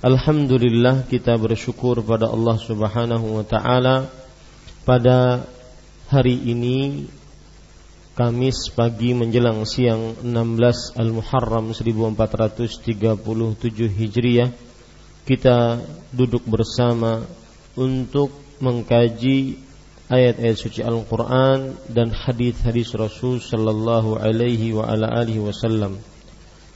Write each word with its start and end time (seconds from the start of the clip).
Alhamdulillah 0.00 1.04
kita 1.12 1.36
bersyukur 1.36 2.00
pada 2.00 2.24
Allah 2.32 2.56
Subhanahu 2.56 3.36
wa 3.36 3.44
taala 3.44 4.08
pada 4.88 5.44
hari 6.08 6.40
ini 6.40 7.04
Kamis 8.16 8.72
pagi 8.72 9.12
menjelang 9.12 9.60
siang 9.68 10.16
16 10.24 10.96
Al-Muharram 10.96 11.76
1437 11.76 13.20
Hijriah 13.92 14.48
kita 15.28 15.84
duduk 16.16 16.48
bersama 16.48 17.20
untuk 17.76 18.32
mengkaji 18.64 19.60
ayat-ayat 20.08 20.56
suci 20.56 20.80
Al-Qur'an 20.80 21.76
dan 21.92 22.08
hadis-hadis 22.08 22.96
Rasul 22.96 23.44
sallallahu 23.44 24.16
alaihi 24.16 24.72
wa 24.72 24.88
ala 24.88 25.12
alihi 25.12 25.44
wasallam. 25.44 26.00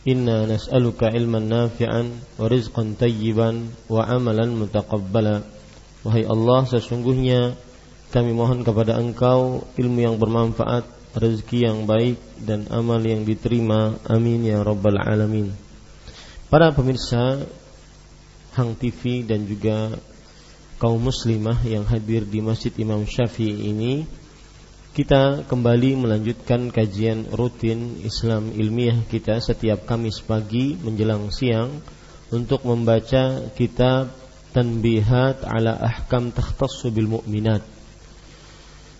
Ilman 0.00 1.44
nafi'an 1.44 2.06
wa 2.40 2.46
rizqan 2.48 2.96
tayyiban 2.96 3.68
wa 3.84 4.00
amalan 4.08 4.56
mutaqabbala. 4.56 5.44
Wahai 6.00 6.24
Allah, 6.24 6.64
sesungguhnya 6.64 7.52
kami 8.08 8.32
mohon 8.32 8.64
kepada 8.64 8.96
Engkau 8.96 9.68
ilmu 9.76 10.00
yang 10.00 10.16
bermanfaat, 10.16 10.88
rezeki 11.12 11.68
yang 11.68 11.84
baik 11.84 12.16
dan 12.40 12.64
amal 12.72 12.98
yang 13.04 13.28
diterima. 13.28 14.00
Amin 14.08 14.48
ya 14.48 14.64
rabbal 14.64 14.96
alamin. 14.96 15.52
Para 16.48 16.72
pemirsa 16.72 17.44
Hang 18.56 18.74
TV 18.74 19.22
dan 19.22 19.44
juga 19.46 19.94
kaum 20.80 20.98
muslimah 20.98 21.60
yang 21.68 21.84
hadir 21.84 22.24
di 22.24 22.40
Masjid 22.40 22.72
Imam 22.80 23.04
Syafi'i 23.04 23.68
ini 23.68 24.08
kita 24.90 25.46
kembali 25.46 26.02
melanjutkan 26.02 26.74
kajian 26.74 27.30
rutin 27.30 28.02
Islam 28.02 28.50
ilmiah 28.50 28.98
kita 29.06 29.38
setiap 29.38 29.86
Kamis 29.86 30.18
pagi 30.18 30.74
menjelang 30.82 31.30
siang 31.30 31.78
untuk 32.34 32.66
membaca 32.66 33.54
kitab 33.54 34.10
Tanbihat 34.50 35.46
ala 35.46 35.78
Ahkam 35.78 36.34
Takhtassu 36.34 36.90
bil 36.90 37.06
Mu'minat 37.06 37.62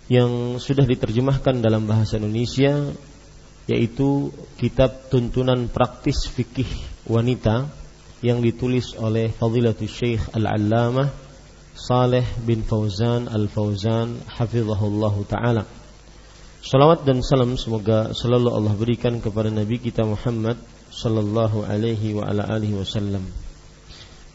yang 0.07 0.63
sudah 0.63 0.87
diterjemahkan 0.87 1.59
dalam 1.59 1.83
bahasa 1.83 2.15
Indonesia 2.15 2.87
yaitu 3.67 4.31
kitab 4.55 5.11
tuntunan 5.11 5.67
praktis 5.67 6.23
fikih 6.23 6.71
wanita 7.03 7.67
yang 8.23 8.39
ditulis 8.39 8.95
oleh 8.95 9.27
Fadilatul 9.27 9.91
Syekh 9.91 10.23
Al-Allamah 10.31 11.11
Saleh 11.75 12.23
bin 12.47 12.63
Fauzan 12.63 13.27
Al-Fauzan 13.27 14.23
hafizahullahu 14.39 15.27
taala. 15.27 15.80
Salawat 16.61 17.09
dan 17.09 17.25
salam 17.25 17.57
semoga 17.57 18.13
selalu 18.13 18.53
Allah 18.53 18.77
berikan 18.77 19.17
kepada 19.17 19.49
Nabi 19.49 19.81
kita 19.81 20.05
Muhammad 20.05 20.61
sallallahu 20.93 21.65
alaihi 21.65 22.13
wa 22.13 22.29
ala 22.29 22.45
alihi 22.45 22.77
wasallam. 22.77 23.25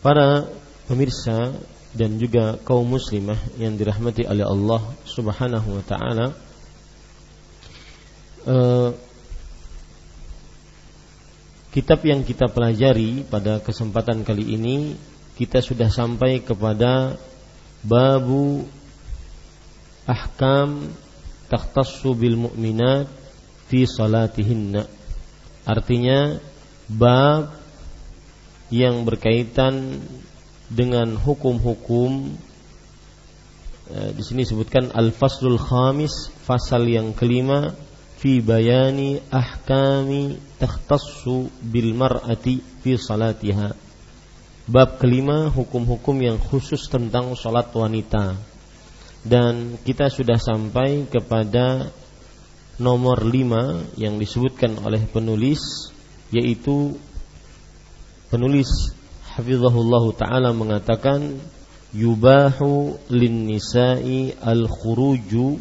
Para 0.02 0.42
pemirsa 0.90 1.54
dan 1.94 2.18
juga 2.18 2.58
kaum 2.66 2.82
muslimah 2.82 3.38
yang 3.62 3.78
dirahmati 3.78 4.26
oleh 4.26 4.42
Allah 4.42 4.82
Subhanahu 5.06 5.78
wa 5.78 5.82
taala 5.86 6.26
uh, 8.50 8.90
kitab 11.70 12.02
yang 12.02 12.26
kita 12.26 12.50
pelajari 12.50 13.22
pada 13.22 13.62
kesempatan 13.62 14.26
kali 14.26 14.58
ini 14.58 14.98
kita 15.38 15.62
sudah 15.62 15.94
sampai 15.94 16.42
kepada 16.42 17.14
babu 17.86 18.66
ahkam 20.10 20.90
takhtassu 21.46 22.14
bil 22.14 22.36
mu'minat 22.38 23.06
fi 23.66 23.86
salatihinna. 23.86 24.86
Artinya 25.66 26.38
bab 26.86 27.50
yang 28.70 29.06
berkaitan 29.06 30.02
dengan 30.66 31.14
hukum-hukum 31.14 32.34
eh, 33.90 34.10
di 34.14 34.22
sini 34.22 34.42
disebutkan 34.42 34.90
al-faslul 34.90 35.58
khamis 35.58 36.34
fasal 36.42 36.82
yang 36.86 37.14
kelima 37.14 37.70
fi 38.18 38.42
bayani 38.42 39.22
ahkami 39.30 40.38
takhtassu 40.58 41.46
bil 41.62 41.94
mar'ati 41.94 42.58
fi 42.82 42.98
salatiha 42.98 43.70
bab 44.66 44.98
kelima 44.98 45.46
hukum-hukum 45.46 46.18
yang 46.18 46.38
khusus 46.42 46.90
tentang 46.90 47.38
salat 47.38 47.70
wanita 47.70 48.34
dan 49.26 49.74
kita 49.82 50.06
sudah 50.06 50.38
sampai 50.38 51.10
kepada 51.10 51.90
nomor 52.78 53.26
lima 53.26 53.82
yang 53.98 54.20
disebutkan 54.22 54.78
oleh 54.86 55.02
penulis 55.10 55.90
yaitu 56.30 56.94
penulis 58.30 58.68
hafizahullah 59.34 60.04
taala 60.14 60.54
mengatakan 60.54 61.42
yubahu 61.90 63.00
lin 63.10 63.50
nisa'i 63.50 64.36
al 64.38 64.68
khuruju 64.68 65.56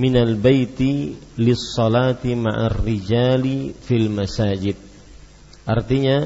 minal 0.00 0.40
baiti 0.40 1.12
lis 1.36 1.76
salati 1.76 2.32
ma'ar 2.32 2.80
rijali 2.80 3.76
fil 3.76 4.08
masajid. 4.08 4.76
Artinya 5.68 6.24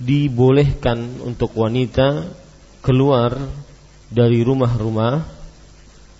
dibolehkan 0.00 1.20
untuk 1.24 1.56
wanita 1.56 2.28
keluar 2.80 3.36
dari 4.08 4.40
rumah-rumah 4.40 5.22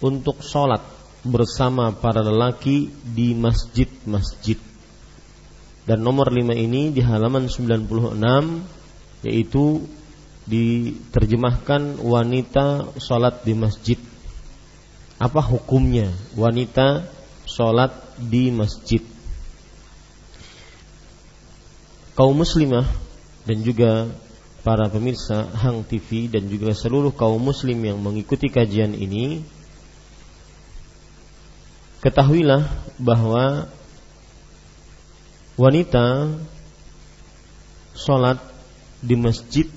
untuk 0.00 0.40
sholat 0.44 0.80
bersama 1.24 1.92
para 1.92 2.24
lelaki 2.24 2.88
di 3.04 3.36
masjid-masjid. 3.36 4.56
Dan 5.84 6.04
nomor 6.04 6.30
5 6.32 6.54
ini 6.54 6.92
di 6.92 7.00
halaman 7.02 7.48
96 7.48 9.26
yaitu 9.26 9.84
diterjemahkan 10.48 12.00
wanita 12.00 12.96
sholat 12.96 13.44
di 13.44 13.52
masjid. 13.56 13.98
Apa 15.20 15.44
hukumnya 15.44 16.08
wanita 16.32 17.04
sholat 17.44 17.92
di 18.16 18.48
masjid? 18.48 19.04
Kaum 22.16 22.36
muslimah 22.40 22.88
dan 23.44 23.58
juga 23.60 24.08
para 24.60 24.92
pemirsa 24.92 25.48
Hang 25.56 25.84
TV 25.88 26.28
dan 26.28 26.44
juga 26.48 26.76
seluruh 26.76 27.12
kaum 27.16 27.40
muslim 27.40 27.80
yang 27.80 27.96
mengikuti 27.96 28.52
kajian 28.52 28.92
ini 28.92 29.40
ketahuilah 32.04 32.68
bahwa 33.00 33.68
wanita 35.56 36.36
sholat 37.96 38.40
di 39.00 39.16
masjid 39.16 39.68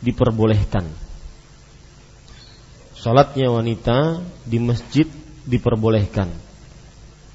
diperbolehkan. 0.00 0.88
Sholatnya 2.96 3.48
wanita 3.52 4.20
di 4.44 4.58
masjid 4.60 5.08
diperbolehkan. 5.44 6.32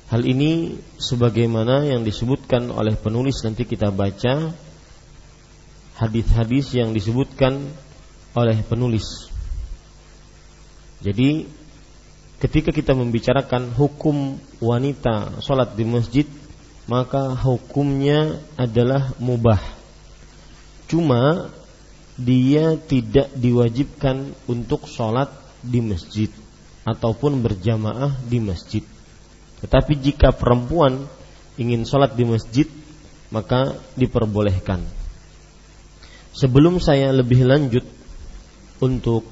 Hal 0.08 0.24
ini 0.24 0.80
sebagaimana 0.96 1.84
yang 1.84 2.08
disebutkan 2.08 2.72
oleh 2.72 2.96
penulis 2.96 3.44
nanti 3.44 3.68
kita 3.68 3.92
baca 3.92 4.56
hadis-hadis 5.98 6.78
yang 6.78 6.94
disebutkan 6.94 7.74
oleh 8.38 8.62
penulis. 8.62 9.34
Jadi 11.02 11.50
ketika 12.38 12.70
kita 12.70 12.94
membicarakan 12.94 13.74
hukum 13.74 14.38
wanita 14.62 15.42
sholat 15.42 15.74
di 15.74 15.86
masjid, 15.86 16.26
maka 16.86 17.34
hukumnya 17.34 18.38
adalah 18.56 19.14
mubah. 19.18 19.60
Cuma 20.88 21.52
dia 22.18 22.78
tidak 22.78 23.34
diwajibkan 23.38 24.34
untuk 24.50 24.90
sholat 24.90 25.30
di 25.62 25.82
masjid 25.82 26.30
ataupun 26.88 27.42
berjamaah 27.44 28.16
di 28.26 28.40
masjid. 28.40 28.82
Tetapi 29.62 29.94
jika 29.98 30.34
perempuan 30.34 31.10
ingin 31.58 31.84
sholat 31.84 32.14
di 32.14 32.24
masjid, 32.24 32.70
maka 33.34 33.76
diperbolehkan. 33.98 34.97
Sebelum 36.38 36.78
saya 36.78 37.10
lebih 37.10 37.50
lanjut 37.50 37.82
untuk 38.78 39.26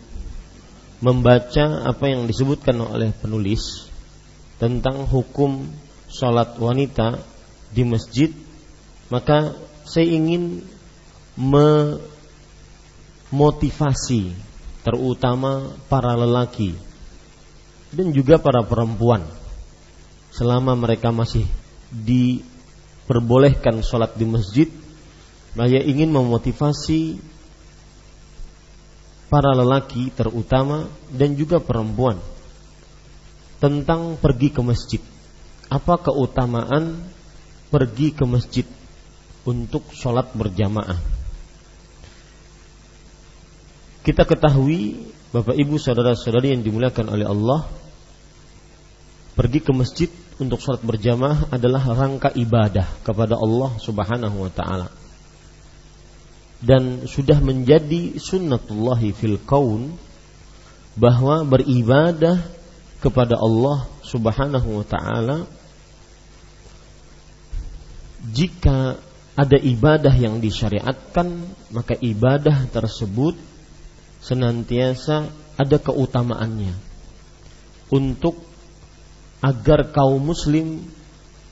membaca 1.05 1.85
apa 1.85 2.09
yang 2.09 2.25
disebutkan 2.25 2.81
oleh 2.81 3.13
penulis 3.13 3.85
tentang 4.57 5.05
hukum 5.05 5.69
sholat 6.09 6.57
wanita 6.57 7.21
di 7.69 7.85
masjid, 7.85 8.33
maka 9.13 9.53
saya 9.85 10.09
ingin 10.09 10.65
memotivasi 13.29 14.33
terutama 14.81 15.77
para 15.85 16.17
lelaki 16.17 16.73
dan 17.93 18.09
juga 18.17 18.41
para 18.41 18.65
perempuan 18.65 19.21
selama 20.33 20.73
mereka 20.73 21.13
masih 21.13 21.45
diperbolehkan 21.93 23.85
sholat 23.85 24.17
di 24.17 24.25
masjid 24.25 24.65
saya 25.55 25.79
ingin 25.79 26.11
memotivasi 26.11 27.15
para 29.31 29.55
lelaki 29.55 30.11
terutama 30.11 30.91
dan 31.09 31.33
juga 31.39 31.63
perempuan 31.63 32.19
tentang 33.63 34.19
pergi 34.19 34.51
ke 34.51 34.61
masjid. 34.61 35.01
Apa 35.71 35.97
keutamaan 35.97 36.99
pergi 37.71 38.11
ke 38.11 38.27
masjid 38.27 38.67
untuk 39.47 39.87
sholat 39.95 40.29
berjamaah? 40.35 40.99
Kita 44.05 44.27
ketahui 44.27 45.09
Bapak 45.33 45.57
Ibu 45.57 45.81
saudara-saudari 45.81 46.53
yang 46.53 46.61
dimuliakan 46.61 47.09
oleh 47.09 47.25
Allah 47.25 47.65
Pergi 49.35 49.59
ke 49.59 49.75
masjid 49.75 50.07
untuk 50.39 50.63
sholat 50.63 50.79
berjamaah 50.79 51.51
adalah 51.51 51.83
rangka 51.91 52.31
ibadah 52.31 52.87
kepada 53.03 53.35
Allah 53.35 53.75
subhanahu 53.83 54.47
wa 54.47 54.51
ta'ala 54.51 55.04
dan 56.65 57.05
sudah 57.05 57.37
menjadi 57.37 58.17
sunnatullahi 58.17 59.13
fil 59.13 59.37
kaun 59.45 59.93
bahwa 60.97 61.45
beribadah 61.45 62.41
kepada 62.97 63.37
Allah 63.37 63.85
Subhanahu 64.01 64.81
wa 64.81 64.85
taala 64.87 65.45
jika 68.33 68.97
ada 69.37 69.57
ibadah 69.61 70.09
yang 70.17 70.41
disyariatkan 70.41 71.45
maka 71.69 71.93
ibadah 72.01 72.65
tersebut 72.73 73.37
senantiasa 74.25 75.29
ada 75.53 75.77
keutamaannya. 75.77 76.73
Untuk 77.93 78.41
agar 79.45 79.93
kaum 79.93 80.33
muslim 80.33 80.81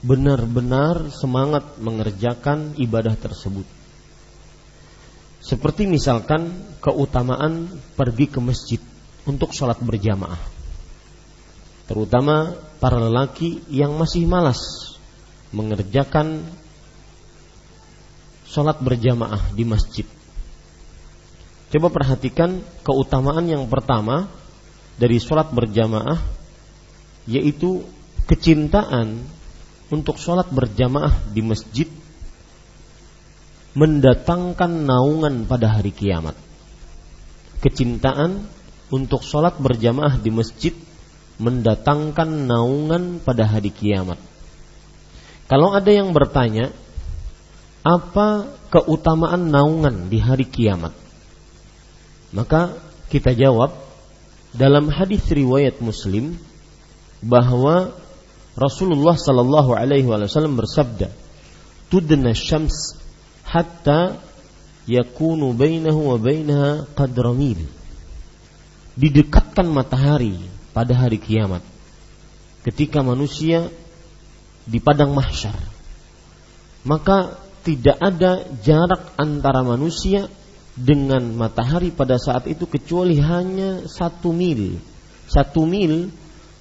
benar-benar 0.01 1.13
semangat 1.13 1.77
mengerjakan 1.77 2.73
ibadah 2.81 3.13
tersebut 3.13 3.82
seperti 5.43 5.83
misalkan 5.85 6.55
keutamaan 6.79 7.67
pergi 7.99 8.31
ke 8.31 8.39
masjid 8.39 8.79
untuk 9.27 9.51
sholat 9.51 9.75
berjamaah. 9.83 10.39
Terutama 11.83 12.55
para 12.79 12.95
lelaki 12.95 13.59
yang 13.67 13.99
masih 13.99 14.23
malas 14.23 14.95
mengerjakan 15.51 16.47
sholat 18.47 18.79
berjamaah 18.79 19.51
di 19.51 19.67
masjid. 19.67 20.07
Coba 21.75 21.91
perhatikan 21.91 22.63
keutamaan 22.87 23.43
yang 23.43 23.67
pertama 23.67 24.31
dari 24.95 25.19
sholat 25.19 25.51
berjamaah 25.51 26.23
yaitu 27.27 27.83
kecintaan 28.31 29.19
untuk 29.91 30.15
sholat 30.15 30.47
berjamaah 30.53 31.11
di 31.35 31.43
masjid 31.43 31.89
mendatangkan 33.73 34.85
naungan 34.85 35.49
pada 35.49 35.73
hari 35.73 35.89
kiamat. 35.89 36.37
Kecintaan 37.61 38.45
untuk 38.93 39.25
sholat 39.25 39.57
berjamaah 39.57 40.21
di 40.21 40.29
masjid 40.29 40.73
mendatangkan 41.41 42.45
naungan 42.45 43.17
pada 43.17 43.49
hari 43.49 43.73
kiamat. 43.73 44.21
Kalau 45.49 45.73
ada 45.73 45.89
yang 45.89 46.13
bertanya, 46.13 46.69
apa 47.81 48.47
keutamaan 48.69 49.49
naungan 49.49 50.07
di 50.07 50.21
hari 50.21 50.45
kiamat? 50.45 50.93
Maka 52.31 52.77
kita 53.09 53.33
jawab 53.33 53.73
dalam 54.53 54.89
hadis 54.93 55.25
riwayat 55.33 55.81
Muslim 55.81 56.37
bahwa 57.25 57.93
Rasulullah 58.53 59.17
Sallallahu 59.17 59.73
Alaihi 59.73 60.05
Wasallam 60.05 60.53
bersabda, 60.57 61.09
"Tudna 61.89 62.37
syams 62.37 63.02
hatta 63.53 64.17
yakunu 64.89 65.53
bainahu 65.53 66.09
wa 66.09 66.17
bainaha 66.17 66.89
qadra 66.97 67.29
mil. 67.37 67.61
Didekatkan 68.97 69.69
matahari 69.69 70.37
pada 70.73 70.97
hari 70.97 71.21
kiamat 71.21 71.61
ketika 72.65 73.05
manusia 73.05 73.69
di 74.65 74.81
padang 74.81 75.13
mahsyar. 75.13 75.57
Maka 76.83 77.37
tidak 77.63 77.95
ada 78.01 78.43
jarak 78.59 79.15
antara 79.15 79.63
manusia 79.63 80.27
dengan 80.73 81.21
matahari 81.37 81.93
pada 81.93 82.17
saat 82.17 82.49
itu 82.49 82.65
kecuali 82.65 83.21
hanya 83.21 83.85
satu 83.85 84.33
mil. 84.33 84.81
Satu 85.29 85.63
mil 85.63 86.11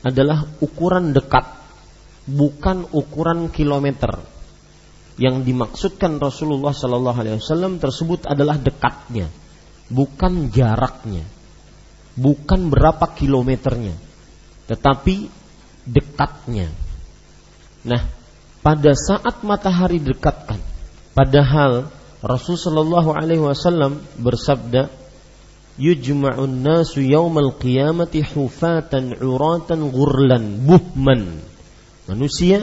adalah 0.06 0.46
ukuran 0.62 1.10
dekat, 1.10 1.42
bukan 2.28 2.86
ukuran 2.94 3.50
kilometer 3.50 4.31
yang 5.20 5.44
dimaksudkan 5.44 6.16
Rasulullah 6.16 6.72
Sallallahu 6.72 7.18
Alaihi 7.20 7.36
Wasallam 7.36 7.76
tersebut 7.76 8.24
adalah 8.24 8.56
dekatnya, 8.56 9.28
bukan 9.92 10.48
jaraknya, 10.48 11.24
bukan 12.16 12.72
berapa 12.72 13.12
kilometernya, 13.12 13.92
tetapi 14.68 15.28
dekatnya. 15.84 16.72
Nah, 17.84 18.02
pada 18.62 18.92
saat 18.94 19.42
matahari 19.44 20.00
dekatkan, 20.00 20.62
padahal 21.12 21.90
Rasul 22.22 22.54
Sallallahu 22.54 23.12
Alaihi 23.12 23.42
Wasallam 23.42 24.00
bersabda, 24.16 24.88
"Yujma'un 25.76 26.62
nasu 26.62 27.02
yaumal 27.02 27.58
qiyamati 27.58 28.22
hufatan 28.22 29.18
uratan 29.18 29.90
ghurlan 29.90 30.62
buhman." 30.62 31.42
Manusia 32.06 32.62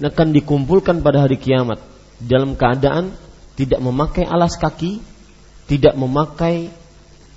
akan 0.00 0.32
dikumpulkan 0.32 1.04
pada 1.04 1.28
hari 1.28 1.36
kiamat 1.36 1.80
dalam 2.20 2.56
keadaan 2.56 3.12
tidak 3.56 3.80
memakai 3.84 4.24
alas 4.24 4.56
kaki, 4.56 5.04
tidak 5.68 5.92
memakai 5.96 6.72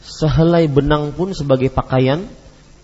sehelai 0.04 0.72
benang 0.72 1.12
pun 1.12 1.36
sebagai 1.36 1.68
pakaian, 1.72 2.28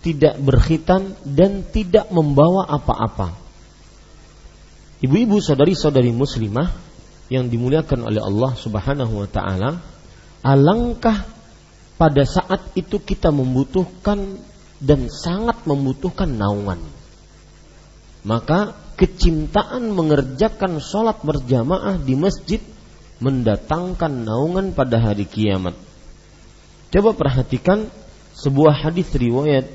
tidak 0.04 0.36
berkhitan 0.40 1.16
dan 1.24 1.64
tidak 1.64 2.08
membawa 2.12 2.68
apa-apa. 2.68 3.36
Ibu-ibu 5.00 5.40
saudari-saudari 5.40 6.12
muslimah 6.12 6.68
yang 7.32 7.48
dimuliakan 7.48 8.04
oleh 8.04 8.20
Allah 8.20 8.52
Subhanahu 8.52 9.24
wa 9.24 9.28
taala, 9.28 9.80
alangkah 10.44 11.24
pada 11.96 12.24
saat 12.24 12.72
itu 12.76 13.00
kita 13.00 13.32
membutuhkan 13.32 14.40
dan 14.80 15.08
sangat 15.12 15.64
membutuhkan 15.68 16.28
naungan. 16.28 16.80
Maka 18.24 18.76
kecintaan 19.00 19.96
mengerjakan 19.96 20.76
sholat 20.76 21.24
berjamaah 21.24 21.96
di 21.96 22.12
masjid 22.12 22.60
mendatangkan 23.16 24.28
naungan 24.28 24.76
pada 24.76 25.00
hari 25.00 25.24
kiamat. 25.24 25.72
Coba 26.92 27.16
perhatikan 27.16 27.88
sebuah 28.36 28.84
hadis 28.84 29.08
riwayat 29.16 29.72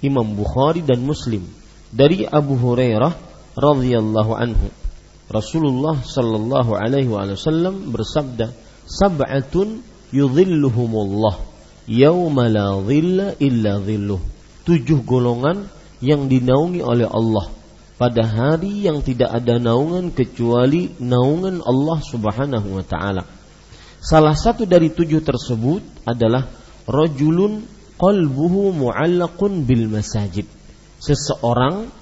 Imam 0.00 0.24
Bukhari 0.32 0.80
dan 0.80 1.04
Muslim 1.04 1.44
dari 1.92 2.24
Abu 2.24 2.56
Hurairah 2.56 3.12
radhiyallahu 3.52 4.32
anhu. 4.32 4.72
Rasulullah 5.28 6.00
sallallahu 6.00 6.72
alaihi 6.72 7.12
wasallam 7.12 7.92
bersabda, 7.92 8.48
"Sab'atun 8.88 9.84
yudhilluhumullah 10.08 11.36
yauma 11.84 12.48
la 12.48 12.80
dhilla 12.80 13.36
illa 13.36 13.76
dhilluh." 13.76 14.20
Tujuh 14.64 15.04
golongan 15.04 15.68
yang 16.00 16.32
dinaungi 16.32 16.80
oleh 16.80 17.08
Allah 17.08 17.61
pada 18.02 18.26
hari 18.26 18.90
yang 18.90 18.98
tidak 18.98 19.30
ada 19.30 19.62
naungan 19.62 20.10
kecuali 20.10 20.90
naungan 20.98 21.62
Allah 21.62 22.02
Subhanahu 22.02 22.74
wa 22.74 22.82
taala. 22.82 23.22
Salah 24.02 24.34
satu 24.34 24.66
dari 24.66 24.90
tujuh 24.90 25.22
tersebut 25.22 26.02
adalah 26.02 26.50
rajulun 26.90 27.62
qalbuhu 27.94 28.74
mu'allaqun 28.74 29.62
bil 29.62 29.86
masajid. 29.86 30.50
Seseorang 30.98 31.94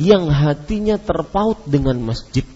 yang 0.00 0.32
hatinya 0.32 0.96
terpaut 0.96 1.60
dengan 1.68 2.00
masjid. 2.00 2.48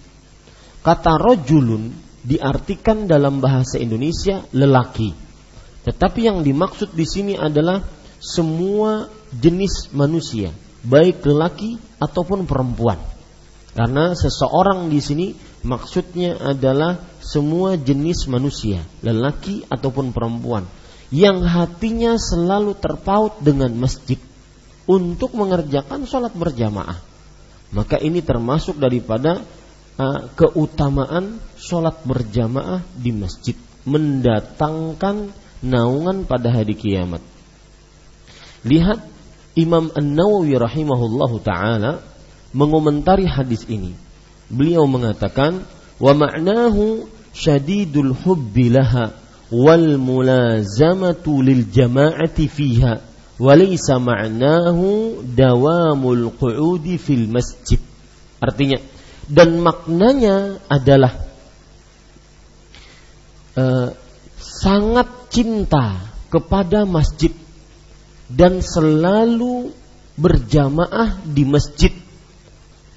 Kata 0.81 1.21
rajulun 1.21 1.93
diartikan 2.25 3.05
dalam 3.05 3.45
bahasa 3.45 3.77
Indonesia 3.77 4.41
lelaki. 4.57 5.13
Tetapi 5.85 6.21
yang 6.25 6.41
dimaksud 6.41 6.97
di 6.97 7.05
sini 7.05 7.37
adalah 7.37 7.85
semua 8.17 9.13
jenis 9.37 9.93
manusia 9.93 10.57
baik 10.87 11.27
lelaki 11.27 11.77
ataupun 11.99 12.47
perempuan. 12.47 12.99
Karena 13.77 14.17
seseorang 14.17 14.89
di 14.89 15.01
sini 15.05 15.27
maksudnya 15.67 16.41
adalah 16.41 16.97
semua 17.21 17.77
jenis 17.77 18.25
manusia, 18.31 18.81
lelaki 19.05 19.69
ataupun 19.69 20.17
perempuan, 20.17 20.65
yang 21.13 21.45
hatinya 21.45 22.17
selalu 22.17 22.73
terpaut 22.79 23.37
dengan 23.45 23.75
masjid 23.77 24.17
untuk 24.89 25.37
mengerjakan 25.37 26.09
sholat 26.09 26.33
berjamaah. 26.33 26.97
Maka 27.75 27.99
ini 27.99 28.23
termasuk 28.23 28.79
daripada 28.79 29.43
uh, 29.99 30.21
keutamaan 30.33 31.43
sholat 31.59 32.01
berjamaah 32.07 32.81
di 32.95 33.11
masjid, 33.13 33.59
mendatangkan 33.85 35.35
naungan 35.61 36.25
pada 36.25 36.49
hari 36.49 36.79
kiamat. 36.79 37.21
Lihat 38.63 39.16
Imam 39.57 39.89
An-Nawawi 39.97 40.53
rahimahullahu 40.61 41.41
taala 41.41 42.05
mengomentari 42.53 43.25
hadis 43.25 43.65
ini. 43.73 43.97
Beliau 44.53 44.85
mengatakan, 44.85 45.65
"Wa 45.97 46.13
ma'nahu 46.13 47.09
syadidul 47.33 48.13
hubbi 48.13 48.69
laha 48.69 49.17
wal 49.49 49.97
mulazamatu 49.97 51.41
lil 51.41 51.73
jama'ati 51.73 52.45
fiha 52.53 52.95
wa 53.41 53.53
laysa 53.57 53.97
ma'nahu 53.97 55.25
dawamul 55.25 56.37
qu'udi 56.37 57.01
fil 57.01 57.25
masjid." 57.25 57.81
Artinya, 58.37 58.77
dan 59.25 59.57
maknanya 59.65 60.61
adalah 60.69 61.17
uh, 63.57 63.89
sangat 64.37 65.33
cinta 65.33 66.13
kepada 66.29 66.85
masjid 66.85 67.33
dan 68.31 68.63
selalu 68.63 69.71
berjamaah 70.19 71.23
di 71.23 71.45
masjid. 71.47 71.93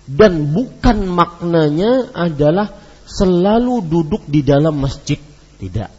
Dan 0.09 0.49
bukan 0.49 1.05
maknanya 1.05 2.09
adalah 2.17 2.73
selalu 3.05 3.85
duduk 3.85 4.25
di 4.25 4.41
dalam 4.41 4.81
masjid. 4.81 5.21
Tidak. 5.61 5.91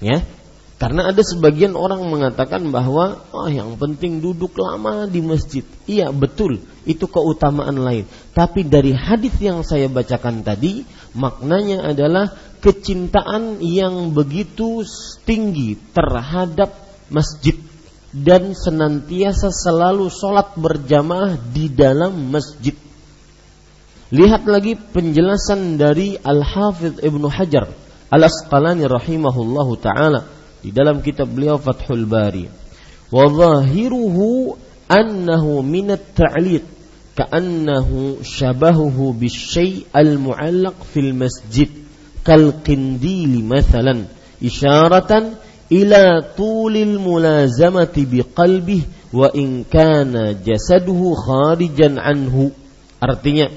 Ya. 0.00 0.24
Karena 0.74 1.08
ada 1.08 1.22
sebagian 1.22 1.78
orang 1.78 2.02
mengatakan 2.10 2.68
bahwa 2.68 3.24
oh 3.30 3.46
yang 3.46 3.78
penting 3.78 4.18
duduk 4.20 4.58
lama 4.58 5.06
di 5.06 5.20
masjid. 5.22 5.62
Iya 5.84 6.10
betul. 6.10 6.64
Itu 6.84 7.06
keutamaan 7.08 7.78
lain. 7.78 8.04
Tapi 8.34 8.66
dari 8.66 8.92
hadis 8.92 9.36
yang 9.38 9.62
saya 9.62 9.86
bacakan 9.86 10.42
tadi 10.42 10.82
maknanya 11.14 11.88
adalah 11.94 12.32
kecintaan 12.58 13.62
yang 13.62 14.16
begitu 14.16 14.82
tinggi 15.24 15.78
terhadap 15.94 16.74
masjid 17.12 17.54
dan 18.14 18.54
senantiasa 18.54 19.50
selalu 19.50 20.06
sholat 20.06 20.54
berjamaah 20.54 21.34
di 21.50 21.66
dalam 21.66 22.30
masjid. 22.30 22.78
Lihat 24.14 24.46
lagi 24.46 24.78
penjelasan 24.78 25.74
dari 25.74 26.14
Al-Hafidh 26.14 27.02
Ibnu 27.02 27.26
Hajar 27.26 27.74
Al-Asqalani 28.14 28.86
rahimahullahu 28.86 29.74
taala 29.82 30.30
di 30.62 30.70
dalam 30.70 31.02
kitab 31.02 31.34
beliau 31.34 31.58
Fathul 31.58 32.06
Bari. 32.06 32.46
Wa 33.10 33.26
zahiruhu 33.26 34.54
annahu 34.86 35.66
min 35.66 35.90
at-ta'liq 35.90 36.62
ka'annahu 37.18 38.22
shabahuhu 38.22 39.18
bisyai' 39.18 39.90
al-mu'allaq 39.90 40.78
fil 40.86 41.10
masjid 41.10 41.70
kal 42.22 42.62
qindili 42.62 43.42
mathalan 43.42 44.06
isyaratan 44.38 45.34
ila 45.74 46.22
tulil 46.38 47.02
mulazamati 47.02 48.06
biqalbih 48.06 49.10
wa 49.10 49.26
in 49.34 49.66
kana 49.66 50.38
jasaduhu 50.38 51.18
kharijan 51.18 51.98
anhu. 51.98 52.54
Artinya 53.02 53.50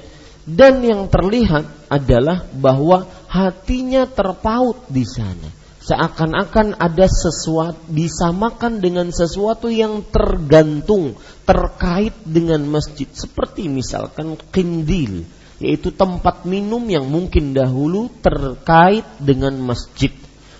dan 0.48 0.82
yang 0.82 1.06
terlihat 1.06 1.92
adalah 1.92 2.42
bahwa 2.50 3.06
hatinya 3.30 4.08
terpaut 4.08 4.88
di 4.90 5.06
sana. 5.06 5.48
Seakan-akan 5.78 6.76
ada 6.76 7.08
sesuatu 7.08 7.80
disamakan 7.88 8.84
dengan 8.84 9.08
sesuatu 9.08 9.72
yang 9.72 10.04
tergantung 10.12 11.16
terkait 11.48 12.12
dengan 12.28 12.60
masjid 12.68 13.08
seperti 13.08 13.72
misalkan 13.72 14.36
kindil 14.52 15.24
yaitu 15.58 15.90
tempat 15.90 16.44
minum 16.44 16.84
yang 16.86 17.08
mungkin 17.08 17.56
dahulu 17.56 18.12
terkait 18.20 19.08
dengan 19.16 19.56
masjid 19.58 20.12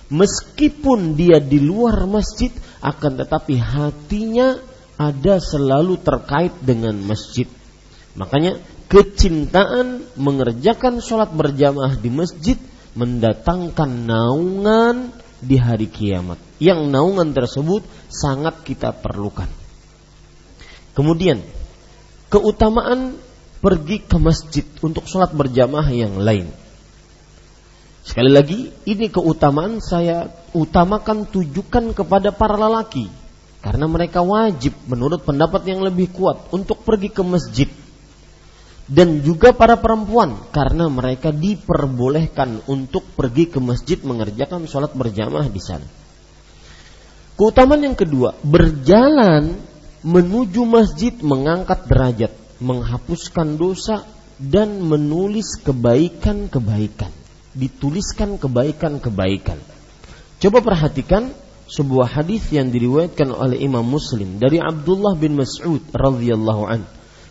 meskipun 0.09 1.15
dia 1.15 1.37
di 1.37 1.61
luar 1.61 2.05
masjid 2.09 2.49
akan 2.81 3.21
tetapi 3.21 3.55
hatinya 3.57 4.57
ada 4.99 5.39
selalu 5.39 6.01
terkait 6.01 6.51
dengan 6.59 6.97
masjid. 6.99 7.47
Makanya 8.19 8.59
kecintaan 8.91 10.03
mengerjakan 10.19 10.99
sholat 10.99 11.31
berjamaah 11.31 11.95
di 11.95 12.09
masjid 12.11 12.57
mendatangkan 12.97 13.87
naungan 14.09 15.13
di 15.39 15.55
hari 15.55 15.87
kiamat. 15.87 16.41
Yang 16.59 16.91
naungan 16.91 17.31
tersebut 17.31 17.87
sangat 18.11 18.65
kita 18.67 18.91
perlukan. 18.91 19.47
Kemudian 20.97 21.39
keutamaan 22.27 23.15
pergi 23.63 24.03
ke 24.03 24.17
masjid 24.19 24.65
untuk 24.83 25.07
sholat 25.07 25.31
berjamaah 25.31 25.87
yang 25.87 26.19
lain. 26.19 26.51
Sekali 28.09 28.33
lagi, 28.33 28.73
ini 28.89 29.05
keutamaan 29.13 29.77
saya 29.85 30.33
utamakan 30.57 31.29
tujukan 31.29 31.93
kepada 31.93 32.33
para 32.33 32.57
lelaki. 32.57 33.05
Karena 33.61 33.85
mereka 33.85 34.25
wajib 34.25 34.73
menurut 34.89 35.21
pendapat 35.21 35.61
yang 35.69 35.85
lebih 35.85 36.09
kuat 36.09 36.49
untuk 36.49 36.81
pergi 36.81 37.13
ke 37.13 37.21
masjid. 37.21 37.69
Dan 38.89 39.21
juga 39.21 39.53
para 39.53 39.77
perempuan 39.77 40.49
karena 40.49 40.89
mereka 40.89 41.29
diperbolehkan 41.29 42.65
untuk 42.65 43.05
pergi 43.13 43.45
ke 43.45 43.61
masjid 43.61 44.01
mengerjakan 44.01 44.65
sholat 44.65 44.89
berjamaah 44.97 45.45
di 45.45 45.61
sana. 45.61 45.85
Keutamaan 47.37 47.93
yang 47.93 47.93
kedua, 47.93 48.33
berjalan 48.41 49.53
menuju 50.01 50.65
masjid 50.65 51.13
mengangkat 51.21 51.85
derajat, 51.85 52.33
menghapuskan 52.57 53.53
dosa 53.53 54.01
dan 54.41 54.81
menulis 54.81 55.61
kebaikan-kebaikan 55.61 57.18
dituliskan 57.53 58.37
kebaikan-kebaikan. 58.37 59.57
Coba 60.39 60.59
perhatikan 60.63 61.33
sebuah 61.69 62.09
hadis 62.21 62.49
yang 62.49 62.73
diriwayatkan 62.73 63.29
oleh 63.29 63.61
Imam 63.61 63.85
Muslim 63.85 64.41
dari 64.41 64.57
Abdullah 64.57 65.13
bin 65.17 65.37
Mas'ud 65.37 65.81
radhiyallahu 65.93 66.63
an. 66.65 66.81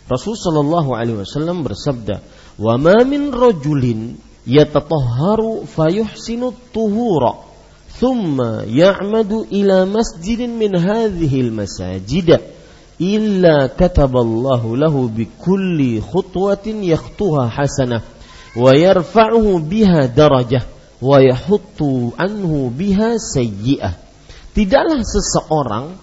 Rasul 0.08 0.38
sallallahu 0.38 0.94
alaihi 0.94 1.20
wasallam 1.20 1.66
bersabda, 1.66 2.22
"Wa 2.56 2.78
ma 2.80 2.96
min 3.04 3.34
rajulin 3.34 4.16
yatatahharu 4.48 5.68
fayuhsinu 5.68 6.54
tuhura 6.72 7.44
thumma 7.98 8.64
ya'madu 8.64 9.44
ila 9.50 9.84
masjidin 9.84 10.56
min 10.56 10.72
hadhihi 10.72 11.50
al-masajid 11.50 12.40
illa 12.98 13.68
kataballahu 13.68 14.78
lahu 14.78 15.10
bi 15.10 15.26
kulli 15.26 16.00
khutwatin 16.00 16.82
yakhtuha 16.82 17.50
hasanah 17.50 18.02
wa 18.58 18.74
yarfa'uhu 18.74 19.62
biha 19.62 20.10
darajah 20.10 20.66
wa 20.98 21.22
yahuttu 21.22 22.10
anhu 22.18 22.74
biha 22.74 23.14
sayyi'ah. 23.14 23.94
Tidaklah 24.50 25.06
seseorang 25.06 25.94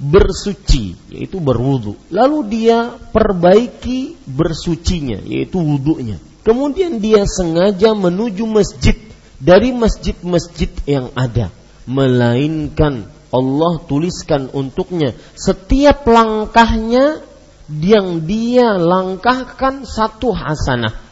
bersuci 0.00 0.96
yaitu 1.12 1.36
berwudu. 1.36 2.00
Lalu 2.08 2.38
dia 2.48 2.96
perbaiki 3.12 4.16
bersucinya 4.24 5.20
yaitu 5.20 5.60
wudunya. 5.60 6.16
Kemudian 6.42 6.98
dia 6.98 7.28
sengaja 7.28 7.92
menuju 7.92 8.48
masjid 8.48 8.96
dari 9.36 9.70
masjid-masjid 9.70 10.72
yang 10.88 11.12
ada. 11.12 11.52
Melainkan 11.84 13.12
Allah 13.28 13.84
tuliskan 13.84 14.48
untuknya 14.50 15.12
setiap 15.36 16.08
langkahnya 16.08 17.20
yang 17.68 18.24
dia 18.26 18.74
langkahkan 18.80 19.86
satu 19.86 20.34
hasanah 20.34 21.11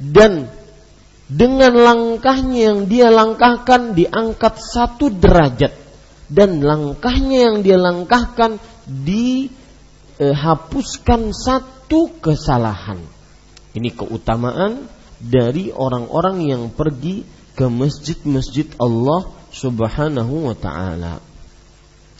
dan 0.00 0.48
dengan 1.30 1.76
langkahnya 1.76 2.74
yang 2.74 2.90
dia 2.90 3.06
langkahkan 3.12 3.94
diangkat 3.94 4.58
satu 4.58 5.14
derajat 5.14 5.70
dan 6.26 6.58
langkahnya 6.58 7.52
yang 7.52 7.62
dia 7.62 7.78
langkahkan 7.78 8.58
dihapuskan 10.18 10.40
satu 11.30 12.10
kesalahan. 12.18 12.98
Ini 13.70 13.94
keutamaan 13.94 14.90
dari 15.22 15.70
orang-orang 15.70 16.48
yang 16.50 16.74
pergi 16.74 17.22
ke 17.54 17.68
masjid-masjid 17.68 18.66
Allah 18.80 19.30
Subhanahu 19.54 20.50
wa 20.50 20.56
taala. 20.58 21.20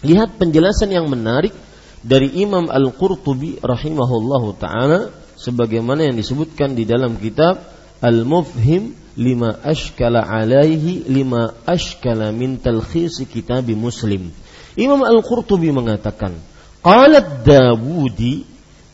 Lihat 0.07 0.39
penjelasan 0.39 0.93
yang 0.95 1.09
menarik 1.11 1.55
dari 2.01 2.41
Imam 2.41 2.69
Al-Qurtubi 2.71 3.59
rahimahullahu 3.61 4.57
taala 4.57 5.13
sebagaimana 5.41 6.13
yang 6.13 6.17
disebutkan 6.21 6.77
di 6.77 6.85
dalam 6.85 7.17
kitab 7.17 7.65
Al-Mufhim 8.05 8.93
lima 9.17 9.57
ashkala 9.65 10.21
alaihi 10.25 11.09
lima 11.09 11.57
ashkala 11.65 12.33
min 12.33 12.61
talkhis 12.61 13.25
kitab 13.25 13.65
Muslim. 13.73 14.33
Imam 14.77 15.01
Al-Qurtubi 15.01 15.73
mengatakan, 15.73 16.37
qalat 16.85 17.45
Dawudi 17.45 18.45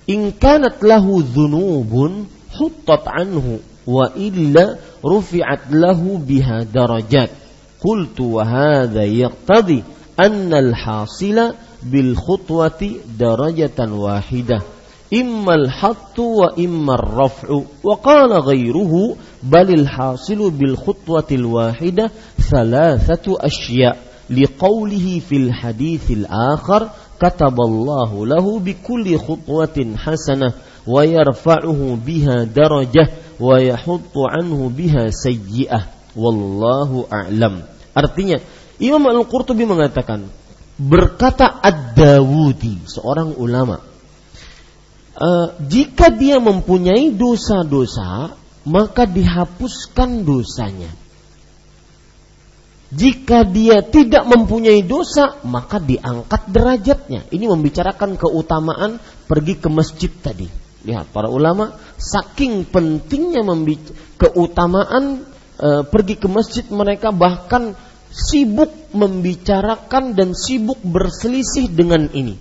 in 0.07 0.31
kanat 0.35 0.83
lahu 0.83 1.23
dhunubun 1.23 2.31
huttat 2.55 3.07
anhu 3.11 3.59
wa 3.87 4.11
illa 4.15 4.79
rufi'at 5.03 5.71
lahu 5.71 6.19
biha 6.19 6.67
darajat 6.67 7.31
qultu 7.79 8.38
wa 8.38 8.43
hadha 8.43 9.07
yaqtadi 9.07 9.87
anna 10.19 10.59
al-hasila 10.59 11.55
bil 11.87 12.19
khutwati 12.19 13.05
darajatan 13.07 13.95
wahidah 13.95 14.75
immal 15.10 15.70
hattu 15.70 16.42
wa 16.42 16.54
immal 16.58 16.98
raf'u 16.98 17.66
wa 17.82 17.94
qala 18.02 18.42
ghairuhu 18.42 19.14
balil 19.42 19.86
hasilu 19.86 20.50
bil 20.50 20.75
khutwatil 20.75 21.46
wahidah 21.46 22.10
thalathatu 22.38 23.38
asya 23.38 23.94
liqaulihi 24.26 25.22
fil 25.22 25.54
hadithil 25.54 26.26
akhar 26.26 26.90
kataballahu 27.22 28.26
lahu 28.26 28.58
bikulli 28.58 29.14
khutwatin 29.14 29.94
hasanah 29.94 30.58
wa 30.86 31.02
yarfa'uhu 31.06 31.98
biha 31.98 32.46
darajah 32.46 33.38
wa 33.38 33.58
yahuttu 33.60 34.26
anhu 34.26 34.70
biha 34.70 35.10
sayyi'ah. 35.10 35.94
Wallahu 36.16 37.04
a'lam. 37.12 37.60
Artinya 37.92 38.40
Imam 38.80 39.04
Al-Qurtubi 39.04 39.68
mengatakan 39.68 40.28
berkata 40.80 41.48
Ad-Dawudi 41.60 42.88
seorang 42.88 43.36
ulama 43.36 43.80
uh, 45.19 45.57
jika 45.61 46.13
dia 46.13 46.39
mempunyai 46.39 47.13
dosa-dosa 47.13 48.37
maka 48.67 49.07
dihapuskan 49.07 50.26
dosanya 50.26 50.91
jika 52.87 53.43
dia 53.43 53.83
tidak 53.83 54.31
mempunyai 54.31 54.87
dosa, 54.87 55.43
maka 55.43 55.83
diangkat 55.83 56.47
derajatnya. 56.47 57.26
Ini 57.35 57.50
membicarakan 57.50 58.15
keutamaan 58.15 59.02
pergi 59.26 59.59
ke 59.59 59.67
masjid 59.67 60.09
tadi. 60.09 60.47
Lihat 60.87 61.11
para 61.11 61.26
ulama 61.26 61.75
saking 61.99 62.63
pentingnya 62.71 63.43
keutamaan 64.15 65.26
e, 65.59 65.83
pergi 65.83 66.15
ke 66.15 66.31
masjid 66.31 66.63
mereka 66.71 67.11
bahkan 67.11 67.75
sibuk 68.15 68.71
membicarakan 68.95 70.15
dan 70.15 70.31
sibuk 70.39 70.79
berselisih 70.87 71.67
dengan 71.67 72.07
ini. 72.15 72.39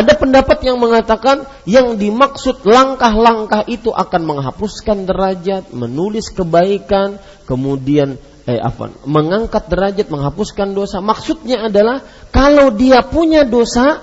Ada 0.00 0.16
pendapat 0.16 0.64
yang 0.64 0.80
mengatakan 0.80 1.44
yang 1.68 2.00
dimaksud 2.00 2.64
langkah-langkah 2.64 3.68
itu 3.68 3.92
akan 3.92 4.22
menghapuskan 4.24 5.04
derajat, 5.04 5.76
menulis 5.76 6.32
kebaikan, 6.32 7.20
kemudian 7.44 8.16
eh 8.48 8.56
apa 8.56 8.96
mengangkat 9.04 9.68
derajat 9.68 10.08
menghapuskan 10.08 10.72
dosa. 10.72 11.04
Maksudnya 11.04 11.68
adalah 11.68 12.00
kalau 12.32 12.72
dia 12.72 13.04
punya 13.04 13.44
dosa 13.44 14.00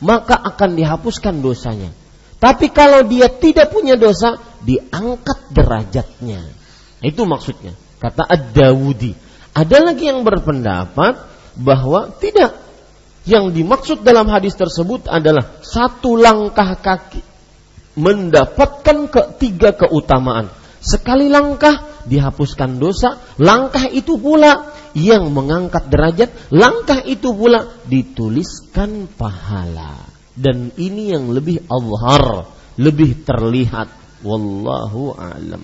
maka 0.00 0.32
akan 0.32 0.80
dihapuskan 0.80 1.44
dosanya. 1.44 1.92
Tapi 2.40 2.72
kalau 2.72 3.04
dia 3.04 3.28
tidak 3.28 3.68
punya 3.68 4.00
dosa 4.00 4.40
diangkat 4.64 5.52
derajatnya. 5.52 6.40
Itu 7.04 7.28
maksudnya. 7.28 7.76
Kata 8.00 8.24
Ad-Dawudi. 8.24 9.12
Ada 9.52 9.92
lagi 9.92 10.08
yang 10.08 10.24
berpendapat 10.24 11.18
bahwa 11.58 12.14
tidak 12.22 12.57
yang 13.28 13.52
dimaksud 13.52 14.00
dalam 14.00 14.32
hadis 14.32 14.56
tersebut 14.56 15.04
adalah 15.04 15.60
satu 15.60 16.16
langkah 16.16 16.80
kaki 16.80 17.20
mendapatkan 18.00 19.12
ketiga 19.12 19.76
keutamaan 19.76 20.48
sekali 20.78 21.26
langkah 21.26 22.06
dihapuskan 22.06 22.78
dosa, 22.78 23.20
langkah 23.36 23.86
itu 23.90 24.16
pula 24.16 24.72
yang 24.96 25.28
mengangkat 25.30 25.90
derajat, 25.90 26.30
langkah 26.54 27.02
itu 27.04 27.34
pula 27.34 27.68
dituliskan 27.84 29.10
pahala. 29.12 30.08
Dan 30.38 30.70
ini 30.78 31.12
yang 31.12 31.34
lebih 31.34 31.66
azhar, 31.66 32.46
lebih 32.78 33.26
terlihat. 33.26 33.90
Wallahu 34.18 35.14
alam. 35.14 35.62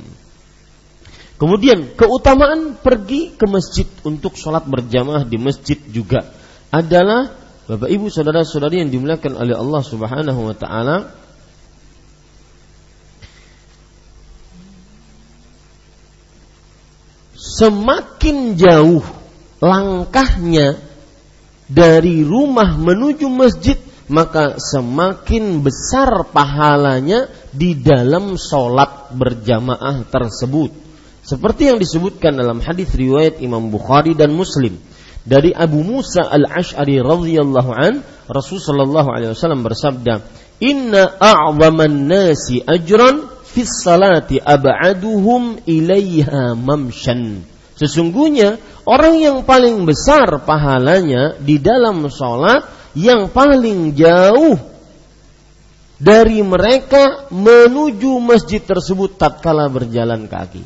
Kemudian 1.34 1.98
keutamaan 1.98 2.78
pergi 2.78 3.34
ke 3.34 3.46
masjid 3.50 3.86
untuk 4.06 4.38
sholat 4.38 4.62
berjamaah 4.62 5.26
di 5.26 5.34
masjid 5.34 5.78
juga 5.90 6.22
adalah 6.70 7.43
Bapak 7.64 7.88
Ibu 7.88 8.12
saudara-saudari 8.12 8.84
yang 8.84 8.92
dimuliakan 8.92 9.40
oleh 9.40 9.56
Allah 9.56 9.80
Subhanahu 9.80 10.40
wa 10.52 10.52
taala 10.52 10.96
semakin 17.32 18.60
jauh 18.60 19.00
langkahnya 19.64 20.76
dari 21.64 22.20
rumah 22.20 22.76
menuju 22.76 23.32
masjid 23.32 23.80
maka 24.12 24.60
semakin 24.60 25.64
besar 25.64 26.28
pahalanya 26.28 27.32
di 27.48 27.72
dalam 27.72 28.36
sholat 28.36 29.16
berjamaah 29.16 30.04
tersebut. 30.04 30.68
Seperti 31.24 31.72
yang 31.72 31.80
disebutkan 31.80 32.36
dalam 32.36 32.60
hadis 32.60 32.92
riwayat 32.92 33.40
Imam 33.40 33.72
Bukhari 33.72 34.12
dan 34.12 34.36
Muslim 34.36 34.76
dari 35.24 35.56
Abu 35.56 35.80
Musa 35.80 36.28
al 36.28 36.44
Ashari 36.44 37.00
radhiyallahu 37.00 37.70
an 37.72 38.04
Rasulullah 38.28 38.84
sallallahu 38.84 39.08
alaihi 39.08 39.30
wasallam 39.32 39.64
bersabda, 39.64 40.14
Inna 40.60 41.16
a'zaman 41.16 42.08
nasi 42.08 42.60
ajran 42.60 43.32
fis 43.42 43.72
salati 43.84 44.40
ab'aduhum 44.40 45.64
ilaiha 45.64 46.52
mamshan. 46.56 47.44
Sesungguhnya 47.74 48.60
orang 48.86 49.18
yang 49.18 49.38
paling 49.42 49.82
besar 49.82 50.30
pahalanya 50.46 51.40
di 51.42 51.58
dalam 51.58 52.06
sholat 52.06 52.64
yang 52.94 53.26
paling 53.34 53.98
jauh 53.98 54.54
dari 55.98 56.38
mereka 56.44 57.26
menuju 57.34 58.22
masjid 58.22 58.62
tersebut 58.62 59.18
tatkala 59.18 59.66
berjalan 59.66 60.30
kaki. 60.30 60.62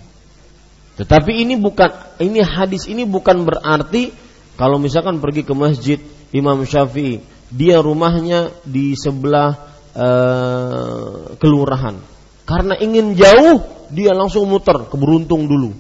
Tetapi 1.01 1.33
ini 1.47 1.55
bukan 1.57 2.19
ini 2.21 2.43
hadis 2.43 2.91
ini 2.91 3.07
bukan 3.07 3.47
berarti 3.47 4.28
kalau 4.59 4.83
misalkan 4.83 5.23
pergi 5.23 5.47
ke 5.47 5.55
masjid 5.55 5.99
Imam 6.35 6.59
Syafi'i 6.67 7.23
dia 7.49 7.81
rumahnya 7.81 8.53
di 8.67 8.93
sebelah 8.93 9.57
uh, 9.97 11.39
kelurahan 11.41 12.19
karena 12.49 12.81
ingin 12.81 13.13
jauh, 13.13 13.61
dia 13.93 14.17
langsung 14.17 14.49
muter 14.49 14.89
ke 14.89 14.97
beruntung 14.97 15.45
dulu. 15.45 15.77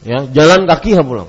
Ya, 0.00 0.24
jalan 0.32 0.64
kaki 0.64 0.96
ha 0.96 1.04
pulang. 1.04 1.28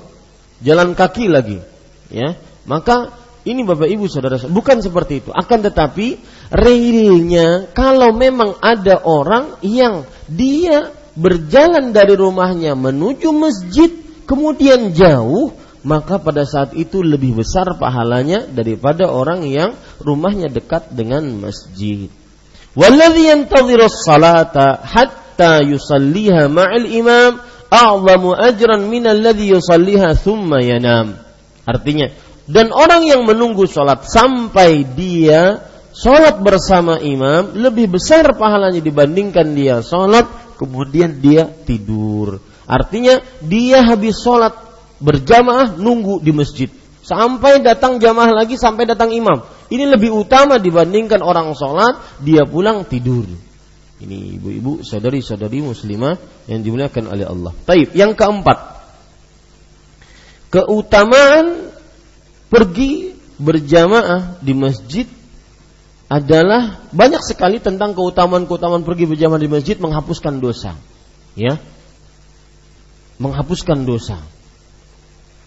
Jalan 0.64 0.96
kaki 0.96 1.28
lagi. 1.28 1.60
Ya, 2.08 2.40
maka 2.64 3.12
ini 3.44 3.60
Bapak 3.68 3.84
Ibu 3.84 4.08
Saudara 4.08 4.40
bukan 4.48 4.80
seperti 4.80 5.20
itu. 5.20 5.30
Akan 5.36 5.60
tetapi 5.60 6.16
realnya 6.48 7.68
kalau 7.76 8.16
memang 8.16 8.56
ada 8.64 9.04
orang 9.04 9.60
yang 9.60 10.08
dia 10.24 10.88
berjalan 11.12 11.92
dari 11.92 12.16
rumahnya 12.16 12.72
menuju 12.72 13.28
masjid 13.36 13.92
kemudian 14.24 14.96
jauh 14.96 15.52
maka 15.82 16.20
pada 16.20 16.44
saat 16.44 16.76
itu 16.76 17.00
lebih 17.00 17.40
besar 17.40 17.76
pahalanya 17.80 18.44
daripada 18.44 19.08
orang 19.08 19.48
yang 19.48 19.72
rumahnya 20.00 20.52
dekat 20.52 20.92
dengan 20.92 21.24
masjid. 21.40 22.12
Walladhi 22.76 23.32
yantadhiru 23.32 23.88
salata 23.88 24.78
hatta 24.78 25.64
yusalliha 25.64 26.46
ma'al 26.52 26.86
imam 26.86 27.32
a'zamu 27.72 28.36
ajran 28.36 28.86
min 28.86 29.08
alladhi 29.08 29.56
yusalliha 29.56 30.14
thumma 30.14 30.60
yanam. 30.60 31.16
Artinya, 31.64 32.12
dan 32.50 32.74
orang 32.74 33.06
yang 33.06 33.22
menunggu 33.22 33.66
salat 33.70 34.06
sampai 34.10 34.82
dia 34.82 35.62
salat 35.94 36.38
bersama 36.42 36.98
imam 36.98 37.54
lebih 37.54 37.94
besar 37.94 38.26
pahalanya 38.34 38.82
dibandingkan 38.82 39.54
dia 39.54 39.82
salat 39.86 40.26
kemudian 40.58 41.22
dia 41.22 41.46
tidur. 41.46 42.42
Artinya 42.70 43.18
dia 43.42 43.82
habis 43.82 44.18
salat 44.22 44.69
berjamaah 45.00 45.74
nunggu 45.80 46.20
di 46.20 46.32
masjid 46.36 46.68
sampai 47.00 47.64
datang 47.64 47.98
jamaah 47.98 48.44
lagi 48.44 48.54
sampai 48.54 48.86
datang 48.86 49.10
imam. 49.10 49.42
Ini 49.72 49.88
lebih 49.88 50.14
utama 50.14 50.60
dibandingkan 50.60 51.24
orang 51.24 51.50
sholat 51.56 51.98
dia 52.22 52.46
pulang 52.46 52.86
tidur. 52.86 53.26
Ini 54.00 54.40
ibu-ibu, 54.40 54.80
saudari-saudari 54.80 55.60
muslimah 55.60 56.16
yang 56.48 56.64
dimuliakan 56.64 57.04
oleh 57.12 57.26
Allah. 57.28 57.52
Taib. 57.68 57.92
Yang 57.92 58.16
keempat, 58.16 58.58
keutamaan 60.48 61.68
pergi 62.48 63.12
berjamaah 63.36 64.40
di 64.40 64.56
masjid 64.56 65.06
adalah 66.08 66.80
banyak 66.90 67.22
sekali 67.22 67.60
tentang 67.60 67.92
keutamaan-keutamaan 67.92 68.82
pergi 68.82 69.04
berjamaah 69.04 69.38
di 69.38 69.52
masjid 69.52 69.76
menghapuskan 69.76 70.40
dosa. 70.40 70.74
Ya. 71.36 71.60
Menghapuskan 73.20 73.84
dosa. 73.84 74.18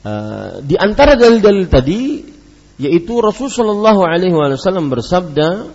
Eh, 0.04 0.60
di 0.68 0.76
antara 0.76 1.16
dalil-dalil 1.16 1.72
tadi 1.72 2.20
yaitu 2.76 3.24
Rasulullah 3.24 3.96
alaihi 3.96 4.36
wasallam 4.36 4.92
bersabda 4.92 5.72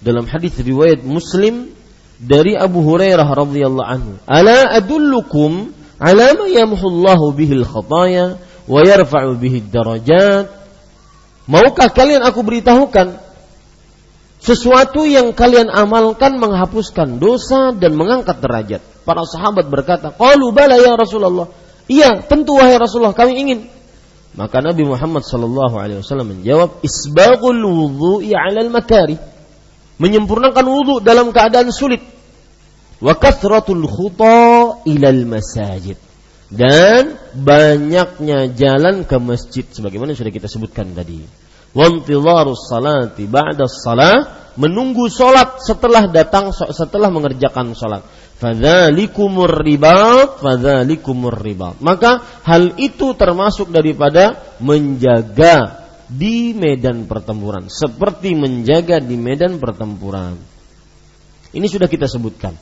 dalam 0.00 0.24
hadis 0.24 0.56
riwayat 0.56 1.04
Muslim 1.04 1.68
dari 2.16 2.56
Abu 2.56 2.80
Hurairah 2.80 3.28
radhiyallahu 3.28 3.84
anhu, 3.84 4.12
"Ala 4.24 4.72
adullukum 4.72 5.68
ala 6.00 6.32
ma 6.32 6.48
yamhullahu 6.48 7.36
bihi 7.36 7.60
al-khataya 7.60 8.40
wa 8.64 8.80
yarfa'u 8.80 9.36
bihi 9.36 9.68
darajat?" 9.68 10.48
Maukah 11.44 11.92
kalian 11.92 12.24
aku 12.24 12.40
beritahukan 12.40 13.20
sesuatu 14.40 15.04
yang 15.04 15.36
kalian 15.36 15.68
amalkan 15.68 16.40
menghapuskan 16.40 17.20
dosa 17.20 17.76
dan 17.76 17.92
mengangkat 18.00 18.40
derajat? 18.40 18.80
Para 19.04 19.28
sahabat 19.28 19.68
berkata, 19.68 20.08
"Qalu 20.08 20.56
bala 20.56 20.80
ya 20.80 20.96
Rasulullah." 20.96 21.67
Iya, 21.88 22.20
tentu 22.28 22.60
wahai 22.60 22.76
Rasulullah, 22.76 23.16
kami 23.16 23.40
ingin. 23.40 23.60
Maka 24.36 24.60
Nabi 24.60 24.84
Muhammad 24.84 25.24
sallallahu 25.24 25.80
alaihi 25.80 25.98
wasallam 26.04 26.36
menjawab, 26.36 26.84
"Isbaghul 26.84 27.64
wudhu'i 27.64 28.36
'alal 28.36 28.70
makari." 28.70 29.16
Menyempurnakan 29.98 30.62
wudhu 30.62 31.02
dalam 31.02 31.34
keadaan 31.34 31.74
sulit. 31.74 31.98
Wa 33.02 33.18
kathratul 33.18 33.82
khuta 33.82 34.78
ilal 34.86 35.26
masajid. 35.26 35.98
Dan 36.48 37.18
banyaknya 37.34 38.46
jalan 38.54 39.02
ke 39.02 39.16
masjid 39.18 39.66
sebagaimana 39.66 40.14
sudah 40.14 40.30
kita 40.30 40.46
sebutkan 40.46 40.94
tadi. 40.94 41.18
Wantidharus 41.74 42.70
salati 42.70 43.26
ba'da 43.26 43.66
salah 43.66 44.48
menunggu 44.56 45.10
salat 45.12 45.60
setelah 45.60 46.08
datang 46.08 46.50
setelah 46.54 47.12
mengerjakan 47.12 47.76
salat 47.76 48.02
fadzalikumur 48.38 49.50
ribat 49.62 50.38
fadzalikumur 50.38 51.36
ribat 51.38 51.82
maka 51.82 52.22
hal 52.46 52.78
itu 52.78 53.12
termasuk 53.18 53.70
daripada 53.74 54.56
menjaga 54.62 55.88
di 56.08 56.56
medan 56.56 57.04
pertempuran. 57.04 57.68
Seperti 57.68 58.32
menjaga 58.32 58.96
di 58.98 59.20
medan 59.20 59.60
pertempuran. 59.60 60.40
Ini 61.52 61.66
sudah 61.68 61.84
kita 61.84 62.08
sebutkan. 62.08 62.56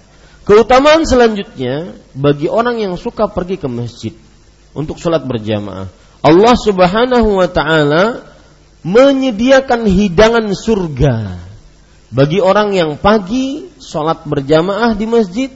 Keutamaan 0.46 1.06
selanjutnya 1.06 1.94
bagi 2.14 2.46
orang 2.50 2.78
yang 2.82 2.94
suka 2.98 3.30
pergi 3.30 3.58
ke 3.58 3.66
masjid 3.66 4.14
untuk 4.78 4.94
sholat 4.94 5.26
berjamaah 5.26 5.90
Allah 6.22 6.54
Subhanahu 6.54 7.42
wa 7.42 7.50
taala 7.50 8.30
menyediakan 8.86 9.90
hidangan 9.90 10.46
surga 10.54 11.42
bagi 12.14 12.38
orang 12.38 12.78
yang 12.78 12.94
pagi 12.94 13.66
sholat 13.82 14.22
berjamaah 14.22 14.94
di 14.94 15.06
masjid 15.10 15.50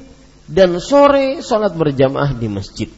dan 0.50 0.82
sore 0.82 1.38
sholat 1.40 1.72
berjamaah 1.78 2.34
di 2.34 2.50
masjid. 2.50 2.90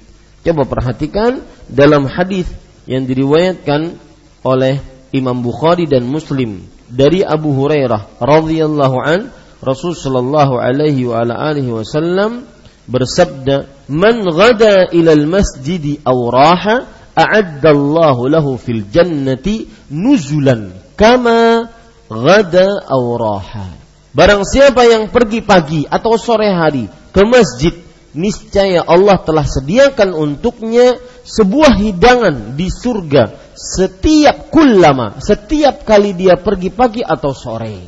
Coba 0.43 0.65
perhatikan 0.65 1.45
dalam 1.69 2.09
hadis 2.09 2.49
yang 2.89 3.05
diriwayatkan 3.05 3.95
oleh 4.43 4.83
Imam 5.13 5.39
Bukhari 5.45 5.87
dan 5.87 6.09
Muslim 6.09 6.65
dari 6.89 7.23
Abu 7.23 7.53
Hurairah 7.55 8.19
radhiyallahu 8.19 8.97
an 8.99 9.31
Rasul 9.63 9.95
sallallahu 9.95 10.59
alaihi 10.59 11.07
wa 11.07 11.23
ala 11.23 11.39
alihi 11.53 11.71
wasallam 11.71 12.43
bersabda 12.91 13.87
man 13.87 14.27
ghada 14.27 14.91
ila 14.91 15.13
al-masjid 15.15 16.03
aw 16.03 16.19
raha 16.27 16.77
a'adda 17.15 17.71
Allah 17.71 18.17
lahu 18.41 18.59
fil 18.59 18.83
jannati 18.91 19.71
nuzulan 19.95 20.75
kama 20.99 21.71
ghada 22.11 22.83
aw 22.91 23.03
raha 23.15 23.69
Barang 24.13 24.45
siapa 24.45 24.85
yang 24.85 25.09
pergi 25.09 25.41
pagi 25.41 25.89
atau 25.89 26.21
sore 26.21 26.53
hari 26.53 26.85
ke 27.13 27.23
masjid, 27.29 27.77
niscaya 28.17 28.85
Allah 28.85 29.21
telah 29.21 29.45
sediakan 29.45 30.17
untuknya 30.17 30.97
sebuah 31.23 31.79
hidangan 31.79 32.57
di 32.57 32.69
surga 32.69 33.43
setiap 33.63 34.51
kullama, 34.51 35.21
setiap 35.21 35.85
kali 35.87 36.17
dia 36.17 36.41
pergi 36.41 36.73
pagi 36.73 37.01
atau 37.05 37.31
sore. 37.31 37.79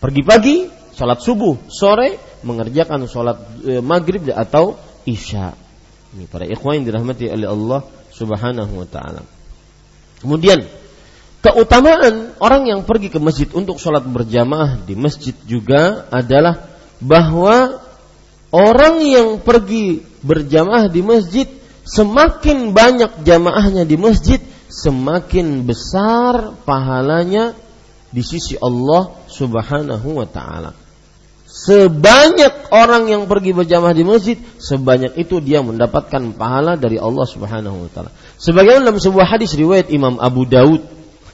Pergi 0.00 0.22
pagi, 0.24 0.56
sholat 0.96 1.20
subuh, 1.20 1.68
sore 1.68 2.40
mengerjakan 2.40 3.04
sholat 3.04 3.36
e, 3.60 3.72
maghrib 3.84 4.24
atau 4.32 4.80
isya. 5.04 5.52
Ini 6.16 6.24
para 6.26 6.48
ikhwan 6.48 6.80
yang 6.80 6.86
dirahmati 6.88 7.28
oleh 7.28 7.46
Allah 7.46 7.80
Subhanahu 8.10 8.80
wa 8.80 8.88
taala. 8.88 9.22
Kemudian 10.24 10.64
keutamaan 11.44 12.34
orang 12.40 12.64
yang 12.64 12.80
pergi 12.88 13.12
ke 13.12 13.20
masjid 13.20 13.46
untuk 13.52 13.76
sholat 13.76 14.02
berjamaah 14.02 14.80
di 14.82 14.96
masjid 14.96 15.36
juga 15.44 16.08
adalah 16.08 16.64
bahwa 17.00 17.80
Orang 18.50 18.98
yang 19.06 19.38
pergi 19.38 20.02
berjamaah 20.26 20.90
di 20.90 21.06
masjid 21.06 21.46
semakin 21.86 22.74
banyak 22.74 23.22
jamaahnya 23.22 23.86
di 23.86 23.94
masjid 23.94 24.42
semakin 24.66 25.62
besar 25.66 26.58
pahalanya 26.66 27.54
di 28.10 28.22
sisi 28.26 28.58
Allah 28.58 29.14
Subhanahu 29.30 30.18
wa 30.18 30.26
taala. 30.26 30.74
Sebanyak 31.50 32.70
orang 32.70 33.10
yang 33.10 33.22
pergi 33.26 33.50
berjamaah 33.50 33.94
di 33.94 34.06
masjid, 34.06 34.38
sebanyak 34.58 35.18
itu 35.18 35.42
dia 35.42 35.62
mendapatkan 35.62 36.34
pahala 36.34 36.78
dari 36.78 36.98
Allah 36.98 37.26
Subhanahu 37.26 37.86
wa 37.86 37.90
taala. 37.90 38.10
Sebagaimana 38.38 38.90
dalam 38.90 39.02
sebuah 39.02 39.26
hadis 39.30 39.54
riwayat 39.54 39.90
Imam 39.94 40.18
Abu 40.18 40.46
Daud 40.46 40.82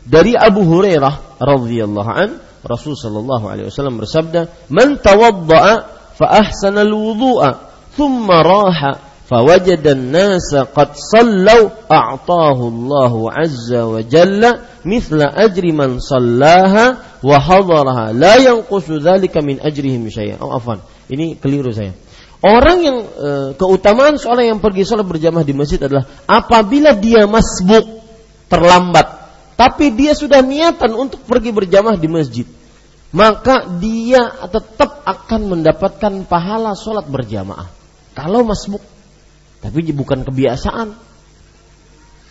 dari 0.05 0.33
Abu 0.37 0.65
Hurairah 0.65 1.41
radhiyallahu 1.41 2.11
an, 2.13 2.41
Rasul 2.65 2.97
sallallahu 2.97 3.45
alaihi 3.45 3.69
wasallam 3.69 4.01
bersabda, 4.01 4.69
"Man 4.73 5.01
tawadda'a 5.01 5.96
فأحسن 6.20 6.78
الوضوء 6.78 7.42
ثم 7.98 8.32
راح 8.32 8.80
فوجد 9.32 9.88
الناس 9.88 10.56
قد 10.56 10.90
صلوا 10.96 11.70
أعطاه 11.92 12.60
الله 12.68 13.32
عز 13.32 13.74
وجل 13.74 14.44
مثل 14.86 15.20
أجر 15.22 15.66
من 15.72 16.00
صلاها 16.00 16.86
وحضرها 17.24 18.06
لا 18.12 18.36
ينقص 18.36 18.88
ذلك 18.92 19.38
من 19.38 19.56
أجرهم 19.62 20.10
شيئا 20.10 20.38
oh, 20.44 20.52
afan 20.52 20.84
ini 21.08 21.40
keliru 21.40 21.72
saya 21.72 21.96
Orang 22.42 22.82
yang 22.82 22.98
e, 23.06 23.30
keutamaan 23.54 24.18
seorang 24.18 24.50
yang 24.50 24.58
pergi 24.58 24.82
sholat 24.82 25.06
berjamaah 25.06 25.46
di 25.46 25.54
masjid 25.54 25.78
adalah 25.78 26.10
apabila 26.26 26.98
dia 26.98 27.30
masbuk 27.30 28.02
terlambat, 28.50 29.06
tapi 29.54 29.94
dia 29.94 30.18
sudah 30.18 30.42
niatan 30.42 30.90
untuk 30.98 31.22
pergi 31.22 31.54
berjamaah 31.54 32.02
di 32.02 32.10
masjid 32.10 32.50
maka 33.15 33.67
dia 33.79 34.35
tetap 34.51 35.07
akan 35.07 35.41
mendapatkan 35.59 36.27
pahala 36.27 36.75
sholat 36.75 37.07
berjamaah. 37.07 37.71
Kalau 38.17 38.43
masbuk, 38.43 38.83
tapi 39.61 39.93
bukan 39.93 40.25
kebiasaan, 40.25 40.89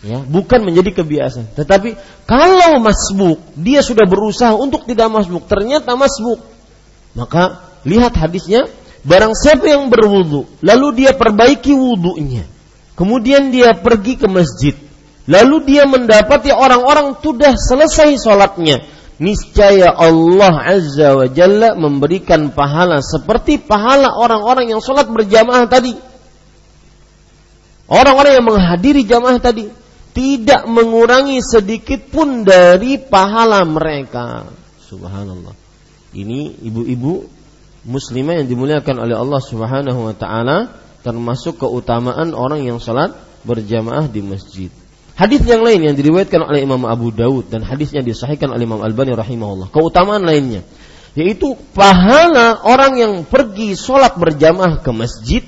ya, 0.04 0.18
bukan 0.26 0.60
menjadi 0.66 1.02
kebiasaan. 1.02 1.56
Tetapi 1.56 1.96
kalau 2.28 2.82
masbuk, 2.82 3.38
dia 3.56 3.80
sudah 3.80 4.04
berusaha 4.04 4.52
untuk 4.52 4.84
tidak 4.84 5.08
masbuk, 5.08 5.46
ternyata 5.46 5.94
masbuk, 5.94 6.42
maka 7.16 7.62
lihat 7.86 8.12
hadisnya, 8.18 8.68
barang 9.06 9.32
siapa 9.32 9.70
yang 9.70 9.88
berwudu, 9.88 10.50
lalu 10.60 11.06
dia 11.06 11.14
perbaiki 11.14 11.72
wudunya, 11.72 12.44
kemudian 12.98 13.54
dia 13.54 13.78
pergi 13.78 14.18
ke 14.18 14.26
masjid, 14.26 14.74
lalu 15.30 15.62
dia 15.70 15.86
mendapati 15.86 16.50
orang-orang 16.50 17.14
sudah 17.22 17.54
selesai 17.54 18.18
sholatnya, 18.20 18.82
niscaya 19.16 19.92
Allah 19.92 20.54
Azza 20.76 21.16
wa 21.16 21.26
Jalla 21.28 21.72
memberikan 21.76 22.52
pahala 22.52 23.00
seperti 23.00 23.60
pahala 23.60 24.12
orang-orang 24.16 24.72
yang 24.72 24.80
sholat 24.84 25.08
berjamaah 25.08 25.64
tadi. 25.68 25.96
Orang-orang 27.86 28.32
yang 28.42 28.46
menghadiri 28.46 29.06
jamaah 29.06 29.38
tadi. 29.38 29.86
tidak 30.16 30.64
mengurangi 30.64 31.44
sedikit 31.44 32.08
pun 32.08 32.40
dari 32.40 32.96
pahala 32.96 33.68
mereka. 33.68 34.48
Subhanallah. 34.88 35.52
Ini 36.16 36.56
ibu-ibu 36.64 37.20
muslimah 37.84 38.40
yang 38.40 38.48
dimuliakan 38.48 38.96
oleh 39.04 39.12
Allah 39.12 39.40
Subhanahu 39.44 40.08
wa 40.08 40.14
taala 40.16 40.72
termasuk 41.04 41.60
keutamaan 41.60 42.32
orang 42.32 42.64
yang 42.64 42.80
salat 42.80 43.12
berjamaah 43.44 44.08
di 44.08 44.24
masjid. 44.24 44.72
Hadis 45.16 45.40
yang 45.48 45.64
lain 45.64 45.80
yang 45.80 45.96
diriwayatkan 45.96 46.44
oleh 46.44 46.60
Imam 46.60 46.84
Abu 46.84 47.08
Daud 47.08 47.48
dan 47.48 47.64
hadisnya 47.64 48.04
disahihkan 48.04 48.52
oleh 48.52 48.68
Imam 48.68 48.84
Albani 48.84 49.16
rahimahullah. 49.16 49.72
Keutamaan 49.72 50.22
lainnya 50.28 50.60
yaitu 51.16 51.56
pahala 51.72 52.60
orang 52.68 53.00
yang 53.00 53.12
pergi 53.24 53.72
sholat 53.72 54.20
berjamaah 54.20 54.84
ke 54.84 54.92
masjid 54.92 55.42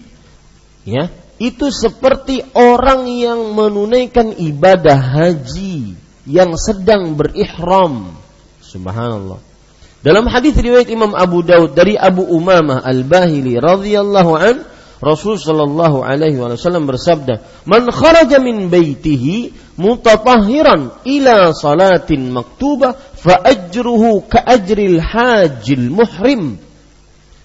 ya 0.88 1.12
itu 1.36 1.68
seperti 1.68 2.40
orang 2.56 3.04
yang 3.06 3.52
menunaikan 3.52 4.32
ibadah 4.32 4.96
haji 4.96 5.92
yang 6.24 6.56
sedang 6.56 7.14
berihram 7.20 8.16
subhanallah 8.64 9.44
dalam 10.00 10.24
hadis 10.24 10.56
riwayat 10.56 10.88
Imam 10.88 11.12
Abu 11.12 11.44
Daud 11.44 11.76
dari 11.76 12.00
Abu 12.00 12.24
Umamah 12.24 12.80
Al-Bahili 12.80 13.60
radhiyallahu 13.60 14.32
an 14.40 14.64
Rasul 14.98 15.38
sallallahu 15.38 16.02
alaihi 16.02 16.42
wasallam 16.42 16.90
bersabda, 16.90 17.62
"Man 17.70 17.86
kharaja 17.94 18.42
min 18.42 18.66
baitihi 18.66 19.54
mutatahhiran 19.78 21.06
ila 21.06 21.54
salatin 21.54 22.34
maktubah 22.34 22.98
fa 23.14 23.38
ajruhu 23.46 24.26
ka 24.26 24.42
ajril 24.42 24.98
hajil 24.98 25.86
muhrim." 25.94 26.58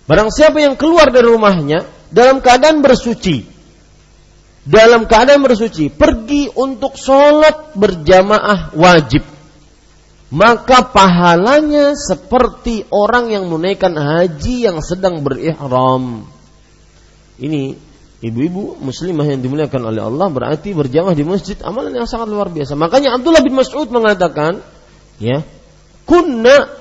Barang 0.09 0.33
siapa 0.33 0.65
yang 0.65 0.73
keluar 0.73 1.13
dari 1.13 1.29
rumahnya 1.29 1.85
dalam 2.09 2.41
keadaan 2.41 2.81
bersuci, 2.81 3.45
dalam 4.65 5.05
keadaan 5.05 5.45
bersuci, 5.45 5.93
pergi 5.93 6.49
untuk 6.57 6.97
sholat 6.97 7.77
berjamaah 7.77 8.73
wajib, 8.73 9.21
maka 10.33 10.89
pahalanya 10.89 11.93
seperti 11.93 12.89
orang 12.89 13.29
yang 13.29 13.45
menunaikan 13.45 13.93
haji 13.93 14.65
yang 14.65 14.81
sedang 14.81 15.21
berihram. 15.21 16.32
Ini 17.43 17.75
ibu-ibu 18.23 18.79
muslimah 18.79 19.27
yang 19.27 19.43
dimuliakan 19.43 19.91
oleh 19.91 19.99
Allah 19.99 20.31
berarti 20.31 20.71
berjamaah 20.71 21.11
di 21.11 21.27
masjid 21.27 21.59
amalan 21.59 21.91
yang 21.91 22.07
sangat 22.07 22.31
luar 22.31 22.47
biasa. 22.47 22.79
Makanya 22.79 23.19
Abdullah 23.19 23.43
bin 23.43 23.51
Mas'ud 23.51 23.91
mengatakan, 23.91 24.63
ya, 25.19 25.43
kunna 26.07 26.71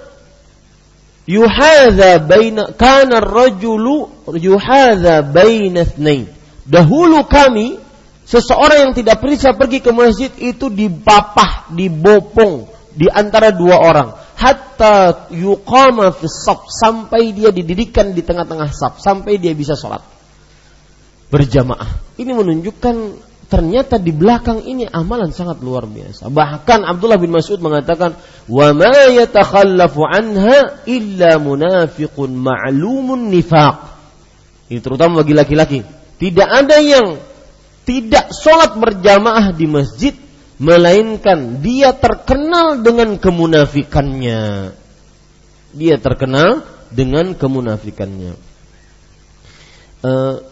yuhadha 1.27 2.23
baina 2.23 2.71
kana 2.79 3.19
ar-rajulu 3.19 4.31
yuhadha 4.39 5.27
baina 5.27 5.83
ithnain. 5.83 6.31
Dahulu 6.63 7.27
kami 7.27 7.83
seseorang 8.23 8.87
yang 8.87 8.93
tidak 8.95 9.19
bisa 9.19 9.51
pergi 9.59 9.83
ke 9.83 9.91
masjid 9.91 10.31
itu 10.39 10.71
dipapah, 10.71 11.75
dibopong 11.75 12.71
di 12.95 13.11
antara 13.11 13.51
dua 13.51 13.83
orang 13.83 14.09
hatta 14.39 15.27
yuqama 15.31 16.15
fi 16.15 16.27
sampai 16.71 17.31
dia 17.35 17.51
didirikan 17.55 18.11
di 18.11 18.27
tengah-tengah 18.27 18.69
saf 18.75 18.99
sampai 18.99 19.39
dia 19.39 19.55
bisa 19.55 19.79
sholat 19.79 20.03
berjamaah. 21.33 22.21
Ini 22.21 22.29
menunjukkan 22.37 22.97
ternyata 23.49 23.97
di 23.97 24.13
belakang 24.13 24.65
ini 24.69 24.85
amalan 24.85 25.33
sangat 25.33 25.65
luar 25.65 25.89
biasa. 25.89 26.29
Bahkan 26.29 26.85
Abdullah 26.85 27.17
bin 27.17 27.33
Mas'ud 27.33 27.57
mengatakan, 27.65 28.21
"Wa 28.49 28.77
ma 28.77 29.09
yatakhallafu 29.09 30.05
anha 30.05 30.85
illa 30.85 31.41
munafiqun 31.41 32.37
ma'lumun 32.37 33.33
nifaq." 33.33 33.77
Ini 34.69 34.81
terutama 34.85 35.25
bagi 35.25 35.33
laki-laki. 35.33 35.81
Tidak 36.21 36.49
ada 36.49 36.77
yang 36.81 37.17
tidak 37.89 38.33
sholat 38.37 38.77
berjamaah 38.77 39.57
di 39.57 39.67
masjid 39.69 40.15
melainkan 40.61 41.59
dia 41.65 41.97
terkenal 41.97 42.81
dengan 42.81 43.17
kemunafikannya. 43.19 44.73
Dia 45.73 45.97
terkenal 45.97 46.63
dengan 46.93 47.35
kemunafikannya. 47.35 48.33
Uh, 50.03 50.52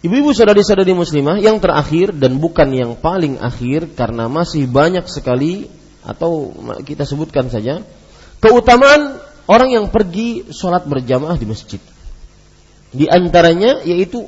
Ibu-ibu 0.00 0.32
saudari-saudari 0.32 0.96
muslimah 0.96 1.36
yang 1.44 1.60
terakhir 1.60 2.16
dan 2.16 2.40
bukan 2.40 2.72
yang 2.72 2.96
paling 2.96 3.36
akhir 3.36 3.92
karena 3.92 4.32
masih 4.32 4.64
banyak 4.64 5.04
sekali 5.04 5.68
atau 6.00 6.56
kita 6.88 7.04
sebutkan 7.04 7.52
saja 7.52 7.84
keutamaan 8.40 9.20
orang 9.44 9.76
yang 9.76 9.86
pergi 9.92 10.48
sholat 10.48 10.88
berjamaah 10.88 11.36
di 11.36 11.44
masjid. 11.44 11.80
Di 12.96 13.12
antaranya 13.12 13.84
yaitu 13.84 14.24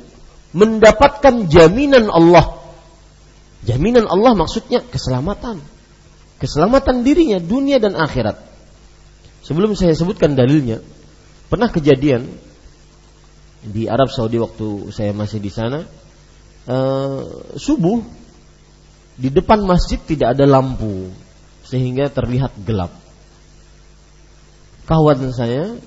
mendapatkan 0.53 1.49
jaminan 1.49 2.13
Allah. 2.13 2.61
Jaminan 3.65 4.05
Allah 4.05 4.37
maksudnya 4.37 4.85
keselamatan. 4.85 5.57
Keselamatan 6.37 7.01
dirinya 7.01 7.41
dunia 7.41 7.81
dan 7.81 7.97
akhirat. 7.97 8.37
Sebelum 9.41 9.73
saya 9.73 9.97
sebutkan 9.97 10.37
dalilnya, 10.37 10.85
pernah 11.49 11.67
kejadian 11.73 12.29
di 13.63 13.87
Arab 13.87 14.11
Saudi 14.11 14.35
waktu 14.35 14.91
saya 14.91 15.15
masih 15.15 15.39
di 15.39 15.47
sana 15.47 15.87
uh, 16.67 17.23
subuh 17.55 18.03
di 19.15 19.29
depan 19.31 19.63
masjid 19.63 20.01
tidak 20.01 20.35
ada 20.35 20.43
lampu 20.43 21.13
sehingga 21.63 22.09
terlihat 22.11 22.53
gelap. 22.65 22.91
Kawan 24.83 25.31
saya 25.31 25.79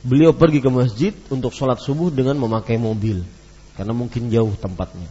beliau 0.00 0.32
pergi 0.32 0.64
ke 0.64 0.70
masjid 0.72 1.12
untuk 1.28 1.52
sholat 1.52 1.80
subuh 1.80 2.08
dengan 2.08 2.40
memakai 2.40 2.80
mobil 2.80 3.20
karena 3.76 3.92
mungkin 3.92 4.32
jauh 4.32 4.52
tempatnya. 4.56 5.10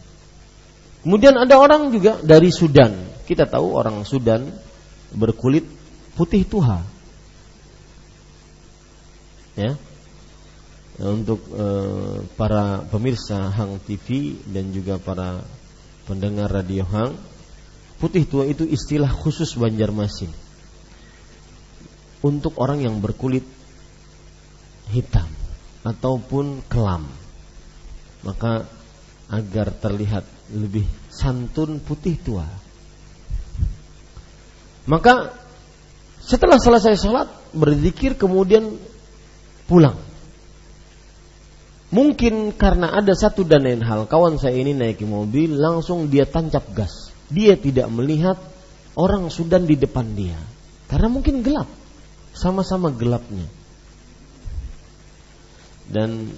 Kemudian 1.04 1.36
ada 1.36 1.60
orang 1.60 1.92
juga 1.92 2.18
dari 2.24 2.48
Sudan. 2.48 2.96
Kita 3.28 3.44
tahu 3.44 3.76
orang 3.76 4.02
Sudan 4.08 4.48
berkulit 5.12 5.68
putih 6.16 6.42
tuha. 6.48 6.80
Ya, 9.54 9.78
untuk 11.02 11.42
uh, 11.50 12.22
para 12.38 12.86
pemirsa 12.86 13.50
Hang 13.50 13.82
TV 13.82 14.38
dan 14.46 14.70
juga 14.70 15.02
para 15.02 15.42
pendengar 16.06 16.46
radio 16.54 16.86
Hang, 16.86 17.18
putih 17.98 18.22
tua 18.22 18.46
itu 18.46 18.62
istilah 18.62 19.10
khusus 19.10 19.58
Banjarmasin 19.58 20.30
untuk 22.22 22.54
orang 22.62 22.86
yang 22.86 23.02
berkulit 23.02 23.42
hitam 24.94 25.26
ataupun 25.82 26.62
kelam. 26.70 27.10
Maka 28.22 28.64
agar 29.28 29.74
terlihat 29.74 30.24
lebih 30.54 30.86
santun 31.10 31.82
putih 31.82 32.16
tua. 32.22 32.46
Maka 34.86 35.32
setelah 36.22 36.56
selesai 36.56 36.96
sholat 36.96 37.28
berzikir 37.52 38.16
kemudian 38.16 38.78
pulang 39.68 39.96
Mungkin 41.94 42.58
karena 42.58 42.90
ada 42.90 43.14
satu 43.14 43.46
dan 43.46 43.62
lain 43.62 43.78
hal, 43.86 44.10
kawan 44.10 44.34
saya 44.34 44.58
ini 44.58 44.74
naik 44.74 45.06
mobil, 45.06 45.54
langsung 45.54 46.10
dia 46.10 46.26
tancap 46.26 46.66
gas. 46.74 47.14
Dia 47.30 47.54
tidak 47.54 47.86
melihat 47.86 48.34
orang 48.98 49.30
Sudan 49.30 49.62
di 49.62 49.78
depan 49.78 50.18
dia. 50.18 50.34
Karena 50.90 51.06
mungkin 51.06 51.46
gelap. 51.46 51.70
Sama-sama 52.34 52.90
gelapnya. 52.90 53.46
Dan 55.86 56.34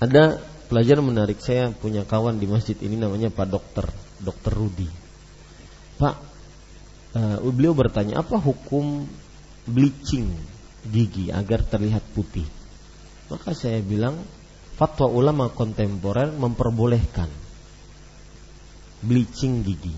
ada 0.00 0.40
pelajaran 0.72 1.04
menarik 1.04 1.44
saya 1.44 1.76
punya 1.76 2.08
kawan 2.08 2.40
di 2.40 2.48
masjid 2.48 2.78
ini 2.80 2.96
namanya 2.96 3.28
Pak 3.28 3.48
Dokter, 3.52 3.84
Dokter 4.16 4.52
Rudi. 4.56 4.88
Pak, 6.00 6.16
uh, 7.20 7.36
beliau 7.52 7.76
bertanya 7.76 8.24
apa 8.24 8.40
hukum 8.40 9.04
bleaching 9.68 10.32
gigi 10.88 11.28
agar 11.28 11.68
terlihat 11.68 12.00
putih? 12.16 12.48
Maka 13.28 13.52
saya 13.52 13.84
bilang 13.84 14.24
fatwa 14.80 15.12
ulama 15.12 15.52
kontemporer 15.52 16.32
memperbolehkan 16.32 17.28
bleaching 19.04 19.60
gigi 19.60 19.92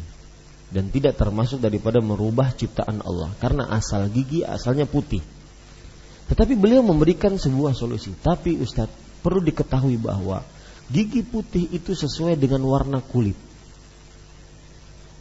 dan 0.75 0.91
tidak 0.91 1.15
termasuk 1.15 1.63
daripada 1.63 2.03
merubah 2.03 2.51
ciptaan 2.51 2.99
Allah 2.99 3.31
karena 3.39 3.71
asal 3.71 4.11
gigi 4.11 4.43
asalnya 4.43 4.91
putih. 4.91 5.23
Tetapi 6.27 6.59
beliau 6.59 6.83
memberikan 6.83 7.37
sebuah 7.39 7.77
solusi. 7.77 8.11
Tapi 8.17 8.59
Ustadz 8.59 9.23
perlu 9.23 9.45
diketahui 9.45 10.01
bahwa 10.01 10.43
gigi 10.91 11.23
putih 11.23 11.69
itu 11.71 11.95
sesuai 11.95 12.35
dengan 12.35 12.65
warna 12.67 13.05
kulit. 13.05 13.37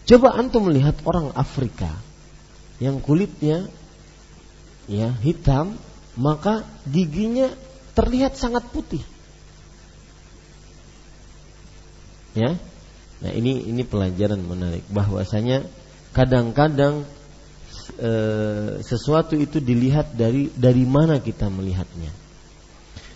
Coba 0.07 0.39
antum 0.39 0.71
melihat 0.71 0.97
orang 1.05 1.35
Afrika 1.37 1.93
yang 2.81 2.97
kulitnya 3.03 3.69
ya 4.89 5.13
hitam, 5.21 5.77
maka 6.17 6.65
giginya 6.87 7.51
terlihat 7.93 8.39
sangat 8.39 8.65
putih. 8.71 9.03
Ya. 12.37 12.55
Nah, 13.21 13.31
ini 13.31 13.69
ini 13.69 13.85
pelajaran 13.85 14.41
menarik 14.41 14.81
bahwasanya 14.89 15.61
kadang-kadang 16.15 17.05
e, 18.01 18.11
sesuatu 18.81 19.37
itu 19.37 19.61
dilihat 19.61 20.17
dari 20.17 20.49
dari 20.51 20.83
mana 20.87 21.21
kita 21.21 21.47
melihatnya. 21.51 22.09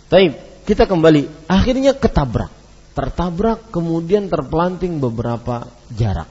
Tapi 0.06 0.26
kita 0.66 0.86
kembali, 0.86 1.50
akhirnya 1.50 1.98
ketabrak, 1.98 2.54
tertabrak 2.94 3.74
kemudian 3.74 4.30
terpelanting 4.30 5.02
beberapa 5.02 5.66
jarak. 5.94 6.30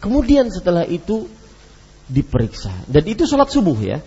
Kemudian 0.00 0.50
setelah 0.50 0.82
itu 0.88 1.28
diperiksa. 2.10 2.72
Dan 2.90 3.04
itu 3.06 3.28
sholat 3.28 3.52
subuh 3.52 3.78
ya. 3.78 3.98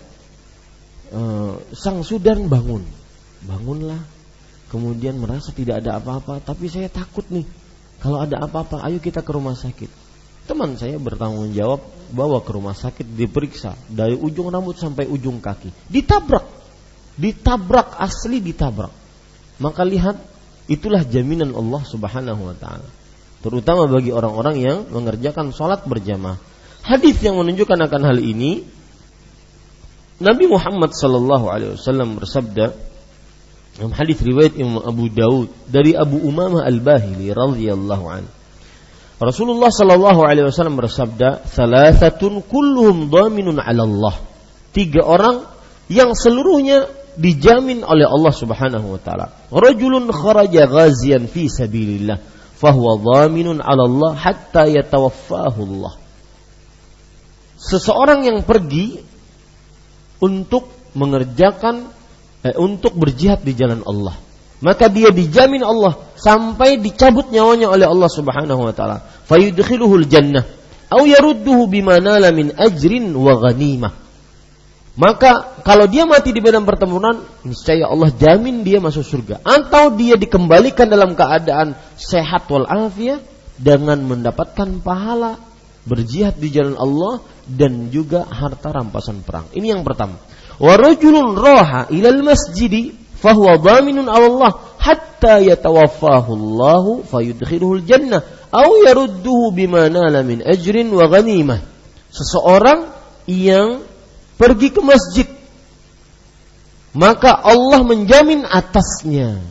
E, 1.08 1.20
sang 1.72 2.04
sudan 2.04 2.44
bangun. 2.50 2.84
Bangunlah. 3.44 4.13
Kemudian 4.74 5.22
merasa 5.22 5.54
tidak 5.54 5.86
ada 5.86 6.02
apa-apa. 6.02 6.42
Tapi 6.42 6.66
saya 6.66 6.90
takut 6.90 7.22
nih. 7.30 7.46
Kalau 8.02 8.18
ada 8.18 8.42
apa-apa 8.42 8.82
ayo 8.90 8.98
kita 8.98 9.22
ke 9.22 9.30
rumah 9.30 9.54
sakit. 9.54 10.02
Teman 10.50 10.74
saya 10.74 10.98
bertanggung 10.98 11.54
jawab 11.54 11.86
bawa 12.10 12.42
ke 12.42 12.50
rumah 12.50 12.74
sakit 12.74 13.06
diperiksa. 13.14 13.78
Dari 13.86 14.18
ujung 14.18 14.50
rambut 14.50 14.74
sampai 14.74 15.06
ujung 15.06 15.38
kaki. 15.38 15.70
Ditabrak. 15.86 16.42
Ditabrak 17.14 18.02
asli 18.02 18.42
ditabrak. 18.42 18.90
Maka 19.62 19.86
lihat 19.86 20.18
itulah 20.66 21.06
jaminan 21.06 21.54
Allah 21.54 21.82
subhanahu 21.86 22.50
wa 22.50 22.56
ta'ala 22.58 23.04
terutama 23.44 23.84
bagi 23.84 24.08
orang-orang 24.08 24.56
yang 24.56 24.78
mengerjakan 24.88 25.52
sholat 25.52 25.84
berjamaah. 25.84 26.40
Hadis 26.80 27.20
yang 27.20 27.36
menunjukkan 27.36 27.76
akan 27.76 28.02
hal 28.08 28.18
ini, 28.24 28.64
Nabi 30.16 30.48
Muhammad 30.48 30.96
Sallallahu 30.96 31.52
Alaihi 31.52 31.76
Wasallam 31.76 32.16
bersabda 32.16 32.72
dalam 33.74 33.90
hadis 33.90 34.22
riwayat 34.22 34.54
Imam 34.54 34.78
Abu 34.78 35.10
Daud 35.10 35.50
dari 35.66 35.98
Abu 35.98 36.22
Umamah 36.22 36.62
Al 36.62 36.78
Bahili 36.78 37.34
radhiyallahu 37.34 38.04
an. 38.06 38.24
Rasulullah 39.18 39.70
Sallallahu 39.70 40.26
Alaihi 40.26 40.46
Wasallam 40.46 40.78
bersabda, 40.78 41.42
"Thalathatun 41.42 42.46
kulluhum 42.46 43.10
dhaminun 43.10 43.58
'ala 43.58 43.82
Allah." 43.82 44.14
Tiga 44.74 45.06
orang 45.06 45.42
yang 45.90 46.14
seluruhnya 46.14 46.86
dijamin 47.14 47.86
oleh 47.86 48.06
Allah 48.06 48.34
Subhanahu 48.34 48.98
wa 48.98 49.00
taala. 49.02 49.30
Rajulun 49.54 50.10
kharaja 50.10 50.66
ghazian 50.66 51.30
fi 51.30 51.46
sabilillah 51.46 52.18
fahuwa 52.58 52.98
dhaminun 52.98 53.62
'ala 53.62 53.86
Allah 53.86 54.12
hatta 54.18 54.66
yatawaffahu 54.70 55.60
Allah. 55.62 55.94
Seseorang 57.58 58.26
yang 58.26 58.42
pergi 58.42 58.98
untuk 60.18 60.68
mengerjakan 60.98 61.93
eh, 62.44 62.54
untuk 62.60 62.92
berjihad 62.94 63.40
di 63.40 63.56
jalan 63.56 63.80
Allah, 63.82 64.14
maka 64.60 64.92
dia 64.92 65.10
dijamin 65.10 65.64
Allah 65.64 65.96
sampai 66.14 66.78
dicabut 66.78 67.32
nyawanya 67.32 67.72
oleh 67.72 67.88
Allah 67.88 68.10
Subhanahu 68.12 68.60
wa 68.60 68.72
taala. 68.76 69.02
Fayudkhiluhul 69.24 70.06
jannah 70.06 70.44
aw 70.92 71.02
yarudduhu 71.02 71.66
bima 71.66 71.98
nala 71.98 72.30
min 72.30 72.52
ajrin 72.54 73.10
wa 73.16 73.34
ghanimah. 73.40 74.04
Maka 74.94 75.58
kalau 75.66 75.90
dia 75.90 76.06
mati 76.06 76.30
di 76.30 76.38
medan 76.38 76.62
pertempuran, 76.62 77.26
niscaya 77.42 77.90
Allah 77.90 78.14
jamin 78.14 78.62
dia 78.62 78.78
masuk 78.78 79.02
surga. 79.02 79.42
Atau 79.42 79.98
dia 79.98 80.14
dikembalikan 80.14 80.86
dalam 80.86 81.18
keadaan 81.18 81.74
sehat 81.98 82.46
wal 82.46 82.62
afiat 82.62 83.18
dengan 83.58 83.98
mendapatkan 84.06 84.78
pahala 84.86 85.42
berjihad 85.82 86.38
di 86.38 86.48
jalan 86.54 86.78
Allah 86.78 87.26
dan 87.44 87.90
juga 87.90 88.22
harta 88.22 88.70
rampasan 88.70 89.26
perang. 89.26 89.50
Ini 89.50 89.74
yang 89.74 89.82
pertama. 89.82 90.14
Wa 90.58 90.74
rajulun 90.78 91.34
raha 91.34 91.90
ilal 91.90 92.22
masjidi 92.22 92.94
fahuwa 93.18 93.58
dhaminun 93.58 94.06
Allah 94.06 94.54
hatta 94.78 95.40
yatawaffahu 95.40 96.30
Allah 96.36 96.84
fayudkhiluhul 97.08 97.82
jannah 97.88 98.22
aw 98.52 98.68
yarudduhu 98.86 99.50
bima 99.50 99.90
nala 99.90 100.22
min 100.22 100.44
ajrin 100.44 100.92
wa 100.94 101.10
ghanimah. 101.10 101.58
Seseorang 102.14 102.94
yang 103.26 103.82
pergi 104.38 104.70
ke 104.70 104.78
masjid, 104.78 105.26
maka 106.94 107.34
Allah 107.34 107.82
menjamin 107.82 108.46
atasnya. 108.46 109.42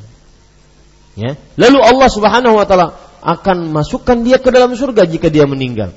Ya. 1.19 1.35
Lalu 1.59 1.79
Allah 1.83 2.09
Subhanahu 2.09 2.55
wa 2.55 2.65
taala 2.65 2.95
akan 3.19 3.75
masukkan 3.75 4.23
dia 4.23 4.39
ke 4.39 4.49
dalam 4.49 4.71
surga 4.73 5.03
jika 5.03 5.27
dia 5.27 5.43
meninggal. 5.43 5.91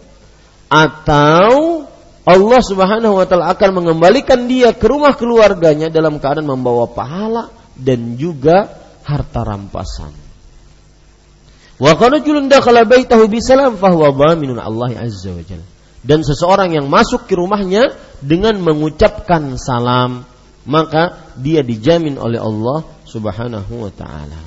Atau 0.67 1.86
Allah 2.27 2.59
Subhanahu 2.59 3.23
wa 3.23 3.27
taala 3.31 3.55
akan 3.55 3.71
mengembalikan 3.71 4.51
dia 4.51 4.75
ke 4.75 4.91
rumah 4.91 5.15
keluarganya 5.15 5.87
dalam 5.95 6.19
keadaan 6.19 6.51
membawa 6.51 6.91
pahala 6.91 7.55
dan 7.79 8.19
juga 8.19 8.67
harta 9.07 9.47
rampasan. 9.47 10.11
Wa 11.79 11.95
qad 11.95 12.19
dakhala 12.51 12.83
baitahu 12.83 13.31
bisalam 13.31 13.79
fahuwa 13.79 14.11
dhaminun 14.11 14.59
Allah 14.59 15.07
azza 15.07 15.31
wa 15.31 15.45
jalla 15.47 15.67
dan 16.03 16.27
seseorang 16.27 16.75
yang 16.75 16.91
masuk 16.91 17.31
ke 17.31 17.39
rumahnya 17.39 17.95
dengan 18.19 18.59
mengucapkan 18.59 19.55
salam 19.55 20.27
maka 20.67 21.31
dia 21.39 21.63
dijamin 21.63 22.19
oleh 22.19 22.43
Allah 22.43 22.83
Subhanahu 23.07 23.87
wa 23.87 23.93
taala. 23.95 24.43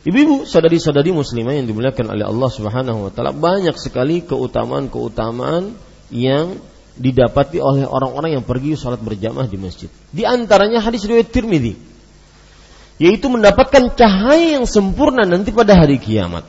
Ibu-ibu, 0.00 0.48
saudari-saudari 0.48 1.12
muslimah 1.12 1.54
yang 1.54 1.70
dimuliakan 1.70 2.18
oleh 2.18 2.24
Allah 2.26 2.50
Subhanahu 2.50 2.98
wa 3.06 3.10
taala, 3.14 3.30
banyak 3.30 3.76
sekali 3.78 4.26
keutamaan-keutamaan 4.26 5.89
yang 6.10 6.58
didapati 7.00 7.56
oleh 7.62 7.88
orang-orang 7.88 8.36
yang 8.36 8.44
pergi 8.44 8.76
sholat 8.76 9.00
berjamaah 9.00 9.48
di 9.48 9.56
masjid. 9.56 9.88
Di 10.12 10.28
antaranya 10.28 10.84
hadis 10.84 11.06
riwayat 11.08 11.32
Tirmidzi, 11.32 11.74
yaitu 13.00 13.26
mendapatkan 13.32 13.96
cahaya 13.96 14.60
yang 14.60 14.68
sempurna 14.68 15.24
nanti 15.24 15.48
pada 15.54 15.72
hari 15.72 15.96
kiamat. 15.96 16.44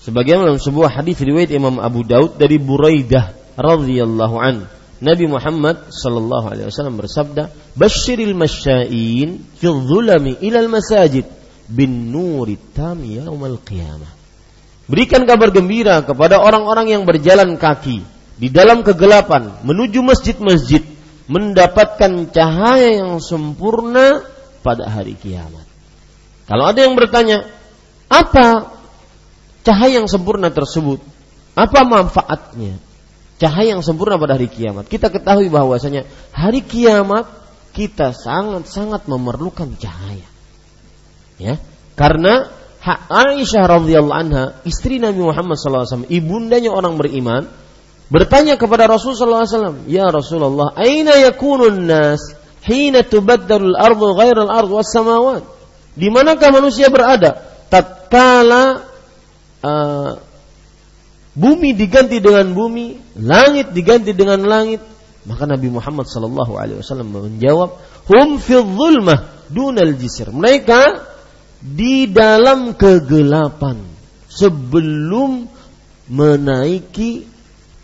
Sebagaimana 0.00 0.54
dalam 0.54 0.62
sebuah 0.62 1.02
hadis 1.02 1.20
riwayat 1.20 1.50
Imam 1.52 1.76
Abu 1.82 2.06
Daud 2.06 2.38
dari 2.38 2.56
Buraidah 2.56 3.36
radhiyallahu 3.58 4.36
an. 4.40 4.64
Nabi 5.00 5.24
Muhammad 5.28 5.90
sallallahu 5.90 6.46
alaihi 6.54 6.68
wasallam 6.68 7.00
bersabda, 7.00 7.50
"Basyiril 7.72 8.36
masya'in 8.36 9.42
fi 9.56 9.66
dhulami 9.66 10.40
ila 10.44 10.60
masajid 10.68 11.24
bin 11.68 12.12
nuri 12.12 12.56
tam 12.76 13.00
yaumal 13.00 13.56
qiyamah." 13.60 14.12
Berikan 14.88 15.24
kabar 15.24 15.52
gembira 15.52 16.04
kepada 16.04 16.40
orang-orang 16.40 16.92
yang 16.92 17.02
berjalan 17.08 17.56
kaki 17.56 18.19
di 18.40 18.48
dalam 18.48 18.80
kegelapan 18.80 19.60
menuju 19.68 20.00
masjid-masjid 20.00 20.80
mendapatkan 21.28 22.32
cahaya 22.32 23.04
yang 23.04 23.20
sempurna 23.20 24.24
pada 24.64 24.88
hari 24.88 25.14
kiamat. 25.14 25.68
Kalau 26.48 26.64
ada 26.66 26.80
yang 26.82 26.96
bertanya, 26.96 27.46
apa 28.08 28.72
cahaya 29.62 30.02
yang 30.02 30.08
sempurna 30.08 30.48
tersebut 30.48 31.04
apa 31.54 31.84
manfaatnya? 31.84 32.80
Cahaya 33.40 33.76
yang 33.76 33.84
sempurna 33.84 34.20
pada 34.20 34.36
hari 34.36 34.48
kiamat. 34.48 34.88
Kita 34.88 35.12
ketahui 35.12 35.52
bahwasanya 35.52 36.08
hari 36.32 36.64
kiamat 36.64 37.28
kita 37.76 38.16
sangat-sangat 38.16 39.04
memerlukan 39.08 39.76
cahaya. 39.80 40.28
Ya, 41.40 41.56
karena 41.96 42.52
Aisyah 43.08 43.64
radhiyallahu 43.64 44.16
anha, 44.16 44.44
istri 44.64 45.00
Nabi 45.00 45.20
Muhammad 45.20 45.56
SAW, 45.56 46.08
ibundanya 46.08 46.72
orang 46.72 46.96
beriman, 46.96 47.48
bertanya 48.10 48.58
kepada 48.58 48.90
Rasulullah 48.90 49.46
SAW, 49.46 49.86
Ya 49.86 50.10
Rasulullah, 50.10 50.74
aina 50.74 51.16
yakunun 51.30 51.86
nas 51.86 52.34
hina 52.66 53.06
tubaddalul 53.06 53.78
ardu 53.78 54.18
ghairal 54.18 54.50
ardu 54.50 54.82
was 54.82 54.90
samawat? 54.90 55.46
Di 55.94 56.10
manakah 56.12 56.50
manusia 56.52 56.90
berada 56.90 57.38
tatkala 57.70 58.84
uh, 59.62 60.12
bumi 61.34 61.72
diganti 61.72 62.18
dengan 62.18 62.50
bumi, 62.50 62.98
langit 63.16 63.70
diganti 63.70 64.10
dengan 64.12 64.42
langit, 64.42 64.82
maka 65.24 65.46
Nabi 65.46 65.70
Muhammad 65.70 66.10
sallallahu 66.10 66.58
alaihi 66.58 66.78
wasallam 66.82 67.14
menjawab, 67.14 67.78
"Hum 68.10 68.42
fil 68.42 68.66
zulmah 68.66 69.46
dunal 69.46 69.94
jisr." 69.94 70.34
Mereka 70.34 71.06
di 71.60 72.08
dalam 72.08 72.74
kegelapan 72.74 73.84
sebelum 74.26 75.46
menaiki 76.10 77.29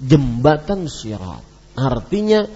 jembatan 0.00 0.88
sirat. 0.90 1.44
Artinya 1.76 2.48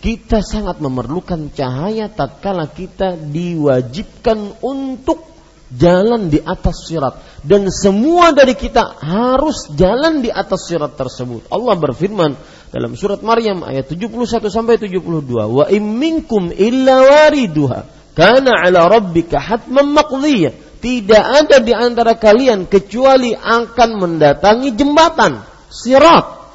kita 0.00 0.44
sangat 0.44 0.78
memerlukan 0.78 1.50
cahaya 1.50 2.12
tatkala 2.12 2.68
kita 2.68 3.16
diwajibkan 3.16 4.60
untuk 4.60 5.24
jalan 5.72 6.30
di 6.30 6.38
atas 6.38 6.86
sirat 6.86 7.42
dan 7.42 7.66
semua 7.74 8.30
dari 8.30 8.54
kita 8.54 9.02
harus 9.02 9.72
jalan 9.74 10.22
di 10.22 10.30
atas 10.30 10.70
sirat 10.70 10.94
tersebut. 10.94 11.50
Allah 11.50 11.74
berfirman 11.74 12.38
dalam 12.70 12.94
surat 12.94 13.18
Maryam 13.24 13.66
ayat 13.66 13.90
71 13.90 14.46
sampai 14.52 14.78
72, 14.78 15.48
"Wa 15.48 15.66
imminkum 15.72 16.54
illa 16.54 17.02
wariduha 17.02 18.12
kana 18.14 18.62
'ala 18.62 18.86
rabbika 18.86 19.42
hatman 19.42 19.90
maqdiyah." 19.90 20.66
Tidak 20.76 21.24
ada 21.42 21.58
di 21.58 21.72
antara 21.74 22.14
kalian 22.14 22.70
kecuali 22.70 23.34
akan 23.34 23.90
mendatangi 23.96 24.70
jembatan 24.76 25.42
sirat 25.66 26.45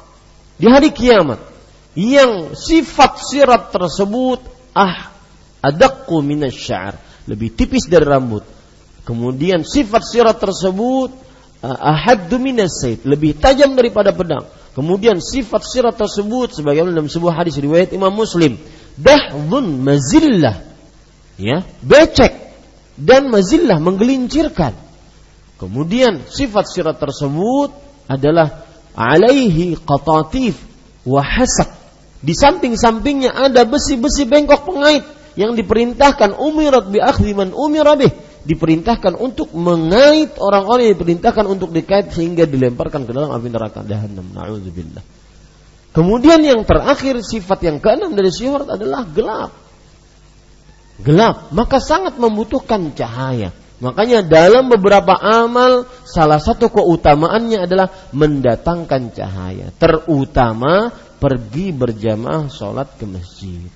di 0.62 0.66
hari 0.70 0.94
kiamat 0.94 1.42
yang 1.98 2.54
sifat 2.54 3.18
sirat 3.18 3.74
tersebut 3.74 4.38
ah 4.78 5.10
adaqqu 5.58 6.22
minasy 6.22 6.94
lebih 7.26 7.50
tipis 7.50 7.90
dari 7.90 8.06
rambut 8.06 8.46
Kemudian 9.02 9.66
sifat 9.66 10.06
sirat 10.06 10.38
tersebut 10.38 11.10
uh, 11.62 11.78
ahaddu 11.82 12.38
minas 12.38 12.86
lebih 13.02 13.34
tajam 13.34 13.74
daripada 13.74 14.14
pedang. 14.14 14.46
Kemudian 14.78 15.18
sifat 15.18 15.66
sirat 15.66 15.98
tersebut 15.98 16.54
sebagaimana 16.54 16.96
dalam 16.96 17.10
sebuah 17.10 17.44
hadis 17.44 17.58
riwayat 17.58 17.92
Imam 17.92 18.14
Muslim, 18.14 18.56
dahzun 18.96 19.66
mazillah. 19.82 20.70
Ya, 21.36 21.66
becek 21.82 22.54
dan 22.94 23.26
mazillah 23.26 23.82
menggelincirkan. 23.82 24.78
Kemudian 25.58 26.22
sifat 26.30 26.70
sirat 26.70 27.02
tersebut 27.02 27.74
adalah 28.06 28.70
alaihi 28.96 29.78
qatatif 29.78 30.58
wa 31.06 31.22
hasak. 31.24 31.70
Di 32.22 32.34
samping-sampingnya 32.38 33.34
ada 33.34 33.66
besi-besi 33.66 34.28
bengkok 34.28 34.62
pengait 34.62 35.02
yang 35.34 35.58
diperintahkan 35.58 36.38
umirat 36.38 36.86
bi 36.92 37.02
akhdhi 37.02 37.34
man 37.34 37.50
umira 37.50 37.98
bih 37.98 38.12
diperintahkan 38.42 39.18
untuk 39.18 39.54
mengait 39.54 40.34
orang-orang 40.38 40.90
yang 40.90 40.94
diperintahkan 40.98 41.46
untuk 41.46 41.70
dikait 41.70 42.10
sehingga 42.10 42.46
dilemparkan 42.46 43.06
ke 43.06 43.10
dalam 43.14 43.30
api 43.30 43.48
neraka 43.50 43.86
jahanam. 43.86 44.26
Nauzubillah. 44.34 45.02
Kemudian 45.92 46.40
yang 46.42 46.64
terakhir 46.64 47.20
sifat 47.20 47.68
yang 47.68 47.78
keenam 47.78 48.16
dari 48.16 48.32
syuhrat 48.32 48.66
adalah 48.66 49.06
gelap. 49.06 49.52
Gelap, 51.02 51.50
maka 51.52 51.78
sangat 51.78 52.16
membutuhkan 52.16 52.94
cahaya. 52.96 53.52
Makanya 53.82 54.22
dalam 54.22 54.70
beberapa 54.70 55.18
amal 55.18 55.90
salah 56.06 56.38
satu 56.38 56.70
keutamaannya 56.70 57.66
adalah 57.66 57.90
mendatangkan 58.14 59.10
cahaya. 59.10 59.74
Terutama 59.74 60.94
pergi 61.18 61.74
berjamaah 61.74 62.46
sholat 62.46 62.94
ke 62.94 63.10
masjid. 63.10 63.66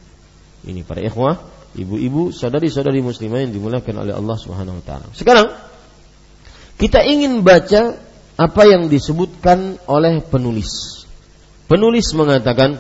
Ini 0.62 0.86
para 0.86 1.02
ikhwah, 1.02 1.42
ibu-ibu, 1.74 2.30
saudari-saudari 2.30 3.02
muslimah 3.02 3.42
yang 3.42 3.50
dimuliakan 3.50 4.06
oleh 4.06 4.14
Allah 4.14 4.36
Subhanahu 4.38 4.78
wa 4.78 4.84
taala. 4.86 5.10
Sekarang 5.10 5.50
kita 6.78 7.02
ingin 7.02 7.42
baca 7.42 7.98
apa 8.38 8.62
yang 8.62 8.86
disebutkan 8.86 9.82
oleh 9.90 10.22
penulis. 10.22 11.02
Penulis 11.66 12.14
mengatakan 12.14 12.78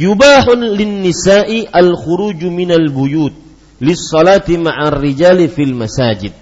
Yubahun 0.00 0.64
lin 0.80 1.04
nisa'i 1.04 1.68
al 1.68 1.92
khuruju 1.92 2.48
minal 2.48 2.88
buyut 2.88 3.49
lissalati 3.80 4.60
ma'ar 4.60 5.00
rijali 5.00 5.48
fil 5.48 5.74
masajid. 5.74 6.32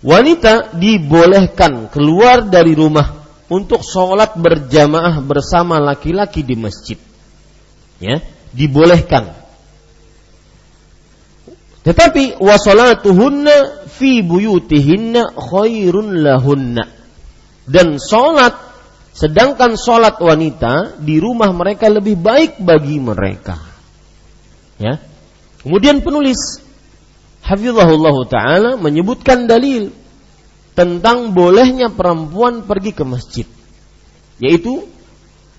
Wanita 0.00 0.72
dibolehkan 0.80 1.92
keluar 1.92 2.48
dari 2.48 2.72
rumah 2.72 3.20
untuk 3.52 3.84
sholat 3.84 4.38
berjamaah 4.38 5.20
bersama 5.20 5.76
laki-laki 5.76 6.40
di 6.40 6.56
masjid. 6.56 6.96
Ya, 8.00 8.24
dibolehkan. 8.54 9.36
Tetapi 11.84 12.40
wasolatuhunna 12.40 13.88
fi 13.92 14.24
buyutihinna 14.24 15.36
khairun 15.36 16.24
lahunna. 16.24 16.88
Dan 17.68 18.00
sholat, 18.00 18.56
sedangkan 19.12 19.76
sholat 19.76 20.16
wanita 20.16 20.96
di 20.96 21.20
rumah 21.20 21.52
mereka 21.52 21.92
lebih 21.92 22.16
baik 22.16 22.56
bagi 22.62 22.96
mereka. 22.96 23.60
Ya, 24.80 24.96
Kemudian 25.60 26.00
penulis 26.00 26.64
Hafizahullah 27.44 28.16
Ta'ala 28.28 28.70
menyebutkan 28.76 29.48
dalil 29.48 29.92
tentang 30.76 31.32
bolehnya 31.36 31.92
perempuan 31.92 32.64
pergi 32.64 32.92
ke 32.94 33.04
masjid. 33.04 33.46
Yaitu 34.40 34.88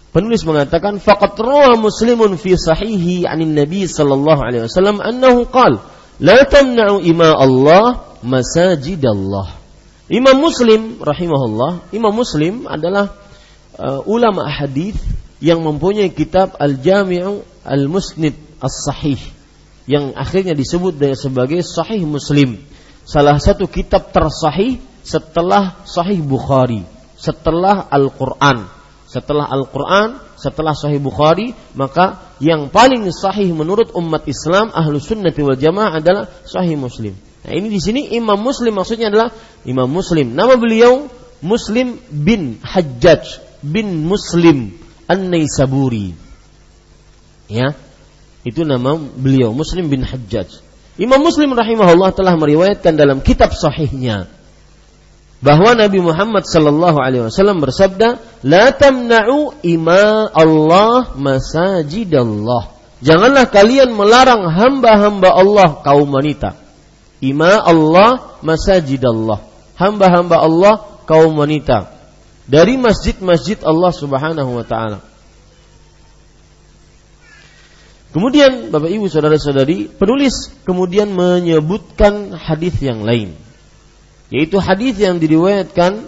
penulis 0.09 0.41
mengatakan 0.47 0.97
faqat 0.97 1.37
rawa 1.37 1.77
muslimun 1.77 2.37
fi 2.37 2.57
sahihi 2.57 3.29
anin 3.29 3.53
nabi 3.53 3.85
sallallahu 3.85 4.41
alaihi 4.41 4.65
wasallam 4.65 4.97
annahu 5.03 5.45
qala 5.49 5.83
la 6.21 6.41
tamna'u 6.45 7.01
ima 7.05 7.37
Allah 7.37 8.17
masajid 8.25 9.01
Allah. 9.05 9.57
Imam 10.11 10.43
Muslim 10.43 10.99
rahimahullah, 10.99 11.87
Imam 11.95 12.11
Muslim 12.11 12.67
adalah 12.67 13.15
uh, 13.79 14.03
ulama 14.03 14.43
hadis 14.43 14.99
yang 15.39 15.63
mempunyai 15.63 16.11
kitab 16.11 16.59
Al-Jami'u 16.59 17.47
Al-Musnid 17.63 18.35
As-Sahih 18.59 19.40
yang 19.89 20.13
akhirnya 20.13 20.53
disebut 20.53 20.97
sebagai 21.17 21.61
Sahih 21.65 22.05
Muslim. 22.05 22.61
Salah 23.01 23.41
satu 23.41 23.65
kitab 23.65 24.13
tersahih 24.13 24.77
setelah 25.01 25.82
Sahih 25.86 26.21
Bukhari, 26.21 26.86
setelah 27.17 27.89
Al-Qur'an. 27.89 28.69
Setelah 29.11 29.49
Al-Qur'an, 29.51 30.23
setelah 30.39 30.71
Sahih 30.71 31.01
Bukhari, 31.01 31.51
maka 31.75 32.32
yang 32.41 32.73
paling 32.73 33.05
sahih 33.13 33.53
menurut 33.53 33.93
umat 33.93 34.25
Islam 34.25 34.73
ahlu 34.73 34.97
sunnati 34.97 35.45
wal 35.45 35.59
jamaah 35.59 36.01
adalah 36.01 36.25
Sahih 36.47 36.73
Muslim. 36.73 37.13
Nah 37.41 37.53
ini 37.53 37.69
di 37.69 37.82
sini 37.82 38.13
Imam 38.17 38.38
Muslim 38.38 38.77
maksudnya 38.77 39.13
adalah 39.13 39.29
Imam 39.65 39.89
Muslim. 39.89 40.34
Nama 40.34 40.57
beliau 40.57 41.05
Muslim 41.41 41.97
bin 42.09 42.61
Hajjaj 42.61 43.41
bin 43.65 44.05
Muslim 44.05 44.77
An-Naisaburi. 45.09 46.13
Ya, 47.51 47.75
itu 48.41 48.65
nama 48.65 48.97
beliau 48.97 49.53
Muslim 49.53 49.89
bin 49.89 50.01
Hajjaj. 50.01 50.61
Imam 50.97 51.21
Muslim 51.21 51.53
rahimahullah 51.53 52.13
telah 52.13 52.33
meriwayatkan 52.37 52.93
dalam 52.97 53.21
kitab 53.21 53.53
sahihnya 53.53 54.27
bahwa 55.41 55.73
Nabi 55.73 55.99
Muhammad 56.01 56.45
sallallahu 56.45 57.01
alaihi 57.01 57.25
wasallam 57.25 57.61
bersabda, 57.61 58.21
"La 58.45 58.69
tamna'u 58.73 59.57
ima 59.65 60.29
Allah 60.29 61.17
masajidallah." 61.17 62.77
Janganlah 63.01 63.49
kalian 63.49 63.97
melarang 63.97 64.45
hamba-hamba 64.45 65.33
Allah 65.33 65.81
kaum 65.81 66.05
wanita. 66.13 66.53
Ima 67.17 67.57
Allah 67.57 68.37
masajidallah. 68.45 69.41
Hamba-hamba 69.73 70.37
Allah 70.37 70.85
kaum 71.09 71.33
wanita 71.33 71.89
dari 72.45 72.77
masjid-masjid 72.77 73.57
Allah 73.65 73.89
Subhanahu 73.89 74.61
wa 74.61 74.65
taala. 74.65 75.01
Kemudian 78.12 78.76
Bapak 78.76 78.91
Ibu 78.91 79.07
saudara-saudari, 79.07 79.88
penulis 79.88 80.51
kemudian 80.68 81.07
menyebutkan 81.16 82.36
hadis 82.36 82.76
yang 82.84 83.07
lain. 83.07 83.39
Yaitu 84.28 84.59
hadis 84.59 84.99
yang 84.99 85.16
diriwayatkan 85.16 86.07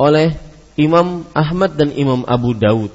oleh 0.00 0.32
Imam 0.80 1.28
Ahmad 1.36 1.76
dan 1.76 1.92
Imam 1.92 2.24
Abu 2.24 2.56
Daud. 2.56 2.92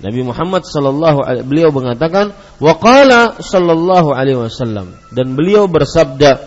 Nabi 0.00 0.20
Muhammad 0.24 0.64
sallallahu 0.64 1.20
alaihi 1.20 1.44
beliau 1.44 1.70
mengatakan 1.70 2.32
wa 2.56 2.72
qala 2.80 3.36
sallallahu 3.36 4.16
alaihi 4.16 4.40
wasallam 4.40 4.96
dan 5.12 5.36
beliau 5.36 5.68
bersabda 5.68 6.40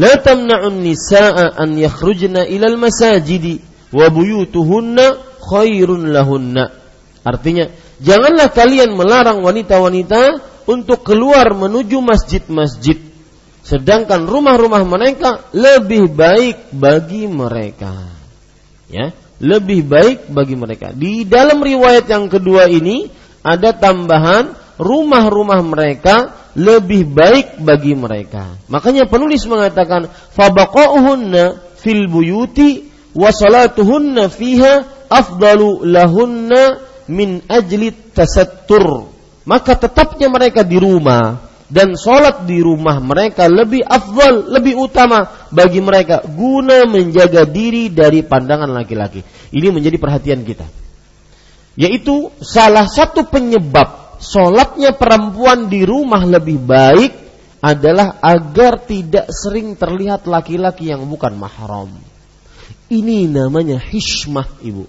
la 0.00 0.12
tamna'un 0.24 0.80
nisaa 0.80 1.52
an 1.52 1.76
yakhrujna 1.76 2.48
ilal 2.48 2.80
masajidi 2.80 3.60
wa 3.92 4.08
buyutuhunna 4.08 5.20
khairun 5.36 6.16
artinya 7.28 7.68
janganlah 8.00 8.48
kalian 8.56 8.96
melarang 8.96 9.44
wanita-wanita 9.44 10.53
untuk 10.68 11.04
keluar 11.04 11.52
menuju 11.52 11.98
masjid-masjid. 12.00 13.00
Sedangkan 13.64 14.28
rumah-rumah 14.28 14.84
mereka 14.84 15.48
lebih 15.56 16.12
baik 16.12 16.72
bagi 16.76 17.24
mereka. 17.24 18.12
Ya 18.92 19.16
lebih 19.42 19.84
baik 19.86 20.30
bagi 20.30 20.54
mereka. 20.54 20.94
Di 20.94 21.26
dalam 21.26 21.58
riwayat 21.58 22.06
yang 22.06 22.30
kedua 22.30 22.70
ini 22.70 23.10
ada 23.42 23.74
tambahan 23.74 24.54
rumah-rumah 24.78 25.60
mereka 25.64 26.48
lebih 26.54 27.10
baik 27.10 27.58
bagi 27.60 27.98
mereka. 27.98 28.54
Makanya 28.70 29.10
penulis 29.10 29.42
mengatakan 29.44 30.06
fabaqauhunna 30.08 31.76
fil 31.76 32.06
buyuti 32.06 32.86
wa 33.14 33.30
salatuhunna 33.34 34.30
fiha 34.30 35.06
afdalu 35.10 35.82
lahunna 35.84 36.78
min 37.10 37.42
ajli 37.50 37.92
tasattur 38.14 39.13
maka 39.44 39.76
tetapnya 39.76 40.32
mereka 40.32 40.64
di 40.64 40.80
rumah 40.80 41.44
dan 41.68 41.96
sholat 41.96 42.44
di 42.44 42.60
rumah 42.60 43.00
mereka 43.00 43.48
lebih 43.48 43.84
afdal, 43.84 44.52
lebih 44.52 44.76
utama 44.76 45.48
bagi 45.48 45.80
mereka 45.80 46.24
guna 46.24 46.84
menjaga 46.84 47.48
diri 47.48 47.88
dari 47.88 48.20
pandangan 48.24 48.68
laki-laki. 48.68 49.24
Ini 49.52 49.68
menjadi 49.72 49.96
perhatian 49.96 50.44
kita. 50.44 50.64
Yaitu 51.74 52.30
salah 52.40 52.86
satu 52.86 53.26
penyebab 53.26 54.20
sholatnya 54.22 54.94
perempuan 54.94 55.66
di 55.66 55.82
rumah 55.82 56.22
lebih 56.22 56.60
baik 56.62 57.12
adalah 57.64 58.20
agar 58.20 58.84
tidak 58.84 59.32
sering 59.32 59.72
terlihat 59.74 60.28
laki-laki 60.28 60.92
yang 60.92 61.08
bukan 61.08 61.32
mahram. 61.32 61.90
Ini 62.92 63.24
namanya 63.26 63.80
hishmah 63.80 64.60
ibu. 64.60 64.84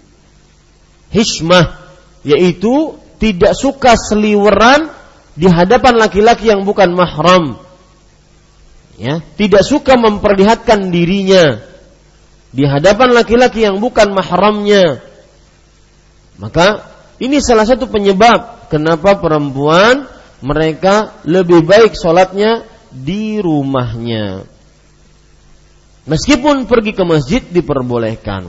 Hishmah 1.10 1.88
yaitu 2.28 3.00
tidak 3.22 3.54
suka 3.56 3.96
seliweran 3.96 4.92
di 5.36 5.48
hadapan 5.52 6.00
laki-laki 6.00 6.52
yang 6.52 6.64
bukan 6.64 6.96
mahram. 6.96 7.60
Ya, 8.96 9.20
tidak 9.36 9.68
suka 9.68 10.00
memperlihatkan 10.00 10.88
dirinya 10.88 11.60
di 12.56 12.64
hadapan 12.64 13.12
laki-laki 13.12 13.68
yang 13.68 13.84
bukan 13.84 14.16
mahramnya. 14.16 15.04
Maka 16.40 16.88
ini 17.20 17.44
salah 17.44 17.68
satu 17.68 17.92
penyebab 17.92 18.72
kenapa 18.72 19.20
perempuan 19.20 20.08
mereka 20.40 21.20
lebih 21.28 21.68
baik 21.68 22.00
sholatnya 22.00 22.64
di 22.92 23.44
rumahnya. 23.44 24.48
Meskipun 26.08 26.64
pergi 26.70 26.96
ke 26.96 27.04
masjid 27.04 27.42
diperbolehkan. 27.44 28.48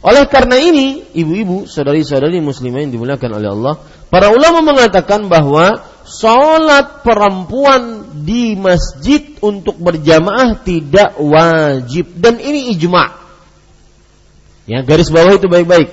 Oleh 0.00 0.24
karena 0.28 0.56
ini, 0.56 1.12
ibu-ibu, 1.12 1.68
saudari-saudari 1.68 2.40
muslimah 2.40 2.84
yang 2.84 2.92
dimuliakan 2.92 3.30
oleh 3.36 3.48
Allah, 3.52 3.74
para 4.10 4.34
ulama 4.34 4.74
mengatakan 4.74 5.30
bahwa 5.30 5.86
sholat 6.04 7.06
perempuan 7.06 8.10
di 8.26 8.58
masjid 8.58 9.38
untuk 9.40 9.78
berjamaah 9.78 10.58
tidak 10.60 11.16
wajib 11.16 12.10
dan 12.18 12.36
ini 12.42 12.74
ijma. 12.74 13.16
Ya, 14.68 14.86
garis 14.86 15.10
bawah 15.10 15.34
itu 15.34 15.50
baik-baik. 15.50 15.90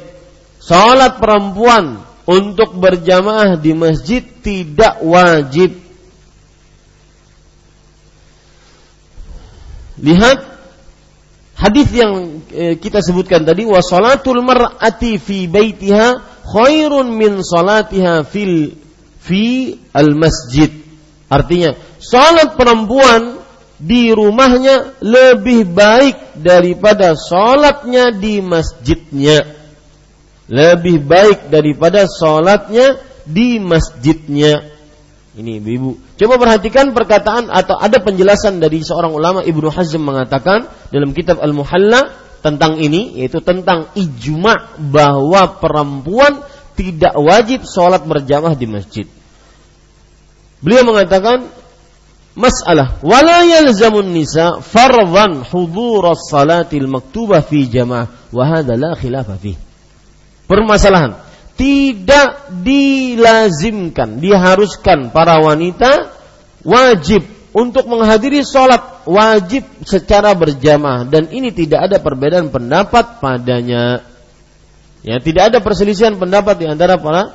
Salat 0.62 1.18
perempuan 1.18 2.04
untuk 2.28 2.76
berjamaah 2.76 3.56
di 3.56 3.72
masjid 3.72 4.22
tidak 4.22 5.00
wajib. 5.00 5.80
Lihat 9.98 10.38
hadis 11.58 11.90
yang 11.90 12.44
eh, 12.54 12.78
kita 12.78 13.02
sebutkan 13.02 13.48
tadi 13.48 13.66
wa 13.66 13.82
salatul 13.82 14.46
mar'ati 14.46 15.18
fi 15.18 15.50
baitiha 15.50 16.37
khairun 16.48 17.12
min 17.12 17.44
salatiha 17.44 18.24
fil 18.24 18.76
fi 19.20 19.76
al 19.92 20.16
masjid. 20.16 20.72
Artinya, 21.28 21.76
salat 22.00 22.56
perempuan 22.56 23.44
di 23.78 24.16
rumahnya 24.16 24.96
lebih 25.04 25.68
baik 25.68 26.40
daripada 26.40 27.14
salatnya 27.20 28.16
di 28.16 28.40
masjidnya 28.40 29.58
lebih 30.48 31.04
baik 31.04 31.52
daripada 31.52 32.08
sholatnya 32.08 32.98
di 33.28 33.60
masjidnya. 33.60 34.64
Ini 35.38 35.62
ibu-ibu. 35.62 36.18
Coba 36.18 36.42
perhatikan 36.42 36.96
perkataan 36.98 37.54
atau 37.54 37.78
ada 37.78 38.02
penjelasan 38.02 38.58
dari 38.58 38.82
seorang 38.82 39.14
ulama 39.14 39.46
Ibnu 39.46 39.70
Hazm 39.70 40.02
mengatakan 40.02 40.66
dalam 40.90 41.14
kitab 41.14 41.38
Al-Muhalla 41.38 42.27
tentang 42.42 42.78
ini 42.78 43.18
yaitu 43.22 43.42
tentang 43.42 43.92
ijma 43.98 44.80
bahwa 44.80 45.58
perempuan 45.58 46.42
tidak 46.78 47.18
wajib 47.18 47.66
sholat 47.66 48.06
berjamaah 48.06 48.54
di 48.54 48.68
masjid. 48.70 49.06
Beliau 50.62 50.86
mengatakan 50.86 51.50
masalah 52.38 53.02
wala 53.02 53.46
yalzamun 53.46 54.14
nisa 54.14 54.62
fardhan 54.62 55.42
hudhur 55.42 56.14
as-salatil 56.14 56.86
maktubah 56.86 57.42
fi 57.42 57.66
jamaah 57.66 58.10
wa 58.30 58.44
hadha 58.46 58.78
fihi 58.98 59.58
permasalahan. 60.48 61.28
Tidak 61.58 62.54
dilazimkan, 62.62 64.22
diharuskan 64.22 65.10
para 65.10 65.42
wanita 65.42 66.14
wajib 66.62 67.26
untuk 67.58 67.90
menghadiri 67.90 68.46
sholat 68.46 69.02
wajib 69.10 69.66
secara 69.82 70.38
berjamaah 70.38 71.10
dan 71.10 71.34
ini 71.34 71.50
tidak 71.50 71.90
ada 71.90 71.98
perbedaan 71.98 72.54
pendapat 72.54 73.18
padanya. 73.18 74.06
Ya, 75.02 75.18
tidak 75.18 75.50
ada 75.50 75.58
perselisihan 75.58 76.14
pendapat 76.22 76.62
di 76.62 76.66
antara 76.70 77.02
para 77.02 77.34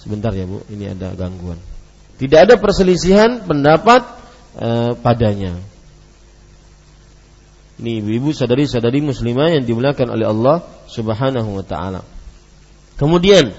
Sebentar 0.00 0.32
ya 0.32 0.48
Bu, 0.48 0.64
ini 0.72 0.88
ada 0.96 1.12
gangguan. 1.12 1.60
Tidak 2.16 2.48
ada 2.48 2.56
perselisihan 2.56 3.44
pendapat 3.44 4.00
eh, 4.56 4.96
padanya. 4.96 5.60
Ini 7.76 8.00
ibu-ibu 8.00 8.32
sadari-sadari 8.32 9.04
muslimah 9.04 9.60
yang 9.60 9.64
dimuliakan 9.68 10.08
oleh 10.16 10.24
Allah 10.24 10.64
Subhanahu 10.88 11.60
wa 11.60 11.64
taala. 11.64 12.00
Kemudian 12.96 13.52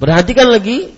perhatikan 0.00 0.48
lagi 0.48 0.96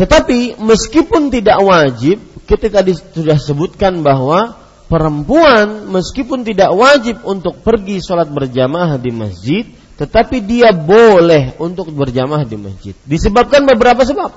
Tetapi 0.00 0.56
meskipun 0.56 1.28
tidak 1.28 1.60
wajib, 1.60 2.24
kita 2.48 2.72
tadi 2.72 2.96
sudah 2.96 3.36
sebutkan 3.36 4.00
bahwa 4.00 4.56
perempuan 4.88 5.92
meskipun 5.92 6.40
tidak 6.40 6.72
wajib 6.72 7.20
untuk 7.28 7.60
pergi 7.60 8.00
sholat 8.00 8.32
berjamaah 8.32 8.96
di 8.96 9.12
masjid, 9.12 9.68
tetapi 10.00 10.40
dia 10.40 10.72
boleh 10.72 11.52
untuk 11.60 11.92
berjamaah 11.92 12.48
di 12.48 12.56
masjid. 12.56 12.96
Disebabkan 13.04 13.68
beberapa 13.68 14.00
sebab. 14.00 14.32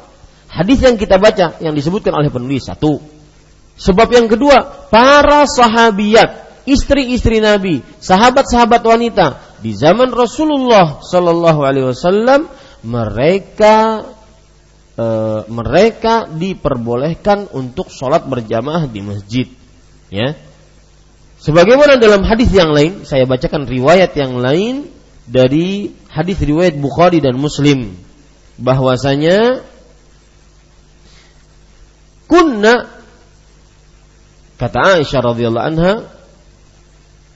Hadis 0.51 0.83
yang 0.83 0.99
kita 0.99 1.15
baca 1.15 1.55
yang 1.63 1.71
disebutkan 1.71 2.11
oleh 2.11 2.27
penulis 2.27 2.67
satu. 2.67 2.99
Sebab 3.79 4.11
yang 4.11 4.27
kedua, 4.27 4.91
para 4.91 5.47
sahabiat, 5.47 6.59
istri-istri 6.67 7.39
Nabi, 7.39 7.79
sahabat-sahabat 8.03 8.83
wanita 8.83 9.52
di 9.63 9.71
zaman 9.71 10.11
Rasulullah 10.11 10.99
Sallallahu 10.99 11.59
Alaihi 11.63 11.87
Wasallam 11.87 12.51
mereka 12.83 14.03
e, 14.99 15.07
mereka 15.47 16.27
diperbolehkan 16.27 17.47
untuk 17.55 17.87
sholat 17.87 18.27
berjamaah 18.27 18.91
di 18.91 18.99
masjid. 18.99 19.47
Ya, 20.11 20.35
sebagaimana 21.39 21.95
dalam 21.95 22.27
hadis 22.27 22.51
yang 22.51 22.75
lain, 22.75 23.07
saya 23.07 23.23
bacakan 23.23 23.63
riwayat 23.65 24.11
yang 24.19 24.35
lain 24.35 24.91
dari 25.23 25.95
hadis 26.11 26.43
riwayat 26.43 26.75
Bukhari 26.75 27.23
dan 27.23 27.39
Muslim 27.39 27.95
bahwasanya 28.59 29.63
kunna 32.27 32.91
kata 34.59 34.99
Aisyah 34.99 35.21
radhiyallahu 35.23 35.67
anha 35.71 35.93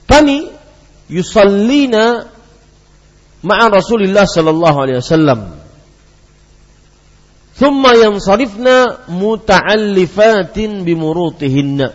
kami 0.04 0.57
yusallina 1.08 2.28
ma'a 3.44 3.66
Rasulillah 3.72 4.28
sallallahu 4.28 4.76
alaihi 4.76 5.00
wasallam 5.00 5.40
thumma 7.56 7.96
yansarifna 7.98 9.08
muta'allifatin 9.10 10.84
bimurutihinna 10.86 11.86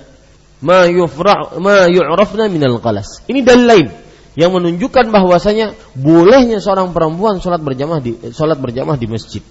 ma 0.64 0.90
yufra 0.90 1.56
ma 1.62 1.88
yu'rafna 1.88 2.50
minal 2.50 2.82
qalas 2.84 3.24
ini 3.30 3.46
dalil 3.46 3.68
lain 3.70 3.88
yang 4.34 4.50
menunjukkan 4.50 5.14
bahwasanya 5.14 5.78
bolehnya 5.94 6.58
seorang 6.58 6.90
perempuan 6.90 7.38
sholat 7.38 7.62
berjamaah 7.62 8.02
di 8.02 8.18
sholat 8.34 8.58
berjamaah 8.58 8.98
di 8.98 9.06
masjid. 9.06 9.46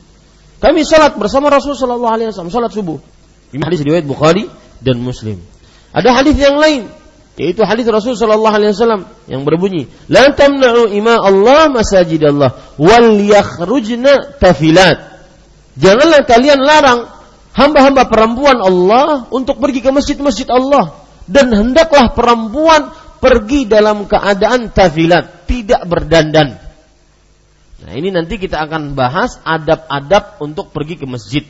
Kami 0.59 0.83
sholat 0.83 1.15
bersama 1.19 1.51
Rasulullah 1.51 1.79
Shallallahu 1.79 2.15
Alaihi 2.15 2.29
Wasallam 2.35 2.51
sholat 2.51 2.71
subuh. 2.75 2.99
Ini 3.55 3.63
hadis 3.63 3.83
riwayat 3.83 4.07
Bukhari 4.07 4.47
dan 4.83 4.99
Muslim. 4.99 5.39
Ada 5.95 6.11
hadis 6.23 6.35
yang 6.39 6.59
lain 6.59 6.91
yaitu 7.41 7.65
hadis 7.65 7.89
Rasul 7.89 8.13
sallallahu 8.13 8.53
alaihi 8.53 8.73
wasallam 8.77 9.09
yang 9.25 9.43
berbunyi 9.49 9.89
la 10.13 10.33
tamna'u 10.37 10.93
ima 10.93 11.17
Allah 11.17 11.73
masajid 11.73 12.21
Allah 12.29 12.53
wal 12.77 13.17
yakhrujna 13.21 14.37
tafilat 14.37 15.25
janganlah 15.81 16.29
kalian 16.29 16.61
larang 16.61 17.09
hamba-hamba 17.57 18.09
perempuan 18.09 18.61
Allah 18.61 19.29
untuk 19.33 19.57
pergi 19.61 19.81
ke 19.81 19.89
masjid-masjid 19.89 20.49
Allah 20.53 20.93
dan 21.25 21.49
hendaklah 21.53 22.13
perempuan 22.13 22.93
pergi 23.23 23.65
dalam 23.65 24.05
keadaan 24.05 24.69
tafilat 24.69 25.49
tidak 25.49 25.89
berdandan 25.89 26.61
nah 27.83 27.93
ini 27.97 28.13
nanti 28.13 28.37
kita 28.37 28.61
akan 28.61 28.93
bahas 28.93 29.41
adab-adab 29.41 30.37
untuk 30.45 30.69
pergi 30.69 31.01
ke 31.01 31.09
masjid 31.09 31.45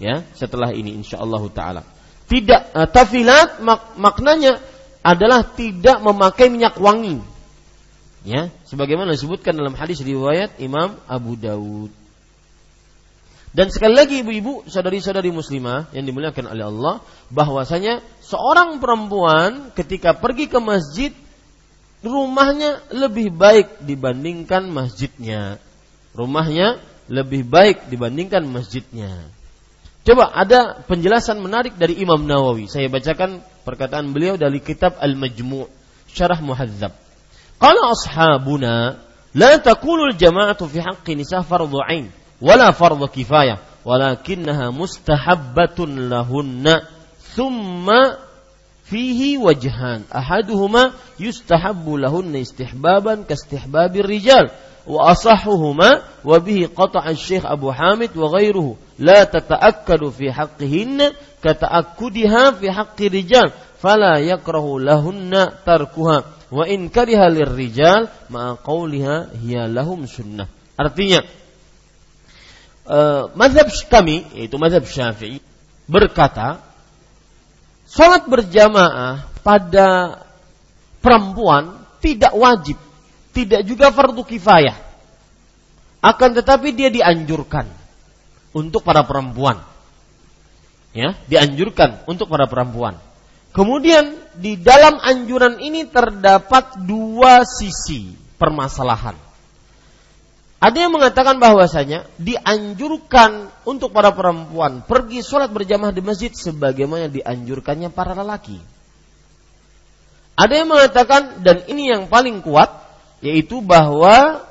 ya 0.00 0.22
setelah 0.36 0.72
ini 0.72 0.92
insyaallah 0.96 1.42
taala. 1.52 1.82
Tidak 2.26 2.62
uh, 2.74 2.88
tafilat 2.90 3.62
mak, 3.62 3.94
maknanya 3.98 4.58
adalah 5.06 5.46
tidak 5.46 6.02
memakai 6.02 6.50
minyak 6.50 6.74
wangi. 6.82 7.22
Ya, 8.26 8.50
sebagaimana 8.66 9.14
disebutkan 9.14 9.54
dalam 9.54 9.78
hadis 9.78 10.02
riwayat 10.02 10.58
Imam 10.58 10.98
Abu 11.06 11.38
Dawud. 11.38 11.94
Dan 13.54 13.70
sekali 13.70 13.94
lagi 13.94 14.20
ibu-ibu, 14.20 14.66
saudari-saudari 14.66 15.30
muslimah 15.30 15.88
yang 15.94 16.02
dimuliakan 16.04 16.50
oleh 16.50 16.66
Allah, 16.66 16.94
bahwasanya 17.30 18.02
seorang 18.18 18.82
perempuan 18.82 19.70
ketika 19.78 20.12
pergi 20.12 20.50
ke 20.50 20.58
masjid 20.58 21.14
rumahnya 22.02 22.82
lebih 22.90 23.30
baik 23.30 23.86
dibandingkan 23.86 24.66
masjidnya. 24.68 25.62
Rumahnya 26.12 26.82
lebih 27.06 27.46
baik 27.46 27.86
dibandingkan 27.88 28.42
masjidnya. 28.44 29.35
Coba 30.06 30.30
ada 30.30 30.86
penjelasan 30.86 31.42
menarik 31.42 31.74
dari 31.74 31.98
Imam 31.98 32.22
Nawawi. 32.22 32.70
Saya 32.70 32.86
bacakan 32.86 33.42
perkataan 33.66 34.14
beliau 34.14 34.38
dari 34.38 34.62
kitab 34.62 34.94
Al-Majmu' 35.02 35.66
Syarah 36.06 36.38
Muhadzab. 36.38 36.94
Qala 37.58 37.90
ashabuna 37.90 39.02
la 39.34 39.52
taqulu 39.58 40.14
al-jama'atu 40.14 40.70
fi 40.70 40.78
haqqi 40.78 41.18
nisa 41.18 41.42
fardhu 41.42 41.82
'ain 41.82 42.14
wala 42.38 42.70
fardhu 42.70 43.10
kifayah 43.10 43.58
walakinnaha 43.82 44.70
mustahabbatun 44.70 46.06
lahunna 46.06 46.86
thumma 47.34 48.22
fihi 48.86 49.34
wajhan 49.42 50.06
ahaduhuma 50.06 50.94
yustahabbu 51.18 51.98
lahunna 51.98 52.38
istihbaban 52.38 53.26
kastihbabir 53.26 54.06
rijal 54.06 54.54
وأصحهما 54.86 55.90
asahuhuma 55.90 55.90
wa 56.22 56.36
bihi 56.38 56.70
qata'a 56.70 57.10
Syekh 57.18 57.42
Abu 57.42 57.74
Hamid 57.74 58.14
wa 58.14 58.30
ghairuhu. 58.30 58.78
La 59.02 59.26
tata'akkadu 59.26 60.14
fi 60.14 60.30
haqqihinna 60.30 61.10
kata'akkudiha 61.42 62.54
fi 62.54 62.66
haqqi 62.70 63.10
rijal 63.10 63.50
fala 63.82 64.22
yakrahu 64.22 64.78
lahunna 64.78 65.50
tarkuha. 65.66 66.22
Wa 66.54 66.62
in 66.70 66.86
kariha 66.86 67.26
lirrijal 67.26 68.06
ma'a 68.30 68.62
artinya 70.76 71.24
eh, 72.84 72.92
uh, 72.92 73.32
mazhab 73.32 73.66
kami 73.88 74.22
yaitu 74.36 74.60
mazhab 74.60 74.84
Syafi'i 74.84 75.40
berkata 75.88 76.60
salat 77.88 78.28
berjamaah 78.28 79.24
pada 79.40 80.20
perempuan 81.00 81.80
tidak 82.04 82.36
wajib 82.36 82.76
tidak 83.36 83.60
juga 83.68 83.92
fardu 83.92 84.24
kifayah. 84.24 84.80
Akan 86.00 86.32
tetapi 86.32 86.72
dia 86.72 86.88
dianjurkan 86.88 87.68
untuk 88.56 88.80
para 88.80 89.04
perempuan. 89.04 89.60
Ya, 90.96 91.12
dianjurkan 91.28 92.08
untuk 92.08 92.32
para 92.32 92.48
perempuan. 92.48 92.96
Kemudian 93.52 94.16
di 94.32 94.56
dalam 94.56 94.96
anjuran 94.96 95.60
ini 95.60 95.84
terdapat 95.84 96.80
dua 96.88 97.44
sisi 97.44 98.16
permasalahan. 98.40 99.16
Ada 100.56 100.88
yang 100.88 100.96
mengatakan 100.96 101.36
bahwasanya 101.36 102.08
dianjurkan 102.16 103.52
untuk 103.68 103.92
para 103.92 104.16
perempuan 104.16 104.80
pergi 104.88 105.20
sholat 105.20 105.52
berjamaah 105.52 105.92
di 105.92 106.00
masjid 106.00 106.32
sebagaimana 106.32 107.12
dianjurkannya 107.12 107.92
para 107.92 108.16
lelaki. 108.16 108.56
Ada 110.36 110.64
yang 110.64 110.68
mengatakan 110.72 111.44
dan 111.44 111.64
ini 111.68 111.92
yang 111.92 112.08
paling 112.08 112.40
kuat 112.40 112.85
yaitu 113.24 113.64
bahwa 113.64 114.44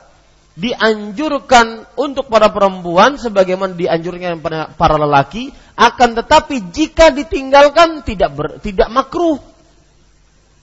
dianjurkan 0.55 1.83
untuk 1.99 2.31
para 2.31 2.47
perempuan 2.47 3.19
sebagaimana 3.19 3.75
dianjurkan 3.75 4.39
para 4.79 4.95
lelaki 4.95 5.51
akan 5.75 6.15
tetapi 6.15 6.71
jika 6.71 7.11
ditinggalkan 7.11 8.07
tidak 8.07 8.31
ber, 8.31 8.47
tidak 8.63 8.87
makruh. 8.87 9.37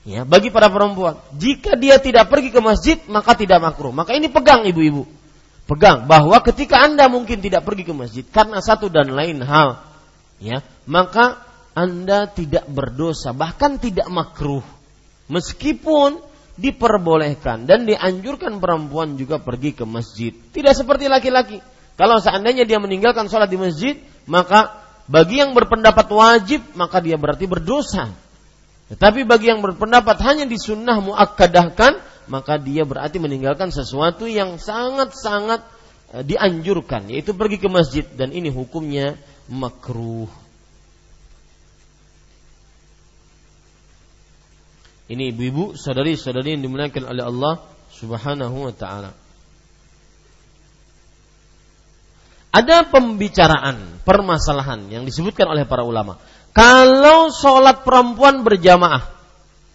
Ya 0.02 0.26
bagi 0.26 0.50
para 0.50 0.66
perempuan. 0.66 1.20
Jika 1.36 1.78
dia 1.78 2.00
tidak 2.02 2.26
pergi 2.32 2.50
ke 2.50 2.58
masjid 2.58 2.98
maka 3.06 3.38
tidak 3.38 3.62
makruh. 3.62 3.94
Maka 3.94 4.16
ini 4.16 4.32
pegang 4.32 4.66
ibu-ibu. 4.66 5.06
Pegang 5.68 6.10
bahwa 6.10 6.42
ketika 6.42 6.82
anda 6.82 7.06
mungkin 7.06 7.38
tidak 7.38 7.62
pergi 7.62 7.86
ke 7.86 7.94
masjid 7.94 8.24
karena 8.26 8.58
satu 8.58 8.90
dan 8.90 9.14
lain 9.14 9.38
hal 9.46 9.78
ya 10.42 10.58
maka 10.90 11.38
anda 11.78 12.26
tidak 12.26 12.66
berdosa 12.66 13.30
bahkan 13.36 13.78
tidak 13.78 14.08
makruh. 14.10 14.64
Meskipun 15.30 16.31
diperbolehkan 16.56 17.64
dan 17.64 17.88
dianjurkan 17.88 18.60
perempuan 18.60 19.16
juga 19.16 19.40
pergi 19.40 19.72
ke 19.72 19.84
masjid. 19.88 20.32
Tidak 20.32 20.74
seperti 20.76 21.08
laki-laki. 21.08 21.58
Kalau 21.96 22.20
seandainya 22.20 22.64
dia 22.64 22.80
meninggalkan 22.80 23.28
sholat 23.28 23.48
di 23.48 23.60
masjid, 23.60 23.94
maka 24.28 24.82
bagi 25.08 25.40
yang 25.40 25.52
berpendapat 25.52 26.06
wajib, 26.08 26.60
maka 26.76 27.00
dia 27.00 27.16
berarti 27.16 27.44
berdosa. 27.48 28.08
Tetapi 28.92 29.24
bagi 29.24 29.48
yang 29.48 29.64
berpendapat 29.64 30.20
hanya 30.20 30.44
di 30.44 30.60
sunnah 30.60 31.00
muakkadahkan, 31.00 31.96
maka 32.28 32.60
dia 32.60 32.84
berarti 32.84 33.16
meninggalkan 33.16 33.72
sesuatu 33.72 34.28
yang 34.28 34.60
sangat-sangat 34.60 35.64
eh, 36.16 36.24
dianjurkan, 36.24 37.08
yaitu 37.08 37.32
pergi 37.32 37.56
ke 37.56 37.68
masjid. 37.72 38.04
Dan 38.04 38.36
ini 38.36 38.52
hukumnya 38.52 39.16
makruh. 39.48 40.41
Ini 45.12 45.36
ibu-ibu, 45.36 45.76
saudari-saudari 45.76 46.56
yang 46.56 46.64
dimuliakan 46.64 47.04
oleh 47.04 47.20
Allah 47.20 47.60
Subhanahu 47.92 48.64
wa 48.64 48.72
taala. 48.72 49.12
Ada 52.48 52.88
pembicaraan, 52.88 54.00
permasalahan 54.08 54.88
yang 54.88 55.04
disebutkan 55.04 55.52
oleh 55.52 55.68
para 55.68 55.84
ulama. 55.84 56.16
Kalau 56.56 57.28
sholat 57.28 57.84
perempuan 57.84 58.40
berjamaah, 58.40 59.12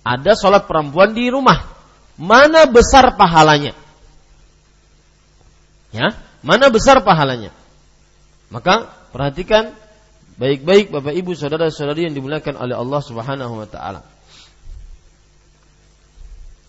ada 0.02 0.34
sholat 0.34 0.66
perempuan 0.66 1.14
di 1.14 1.30
rumah, 1.30 1.70
mana 2.18 2.66
besar 2.66 3.14
pahalanya? 3.14 3.78
Ya, 5.94 6.18
mana 6.42 6.74
besar 6.74 7.02
pahalanya? 7.06 7.54
Maka 8.50 8.90
perhatikan 9.14 9.74
baik-baik 10.42 10.90
Bapak 10.90 11.14
Ibu 11.14 11.38
saudara-saudari 11.38 12.10
yang 12.10 12.18
dimuliakan 12.18 12.58
oleh 12.58 12.74
Allah 12.74 13.02
Subhanahu 13.06 13.54
wa 13.62 13.70
taala. 13.70 14.17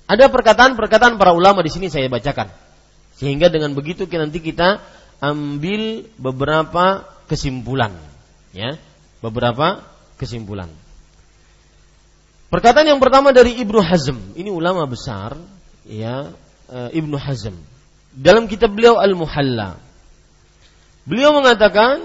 Ada 0.08 0.32
perkataan-perkataan 0.32 1.20
para 1.20 1.36
ulama 1.36 1.60
di 1.60 1.68
sini 1.68 1.92
saya 1.92 2.08
bacakan. 2.08 2.48
Sehingga 3.20 3.52
dengan 3.52 3.76
begitu 3.76 4.08
nanti 4.08 4.40
kita 4.40 4.80
ambil 5.20 6.08
beberapa 6.16 7.04
kesimpulan, 7.28 7.92
ya. 8.56 8.80
Beberapa 9.20 9.84
kesimpulan. 10.16 10.72
Perkataan 12.48 12.88
yang 12.88 13.02
pertama 13.02 13.36
dari 13.36 13.60
Ibnu 13.60 13.76
Hazm, 13.84 14.32
ini 14.40 14.48
ulama 14.48 14.88
besar, 14.88 15.36
ya, 15.84 16.32
eh, 16.72 16.90
Ibnu 16.96 17.20
Hazm. 17.20 17.52
Dalam 18.16 18.48
kitab 18.48 18.72
beliau 18.72 18.96
Al-Muhalla. 18.96 19.76
Beliau 21.04 21.36
mengatakan, 21.36 22.00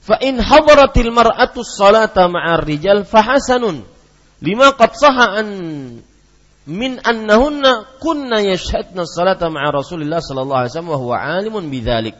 "Fa 0.00 0.16
in 0.24 0.40
hadaratil 0.40 1.12
mar'atu 1.12 1.60
salata 1.60 2.24
ma'ar 2.32 2.64
rijal 2.64 3.04
fahasanun 3.04 3.84
lima 4.40 4.72
qad 4.72 4.96
saha 4.96 5.44
an 5.44 5.48
min 6.70 7.02
annahunna 7.02 7.98
kunna 7.98 8.38
yashhadna 8.46 9.02
salata 9.02 9.50
ma'a 9.50 9.74
Rasulillah 9.74 10.22
sallallahu 10.22 10.60
alaihi 10.64 10.70
wasallam 10.70 10.92
wa 10.94 11.00
huwa 11.02 11.16
alimun 11.18 11.66
bidzalik. 11.66 12.14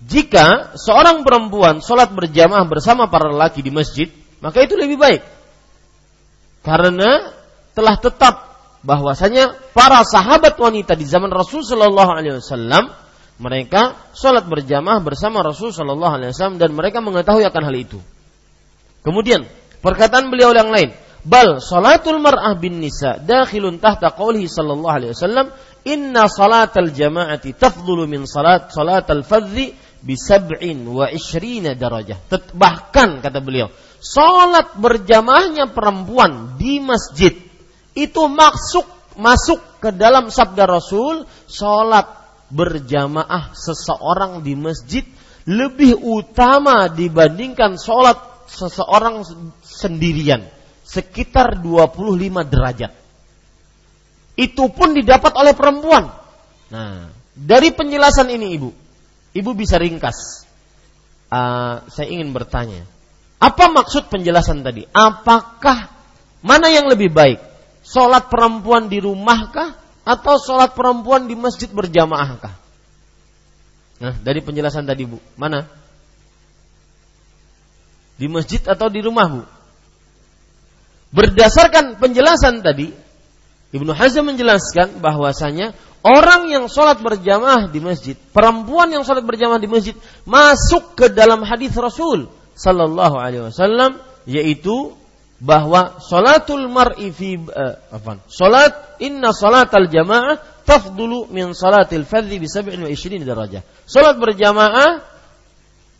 Jika 0.00 0.76
seorang 0.80 1.20
perempuan 1.22 1.84
salat 1.84 2.12
berjamaah 2.12 2.64
bersama 2.64 3.12
para 3.12 3.28
lelaki 3.28 3.60
di 3.60 3.68
masjid, 3.68 4.08
maka 4.40 4.64
itu 4.64 4.76
lebih 4.76 4.96
baik. 4.96 5.22
Karena 6.64 7.32
telah 7.76 8.00
tetap 8.00 8.34
bahwasanya 8.80 9.56
para 9.76 10.00
sahabat 10.04 10.56
wanita 10.56 10.96
di 10.96 11.04
zaman 11.04 11.28
Rasul 11.28 11.64
sallallahu 11.64 12.10
alaihi 12.16 12.40
wasallam 12.40 12.92
mereka 13.40 13.96
salat 14.16 14.48
berjamaah 14.48 15.00
bersama 15.04 15.44
Rasul 15.44 15.72
sallallahu 15.72 16.12
alaihi 16.20 16.30
wasallam 16.32 16.56
dan 16.56 16.72
mereka 16.72 17.04
mengetahui 17.04 17.44
akan 17.44 17.62
hal 17.64 17.76
itu. 17.76 18.00
Kemudian 19.04 19.44
perkataan 19.84 20.32
beliau 20.32 20.56
yang 20.56 20.72
lain, 20.72 20.96
Bal 21.24 21.56
salatul 21.56 22.20
mar'ah 22.20 22.52
bin 22.60 22.84
nisa 22.84 23.16
dakhilun 23.16 23.80
tahta 23.80 24.12
qawlihi 24.12 24.44
sallallahu 24.44 24.92
alaihi 24.92 25.12
wasallam 25.16 25.48
inna 25.88 26.28
salatal 26.28 26.92
jama'ati 26.92 27.56
tafdulu 27.56 28.04
min 28.04 28.28
salat 28.28 28.68
salatal 28.68 29.24
fadhi 29.24 29.72
bi 30.04 30.20
sab'in 30.20 30.84
wa 30.84 31.08
ishrina 31.08 31.72
darajah. 31.72 32.20
Bahkan 32.52 33.24
kata 33.24 33.40
beliau, 33.40 33.72
salat 34.04 34.76
berjamaahnya 34.76 35.72
perempuan 35.72 36.60
di 36.60 36.76
masjid 36.84 37.32
itu 37.96 38.22
masuk 38.28 38.84
masuk 39.16 39.80
ke 39.80 39.96
dalam 39.96 40.28
sabda 40.28 40.68
Rasul 40.68 41.24
salat 41.48 42.04
berjamaah 42.52 43.56
seseorang 43.56 44.44
di 44.44 44.52
masjid 44.58 45.08
lebih 45.48 45.96
utama 46.04 46.92
dibandingkan 46.92 47.80
salat 47.80 48.20
seseorang 48.44 49.24
sendirian 49.64 50.44
sekitar 50.84 51.58
25 51.58 52.44
derajat. 52.44 52.92
Itu 54.36 54.68
pun 54.70 54.92
didapat 54.92 55.32
oleh 55.34 55.56
perempuan. 55.56 56.12
Nah, 56.68 57.08
dari 57.32 57.72
penjelasan 57.72 58.30
ini 58.30 58.54
ibu, 58.54 58.70
ibu 59.32 59.50
bisa 59.56 59.80
ringkas. 59.80 60.46
Uh, 61.34 61.82
saya 61.90 62.12
ingin 62.12 62.30
bertanya, 62.30 62.86
apa 63.42 63.64
maksud 63.72 64.06
penjelasan 64.12 64.62
tadi? 64.62 64.86
Apakah 64.92 65.90
mana 66.44 66.70
yang 66.70 66.86
lebih 66.86 67.10
baik? 67.10 67.40
Sholat 67.84 68.30
perempuan 68.30 68.86
di 68.86 69.02
rumahkah 69.02 69.74
atau 70.04 70.36
sholat 70.38 70.76
perempuan 70.76 71.26
di 71.26 71.34
masjid 71.34 71.68
berjamaahkah? 71.68 72.54
Nah, 74.04 74.14
dari 74.20 74.40
penjelasan 74.44 74.84
tadi 74.84 75.08
bu, 75.08 75.18
mana? 75.38 75.64
Di 78.14 78.26
masjid 78.30 78.62
atau 78.62 78.86
di 78.90 79.00
rumah 79.02 79.26
bu? 79.26 79.42
Berdasarkan 81.14 82.02
penjelasan 82.02 82.66
tadi, 82.66 82.90
Ibnu 83.70 83.94
Hazm 83.94 84.34
menjelaskan 84.34 84.98
bahwasanya 84.98 85.70
orang 86.02 86.50
yang 86.50 86.66
sholat 86.66 86.98
berjamaah 86.98 87.70
di 87.70 87.78
masjid, 87.78 88.18
perempuan 88.34 88.90
yang 88.90 89.06
sholat 89.06 89.22
berjamaah 89.22 89.62
di 89.62 89.70
masjid 89.70 89.94
masuk 90.26 90.98
ke 90.98 91.06
dalam 91.14 91.46
hadis 91.46 91.70
Rasul 91.78 92.26
Sallallahu 92.58 93.14
Alaihi 93.18 93.46
Wasallam 93.46 94.02
yaitu 94.26 94.94
bahwa 95.38 96.02
sholatul 96.02 96.66
mar'i 96.70 97.14
fi 97.14 97.38
uh, 97.38 97.74
apa? 97.94 98.22
Sholat 98.26 98.98
inna 99.02 99.30
sholatal 99.30 99.86
jamaah 99.90 100.38
tafdulu 100.66 101.30
min 101.30 101.54
sholatil 101.54 102.06
fadhi 102.06 102.42
bi 102.42 102.46
27 102.50 103.22
darajah. 103.22 103.62
Sholat 103.86 104.18
berjamaah 104.18 105.02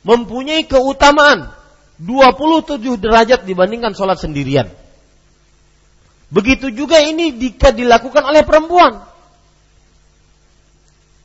mempunyai 0.03 0.67
keutamaan 0.67 1.55
27 2.03 2.83
derajat 2.99 3.47
dibandingkan 3.47 3.95
sholat 3.95 4.19
sendirian. 4.19 4.84
Begitu 6.35 6.75
juga 6.75 6.99
ini 6.99 7.31
jika 7.39 7.71
dilakukan 7.71 8.27
oleh 8.27 8.43
perempuan. 8.43 9.07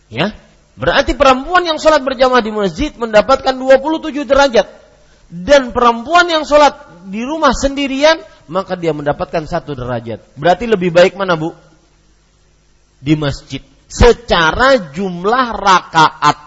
Ya, 0.10 0.38
berarti 0.78 1.18
perempuan 1.18 1.66
yang 1.66 1.82
sholat 1.82 2.06
berjamaah 2.06 2.46
di 2.46 2.54
masjid 2.54 2.94
mendapatkan 2.94 3.58
27 3.58 4.30
derajat. 4.30 4.70
Dan 5.30 5.74
perempuan 5.74 6.30
yang 6.30 6.46
sholat 6.46 7.06
di 7.10 7.26
rumah 7.26 7.54
sendirian, 7.54 8.22
maka 8.50 8.78
dia 8.78 8.94
mendapatkan 8.94 9.50
satu 9.50 9.74
derajat. 9.74 10.22
Berarti 10.38 10.70
lebih 10.70 10.94
baik 10.94 11.18
mana 11.18 11.34
bu? 11.34 11.58
Di 13.02 13.18
masjid. 13.18 13.66
Secara 13.90 14.94
jumlah 14.94 15.46
rakaat. 15.58 16.38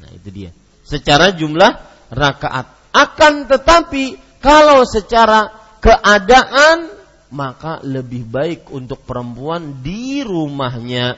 Nah 0.00 0.10
itu 0.16 0.28
dia. 0.32 0.50
Secara 0.84 1.32
jumlah 1.36 1.72
rakaat. 2.08 2.92
Akan 2.92 3.48
tetapi 3.48 4.16
kalau 4.40 4.84
secara 4.84 5.52
keadaan 5.80 7.01
maka 7.32 7.80
lebih 7.80 8.28
baik 8.28 8.68
untuk 8.68 9.00
perempuan 9.08 9.80
di 9.80 10.20
rumahnya. 10.20 11.16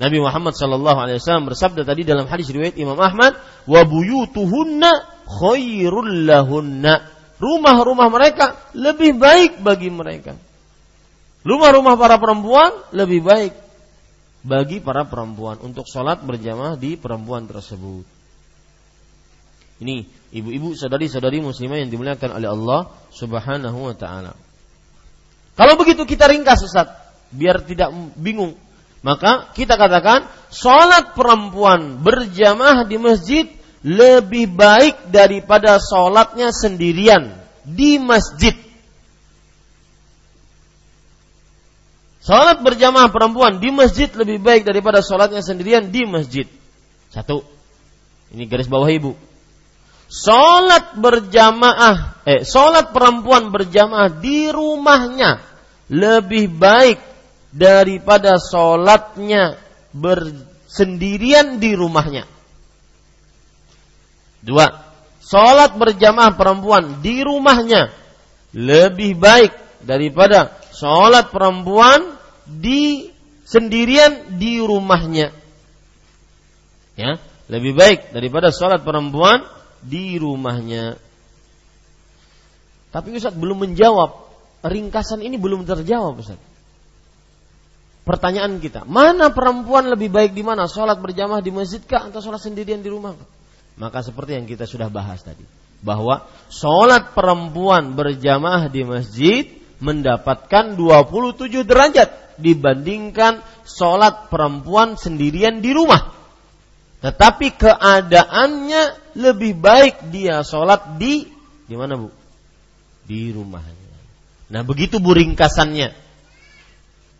Nabi 0.00 0.16
Muhammad 0.16 0.56
Wasallam 0.56 1.50
bersabda 1.50 1.84
tadi 1.84 2.06
dalam 2.08 2.24
hadis 2.24 2.48
riwayat 2.48 2.78
Imam 2.80 2.96
Ahmad, 2.96 3.36
wa 3.68 3.82
buyutuhunna 3.84 4.90
khairul 5.28 6.24
lahunna. 6.24 7.04
Rumah-rumah 7.36 8.08
mereka 8.08 8.72
lebih 8.72 9.18
baik 9.18 9.60
bagi 9.60 9.92
mereka. 9.92 10.38
Rumah-rumah 11.44 11.96
para 12.00 12.16
perempuan 12.16 12.70
lebih 12.92 13.20
baik 13.24 13.52
bagi 14.40 14.80
para 14.80 15.04
perempuan 15.04 15.60
untuk 15.60 15.84
sholat 15.84 16.24
berjamaah 16.24 16.76
di 16.76 16.96
perempuan 16.96 17.44
tersebut. 17.44 18.04
Ini 19.80 20.04
ibu-ibu 20.36 20.76
sadari-sadari 20.76 21.40
muslimah 21.40 21.80
yang 21.80 21.88
dimuliakan 21.88 22.36
oleh 22.36 22.48
Allah 22.52 22.80
Subhanahu 23.16 23.88
wa 23.88 23.96
taala. 23.96 24.36
Kalau 25.60 25.76
begitu 25.76 26.08
kita 26.08 26.24
ringkas 26.24 26.64
Ustaz, 26.64 26.88
biar 27.28 27.60
tidak 27.60 27.92
bingung. 28.16 28.56
Maka 29.04 29.52
kita 29.52 29.76
katakan 29.76 30.24
sholat 30.48 31.12
perempuan 31.12 32.00
berjamaah 32.00 32.88
di 32.88 32.96
masjid 32.96 33.44
lebih 33.84 34.56
baik 34.56 35.12
daripada 35.12 35.76
sholatnya 35.76 36.48
sendirian 36.48 37.36
di 37.68 38.00
masjid. 38.00 38.56
Sholat 42.24 42.64
berjamaah 42.64 43.12
perempuan 43.12 43.60
di 43.60 43.68
masjid 43.68 44.08
lebih 44.16 44.40
baik 44.40 44.64
daripada 44.64 45.04
sholatnya 45.04 45.44
sendirian 45.44 45.92
di 45.92 46.08
masjid. 46.08 46.48
Satu. 47.12 47.44
Ini 48.32 48.48
garis 48.48 48.68
bawah 48.68 48.88
ibu. 48.88 49.12
Sholat 50.08 50.96
berjamaah, 50.96 52.24
eh, 52.24 52.48
sholat 52.48 52.96
perempuan 52.96 53.52
berjamaah 53.52 54.08
di 54.08 54.48
rumahnya 54.48 55.49
lebih 55.90 56.54
baik 56.54 57.02
daripada 57.50 58.38
sholatnya 58.38 59.58
bersendirian 59.90 61.58
di 61.58 61.74
rumahnya. 61.74 62.24
Dua, 64.40 64.70
sholat 65.20 65.74
berjamaah 65.74 66.38
perempuan 66.38 67.02
di 67.02 67.20
rumahnya 67.26 67.90
lebih 68.54 69.18
baik 69.18 69.52
daripada 69.82 70.54
sholat 70.74 71.30
perempuan 71.30 72.18
di 72.46 73.10
sendirian 73.46 74.38
di 74.38 74.62
rumahnya. 74.62 75.34
Ya, 76.98 77.18
lebih 77.50 77.74
baik 77.74 78.14
daripada 78.14 78.54
sholat 78.54 78.86
perempuan 78.86 79.42
di 79.82 80.18
rumahnya. 80.18 80.98
Tapi 82.90 83.14
Ustaz 83.14 83.34
belum 83.34 83.70
menjawab. 83.70 84.29
Ringkasan 84.60 85.24
ini 85.24 85.40
belum 85.40 85.64
terjawab 85.64 86.20
Ustaz. 86.20 86.40
Pertanyaan 88.04 88.58
kita, 88.60 88.84
mana 88.88 89.30
perempuan 89.30 89.86
lebih 89.88 90.10
baik 90.10 90.32
di 90.34 90.42
mana? 90.42 90.66
Sholat 90.66 90.98
berjamaah 90.98 91.40
di 91.44 91.52
masjid 91.52 91.80
kah 91.84 92.08
atau 92.08 92.20
sholat 92.20 92.42
sendirian 92.42 92.80
di 92.80 92.90
rumah? 92.90 93.14
Maka 93.80 94.04
seperti 94.04 94.36
yang 94.36 94.44
kita 94.44 94.66
sudah 94.68 94.92
bahas 94.92 95.22
tadi, 95.24 95.44
bahwa 95.80 96.26
sholat 96.52 97.16
perempuan 97.16 97.96
berjamaah 97.96 98.68
di 98.68 98.82
masjid 98.84 99.46
mendapatkan 99.80 100.76
27 100.76 101.64
derajat 101.64 102.36
dibandingkan 102.36 103.40
sholat 103.64 104.28
perempuan 104.28 105.00
sendirian 105.00 105.64
di 105.64 105.72
rumah. 105.72 106.12
Tetapi 107.00 107.56
keadaannya 107.56 108.82
lebih 109.16 109.56
baik 109.56 110.12
dia 110.12 110.44
sholat 110.44 111.00
di 111.00 111.24
di 111.64 111.74
mana 111.78 111.96
bu? 111.96 112.12
Di 113.08 113.32
rumahnya. 113.32 113.79
Nah 114.50 114.66
begitu 114.66 114.98
bu 114.98 115.14
ringkasannya. 115.14 115.94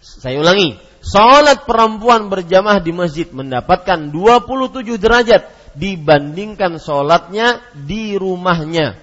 Saya 0.02 0.36
ulangi, 0.42 0.74
sholat 1.00 1.64
perempuan 1.64 2.26
berjamaah 2.26 2.82
di 2.82 2.90
masjid 2.90 3.30
mendapatkan 3.30 4.10
27 4.10 4.98
derajat 4.98 5.42
dibandingkan 5.78 6.82
sholatnya 6.82 7.62
di 7.72 8.18
rumahnya. 8.18 8.98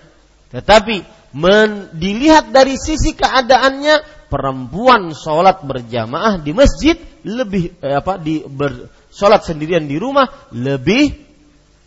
Tetapi 0.51 0.95
men, 1.37 1.91
dilihat 1.95 2.51
dari 2.51 2.75
sisi 2.75 3.15
keadaannya 3.15 4.27
perempuan 4.27 5.15
sholat 5.15 5.63
berjamaah 5.63 6.43
di 6.43 6.51
masjid 6.51 6.99
lebih 7.23 7.79
eh, 7.79 7.95
apa 7.95 8.19
di 8.19 8.43
ber, 8.43 8.91
sendirian 9.13 9.87
di 9.87 9.95
rumah 9.95 10.51
lebih 10.51 11.15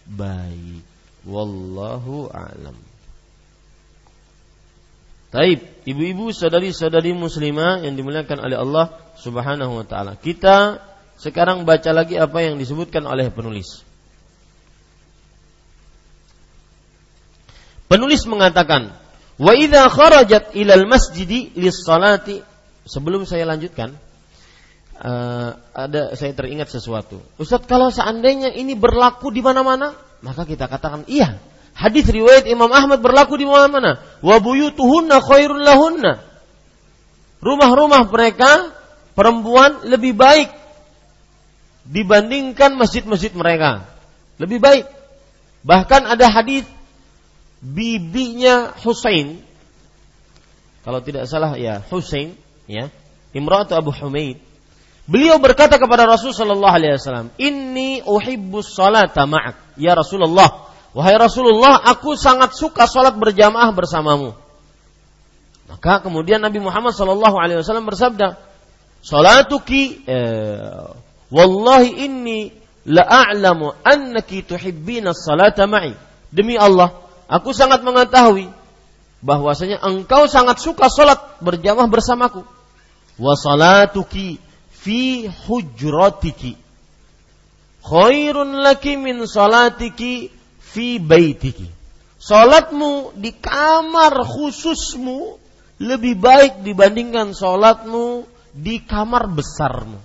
baik. 0.09 0.83
Wallahu 1.29 2.33
a'lam. 2.33 2.77
Taib, 5.31 5.63
ibu-ibu, 5.91 6.31
saudari-saudari 6.31 7.13
muslimah 7.13 7.83
yang 7.83 7.99
dimuliakan 7.99 8.39
oleh 8.41 8.57
Allah 8.57 8.87
Subhanahu 9.19 9.83
wa 9.83 9.85
taala. 9.87 10.17
Kita 10.17 10.81
sekarang 11.21 11.69
baca 11.69 11.91
lagi 11.93 12.17
apa 12.17 12.41
yang 12.41 12.57
disebutkan 12.57 13.05
oleh 13.05 13.29
penulis. 13.29 13.83
Penulis 17.91 18.23
mengatakan, 18.31 18.95
"Wa 19.37 19.53
idza 19.59 19.91
kharajat 19.91 20.55
ilal 20.55 20.87
masjidi 20.87 21.51
lis-salati" 21.59 22.51
Sebelum 22.91 23.29
saya 23.29 23.45
lanjutkan, 23.47 23.95
uh, 24.99 25.51
ada 25.77 26.17
saya 26.17 26.33
teringat 26.33 26.73
sesuatu. 26.73 27.21
Ustadz 27.37 27.69
kalau 27.69 27.93
seandainya 27.93 28.51
ini 28.51 28.75
berlaku 28.75 29.31
di 29.31 29.45
mana-mana, 29.45 29.95
maka 30.25 30.49
kita 30.49 30.67
katakan 30.67 31.05
iya. 31.07 31.39
Hadis 31.75 32.05
riwayat 32.09 32.45
Imam 32.51 32.69
Ahmad 32.69 33.01
berlaku 33.01 33.41
di 33.41 33.49
mana-mana. 33.49 34.03
Wa 34.21 34.37
buyutuhunna 34.43 35.23
khairul 35.25 35.65
lahunna. 35.65 36.21
Rumah-rumah 37.41 38.05
mereka 38.11 38.75
perempuan 39.17 39.89
lebih 39.89 40.13
baik 40.13 40.53
dibandingkan 41.89 42.77
masjid-masjid 42.77 43.33
mereka. 43.33 43.89
Lebih 44.37 44.61
baik. 44.61 44.85
Bahkan 45.65 46.05
ada 46.05 46.29
hadis 46.29 46.69
bibinya 47.61 48.73
Husain 48.81 49.45
kalau 50.81 51.05
tidak 51.05 51.29
salah 51.29 51.61
ya 51.61 51.85
Husain 51.93 52.33
ya 52.65 52.89
Imratu 53.37 53.77
Abu 53.77 53.93
Humaid 53.93 54.41
beliau 55.05 55.37
berkata 55.37 55.77
kepada 55.77 56.09
Rasul 56.09 56.33
sallallahu 56.33 56.75
alaihi 56.75 56.97
wasallam 56.97 57.29
inni 57.37 58.01
uhibbus 58.01 58.73
salata 58.73 59.29
ma'ak 59.29 59.77
ya 59.77 59.93
Rasulullah 59.93 60.70
wahai 60.97 61.17
Rasulullah 61.17 61.79
aku 61.83 62.19
sangat 62.19 62.55
suka 62.57 62.87
salat 62.87 63.15
berjamaah 63.15 63.71
bersamamu 63.75 64.35
maka 65.71 66.03
kemudian 66.03 66.43
Nabi 66.43 66.59
Muhammad 66.59 66.97
sallallahu 66.97 67.37
alaihi 67.39 67.63
wasallam 67.63 67.87
bersabda 67.87 68.39
salatuki 69.01 70.03
eh, 70.05 70.87
wallahi 71.31 72.05
inni 72.05 72.51
la 72.91 73.07
a'lamu 73.07 73.71
annaki 73.87 74.43
tuhibbina 74.43 75.15
salata 75.15 75.71
ma'i 75.71 75.95
demi 76.35 76.59
Allah 76.59 77.11
Aku 77.31 77.55
sangat 77.55 77.87
mengetahui 77.87 78.51
bahwasanya 79.23 79.79
engkau 79.87 80.27
sangat 80.27 80.59
suka 80.59 80.91
salat 80.91 81.39
berjamaah 81.39 81.87
bersamaku. 81.87 82.43
Wa 83.15 83.39
salatuki 83.39 84.43
fi 84.75 85.31
hujratiki 85.31 86.59
khairun 87.87 88.67
laki 88.67 88.99
min 88.99 89.23
salatiki 89.31 90.35
fi 90.71 91.03
baitiki. 91.03 91.67
Salatmu 92.21 93.17
di 93.17 93.35
kamar 93.35 94.23
khususmu 94.23 95.41
lebih 95.81 96.15
baik 96.21 96.63
dibandingkan 96.63 97.33
salatmu 97.33 98.29
di 98.53 98.85
kamar 98.85 99.27
besarmu. 99.27 99.99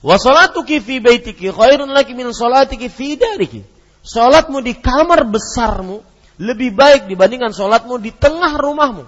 Wa 0.00 0.16
salatuki 0.16 0.80
fi 0.80 0.98
baitiki 0.98 1.52
khairun 1.52 1.92
laki 1.92 2.16
min 2.16 2.32
salatiki 2.32 2.88
fi 2.88 3.20
dariki. 3.20 3.60
Salatmu 4.00 4.64
di 4.64 4.72
kamar 4.80 5.28
besarmu 5.28 6.00
lebih 6.40 6.72
baik 6.72 7.04
dibandingkan 7.04 7.52
sholatmu 7.52 8.00
di 8.00 8.16
tengah 8.16 8.56
rumahmu. 8.56 9.04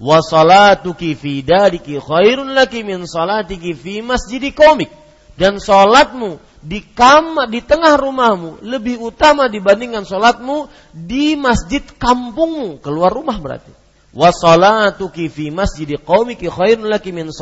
Wa 0.00 0.24
salatuki 0.24 1.12
fi 1.12 1.44
dariki 1.44 2.00
khairun 2.00 2.56
laki 2.56 2.80
min 2.80 3.04
salatiki 3.04 3.76
fi 3.76 4.00
masjidi 4.00 4.56
komik. 4.56 4.88
Dan 5.36 5.60
sholatmu 5.60 6.40
di 6.60 6.84
kamar 6.84 7.48
di 7.48 7.64
tengah 7.64 7.96
rumahmu 7.96 8.60
lebih 8.60 9.00
utama 9.00 9.48
dibandingkan 9.48 10.04
sholatmu 10.04 10.68
di 10.92 11.32
masjid 11.34 11.80
kampungmu 11.80 12.84
keluar 12.84 13.08
rumah 13.12 13.40
berarti. 13.40 13.72
Wa 14.12 14.28
salatuki 14.34 15.30
fi 15.32 15.48
masjidi 15.48 15.96
qaumiki 15.96 16.50
khairun 16.52 16.90
laki 16.90 17.14
min 17.14 17.32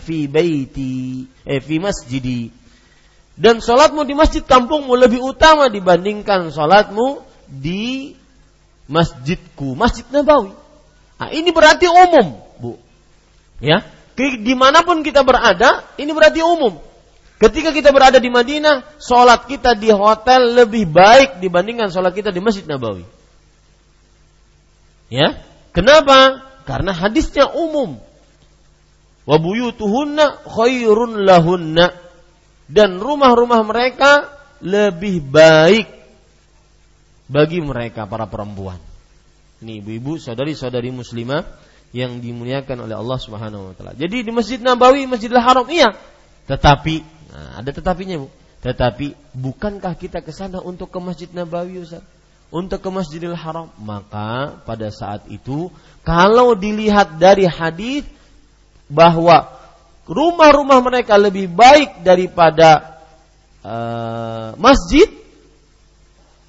fi 0.00 0.18
baiti 0.26 1.26
eh 1.46 1.62
fi 1.62 1.76
masjidi. 1.78 2.50
Dan 3.36 3.60
sholatmu 3.60 4.02
di 4.08 4.16
masjid 4.16 4.40
kampungmu 4.40 4.96
lebih 4.96 5.20
utama 5.20 5.68
dibandingkan 5.68 6.48
sholatmu 6.48 7.20
di 7.46 8.16
masjidku, 8.90 9.76
masjid 9.76 10.08
Nabawi. 10.10 10.56
Nah, 11.20 11.28
ini 11.32 11.52
berarti 11.52 11.84
umum, 11.84 12.40
bu. 12.58 12.80
Ya, 13.60 13.84
di 14.16 14.54
mana 14.56 14.80
pun 14.84 15.04
kita 15.04 15.20
berada, 15.20 15.84
ini 16.00 16.10
berarti 16.16 16.40
umum. 16.40 16.80
Ketika 17.36 17.68
kita 17.68 17.92
berada 17.92 18.16
di 18.16 18.32
Madinah, 18.32 18.96
sholat 18.96 19.44
kita 19.44 19.76
di 19.76 19.92
hotel 19.92 20.56
lebih 20.64 20.88
baik 20.88 21.36
dibandingkan 21.36 21.92
sholat 21.92 22.16
kita 22.16 22.32
di 22.32 22.40
Masjid 22.40 22.64
Nabawi. 22.64 23.04
Ya, 25.12 25.36
kenapa? 25.76 26.40
Karena 26.64 26.96
hadisnya 26.96 27.52
umum. 27.52 28.00
Wabuyutuhunna 29.28 30.48
khairun 30.48 31.28
lahunna. 31.28 31.92
Dan 32.66 32.98
rumah-rumah 32.98 33.62
mereka 33.68 34.32
lebih 34.64 35.20
baik 35.20 35.86
bagi 37.28 37.60
mereka 37.60 38.08
para 38.08 38.26
perempuan. 38.26 38.80
Ini 39.60 39.84
ibu-ibu, 39.84 40.16
saudari-saudari 40.16 40.88
muslimah 40.88 41.46
yang 41.94 42.18
dimuliakan 42.18 42.88
oleh 42.88 42.96
Allah 42.96 43.18
Subhanahu 43.20 43.72
wa 43.72 43.74
taala. 43.76 43.92
Jadi 43.94 44.26
di 44.26 44.32
Masjid 44.34 44.58
Nabawi, 44.58 45.06
Masjidil 45.06 45.40
Haram 45.40 45.64
iya, 45.70 45.94
tetapi 46.50 47.15
nah, 47.30 47.60
ada 47.60 47.70
tetapinya, 47.70 48.22
Bu. 48.22 48.28
Tetapi 48.66 49.14
bukankah 49.36 49.94
kita 49.94 50.24
ke 50.24 50.34
sana 50.34 50.58
untuk 50.58 50.90
ke 50.90 50.98
Masjid 50.98 51.30
Nabawi, 51.30 51.86
Ustaz? 51.86 52.02
Untuk 52.50 52.78
ke 52.78 52.90
Masjidil 52.90 53.34
Haram, 53.34 53.70
maka 53.78 54.62
pada 54.62 54.86
saat 54.94 55.26
itu 55.30 55.66
kalau 56.06 56.54
dilihat 56.54 57.18
dari 57.18 57.42
hadis 57.42 58.06
bahwa 58.86 59.50
rumah-rumah 60.06 60.78
mereka 60.78 61.18
lebih 61.18 61.50
baik 61.50 62.06
daripada 62.06 63.02
uh, 63.66 64.54
masjid, 64.62 65.10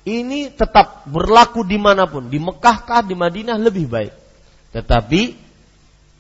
ini 0.06 0.54
tetap 0.54 1.10
berlaku 1.10 1.66
di 1.66 1.82
mana 1.82 2.06
pun, 2.06 2.30
di 2.30 2.38
Mekah 2.38 2.78
kah, 2.86 3.02
di 3.02 3.18
Madinah 3.18 3.58
lebih 3.58 3.90
baik. 3.90 4.14
Tetapi 4.78 5.22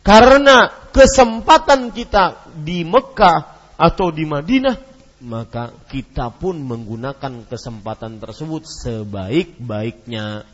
karena 0.01 0.89
kesempatan 0.89 1.93
kita 1.93 2.49
di 2.57 2.81
Mekah 2.81 3.56
atau 3.77 4.09
di 4.09 4.25
Madinah, 4.25 4.75
maka 5.23 5.73
kita 5.89 6.33
pun 6.33 6.57
menggunakan 6.57 7.45
kesempatan 7.45 8.17
tersebut 8.17 8.65
sebaik-baiknya. 8.65 10.45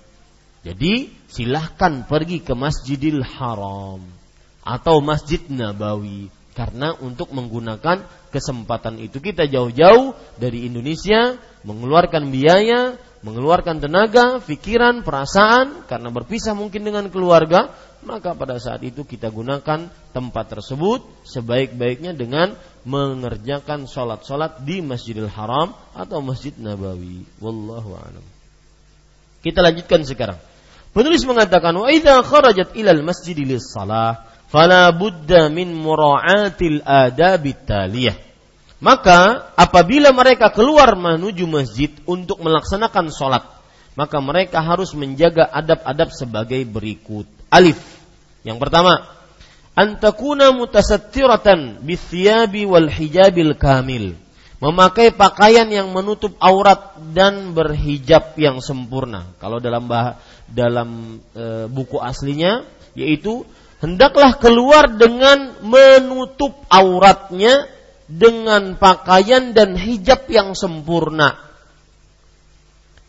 Jadi 0.64 1.12
silahkan 1.28 2.08
pergi 2.08 2.40
ke 2.40 2.56
Masjidil 2.56 3.20
Haram 3.20 4.00
atau 4.64 5.04
Masjid 5.04 5.44
Nabawi 5.52 6.32
karena 6.56 6.96
untuk 7.04 7.36
menggunakan 7.36 8.08
kesempatan 8.32 9.02
itu 9.04 9.20
kita 9.20 9.44
jauh-jauh 9.50 10.16
dari 10.40 10.64
Indonesia 10.70 11.36
mengeluarkan 11.68 12.32
biaya 12.32 12.96
mengeluarkan 13.24 13.80
tenaga, 13.80 14.44
pikiran, 14.44 15.02
perasaan 15.02 15.88
karena 15.88 16.12
berpisah 16.12 16.52
mungkin 16.52 16.84
dengan 16.84 17.08
keluarga, 17.08 17.72
maka 18.04 18.36
pada 18.36 18.60
saat 18.60 18.84
itu 18.84 19.08
kita 19.08 19.32
gunakan 19.32 19.88
tempat 20.12 20.46
tersebut 20.52 21.08
sebaik-baiknya 21.24 22.12
dengan 22.12 22.60
mengerjakan 22.84 23.88
sholat-sholat 23.88 24.64
di 24.68 24.84
Masjidil 24.84 25.32
Haram 25.32 25.72
atau 25.96 26.20
Masjid 26.20 26.52
Nabawi. 26.56 27.24
Wallahu 27.40 27.96
a'lam. 27.96 28.26
Kita 29.44 29.60
lanjutkan 29.60 30.04
sekarang. 30.08 30.40
Penulis 30.94 31.26
mengatakan 31.26 31.74
wa 31.74 31.90
idza 31.90 32.22
kharajat 32.22 32.78
ilal 32.78 33.02
masjid 33.02 33.36
salah 33.58 34.30
fala 34.48 34.94
budda 34.94 35.50
min 35.50 35.74
mura'atil 35.74 36.86
adabit 36.86 37.66
taliyah 37.66 38.14
maka 38.84 39.48
apabila 39.56 40.12
mereka 40.12 40.52
keluar 40.52 41.00
menuju 41.00 41.48
masjid 41.48 41.88
untuk 42.04 42.44
melaksanakan 42.44 43.16
sholat, 43.16 43.48
maka 43.96 44.20
mereka 44.20 44.60
harus 44.60 44.92
menjaga 44.92 45.48
adab-adab 45.48 46.12
sebagai 46.12 46.60
berikut. 46.68 47.24
Alif. 47.48 47.80
Yang 48.44 48.60
pertama, 48.60 49.08
antakuna 49.74 50.54
mutasattiratan 50.54 51.82
bithiyabi 51.82 52.66
wal 52.66 52.90
hijabil 52.90 53.58
kamil. 53.58 54.18
Memakai 54.64 55.12
pakaian 55.12 55.68
yang 55.68 55.92
menutup 55.92 56.40
aurat 56.40 56.96
dan 57.12 57.52
berhijab 57.52 58.32
yang 58.40 58.64
sempurna. 58.64 59.36
Kalau 59.44 59.60
dalam 59.60 59.92
bah 59.92 60.24
dalam 60.48 61.20
e, 61.36 61.68
buku 61.68 62.00
aslinya 62.00 62.64
yaitu 62.96 63.44
hendaklah 63.84 64.40
keluar 64.40 64.88
dengan 64.88 65.60
menutup 65.68 66.56
auratnya 66.72 67.68
dengan 68.08 68.80
pakaian 68.80 69.52
dan 69.52 69.76
hijab 69.76 70.32
yang 70.32 70.56
sempurna. 70.56 71.36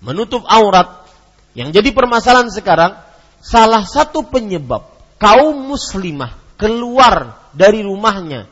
Menutup 0.02 0.42
aurat 0.50 1.06
yang 1.54 1.70
jadi 1.70 1.94
permasalahan 1.94 2.50
sekarang 2.50 2.98
salah 3.38 3.86
satu 3.86 4.26
penyebab 4.26 4.90
kaum 5.22 5.70
muslimah 5.70 6.43
keluar 6.54 7.50
dari 7.54 7.82
rumahnya 7.82 8.46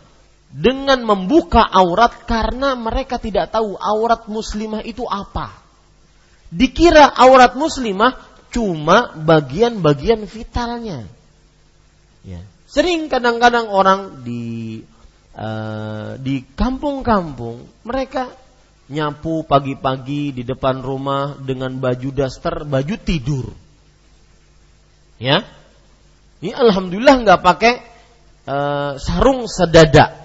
dengan 0.53 1.01
membuka 1.01 1.65
aurat 1.65 2.29
karena 2.29 2.77
mereka 2.77 3.17
tidak 3.17 3.51
tahu 3.55 3.73
aurat 3.81 4.29
muslimah 4.29 4.85
itu 4.85 5.09
apa. 5.09 5.57
Dikira 6.53 7.09
aurat 7.17 7.57
muslimah 7.57 8.21
cuma 8.53 9.17
bagian-bagian 9.17 10.29
vitalnya. 10.29 11.09
Ya. 12.21 12.45
Sering 12.69 13.09
kadang-kadang 13.09 13.73
orang 13.73 14.21
di 14.25 14.85
uh, 15.37 16.21
di 16.21 16.45
kampung-kampung 16.53 17.65
mereka 17.89 18.29
nyapu 18.93 19.49
pagi-pagi 19.49 20.37
di 20.37 20.43
depan 20.45 20.85
rumah 20.85 21.33
dengan 21.41 21.73
baju 21.81 22.13
daster, 22.13 22.69
baju 22.69 22.95
tidur. 23.01 23.49
Ya, 25.17 25.47
ini 26.43 26.51
alhamdulillah 26.51 27.23
nggak 27.23 27.41
pakai 27.41 27.92
uh, 28.47 28.99
sarung 28.99 29.47
sedada. 29.51 30.19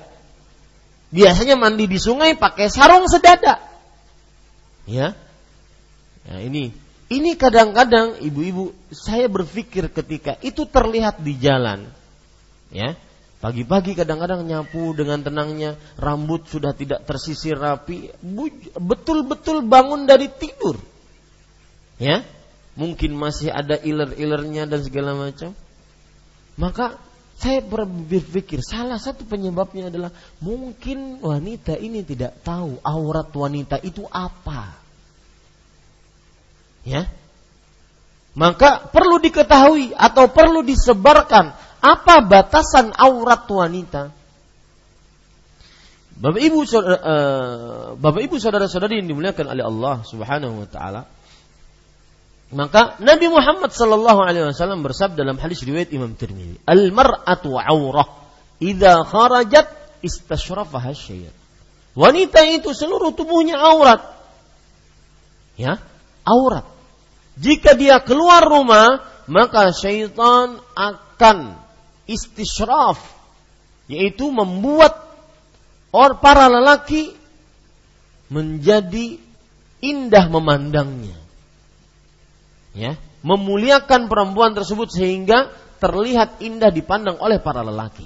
Biasanya 1.08 1.56
mandi 1.56 1.88
di 1.88 2.00
sungai 2.00 2.36
pakai 2.36 2.68
sarung 2.68 3.08
sedada. 3.08 3.64
Ya, 4.88 5.16
nah 6.24 6.40
ini 6.40 6.72
ini 7.12 7.36
kadang-kadang 7.36 8.24
ibu-ibu 8.24 8.72
saya 8.92 9.28
berpikir 9.28 9.92
ketika 9.92 10.40
itu 10.40 10.64
terlihat 10.64 11.20
di 11.20 11.36
jalan, 11.36 11.92
ya 12.72 12.96
Pagi-pagi 13.38 13.94
kadang-kadang 13.94 14.50
nyapu 14.50 14.98
dengan 14.98 15.22
tenangnya, 15.22 15.78
rambut 15.94 16.50
sudah 16.50 16.74
tidak 16.74 17.06
tersisir 17.06 17.54
rapi, 17.54 18.10
betul-betul 18.82 19.62
bangun 19.62 20.10
dari 20.10 20.26
tidur. 20.26 20.74
Ya, 22.02 22.26
mungkin 22.74 23.14
masih 23.14 23.54
ada 23.54 23.78
iler-ilernya 23.78 24.66
dan 24.66 24.82
segala 24.82 25.14
macam. 25.14 25.54
Maka 26.58 26.98
saya 27.38 27.62
berpikir 27.62 28.66
salah 28.66 28.98
satu 28.98 29.22
penyebabnya 29.22 29.94
adalah 29.94 30.10
mungkin 30.42 31.22
wanita 31.22 31.78
ini 31.78 32.02
tidak 32.02 32.42
tahu 32.42 32.82
aurat 32.82 33.30
wanita 33.30 33.78
itu 33.86 34.02
apa. 34.10 34.74
Ya. 36.82 37.06
Maka 38.34 38.90
perlu 38.90 39.22
diketahui 39.22 39.94
atau 39.94 40.34
perlu 40.34 40.66
disebarkan 40.66 41.54
apa 41.78 42.16
batasan 42.26 42.90
aurat 42.98 43.46
wanita? 43.46 44.10
Bapak 46.18 46.42
Ibu 46.42 46.60
saudara, 46.66 46.98
uh, 46.98 47.86
Bapak 48.02 48.22
Ibu 48.26 48.42
saudara-saudari 48.42 48.98
yang 48.98 49.14
dimuliakan 49.14 49.54
oleh 49.54 49.62
Allah 49.62 49.96
Subhanahu 50.02 50.66
wa 50.66 50.68
taala. 50.70 51.06
Maka 52.48 52.96
Nabi 53.04 53.28
Muhammad 53.28 53.76
sallallahu 53.76 54.24
alaihi 54.24 54.48
wasallam 54.56 54.80
bersabda 54.80 55.20
dalam 55.20 55.36
hadis 55.36 55.60
riwayat 55.68 55.92
Imam 55.92 56.16
Tirmizi, 56.16 56.56
"Al-mar'atu 56.64 57.60
'aurah 57.60 58.08
idza 58.64 59.04
kharajat 59.04 59.68
istashrafaha 60.00 60.96
syaitan." 60.96 61.36
Wanita 61.98 62.46
itu 62.48 62.72
seluruh 62.72 63.12
tubuhnya 63.12 63.58
aurat. 63.58 64.00
Ya, 65.58 65.82
aurat. 66.24 66.64
Jika 67.36 67.74
dia 67.74 68.00
keluar 68.00 68.46
rumah, 68.46 69.02
maka 69.28 69.74
syaitan 69.74 70.62
akan 70.78 71.58
istishraf 72.08 73.02
yaitu 73.92 74.32
membuat 74.32 74.96
or 75.92 76.16
para 76.22 76.48
lelaki 76.48 77.12
menjadi 78.32 79.20
indah 79.84 80.26
memandangnya. 80.32 81.27
Ya, 82.78 82.94
memuliakan 83.26 84.06
perempuan 84.06 84.54
tersebut 84.54 84.94
sehingga 84.94 85.50
terlihat 85.82 86.38
indah 86.46 86.70
dipandang 86.70 87.18
oleh 87.18 87.42
para 87.42 87.66
lelaki. 87.66 88.06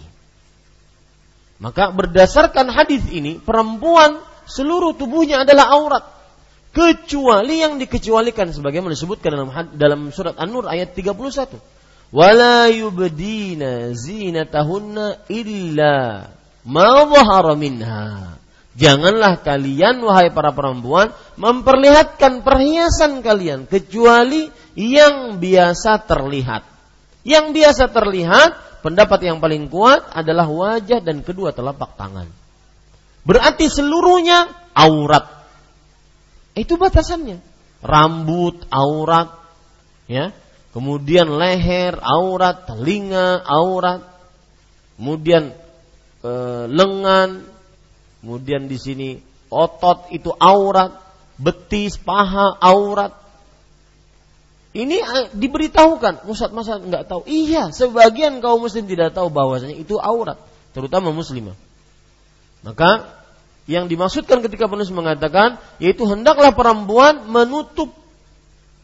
Maka 1.59 1.91
berdasarkan 1.91 2.71
hadis 2.71 3.05
ini, 3.11 3.37
perempuan 3.37 4.23
seluruh 4.47 4.97
tubuhnya 4.97 5.43
adalah 5.43 5.69
aurat 5.75 6.03
kecuali 6.71 7.61
yang 7.61 7.77
dikecualikan 7.77 8.55
sebagaimana 8.55 8.95
disebutkan 8.95 9.35
dalam 9.35 9.51
dalam 9.75 10.01
surat 10.09 10.39
An-Nur 10.39 10.71
ayat 10.71 10.95
31 10.95 11.59
wala 12.15 12.67
yubdina 12.71 13.91
zinatahunna 13.91 15.27
illa 15.31 16.27
ma 16.63 16.91
dhahara 17.07 17.53
minha. 17.59 18.39
Janganlah 18.71 19.43
kalian 19.43 19.99
wahai 19.99 20.31
para 20.31 20.55
perempuan 20.55 21.11
memperlihatkan 21.35 22.39
perhiasan 22.39 23.19
kalian 23.19 23.67
kecuali 23.67 24.47
yang 24.77 25.37
biasa 25.37 26.03
terlihat. 26.07 26.63
Yang 27.21 27.45
biasa 27.53 27.83
terlihat 27.93 28.49
pendapat 28.81 29.19
yang 29.29 29.37
paling 29.37 29.69
kuat 29.69 30.09
adalah 30.11 30.49
wajah 30.49 30.99
dan 31.03 31.21
kedua 31.21 31.53
telapak 31.53 31.93
tangan. 31.95 32.27
Berarti 33.21 33.69
seluruhnya 33.69 34.49
aurat. 34.73 35.29
Itu 36.57 36.81
batasannya. 36.81 37.39
Rambut 37.81 38.69
aurat, 38.69 39.41
ya 40.05 40.33
kemudian 40.71 41.27
leher, 41.27 41.99
aurat, 41.99 42.67
telinga, 42.67 43.43
aurat, 43.43 44.01
kemudian 44.95 45.51
e, 46.23 46.31
lengan, 46.71 47.43
kemudian 48.23 48.71
di 48.71 48.77
sini 48.79 49.09
otot 49.51 50.07
itu 50.15 50.31
aurat, 50.31 50.95
betis, 51.35 51.99
paha, 51.99 52.57
aurat. 52.59 53.19
Ini 54.71 54.97
eh, 55.03 55.27
diberitahukan, 55.35 56.23
Ustaz 56.31 56.55
masa 56.55 56.79
nggak 56.79 57.03
tahu? 57.11 57.27
Iya, 57.27 57.75
sebagian 57.75 58.39
kaum 58.39 58.63
muslim 58.63 58.87
tidak 58.87 59.11
tahu 59.11 59.27
bahwasanya 59.27 59.75
itu 59.75 59.99
aurat, 59.99 60.39
terutama 60.71 61.11
muslimah. 61.11 61.59
Maka 62.63 63.11
yang 63.67 63.91
dimaksudkan 63.91 64.39
ketika 64.39 64.71
penulis 64.71 64.89
mengatakan 64.89 65.59
yaitu 65.77 66.07
hendaklah 66.07 66.55
perempuan 66.55 67.27
menutup 67.27 67.91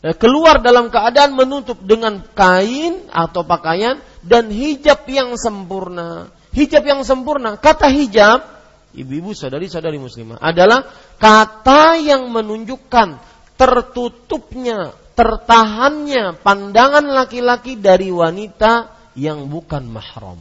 eh, 0.04 0.12
keluar 0.12 0.60
dalam 0.60 0.92
keadaan 0.92 1.40
menutup 1.40 1.80
dengan 1.80 2.20
kain 2.36 3.08
atau 3.08 3.48
pakaian 3.48 4.04
dan 4.28 4.52
hijab 4.52 5.08
yang 5.08 5.40
sempurna. 5.40 6.28
Hijab 6.52 6.84
yang 6.84 7.08
sempurna, 7.08 7.56
kata 7.56 7.88
hijab, 7.88 8.44
ibu-ibu 8.92 9.32
saudari-saudari 9.32 10.04
muslimah 10.04 10.36
adalah 10.44 10.84
kata 11.16 11.96
yang 12.04 12.28
menunjukkan 12.28 13.24
tertutupnya 13.56 14.92
tertahannya 15.18 16.38
pandangan 16.46 17.10
laki-laki 17.10 17.74
dari 17.74 18.14
wanita 18.14 18.94
yang 19.18 19.50
bukan 19.50 19.90
mahram. 19.90 20.38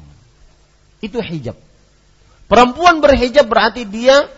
Itu 1.00 1.24
hijab. 1.24 1.56
Perempuan 2.44 3.00
berhijab 3.00 3.48
berarti 3.48 3.88
dia 3.88 4.28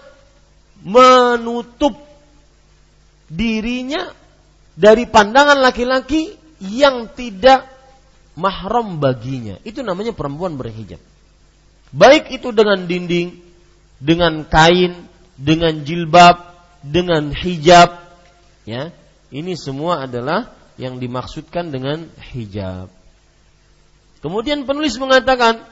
menutup 0.78 1.98
dirinya 3.26 4.14
dari 4.78 5.10
pandangan 5.10 5.58
laki-laki 5.58 6.38
yang 6.62 7.10
tidak 7.18 7.66
mahram 8.38 9.02
baginya. 9.02 9.58
Itu 9.66 9.82
namanya 9.82 10.14
perempuan 10.14 10.54
berhijab. 10.54 11.02
Baik 11.90 12.30
itu 12.30 12.54
dengan 12.54 12.86
dinding, 12.86 13.42
dengan 13.98 14.46
kain, 14.46 15.10
dengan 15.34 15.82
jilbab, 15.82 16.36
dengan 16.86 17.34
hijab, 17.34 17.90
ya. 18.62 18.94
Ini 19.28 19.54
semua 19.60 20.08
adalah 20.08 20.56
yang 20.80 20.96
dimaksudkan 20.96 21.68
dengan 21.68 22.08
hijab. 22.32 22.88
Kemudian 24.24 24.64
penulis 24.64 24.96
mengatakan, 24.96 25.62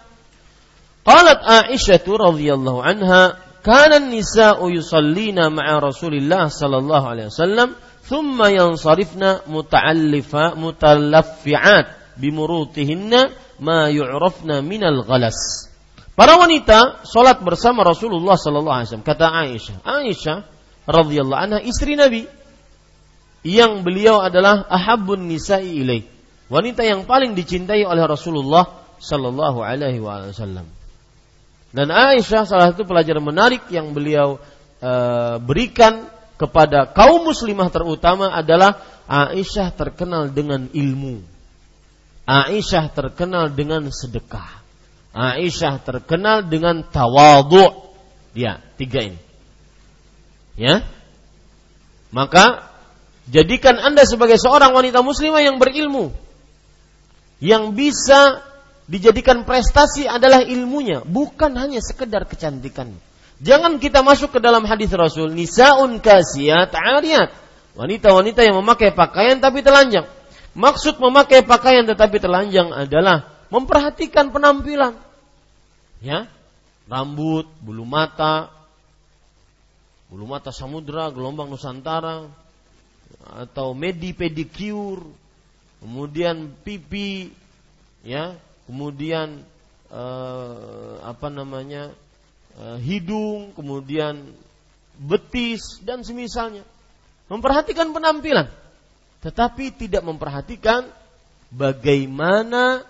Qalat 1.06 1.40
Aisyah 1.40 2.02
radhiyallahu 2.02 2.82
anha, 2.82 3.38
kana 3.62 4.02
an-nisa'u 4.02 4.66
yusallina 4.74 5.48
ma'a 5.48 5.78
Rasulillah 5.78 6.50
sallallahu 6.50 7.06
alaihi 7.06 7.30
wasallam, 7.30 7.78
thumma 8.06 8.50
yansarifna 8.50 9.46
muta'allifa 9.46 10.58
mutalaffi'at 10.58 12.18
bimurutihinna 12.18 13.30
ma 13.62 13.86
yu'rafna 13.90 14.60
minal 14.62 15.06
ghalas. 15.06 15.70
Para 16.16 16.40
wanita 16.40 17.04
salat 17.04 17.44
bersama 17.44 17.84
Rasulullah 17.84 18.40
sallallahu 18.40 18.76
alaihi 18.82 18.88
wasallam 18.88 19.06
kata 19.06 19.26
Aisyah. 19.30 19.76
Aisyah 19.84 20.36
radhiyallahu 20.88 21.40
anha 21.40 21.58
istri 21.60 21.92
Nabi 21.92 22.24
yang 23.42 23.84
beliau 23.84 24.22
adalah 24.22 24.64
ahabun 24.70 25.28
nisa'i 25.28 25.82
ilaih. 25.82 26.04
Wanita 26.46 26.86
yang 26.86 27.04
paling 27.04 27.34
dicintai 27.34 27.82
oleh 27.82 28.06
Rasulullah 28.06 28.86
sallallahu 29.02 29.60
alaihi 29.60 29.98
wasallam. 29.98 30.70
Dan 31.74 31.90
Aisyah 31.90 32.46
salah 32.46 32.72
satu 32.72 32.86
pelajaran 32.86 33.20
menarik 33.20 33.66
yang 33.68 33.92
beliau 33.92 34.38
e, 34.78 34.92
berikan 35.42 36.06
kepada 36.38 36.88
kaum 36.94 37.26
muslimah 37.26 37.68
terutama 37.68 38.30
adalah 38.32 38.80
Aisyah 39.10 39.74
terkenal 39.74 40.30
dengan 40.30 40.70
ilmu. 40.70 41.20
Aisyah 42.26 42.90
terkenal 42.94 43.50
dengan 43.54 43.90
sedekah. 43.90 44.62
Aisyah 45.14 45.82
terkenal 45.82 46.46
dengan 46.46 46.82
tawadhu. 46.86 47.94
Ya, 48.36 48.60
tiga 48.76 49.06
ini. 49.06 49.20
Ya. 50.58 50.84
Maka 52.10 52.75
Jadikan 53.26 53.82
Anda 53.82 54.06
sebagai 54.06 54.38
seorang 54.38 54.70
wanita 54.70 55.02
muslimah 55.02 55.42
yang 55.42 55.58
berilmu. 55.58 56.14
Yang 57.42 57.64
bisa 57.74 58.20
dijadikan 58.86 59.42
prestasi 59.42 60.06
adalah 60.06 60.46
ilmunya, 60.46 61.02
bukan 61.02 61.52
hanya 61.58 61.82
sekedar 61.82 62.24
kecantikan. 62.24 62.94
Jangan 63.42 63.76
kita 63.82 64.00
masuk 64.00 64.38
ke 64.38 64.40
dalam 64.40 64.64
hadis 64.64 64.88
Rasul, 64.94 65.34
nisaun 65.34 66.00
kasiyat 66.00 66.72
ariyat. 66.72 67.34
Wanita-wanita 67.76 68.40
yang 68.40 68.56
memakai 68.64 68.96
pakaian 68.96 69.36
tapi 69.36 69.60
telanjang. 69.60 70.08
Maksud 70.56 70.96
memakai 70.96 71.44
pakaian 71.44 71.84
tetapi 71.84 72.16
telanjang 72.16 72.72
adalah 72.72 73.28
memperhatikan 73.52 74.32
penampilan. 74.32 74.96
Ya, 76.00 76.32
rambut, 76.88 77.44
bulu 77.60 77.84
mata, 77.84 78.48
bulu 80.08 80.24
mata 80.24 80.48
samudra, 80.48 81.12
gelombang 81.12 81.52
nusantara, 81.52 82.32
atau 83.26 83.74
medi 83.74 84.14
pedicure, 84.14 85.02
kemudian 85.82 86.54
pipi, 86.62 87.30
ya, 88.06 88.38
kemudian 88.70 89.42
eh, 89.90 90.94
apa 91.02 91.28
namanya 91.30 91.90
eh, 92.58 92.78
hidung, 92.82 93.54
kemudian 93.54 94.30
betis 94.96 95.82
dan 95.82 96.06
semisalnya. 96.06 96.64
Memperhatikan 97.26 97.90
penampilan, 97.90 98.46
tetapi 99.18 99.74
tidak 99.74 100.06
memperhatikan 100.06 100.86
bagaimana 101.50 102.86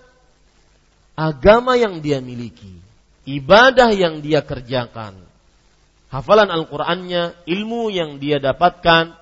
agama 1.17 1.81
yang 1.81 2.05
dia 2.05 2.21
miliki, 2.21 2.77
ibadah 3.25 3.89
yang 3.97 4.21
dia 4.21 4.45
kerjakan, 4.45 5.17
hafalan 6.13 6.53
Al-Qur'annya, 6.53 7.49
ilmu 7.49 7.89
yang 7.89 8.21
dia 8.21 8.37
dapatkan, 8.37 9.17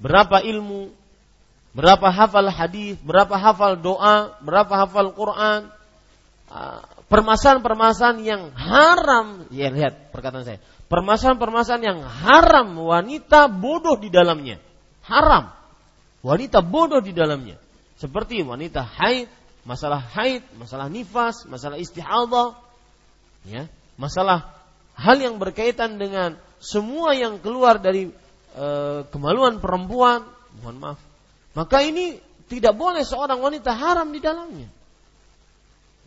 berapa 0.00 0.40
ilmu, 0.40 0.88
berapa 1.76 2.08
hafal 2.08 2.48
hadis, 2.48 2.96
berapa 3.04 3.36
hafal 3.36 3.76
doa, 3.76 4.34
berapa 4.40 4.72
hafal 4.72 5.12
Quran, 5.12 5.68
ah, 6.48 6.82
permasalahan-permasalahan 7.12 8.18
yang 8.24 8.42
haram, 8.56 9.44
ya 9.52 9.68
lihat 9.68 10.10
perkataan 10.10 10.48
saya, 10.48 10.58
permasalahan-permasalahan 10.88 11.84
yang 11.84 12.00
haram 12.00 12.74
wanita 12.80 13.52
bodoh 13.52 14.00
di 14.00 14.08
dalamnya, 14.08 14.56
haram, 15.04 15.52
wanita 16.24 16.64
bodoh 16.64 17.04
di 17.04 17.12
dalamnya, 17.12 17.60
seperti 18.00 18.40
wanita 18.40 18.80
haid, 18.82 19.28
masalah 19.68 20.00
haid, 20.00 20.40
masalah 20.56 20.88
nifas, 20.88 21.44
masalah 21.44 21.76
istihadah, 21.76 22.56
ya, 23.44 23.68
masalah 24.00 24.48
hal 24.96 25.20
yang 25.20 25.36
berkaitan 25.36 26.00
dengan 26.00 26.40
semua 26.60 27.16
yang 27.16 27.40
keluar 27.40 27.80
dari 27.80 28.12
e, 28.54 28.66
kemaluan 29.10 29.58
perempuan, 29.58 30.26
mohon 30.60 30.76
maaf. 30.78 31.00
Maka 31.54 31.82
ini 31.82 32.18
tidak 32.50 32.74
boleh 32.74 33.02
seorang 33.02 33.38
wanita 33.38 33.74
haram 33.74 34.10
di 34.10 34.20
dalamnya. 34.22 34.68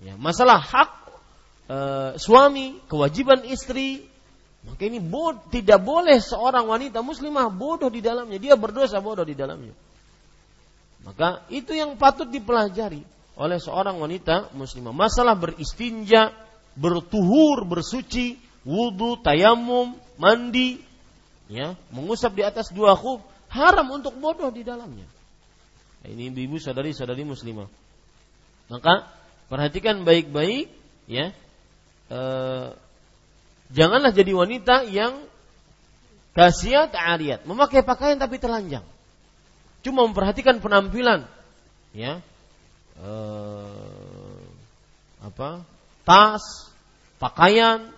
Ya, 0.04 0.20
masalah 0.20 0.60
hak 0.60 0.92
e, 1.68 1.78
suami, 2.20 2.80
kewajiban 2.88 3.48
istri, 3.48 4.04
maka 4.64 4.88
ini 4.88 5.04
bod, 5.04 5.52
tidak 5.52 5.84
boleh 5.84 6.24
seorang 6.24 6.68
wanita 6.68 7.04
muslimah 7.04 7.52
bodoh 7.52 7.92
di 7.92 8.00
dalamnya. 8.00 8.40
Dia 8.40 8.56
berdosa 8.56 9.04
bodoh 9.04 9.28
di 9.28 9.36
dalamnya. 9.36 9.76
Maka 11.04 11.44
itu 11.52 11.76
yang 11.76 12.00
patut 12.00 12.32
dipelajari 12.32 13.04
oleh 13.36 13.60
seorang 13.60 14.00
wanita 14.00 14.56
muslimah. 14.56 14.96
Masalah 14.96 15.36
beristinja, 15.36 16.32
bertuhur, 16.80 17.68
bersuci, 17.68 18.40
wudhu, 18.64 19.20
tayamum, 19.20 20.00
mandi, 20.16 20.80
ya 21.54 21.78
mengusap 21.94 22.34
di 22.34 22.42
atas 22.42 22.74
dua 22.74 22.98
khuf 22.98 23.22
haram 23.54 23.86
untuk 23.94 24.18
bodoh 24.18 24.50
di 24.50 24.66
dalamnya. 24.66 25.06
Nah, 26.02 26.10
ini 26.10 26.34
ibu 26.34 26.58
saudari-saudari 26.58 27.22
muslimah. 27.22 27.70
Maka 28.74 29.06
perhatikan 29.48 30.02
baik-baik 30.02 30.74
ya. 31.06 31.30
E, 32.10 32.20
janganlah 33.70 34.10
jadi 34.10 34.34
wanita 34.34 34.90
yang 34.90 35.30
kasiat 36.34 36.98
ariyat, 36.98 37.46
memakai 37.46 37.86
pakaian 37.86 38.18
tapi 38.18 38.42
telanjang. 38.42 38.84
Cuma 39.86 40.10
memperhatikan 40.10 40.58
penampilan 40.58 41.30
ya. 41.94 42.20
E, 42.98 43.12
apa? 45.22 45.64
Tas, 46.04 46.74
pakaian, 47.22 47.94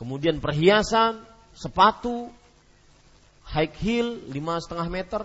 kemudian 0.00 0.40
perhiasan, 0.40 1.20
sepatu, 1.52 2.32
high 3.54 3.70
heel 3.78 4.18
lima 4.34 4.58
setengah 4.58 4.88
meter. 4.90 5.22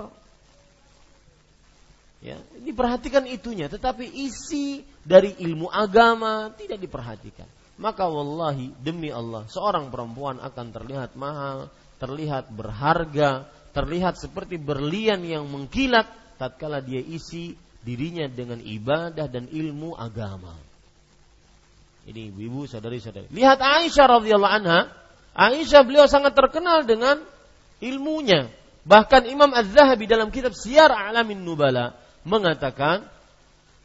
Ya, 2.19 2.36
diperhatikan 2.61 3.23
itunya, 3.32 3.71
tetapi 3.71 4.03
isi 4.03 4.84
dari 5.07 5.34
ilmu 5.39 5.71
agama 5.71 6.51
tidak 6.53 6.77
diperhatikan. 6.84 7.47
Maka 7.80 8.11
wallahi 8.11 8.75
demi 8.75 9.07
Allah, 9.07 9.47
seorang 9.47 9.88
perempuan 9.88 10.36
akan 10.43 10.67
terlihat 10.75 11.15
mahal, 11.15 11.71
terlihat 11.95 12.51
berharga, 12.51 13.47
terlihat 13.71 14.19
seperti 14.19 14.59
berlian 14.59 15.23
yang 15.23 15.47
mengkilat 15.47 16.11
tatkala 16.36 16.84
dia 16.84 16.99
isi 16.99 17.55
dirinya 17.80 18.27
dengan 18.27 18.59
ibadah 18.59 19.32
dan 19.32 19.47
ilmu 19.47 19.95
agama. 19.95 20.59
Ini 22.03 22.36
ibu-ibu, 22.36 22.67
saudari-saudari. 22.67 23.32
Lihat 23.32 23.63
Aisyah 23.63 24.05
radhiyallahu 24.19 24.55
anha. 24.59 24.91
Aisyah 25.39 25.88
beliau 25.88 26.03
sangat 26.11 26.36
terkenal 26.36 26.84
dengan 26.84 27.23
ilmunya. 27.84 28.51
Bahkan 28.88 29.27
Imam 29.27 29.51
Az-Zahabi 29.51 30.07
dalam 30.07 30.32
kitab 30.32 30.55
Siyar 30.55 30.89
Alamin 30.91 31.43
Nubala 31.43 31.95
mengatakan, 32.23 33.03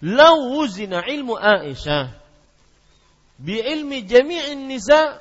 "Lau 0.03 0.55
wuzina 0.55 1.03
ilmu 1.05 1.35
Aisyah 1.35 2.15
bi 3.39 3.59
ilmi 3.59 4.07
jami'in 4.07 4.71
nisa 4.71 5.19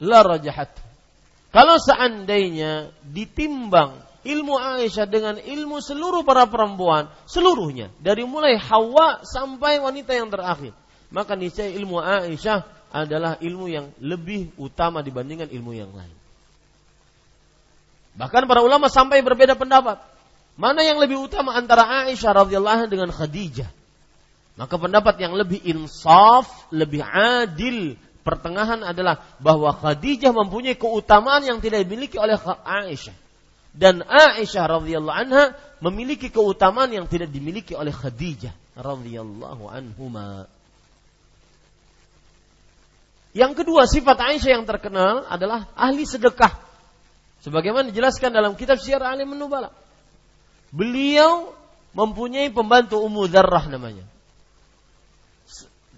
la 0.00 0.20
rajahat." 0.24 0.72
Kalau 1.52 1.76
seandainya 1.76 2.88
ditimbang 3.04 4.00
ilmu 4.24 4.56
Aisyah 4.56 5.04
dengan 5.04 5.36
ilmu 5.36 5.84
seluruh 5.84 6.24
para 6.24 6.48
perempuan, 6.48 7.12
seluruhnya 7.28 7.92
dari 8.00 8.24
mulai 8.24 8.56
Hawa 8.56 9.20
sampai 9.26 9.76
wanita 9.82 10.16
yang 10.16 10.32
terakhir, 10.32 10.72
maka 11.12 11.36
niscaya 11.36 11.68
ilmu 11.68 12.00
Aisyah 12.00 12.64
adalah 12.92 13.36
ilmu 13.40 13.66
yang 13.68 13.92
lebih 14.00 14.52
utama 14.56 15.04
dibandingkan 15.04 15.52
ilmu 15.52 15.72
yang 15.76 15.92
lain. 15.92 16.21
Bahkan 18.12 18.44
para 18.44 18.60
ulama 18.60 18.92
sampai 18.92 19.24
berbeda 19.24 19.56
pendapat. 19.56 20.00
Mana 20.52 20.84
yang 20.84 21.00
lebih 21.00 21.16
utama 21.16 21.56
antara 21.56 22.04
Aisyah 22.04 22.44
radhiyallahu 22.44 22.92
dengan 22.92 23.08
Khadijah? 23.08 23.68
Maka 24.52 24.76
pendapat 24.76 25.16
yang 25.16 25.32
lebih 25.32 25.64
insaf, 25.64 26.68
lebih 26.68 27.00
adil, 27.00 27.96
pertengahan 28.20 28.84
adalah 28.84 29.24
bahwa 29.40 29.72
Khadijah 29.72 30.28
mempunyai 30.28 30.76
keutamaan 30.76 31.40
yang 31.40 31.58
tidak 31.64 31.88
dimiliki 31.88 32.20
oleh 32.20 32.36
Aisyah. 32.64 33.16
Dan 33.72 34.04
Aisyah 34.04 34.64
radhiyallahu 34.76 35.16
anha 35.16 35.56
memiliki 35.80 36.28
keutamaan 36.28 36.92
yang 36.92 37.08
tidak 37.08 37.32
dimiliki 37.32 37.72
oleh 37.72 37.90
Khadijah 37.90 38.52
radhiyallahu 38.76 39.64
anhuma. 39.72 40.44
Yang 43.32 43.64
kedua, 43.64 43.88
sifat 43.88 44.20
Aisyah 44.20 44.60
yang 44.60 44.68
terkenal 44.68 45.24
adalah 45.24 45.72
ahli 45.72 46.04
sedekah. 46.04 46.52
Sebagaimana 47.42 47.90
dijelaskan 47.90 48.30
dalam 48.30 48.54
kitab 48.54 48.78
Syiar 48.78 49.02
Alim 49.02 49.34
Nubala. 49.34 49.74
Beliau 50.70 51.50
mempunyai 51.92 52.48
pembantu 52.54 53.02
Ummu 53.02 53.26
Dzarrah 53.26 53.66
namanya. 53.66 54.06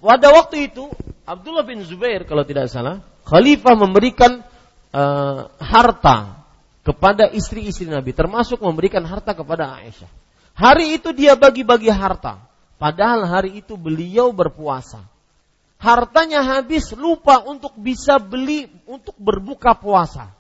Pada 0.01 0.29
waktu 0.33 0.73
itu 0.73 0.89
Abdullah 1.25 1.65
bin 1.65 1.81
Zubair 1.85 2.25
kalau 2.29 2.45
tidak 2.45 2.69
salah, 2.69 3.01
khalifah 3.25 3.77
memberikan 3.77 4.45
uh, 4.93 5.49
harta 5.57 6.45
kepada 6.85 7.33
istri-istri 7.33 7.89
Nabi, 7.89 8.13
termasuk 8.13 8.61
memberikan 8.61 9.01
harta 9.09 9.33
kepada 9.33 9.81
Aisyah. 9.81 10.11
Hari 10.53 11.01
itu 11.01 11.17
dia 11.17 11.33
bagi-bagi 11.33 11.89
harta, 11.89 12.45
padahal 12.77 13.25
hari 13.25 13.65
itu 13.65 13.81
beliau 13.81 14.31
berpuasa. 14.37 15.01
Hartanya 15.81 16.45
habis 16.45 16.93
lupa 16.93 17.41
untuk 17.45 17.73
bisa 17.81 18.21
beli 18.21 18.69
untuk 18.85 19.17
berbuka 19.17 19.73
puasa. 19.77 20.33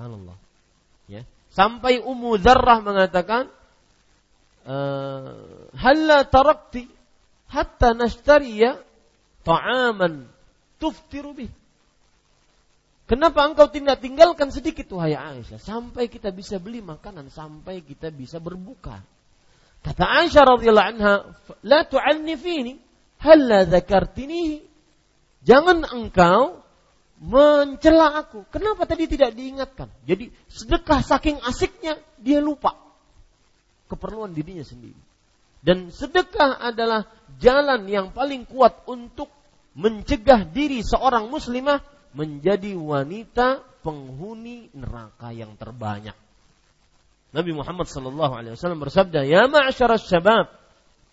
Subhanallah. 0.00 0.38
Ya. 1.12 1.28
Sampai 1.52 2.00
Ummu 2.00 2.40
Zarrah 2.40 2.80
mengatakan, 2.80 3.52
eh, 4.64 5.28
"Halla 5.76 6.24
tarakti 6.24 6.88
hatta 7.52 7.92
nashtariya 7.92 8.80
ta'aman 9.44 10.24
tuftiru 10.80 11.36
bih." 11.36 11.52
Kenapa 13.04 13.44
engkau 13.44 13.68
tidak 13.68 14.00
tinggalkan 14.00 14.48
sedikit 14.48 14.88
wahai 14.96 15.18
Aisyah 15.18 15.60
sampai 15.60 16.08
kita 16.08 16.32
bisa 16.32 16.56
beli 16.56 16.80
makanan 16.80 17.28
sampai 17.28 17.84
kita 17.84 18.08
bisa 18.08 18.40
berbuka. 18.40 19.04
Kata 19.84 20.04
Aisyah 20.24 20.56
radhiyallahu 20.56 20.90
anha, 20.96 21.14
"La 21.60 21.84
tu'annifini, 21.84 22.80
halla 23.20 23.68
dzakartinihi." 23.68 24.64
Jangan 25.44 25.84
engkau 25.92 26.59
mencela 27.20 28.16
aku. 28.16 28.48
Kenapa 28.48 28.88
tadi 28.88 29.04
tidak 29.04 29.36
diingatkan? 29.36 29.92
Jadi 30.08 30.32
sedekah 30.48 31.04
saking 31.04 31.36
asiknya 31.44 32.00
dia 32.16 32.40
lupa 32.40 32.72
keperluan 33.92 34.32
dirinya 34.32 34.64
sendiri. 34.64 34.96
Dan 35.60 35.92
sedekah 35.92 36.56
adalah 36.56 37.04
jalan 37.36 37.84
yang 37.84 38.16
paling 38.16 38.48
kuat 38.48 38.88
untuk 38.88 39.28
mencegah 39.76 40.48
diri 40.48 40.80
seorang 40.80 41.28
muslimah 41.28 41.84
menjadi 42.16 42.72
wanita 42.72 43.60
penghuni 43.84 44.72
neraka 44.72 45.30
yang 45.36 45.54
terbanyak. 45.60 46.16
Nabi 47.30 47.52
Muhammad 47.54 47.86
sallallahu 47.86 48.34
alaihi 48.34 48.56
wasallam 48.56 48.82
bersabda, 48.82 49.22
"Ya 49.28 49.46
ma'syara 49.46 50.00
syabab, 50.00 50.50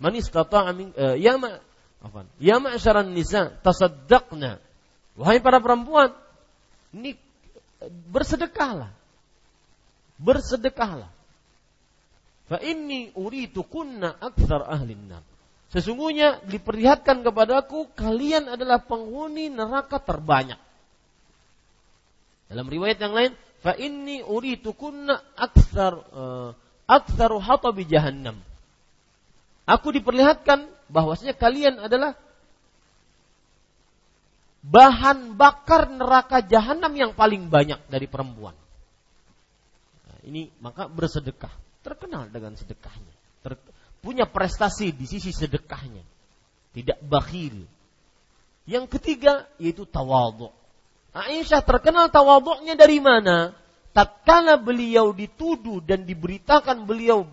man 0.02 0.14
istata'a 0.18 0.72
min 0.74 0.90
uh, 0.98 1.14
ya 1.14 1.38
ma 1.38 1.62
afan, 2.02 2.26
ya 2.42 2.58
ma'syara 2.58 3.06
nisa, 3.06 3.54
tasaddaqna 3.62 4.58
Wahai 5.18 5.42
para 5.42 5.58
perempuan, 5.58 6.14
ini 6.94 7.18
bersedekahlah. 8.14 8.94
Bersedekahlah. 10.22 11.10
Fa 12.48 12.58
inni 12.64 13.12
uritu 13.18 13.66
kunna 13.66 14.16
akthar 14.22 14.64
ahlin. 14.70 15.20
Sesungguhnya 15.74 16.40
diperlihatkan 16.48 17.26
kepadaku 17.26 17.92
kalian 17.92 18.48
adalah 18.48 18.80
penghuni 18.80 19.52
neraka 19.52 20.00
terbanyak. 20.00 20.62
Dalam 22.48 22.72
riwayat 22.72 22.98
yang 23.04 23.12
lain, 23.12 23.32
fa 23.60 23.76
inni 23.76 24.24
uritu 24.24 24.72
kunna 24.72 25.20
akthar 25.36 25.94
uh, 26.16 26.50
aktsaru 26.88 27.44
hatabi 27.44 27.84
jahannam. 27.84 28.40
Aku 29.68 29.92
diperlihatkan 29.92 30.72
bahwasanya 30.88 31.36
kalian 31.36 31.84
adalah 31.84 32.16
bahan 34.68 35.40
bakar 35.40 35.88
neraka 35.88 36.44
jahanam 36.44 36.92
yang 36.92 37.12
paling 37.16 37.48
banyak 37.48 37.80
dari 37.88 38.08
perempuan. 38.12 38.54
Nah, 40.08 40.20
ini 40.28 40.52
maka 40.60 40.92
bersedekah, 40.92 41.52
terkenal 41.82 42.28
dengan 42.28 42.52
sedekahnya, 42.60 43.14
Ter, 43.40 43.56
punya 44.04 44.28
prestasi 44.28 44.92
di 44.92 45.08
sisi 45.08 45.32
sedekahnya, 45.32 46.04
tidak 46.76 47.00
bakhil. 47.00 47.64
Yang 48.68 49.00
ketiga 49.00 49.48
yaitu 49.56 49.88
tawadhu. 49.88 50.52
Aisyah 51.16 51.64
terkenal 51.64 52.12
tawadhu'nya 52.12 52.76
dari 52.76 53.00
mana? 53.00 53.56
Tatkala 53.96 54.60
beliau 54.62 55.16
dituduh 55.16 55.82
dan 55.82 56.06
diberitakan 56.06 56.86
beliau 56.86 57.26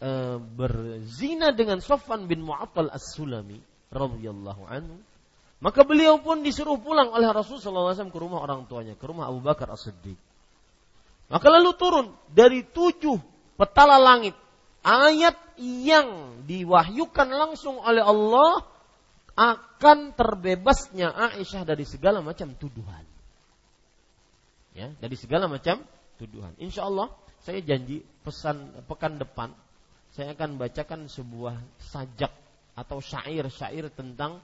e, 0.00 0.40
berzina 0.40 1.52
dengan 1.52 1.84
Sofwan 1.84 2.24
bin 2.24 2.40
Mu'attal 2.40 2.88
As-Sulami 2.88 3.60
radhiyallahu 3.92 4.62
anhu, 4.64 4.96
maka 5.64 5.80
beliau 5.88 6.20
pun 6.20 6.44
disuruh 6.44 6.76
pulang 6.76 7.08
oleh 7.08 7.24
Rasulullah 7.32 7.96
SAW 7.96 8.12
ke 8.12 8.18
rumah 8.20 8.44
orang 8.44 8.68
tuanya, 8.68 8.92
ke 9.00 9.04
rumah 9.08 9.32
Abu 9.32 9.40
Bakar 9.40 9.72
As-Siddiq. 9.72 10.20
Maka 11.32 11.46
lalu 11.48 11.72
turun 11.80 12.06
dari 12.28 12.68
tujuh 12.68 13.16
petala 13.56 13.96
langit 13.96 14.36
ayat 14.84 15.40
yang 15.56 16.44
diwahyukan 16.44 17.28
langsung 17.32 17.80
oleh 17.80 18.04
Allah 18.04 18.60
akan 19.34 20.12
terbebasnya 20.12 21.08
Aisyah 21.32 21.64
dari 21.64 21.88
segala 21.88 22.20
macam 22.20 22.52
tuduhan. 22.60 23.08
Ya, 24.76 24.92
dari 25.00 25.16
segala 25.16 25.48
macam 25.48 25.80
tuduhan. 26.20 26.52
Insya 26.60 26.84
Allah 26.84 27.08
saya 27.40 27.64
janji 27.64 28.04
pesan 28.20 28.84
pekan 28.84 29.16
depan 29.16 29.56
saya 30.14 30.36
akan 30.38 30.60
bacakan 30.60 31.10
sebuah 31.10 31.58
sajak 31.90 32.30
atau 32.78 33.02
syair-syair 33.02 33.90
tentang 33.90 34.38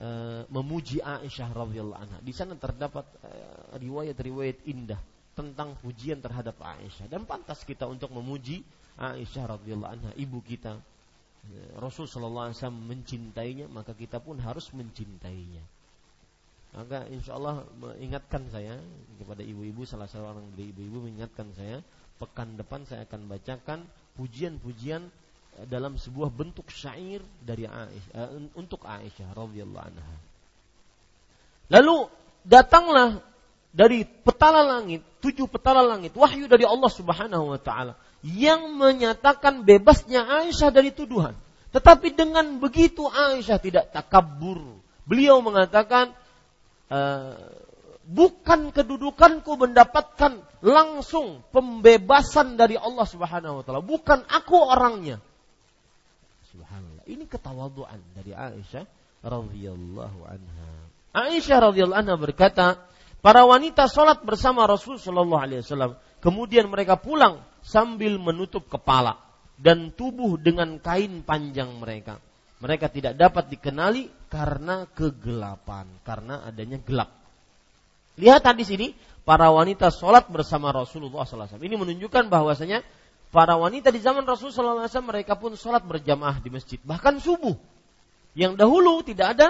Eh, 0.00 0.42
memuji 0.48 1.02
Aisyah 1.02 1.52
radhiyallahu 1.52 2.00
anha. 2.00 2.18
Di 2.24 2.32
sana 2.32 2.56
terdapat 2.56 3.04
uh, 3.20 3.76
riwayat-riwayat 3.76 4.64
indah 4.64 4.96
tentang 5.36 5.76
pujian 5.76 6.24
terhadap 6.24 6.56
Aisyah 6.56 7.04
dan 7.04 7.28
pantas 7.28 7.60
kita 7.68 7.84
untuk 7.84 8.08
memuji 8.08 8.64
Aisyah 8.96 9.60
radhiyallahu 9.60 9.92
anha, 9.92 10.10
ibu 10.16 10.40
kita. 10.40 10.80
Uh, 10.80 11.84
Rasul 11.84 12.08
sallallahu 12.08 12.48
alaihi 12.48 12.56
wasallam 12.56 12.80
mencintainya, 12.88 13.66
maka 13.68 13.92
kita 13.92 14.24
pun 14.24 14.40
harus 14.40 14.72
mencintainya. 14.72 15.60
Maka 16.80 17.04
insya 17.12 17.36
Allah 17.36 17.68
mengingatkan 17.76 18.48
saya 18.48 18.80
kepada 19.20 19.44
ibu-ibu 19.44 19.84
salah 19.84 20.08
seorang 20.08 20.48
dari 20.56 20.72
ibu-ibu 20.72 21.12
mengingatkan 21.12 21.52
saya 21.52 21.84
pekan 22.16 22.56
depan 22.56 22.88
saya 22.88 23.04
akan 23.04 23.28
bacakan 23.28 23.84
pujian-pujian 24.16 25.12
dalam 25.68 26.00
sebuah 26.00 26.32
bentuk 26.32 26.68
syair 26.72 27.20
dari 27.44 27.68
Aisyah 27.68 28.14
uh, 28.16 28.30
untuk 28.56 28.84
Aisyah 28.86 29.34
radhiyallahu 29.36 29.84
anha. 29.84 30.16
Lalu 31.70 32.08
datanglah 32.46 33.20
dari 33.70 34.02
petala 34.02 34.66
langit, 34.66 35.04
tujuh 35.22 35.46
petala 35.46 35.84
langit, 35.86 36.16
wahyu 36.18 36.50
dari 36.50 36.66
Allah 36.66 36.90
Subhanahu 36.90 37.54
wa 37.54 37.60
taala 37.60 37.94
yang 38.24 38.76
menyatakan 38.76 39.62
bebasnya 39.62 40.26
Aisyah 40.44 40.70
dari 40.72 40.90
tuduhan. 40.92 41.36
Tetapi 41.70 42.12
dengan 42.18 42.58
begitu 42.58 43.06
Aisyah 43.06 43.58
tidak 43.62 43.94
takabur. 43.94 44.82
Beliau 45.06 45.38
mengatakan 45.38 46.10
uh, 46.90 47.38
bukan 48.10 48.74
kedudukanku 48.74 49.54
mendapatkan 49.54 50.42
langsung 50.60 51.46
pembebasan 51.54 52.58
dari 52.58 52.74
Allah 52.74 53.06
Subhanahu 53.06 53.60
wa 53.60 53.62
taala, 53.62 53.82
bukan 53.84 54.26
aku 54.26 54.58
orangnya. 54.58 55.22
Subhanallah. 56.50 57.04
Ini 57.06 57.24
ketawaduan 57.30 58.00
dari 58.14 58.34
Aisyah 58.34 58.84
radhiyallahu 59.22 60.20
anha. 60.26 60.70
Aisyah 61.14 61.70
radhiyallahu 61.70 62.00
anha 62.00 62.16
berkata, 62.18 62.82
para 63.22 63.46
wanita 63.46 63.86
sholat 63.86 64.22
bersama 64.26 64.66
Rasul 64.66 64.98
Shallallahu 64.98 65.40
alaihi 65.40 65.62
wasallam. 65.62 65.94
Kemudian 66.20 66.68
mereka 66.68 67.00
pulang 67.00 67.40
sambil 67.64 68.20
menutup 68.20 68.68
kepala 68.68 69.16
dan 69.56 69.92
tubuh 69.92 70.36
dengan 70.36 70.76
kain 70.80 71.24
panjang 71.24 71.70
mereka. 71.80 72.20
Mereka 72.60 72.92
tidak 72.92 73.16
dapat 73.16 73.48
dikenali 73.48 74.12
karena 74.28 74.84
kegelapan, 74.92 75.88
karena 76.04 76.44
adanya 76.44 76.76
gelap. 76.76 77.08
Lihat 78.20 78.44
hadis 78.44 78.68
ini, 78.68 78.92
para 79.24 79.48
wanita 79.48 79.88
sholat 79.88 80.28
bersama 80.28 80.68
Rasulullah 80.68 81.24
SAW. 81.24 81.56
Ini 81.56 81.76
menunjukkan 81.80 82.28
bahwasanya 82.28 82.84
para 83.30 83.54
wanita 83.54 83.94
di 83.94 84.02
zaman 84.02 84.26
Rasulullah 84.26 84.90
SAW 84.90 85.10
mereka 85.10 85.38
pun 85.38 85.54
sholat 85.54 85.86
berjamaah 85.86 86.42
di 86.42 86.50
masjid, 86.50 86.78
bahkan 86.82 87.18
subuh. 87.22 87.54
Yang 88.34 88.62
dahulu 88.62 89.02
tidak 89.02 89.38
ada, 89.38 89.48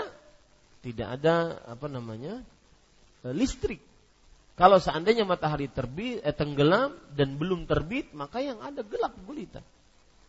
tidak 0.80 1.20
ada 1.20 1.60
apa 1.68 1.86
namanya 1.88 2.40
eh, 3.24 3.34
listrik. 3.36 3.80
Kalau 4.56 4.76
seandainya 4.76 5.24
matahari 5.24 5.72
terbit, 5.72 6.20
eh, 6.20 6.36
tenggelam 6.36 6.96
dan 7.16 7.36
belum 7.40 7.64
terbit, 7.64 8.12
maka 8.12 8.44
yang 8.44 8.60
ada 8.60 8.84
gelap 8.84 9.16
gulita. 9.24 9.64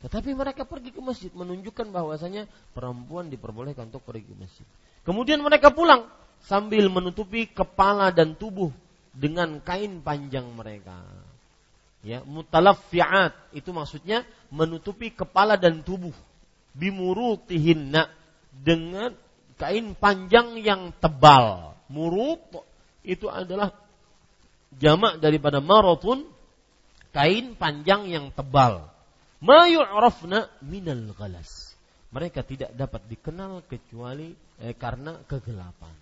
Tetapi 0.01 0.33
mereka 0.33 0.65
pergi 0.65 0.89
ke 0.89 0.99
masjid 1.03 1.29
menunjukkan 1.29 1.93
bahwasanya 1.93 2.49
perempuan 2.73 3.29
diperbolehkan 3.29 3.93
untuk 3.93 4.01
pergi 4.01 4.33
ke 4.33 4.35
masjid. 4.39 4.67
Kemudian 5.05 5.43
mereka 5.45 5.69
pulang 5.69 6.09
sambil 6.41 6.89
menutupi 6.89 7.45
kepala 7.45 8.09
dan 8.09 8.33
tubuh 8.33 8.73
dengan 9.13 9.61
kain 9.61 10.01
panjang 10.01 10.49
mereka. 10.57 11.05
Ya, 12.01 12.25
mutalaffi'at 12.25 13.53
itu 13.53 13.69
maksudnya 13.69 14.25
menutupi 14.49 15.13
kepala 15.13 15.53
dan 15.53 15.85
tubuh 15.85 16.13
bimurutihinna 16.73 18.09
dengan 18.49 19.13
kain 19.61 19.93
panjang 19.93 20.57
yang 20.57 20.89
tebal. 20.97 21.77
Murut 21.93 22.41
itu 23.05 23.29
adalah 23.29 23.77
jamak 24.81 25.21
daripada 25.21 25.61
marotun 25.61 26.25
kain 27.13 27.53
panjang 27.53 28.09
yang 28.09 28.25
tebal 28.33 28.91
ma 29.41 29.65
minal 30.61 31.05
ghalas. 31.17 31.73
Mereka 32.11 32.43
tidak 32.45 32.71
dapat 32.77 33.01
dikenal 33.09 33.65
kecuali 33.65 34.35
eh, 34.61 34.75
karena 34.77 35.17
kegelapan. 35.25 35.95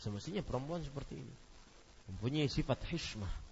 Semestinya 0.00 0.40
perempuan 0.40 0.80
seperti 0.80 1.20
ini 1.20 1.34
mempunyai 2.08 2.48
sifat 2.48 2.84
hishmah. 2.88 3.43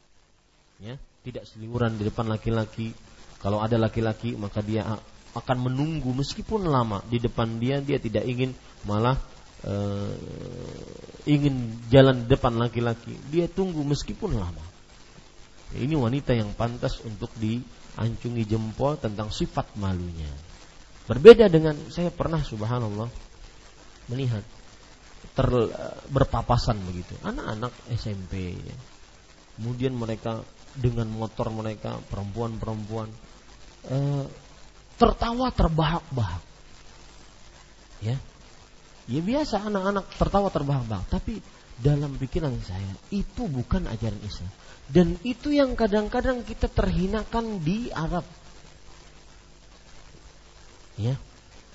Ya, 0.81 0.97
tidak 1.27 1.45
seliburan 1.51 1.99
di 1.99 2.09
depan 2.09 2.31
laki-laki. 2.31 2.95
Kalau 3.43 3.59
ada 3.59 3.77
laki-laki 3.77 4.39
maka 4.39 4.63
dia 4.63 4.87
akan 5.33 5.59
menunggu 5.71 6.13
meskipun 6.13 6.69
lama 6.69 7.01
di 7.09 7.17
depan 7.17 7.57
dia 7.57 7.81
dia 7.81 7.97
tidak 7.97 8.23
ingin 8.29 8.53
malah 8.85 9.17
uh, 9.67 10.15
ingin 11.27 11.81
jalan 11.91 12.25
di 12.25 12.29
depan 12.31 12.55
laki-laki. 12.59 13.15
Dia 13.31 13.51
tunggu 13.51 13.83
meskipun 13.83 14.39
lama. 14.39 14.65
Ini 15.73 15.97
wanita 15.97 16.37
yang 16.37 16.53
pantas 16.53 17.01
untuk 17.03 17.33
di 17.41 17.57
ancungi 17.97 18.45
jempol 18.45 19.01
tentang 19.01 19.33
sifat 19.33 19.73
malunya. 19.81 20.29
Berbeda 21.09 21.49
dengan 21.49 21.75
saya 21.89 22.13
pernah 22.13 22.45
subhanallah 22.45 23.09
melihat 24.13 24.45
ter, 25.33 25.49
berpapasan 26.11 26.77
begitu 26.83 27.15
anak-anak 27.23 27.73
SMP 27.95 28.59
ya. 28.59 28.77
kemudian 29.59 29.95
mereka 29.95 30.43
dengan 30.77 31.09
motor 31.13 31.53
mereka 31.53 32.01
perempuan-perempuan. 32.09 33.09
Eh, 33.89 34.25
tertawa 34.97 35.51
terbahak-bahak. 35.51 36.43
Ya. 38.03 38.17
Ya 39.11 39.21
biasa 39.21 39.67
anak-anak 39.67 40.07
tertawa 40.15 40.49
terbahak-bahak. 40.49 41.07
Tapi 41.11 41.43
dalam 41.83 42.15
pikiran 42.15 42.55
saya 42.63 42.95
itu 43.11 43.51
bukan 43.51 43.91
ajaran 43.91 44.23
Islam. 44.23 44.51
Dan 44.87 45.19
itu 45.27 45.51
yang 45.51 45.75
kadang-kadang 45.75 46.47
kita 46.47 46.71
terhinakan 46.71 47.59
di 47.63 47.91
Arab. 47.91 48.23
Ya. 51.01 51.19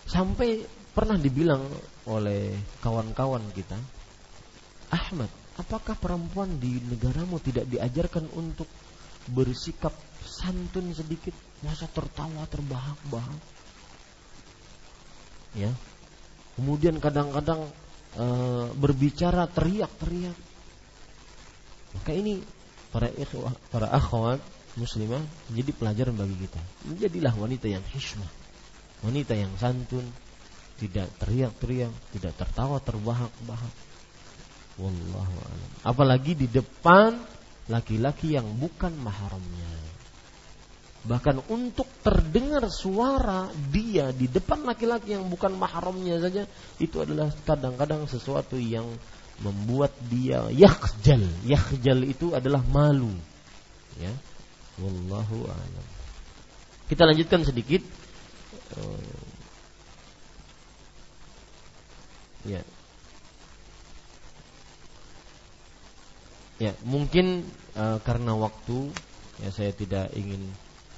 Sampai 0.07 0.63
pernah 0.95 1.19
dibilang 1.19 1.67
oleh 2.07 2.55
kawan-kawan 2.79 3.43
kita, 3.51 3.75
Ahmad, 4.87 5.27
apakah 5.59 5.99
perempuan 5.99 6.55
di 6.63 6.79
negaramu 6.79 7.43
tidak 7.43 7.67
diajarkan 7.67 8.31
untuk 8.39 8.71
bersikap 9.31 9.93
santun 10.23 10.91
sedikit? 10.91 11.33
Masa 11.65 11.89
tertawa 11.89 12.45
terbahak-bahak? 12.47 13.41
Ya. 15.57 15.73
Kemudian 16.57 17.01
kadang-kadang 17.01 17.65
e, 18.13 18.25
berbicara 18.77 19.49
teriak-teriak. 19.49 20.37
Maka 21.97 22.11
ini 22.13 22.41
para 22.93 23.09
ikhwah, 23.09 23.53
para 23.73 23.89
akhwat 23.89 24.41
muslimah 24.77 25.21
menjadi 25.49 25.71
pelajaran 25.73 26.15
bagi 26.17 26.35
kita. 26.45 26.61
Menjadilah 26.85 27.33
wanita 27.33 27.67
yang 27.69 27.85
hikmah, 27.85 28.31
wanita 29.01 29.33
yang 29.33 29.53
santun, 29.57 30.05
tidak 30.77 31.09
teriak-teriak, 31.17 31.93
tidak 32.13 32.33
tertawa 32.37 32.77
terbahak-bahak. 32.77 33.73
Wallahu 34.77 35.35
a'lam. 35.41 35.69
Apalagi 35.81 36.37
di 36.37 36.45
depan 36.45 37.17
laki-laki 37.67 38.35
yang 38.35 38.47
bukan 38.57 38.95
mahramnya. 38.99 39.71
Bahkan 41.07 41.47
untuk 41.47 41.87
terdengar 42.03 42.67
suara 42.67 43.47
dia 43.71 44.11
di 44.11 44.27
depan 44.27 44.67
laki-laki 44.67 45.15
yang 45.15 45.31
bukan 45.31 45.55
mahramnya 45.55 46.19
saja 46.19 46.43
itu 46.83 46.99
adalah 46.99 47.31
kadang-kadang 47.47 48.03
sesuatu 48.11 48.59
yang 48.59 48.87
membuat 49.39 49.95
dia 50.11 50.51
yakhjal. 50.51 51.23
Yakhjal 51.47 52.03
itu 52.03 52.35
adalah 52.35 52.59
malu. 52.67 53.13
Ya. 53.95 54.11
Wallahu 54.77 55.47
a'lam. 55.47 55.85
Kita 56.91 57.03
lanjutkan 57.07 57.41
sedikit. 57.47 57.81
Uh, 58.75 59.15
ya. 62.47 62.61
Ya, 66.57 66.73
mungkin 66.81 67.45
uh, 67.77 68.01
karena 68.01 68.33
waktu 68.33 68.89
ya 69.45 69.49
saya 69.53 69.71
tidak 69.73 70.09
ingin 70.17 70.41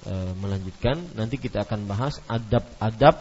uh, 0.08 0.32
melanjutkan. 0.40 1.04
Nanti 1.16 1.36
kita 1.36 1.68
akan 1.68 1.84
bahas 1.84 2.24
adab-adab 2.32 3.20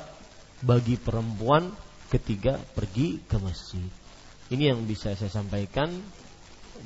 bagi 0.62 0.94
perempuan 0.98 1.74
ketika 2.10 2.58
pergi 2.74 3.18
ke 3.26 3.36
masjid. 3.42 3.86
Ini 4.48 4.72
yang 4.74 4.86
bisa 4.86 5.12
saya 5.12 5.28
sampaikan 5.28 5.92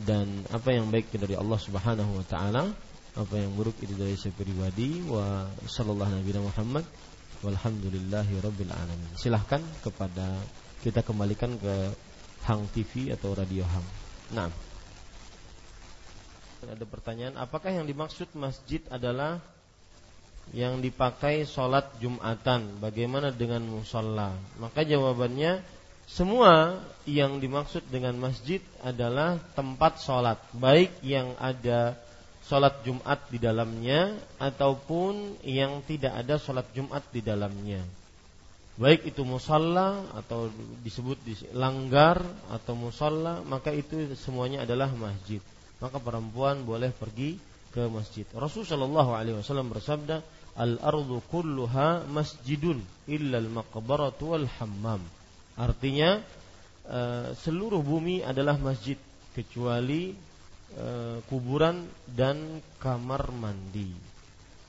dan 0.03 0.43
apa 0.51 0.73
yang 0.73 0.89
baik 0.89 1.13
dari 1.15 1.37
Allah 1.37 1.61
Subhanahu 1.61 2.19
wa 2.19 2.25
taala, 2.27 2.73
apa 3.13 3.35
yang 3.37 3.53
buruk 3.53 3.77
itu 3.85 3.93
dari 3.93 4.17
saya 4.17 4.33
pribadi 4.33 5.05
wa 5.05 5.47
sallallahu 5.69 6.17
nabi 6.17 6.33
Muhammad 6.41 6.85
walhamdulillahi 7.45 8.41
rabbil 8.41 8.73
alamin. 8.73 9.13
Silahkan 9.21 9.61
kepada 9.85 10.41
kita 10.81 11.05
kembalikan 11.05 11.55
ke 11.61 11.93
Hang 12.49 12.67
TV 12.75 13.15
atau 13.15 13.37
Radio 13.37 13.63
Hang. 13.63 13.87
Nah, 14.35 14.49
ada 16.71 16.85
pertanyaan, 16.87 17.35
apakah 17.39 17.75
yang 17.75 17.87
dimaksud 17.89 18.31
masjid 18.39 18.83
adalah 18.93 19.43
yang 20.55 20.79
dipakai 20.79 21.47
sholat 21.47 21.89
Jumatan? 21.99 22.79
Bagaimana 22.79 23.35
dengan 23.35 23.63
musola? 23.67 24.35
Maka 24.59 24.87
jawabannya 24.87 25.63
semua 26.07 26.83
yang 27.09 27.41
dimaksud 27.41 27.87
dengan 27.89 28.19
masjid 28.19 28.61
adalah 28.85 29.39
tempat 29.55 30.03
sholat, 30.03 30.39
baik 30.55 30.93
yang 31.03 31.35
ada 31.39 31.97
sholat 32.47 32.83
Jumat 32.83 33.23
di 33.31 33.39
dalamnya 33.39 34.19
ataupun 34.37 35.41
yang 35.47 35.81
tidak 35.87 36.13
ada 36.15 36.37
sholat 36.37 36.67
Jumat 36.75 37.07
di 37.15 37.23
dalamnya. 37.23 37.83
Baik 38.77 39.15
itu 39.15 39.23
musalla 39.23 40.05
atau 40.17 40.49
disebut 40.81 41.21
di 41.23 41.37
langgar 41.53 42.25
atau 42.49 42.73
musalla, 42.73 43.45
maka 43.45 43.69
itu 43.69 44.17
semuanya 44.17 44.65
adalah 44.65 44.89
masjid. 44.93 45.45
Maka 45.83 45.99
perempuan 45.99 46.63
boleh 46.63 46.95
pergi 46.95 47.35
ke 47.75 47.91
masjid. 47.91 48.23
Rasulullah 48.39 49.03
SAW 49.43 49.67
bersabda, 49.67 50.23
"Al 50.55 50.79
ardu 50.79 51.19
kulluha 51.27 52.07
masjidun 52.07 52.79
illa 53.11 53.43
al 53.43 53.51
maqbaratu 53.51 54.37
wal 54.37 54.47
hammam." 54.63 55.03
Artinya 55.59 56.23
e, 56.87 57.01
seluruh 57.35 57.83
bumi 57.83 58.23
adalah 58.23 58.55
masjid 58.63 58.95
kecuali 59.35 60.15
e, 60.71 60.87
kuburan 61.27 61.83
dan 62.07 62.63
kamar 62.79 63.35
mandi. 63.35 63.91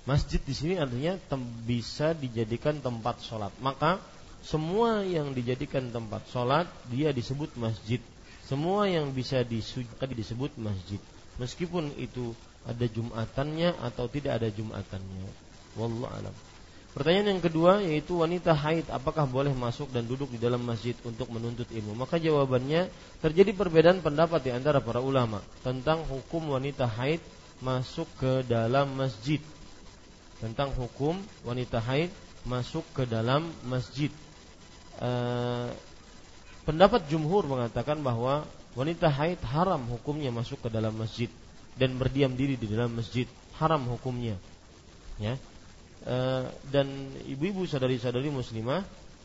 Masjid 0.04 0.42
di 0.44 0.52
sini 0.52 0.76
artinya 0.76 1.16
bisa 1.64 2.12
dijadikan 2.12 2.82
tempat 2.84 3.24
sholat. 3.24 3.54
Maka 3.64 4.02
semua 4.44 5.08
yang 5.08 5.32
dijadikan 5.32 5.88
tempat 5.88 6.28
sholat 6.28 6.68
dia 6.92 7.16
disebut 7.16 7.56
masjid. 7.56 8.04
Semua 8.44 8.92
yang 8.92 9.12
bisa 9.16 9.42
disebut 9.44 10.52
masjid. 10.60 11.00
Meskipun 11.40 11.96
itu 11.98 12.36
ada 12.64 12.86
jumatannya 12.88 13.76
atau 13.80 14.06
tidak 14.12 14.40
ada 14.40 14.50
jumatannya. 14.52 15.28
Wallahu 15.80 16.12
alam. 16.12 16.36
Pertanyaan 16.94 17.38
yang 17.38 17.42
kedua 17.42 17.82
yaitu 17.82 18.22
wanita 18.22 18.54
haid 18.54 18.86
apakah 18.94 19.26
boleh 19.26 19.50
masuk 19.50 19.90
dan 19.90 20.06
duduk 20.06 20.30
di 20.30 20.38
dalam 20.38 20.62
masjid 20.62 20.94
untuk 21.02 21.26
menuntut 21.34 21.66
ilmu? 21.74 21.98
Maka 21.98 22.22
jawabannya 22.22 22.86
terjadi 23.18 23.50
perbedaan 23.58 24.06
pendapat 24.06 24.46
di 24.46 24.54
antara 24.54 24.78
para 24.78 25.02
ulama 25.02 25.42
tentang 25.66 26.06
hukum 26.06 26.54
wanita 26.54 26.86
haid 26.86 27.18
masuk 27.66 28.06
ke 28.22 28.46
dalam 28.46 28.94
masjid. 28.94 29.42
tentang 30.44 30.76
hukum 30.76 31.16
wanita 31.48 31.80
haid 31.80 32.12
masuk 32.44 32.84
ke 32.92 33.08
dalam 33.08 33.48
masjid. 33.64 34.12
E, 35.00 35.12
pendapat 36.64 37.08
jumhur 37.12 37.48
mengatakan 37.48 38.00
bahwa 38.00 38.48
wanita 38.74 39.12
haid 39.12 39.40
haram 39.52 39.84
hukumnya 39.92 40.32
masuk 40.34 40.60
ke 40.66 40.70
dalam 40.72 40.96
masjid 40.96 41.30
dan 41.78 41.94
berdiam 41.98 42.34
diri 42.34 42.56
di 42.58 42.68
dalam 42.70 42.94
masjid 42.94 43.28
haram 43.60 43.84
hukumnya. 43.90 44.38
Ya. 45.22 45.38
E, 46.04 46.16
dan 46.74 46.88
ibu-ibu 47.30 47.66
sadari-sadari 47.70 48.30
muslimah 48.34 48.82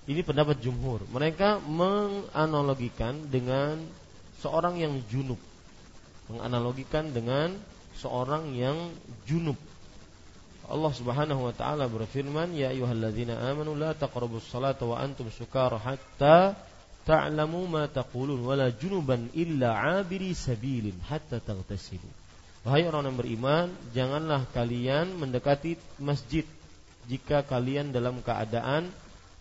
ini 0.09 0.20
pendapat 0.24 0.60
jumhur. 0.60 1.05
Mereka 1.12 1.60
menganalogikan 1.65 3.28
dengan 3.28 3.81
seorang 4.40 4.81
yang 4.81 4.97
junub. 5.09 5.40
Menganalogikan 6.32 7.12
dengan 7.12 7.56
seorang 7.97 8.52
yang 8.56 8.93
junub. 9.28 9.56
Allah 10.69 10.93
Subhanahu 10.93 11.48
wa 11.48 11.55
taala 11.56 11.89
berfirman, 11.89 12.52
"Ya 12.52 12.69
ayyuhalladzina 12.69 13.40
amanu 13.48 13.73
la 13.73 13.97
taqrabus 13.97 14.44
salata 14.52 14.85
wa 14.85 15.01
antum 15.01 15.32
sukara 15.32 15.81
hatta 15.81 16.68
ta'lamu 17.09 17.64
ma 17.64 17.89
taqulun 17.89 18.44
wala 18.44 18.68
junuban 18.68 19.32
illa 19.32 19.80
'abiri 19.80 20.36
sabilin 20.36 21.01
hatta 21.09 21.40
taghtasilu." 21.40 22.28
Wahai 22.68 22.85
orang 22.85 23.09
yang 23.09 23.16
beriman, 23.16 23.66
janganlah 23.97 24.44
kalian 24.52 25.16
mendekati 25.16 25.80
masjid 25.97 26.44
jika 27.09 27.40
kalian 27.40 27.89
dalam 27.97 28.20
keadaan 28.20 28.93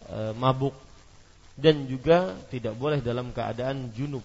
e, 0.07 0.31
mabuk 0.39 0.71
dan 1.59 1.83
juga 1.91 2.39
tidak 2.47 2.79
boleh 2.79 3.03
dalam 3.03 3.35
keadaan 3.35 3.91
junub 3.91 4.23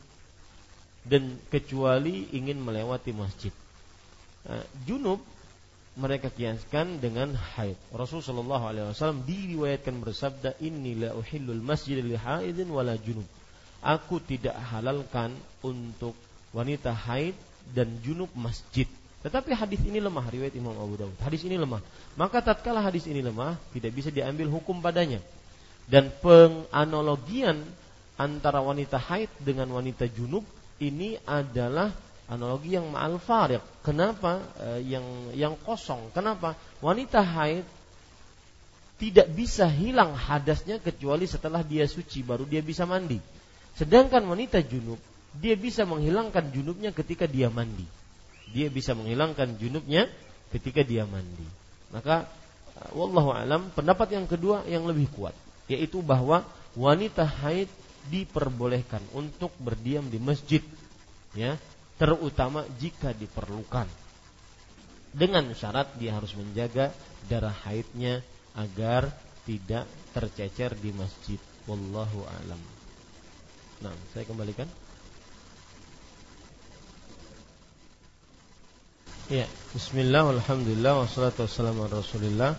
dan 1.02 1.34
kecuali 1.50 2.30
ingin 2.30 2.62
melewati 2.62 3.10
masjid. 3.10 3.50
E, 4.46 4.54
junub 4.86 5.18
mereka 5.92 6.32
kiaskan 6.32 7.04
dengan 7.04 7.36
haid. 7.36 7.76
Rasul 7.92 8.24
sallallahu 8.24 8.64
alaihi 8.64 8.88
wasallam 8.88 9.28
diriwayatkan 9.28 10.00
bersabda, 10.00 10.56
"Inni 10.64 10.96
la 10.96 11.12
uhillul 11.12 11.60
masjid 11.60 12.00
li 12.00 12.16
haidin 12.16 12.72
wala 12.72 12.96
junub." 12.96 13.28
Aku 13.84 14.22
tidak 14.22 14.56
halalkan 14.72 15.36
untuk 15.60 16.16
wanita 16.56 16.96
haid 16.96 17.36
dan 17.76 18.00
junub 18.00 18.30
masjid. 18.32 18.88
Tetapi 19.22 19.54
hadis 19.54 19.82
ini 19.86 20.02
lemah 20.02 20.26
riwayat 20.26 20.54
Imam 20.56 20.74
Abu 20.74 20.98
Dawud. 20.98 21.14
Hadis 21.22 21.46
ini 21.46 21.54
lemah. 21.54 21.78
Maka 22.18 22.42
tatkala 22.42 22.82
hadis 22.82 23.06
ini 23.06 23.22
lemah, 23.22 23.54
tidak 23.70 23.94
bisa 23.94 24.10
diambil 24.10 24.50
hukum 24.50 24.82
padanya. 24.82 25.22
Dan 25.86 26.10
penganalogian 26.22 27.62
antara 28.18 28.62
wanita 28.62 28.98
haid 28.98 29.30
dengan 29.38 29.70
wanita 29.70 30.06
junub 30.10 30.42
ini 30.82 31.18
adalah 31.22 31.94
analogi 32.30 32.78
yang 32.78 32.90
ma'al 32.90 33.18
fariq. 33.18 33.62
Kenapa 33.82 34.42
e, 34.58 34.86
yang 34.86 35.06
yang 35.34 35.54
kosong? 35.58 36.10
Kenapa? 36.14 36.54
Wanita 36.78 37.22
haid 37.22 37.66
tidak 38.98 39.26
bisa 39.34 39.66
hilang 39.66 40.14
hadasnya 40.14 40.78
kecuali 40.78 41.26
setelah 41.26 41.66
dia 41.66 41.88
suci 41.90 42.22
baru 42.22 42.46
dia 42.46 42.62
bisa 42.62 42.86
mandi. 42.86 43.18
Sedangkan 43.74 44.22
wanita 44.28 44.62
junub 44.62 45.00
dia 45.32 45.56
bisa 45.56 45.82
menghilangkan 45.88 46.52
junubnya 46.52 46.94
ketika 46.94 47.26
dia 47.26 47.48
mandi. 47.48 47.88
Dia 48.52 48.68
bisa 48.68 48.92
menghilangkan 48.92 49.56
junubnya 49.56 50.06
ketika 50.52 50.84
dia 50.84 51.08
mandi. 51.08 51.46
Maka 51.90 52.28
e, 52.78 52.80
wallahu 52.94 53.34
alam 53.34 53.72
pendapat 53.74 54.14
yang 54.14 54.26
kedua 54.30 54.62
yang 54.70 54.86
lebih 54.86 55.10
kuat 55.10 55.34
yaitu 55.70 56.02
bahwa 56.02 56.42
wanita 56.74 57.22
haid 57.24 57.70
diperbolehkan 58.10 59.00
untuk 59.14 59.54
berdiam 59.62 60.02
di 60.10 60.18
masjid 60.18 60.62
ya 61.38 61.54
terutama 61.96 62.64
jika 62.78 63.12
diperlukan. 63.16 63.88
Dengan 65.12 65.44
syarat 65.52 65.92
dia 66.00 66.16
harus 66.16 66.32
menjaga 66.32 66.88
darah 67.28 67.52
haidnya 67.68 68.24
agar 68.56 69.12
tidak 69.44 69.84
tercecer 70.16 70.72
di 70.80 70.92
masjid. 70.96 71.40
Wallahu 71.68 72.24
alam. 72.26 72.58
Nah, 73.84 73.94
saya 74.16 74.24
kembalikan. 74.26 74.66
Ya, 79.30 79.46
bismillah, 79.72 80.28
alhamdulillah, 80.28 81.06
wassalatu 81.06 81.46
wassalamu 81.46 81.86
ala 81.88 82.04
rasulillah 82.04 82.52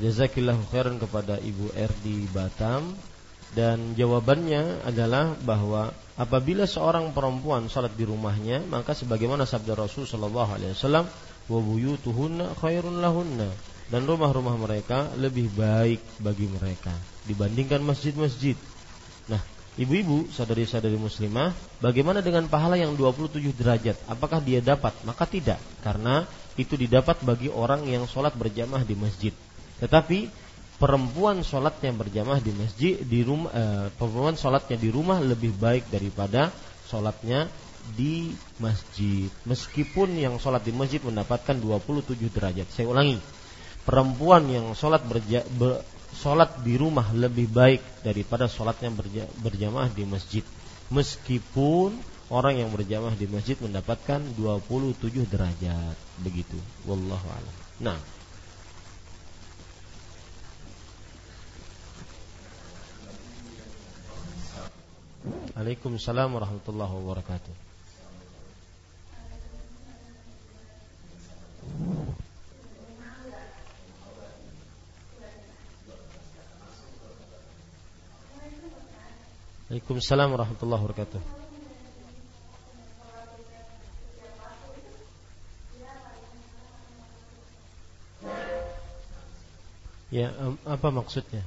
Jazakillahu 0.00 0.72
khairan 0.72 0.96
kepada 0.96 1.36
Ibu 1.36 1.76
R 1.76 1.92
di 2.00 2.24
Batam 2.32 2.96
Dan 3.50 3.98
jawabannya 3.98 4.86
adalah 4.86 5.34
bahwa 5.42 5.90
apabila 6.14 6.68
seorang 6.70 7.10
perempuan 7.10 7.66
salat 7.66 7.90
di 7.98 8.06
rumahnya 8.06 8.62
maka 8.70 8.94
sebagaimana 8.94 9.42
sabda 9.42 9.74
Rasul 9.74 10.06
sallallahu 10.06 10.50
alaihi 10.54 10.72
wasallam 10.76 11.10
wa 11.50 11.58
buyutuhunna 11.58 12.54
khairun 12.62 13.02
lahunna 13.02 13.50
dan 13.90 14.06
rumah-rumah 14.06 14.54
mereka 14.54 15.10
lebih 15.18 15.50
baik 15.50 15.98
bagi 16.22 16.46
mereka 16.46 16.94
dibandingkan 17.26 17.82
masjid-masjid. 17.82 18.54
Nah, 19.26 19.42
ibu-ibu, 19.74 20.30
sadari-sadari 20.30 20.94
muslimah, 20.94 21.50
bagaimana 21.82 22.22
dengan 22.22 22.46
pahala 22.46 22.78
yang 22.78 22.94
27 22.94 23.50
derajat? 23.50 23.98
Apakah 24.06 24.38
dia 24.38 24.62
dapat? 24.62 24.94
Maka 25.02 25.26
tidak, 25.26 25.58
karena 25.82 26.22
itu 26.54 26.78
didapat 26.78 27.18
bagi 27.26 27.50
orang 27.50 27.86
yang 27.90 28.06
sholat 28.06 28.34
berjamaah 28.38 28.86
di 28.86 28.94
masjid. 28.94 29.34
Tetapi 29.82 30.30
perempuan 30.80 31.44
sholatnya 31.44 31.92
berjamaah 31.92 32.40
di 32.40 32.56
masjid 32.56 32.96
di 33.04 33.20
rumah 33.20 33.52
eh, 33.52 33.86
perempuan 33.92 34.34
sholatnya 34.34 34.80
di 34.80 34.88
rumah 34.88 35.20
lebih 35.20 35.52
baik 35.52 35.92
daripada 35.92 36.48
sholatnya 36.88 37.52
di 37.92 38.32
masjid. 38.56 39.28
Meskipun 39.44 40.16
yang 40.16 40.40
sholat 40.40 40.64
di 40.64 40.72
masjid 40.72 41.04
mendapatkan 41.04 41.60
27 41.60 42.16
derajat. 42.32 42.66
Saya 42.72 42.88
ulangi 42.88 43.20
perempuan 43.84 44.48
yang 44.48 44.72
sholat 44.72 45.04
berja, 45.04 45.44
ber, 45.56 45.84
sholat 46.16 46.64
di 46.64 46.80
rumah 46.80 47.12
lebih 47.12 47.52
baik 47.52 48.04
daripada 48.04 48.48
sholatnya 48.48 48.90
berja, 48.92 49.24
berjamaah 49.44 49.92
di 49.92 50.04
masjid. 50.08 50.44
Meskipun 50.90 51.94
orang 52.32 52.62
yang 52.64 52.70
berjamaah 52.72 53.14
di 53.14 53.28
masjid 53.28 53.54
mendapatkan 53.60 54.22
27 54.34 55.28
derajat. 55.28 55.96
Begitu. 56.24 56.56
Wallahu 56.88 57.26
alam. 57.28 57.54
Nah 57.80 58.19
Waalaikumsalam 65.20 66.32
warahmatullahi 66.32 66.92
wabarakatuh. 66.96 67.54
Waalaikumsalam 79.68 80.28
warahmatullahi 80.32 80.82
wabarakatuh. 80.88 81.22
Ya, 90.10 90.34
apa 90.66 90.88
maksudnya? 90.90 91.44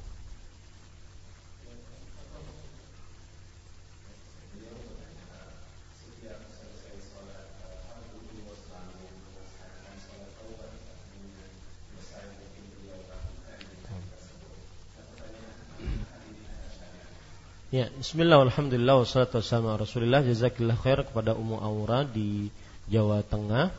Ya, 17.73 17.89
bismillah 17.89 18.37
alhamdulillah 18.37 19.01
wassalatu 19.01 19.41
wassalamu 19.41 19.73
Rasulillah. 19.73 20.21
Jazakillah 20.21 20.77
khair 20.77 21.09
kepada 21.09 21.33
Ummu 21.33 21.57
Aura 21.57 22.05
di 22.05 22.53
Jawa 22.85 23.25
Tengah. 23.25 23.73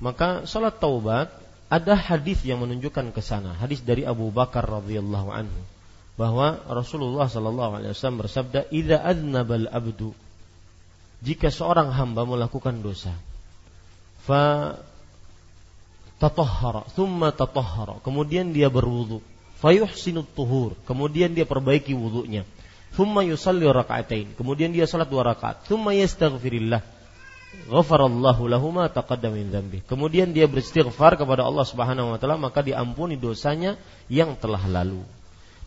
Maka 0.00 0.48
salat 0.48 0.80
taubat 0.80 1.28
ada 1.68 1.92
hadis 1.92 2.40
yang 2.48 2.64
menunjukkan 2.64 3.12
ke 3.12 3.20
sana. 3.20 3.52
Hadis 3.52 3.84
dari 3.84 4.08
Abu 4.08 4.32
Bakar 4.32 4.64
radhiyallahu 4.64 5.28
anhu. 5.28 5.60
Bahwa 6.16 6.64
Rasulullah 6.64 7.28
sallallahu 7.28 7.76
alaihi 7.76 7.92
wasallam 7.92 8.24
bersabda, 8.24 8.72
"Idza 8.72 9.04
adnabal 9.04 9.68
abdu" 9.68 10.16
Jika 11.20 11.52
seorang 11.52 11.92
hamba 11.92 12.24
melakukan 12.24 12.80
dosa, 12.80 13.12
fa 14.24 14.80
tatahhara, 16.16 16.88
thumma 16.96 17.36
tatahhara, 17.36 18.00
kemudian 18.00 18.56
dia 18.56 18.72
berwudu, 18.72 19.20
fayuhsinut 19.60 20.24
tuhur, 20.32 20.72
kemudian 20.88 21.36
dia 21.36 21.44
perbaiki 21.44 21.92
wudunya 21.92 22.48
thumma 22.94 23.26
yusalli 23.26 23.66
raka'atain. 23.66 24.36
Kemudian 24.38 24.70
dia 24.70 24.84
salat 24.84 25.10
dua 25.10 25.26
rakaat. 25.26 25.66
Thumma 25.66 25.96
yastaghfirillah. 25.96 26.82
Ghafarallahu 27.66 28.46
lahu 28.52 28.68
ma 28.68 28.86
taqaddama 28.92 29.40
min. 29.40 29.80
Kemudian 29.88 30.30
dia 30.30 30.44
beristighfar 30.44 31.16
kepada 31.16 31.42
Allah 31.42 31.64
Subhanahu 31.64 32.14
wa 32.14 32.18
taala 32.20 32.36
maka 32.36 32.60
diampuni 32.60 33.16
dosanya 33.16 33.80
yang 34.12 34.36
telah 34.36 34.60
lalu. 34.68 35.00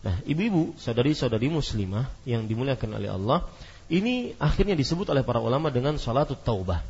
Nah, 0.00 0.16
ibu-ibu, 0.24 0.72
saudari-saudari 0.80 1.52
muslimah 1.52 2.08
yang 2.24 2.48
dimuliakan 2.48 2.96
oleh 2.96 3.10
Allah, 3.12 3.44
ini 3.92 4.32
akhirnya 4.40 4.72
disebut 4.72 5.12
oleh 5.12 5.20
para 5.20 5.42
ulama 5.42 5.68
dengan 5.68 6.00
salatut 6.00 6.40
taubah. 6.40 6.80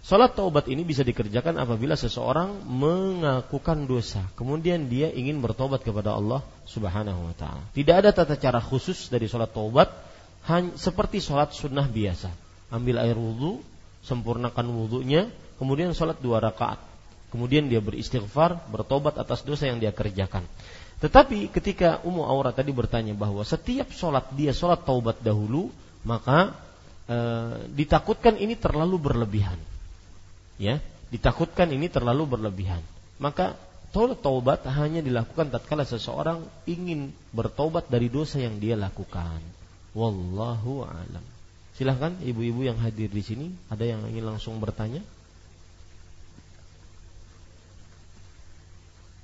Salat 0.00 0.32
taubat 0.32 0.64
ini 0.72 0.80
bisa 0.80 1.04
dikerjakan 1.04 1.60
apabila 1.60 1.92
seseorang 1.92 2.64
mengakukan 2.64 3.84
dosa, 3.84 4.24
kemudian 4.32 4.88
dia 4.88 5.12
ingin 5.12 5.44
bertobat 5.44 5.84
kepada 5.84 6.16
Allah 6.16 6.40
Subhanahu 6.64 7.28
wa 7.28 7.34
taala. 7.36 7.60
Tidak 7.76 7.92
ada 7.92 8.08
tata 8.08 8.32
cara 8.40 8.64
khusus 8.64 9.12
dari 9.12 9.28
salat 9.28 9.52
taubat, 9.52 9.92
seperti 10.80 11.20
salat 11.20 11.52
sunnah 11.52 11.84
biasa. 11.84 12.32
Ambil 12.72 12.96
air 12.96 13.12
wudhu, 13.12 13.60
sempurnakan 14.00 14.72
wudhunya, 14.72 15.28
kemudian 15.60 15.92
salat 15.92 16.16
dua 16.24 16.40
rakaat. 16.40 16.80
Kemudian 17.28 17.68
dia 17.68 17.84
beristighfar, 17.84 18.72
bertobat 18.72 19.20
atas 19.20 19.44
dosa 19.44 19.68
yang 19.68 19.78
dia 19.78 19.92
kerjakan. 19.92 20.42
Tetapi 21.04 21.52
ketika 21.52 22.00
Ummu 22.02 22.24
Aura 22.24 22.56
tadi 22.56 22.72
bertanya 22.72 23.12
bahwa 23.14 23.44
setiap 23.44 23.92
sholat 23.92 24.32
dia 24.34 24.50
sholat 24.50 24.82
taubat 24.82 25.22
dahulu, 25.22 25.70
maka 26.02 26.58
e, 27.06 27.16
ditakutkan 27.72 28.34
ini 28.36 28.58
terlalu 28.58 28.98
berlebihan 28.98 29.56
ya 30.60 30.76
ditakutkan 31.08 31.72
ini 31.72 31.88
terlalu 31.88 32.36
berlebihan. 32.36 32.84
Maka 33.16 33.56
taubat 33.90 34.62
hanya 34.70 35.02
dilakukan 35.02 35.50
tatkala 35.50 35.82
seseorang 35.82 36.46
ingin 36.68 37.10
bertobat 37.34 37.90
dari 37.90 38.06
dosa 38.06 38.38
yang 38.38 38.62
dia 38.62 38.78
lakukan. 38.78 39.42
Wallahu 39.96 40.86
alam. 40.86 41.24
Silahkan 41.74 42.14
ibu-ibu 42.22 42.62
yang 42.62 42.78
hadir 42.78 43.10
di 43.10 43.24
sini 43.24 43.46
ada 43.72 43.82
yang 43.82 44.04
ingin 44.06 44.28
langsung 44.28 44.60
bertanya? 44.62 45.02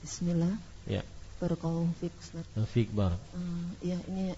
Bismillah. 0.02 0.56
Ya. 0.88 1.06
Barakallahu 1.36 1.92
fiik 2.00 2.14
Fik. 2.72 2.88
Bar. 2.96 3.12
Uh, 3.36 3.68
ya 3.84 4.00
ini 4.08 4.32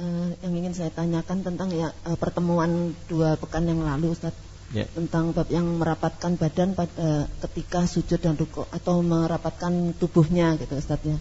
uh, 0.00 0.30
yang 0.40 0.54
ingin 0.56 0.72
saya 0.72 0.88
tanyakan 0.88 1.44
tentang 1.44 1.68
ya 1.70 1.92
uh, 2.08 2.16
pertemuan 2.16 2.96
dua 3.06 3.36
pekan 3.36 3.68
yang 3.68 3.84
lalu 3.84 4.16
Ustaz 4.16 4.32
ya. 4.72 4.88
tentang 4.88 5.36
bab 5.36 5.48
yang 5.52 5.64
merapatkan 5.78 6.36
badan 6.40 6.72
pada 6.72 7.28
ketika 7.46 7.84
sujud 7.84 8.18
dan 8.18 8.34
ruku 8.34 8.64
atau 8.72 9.04
merapatkan 9.04 9.94
tubuhnya 9.96 10.56
gitu 10.58 10.74
Ustaz 10.76 11.00
ya. 11.04 11.16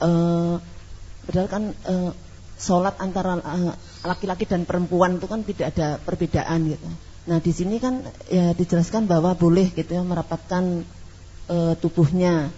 Uh, 0.00 0.56
padahal 1.28 1.48
kan 1.50 1.64
uh, 1.84 2.10
sholat 2.56 2.96
antara 2.96 3.36
uh, 3.36 3.74
laki-laki 4.06 4.48
dan 4.48 4.64
perempuan 4.64 5.20
itu 5.20 5.26
kan 5.28 5.44
tidak 5.44 5.76
ada 5.76 6.00
perbedaan 6.00 6.72
gitu. 6.72 6.88
Nah 7.28 7.38
di 7.40 7.52
sini 7.52 7.76
kan 7.76 8.00
ya 8.32 8.56
dijelaskan 8.56 9.04
bahwa 9.04 9.36
boleh 9.36 9.68
gitu 9.76 9.92
ya 9.92 10.00
merapatkan 10.00 10.84
uh, 11.52 11.74
tubuhnya. 11.76 12.48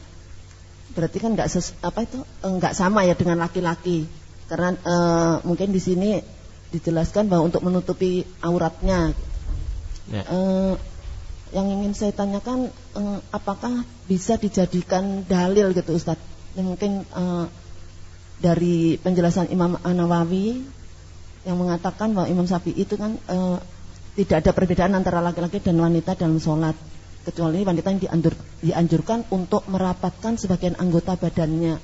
Berarti 0.92 1.18
kan 1.18 1.34
nggak 1.34 1.48
apa 1.82 2.00
itu 2.04 2.18
nggak 2.44 2.74
uh, 2.74 2.78
sama 2.78 3.02
ya 3.08 3.18
dengan 3.18 3.42
laki-laki 3.42 4.06
karena 4.46 4.76
uh, 4.84 5.40
mungkin 5.48 5.72
di 5.72 5.80
sini 5.80 6.20
dijelaskan 6.72 7.28
bahwa 7.28 7.48
untuk 7.48 7.62
menutupi 7.64 8.26
auratnya. 8.44 9.31
Ya. 10.10 10.22
Uh, 10.26 10.74
yang 11.52 11.68
ingin 11.68 11.92
saya 11.92 12.16
tanyakan 12.16 12.72
uh, 12.96 13.20
apakah 13.28 13.84
bisa 14.08 14.40
dijadikan 14.40 15.22
dalil 15.28 15.76
gitu 15.76 15.92
Ustaz? 15.94 16.16
Mungkin 16.56 17.04
uh, 17.12 17.46
dari 18.40 18.96
penjelasan 18.98 19.52
Imam 19.52 19.76
An-Nawawi 19.84 20.64
yang 21.44 21.56
mengatakan 21.60 22.16
bahwa 22.16 22.26
Imam 22.26 22.48
Syafi'i 22.48 22.82
itu 22.82 22.96
kan 22.96 23.20
uh, 23.28 23.60
tidak 24.16 24.44
ada 24.44 24.50
perbedaan 24.56 24.96
antara 24.96 25.20
laki-laki 25.20 25.60
dan 25.60 25.78
wanita 25.80 26.16
dalam 26.16 26.40
sholat 26.40 26.76
kecuali 27.22 27.62
wanita 27.62 27.86
yang 27.94 28.00
dianjur, 28.02 28.34
dianjurkan 28.60 29.30
untuk 29.30 29.62
merapatkan 29.70 30.36
sebagian 30.36 30.74
anggota 30.80 31.14
badannya 31.14 31.78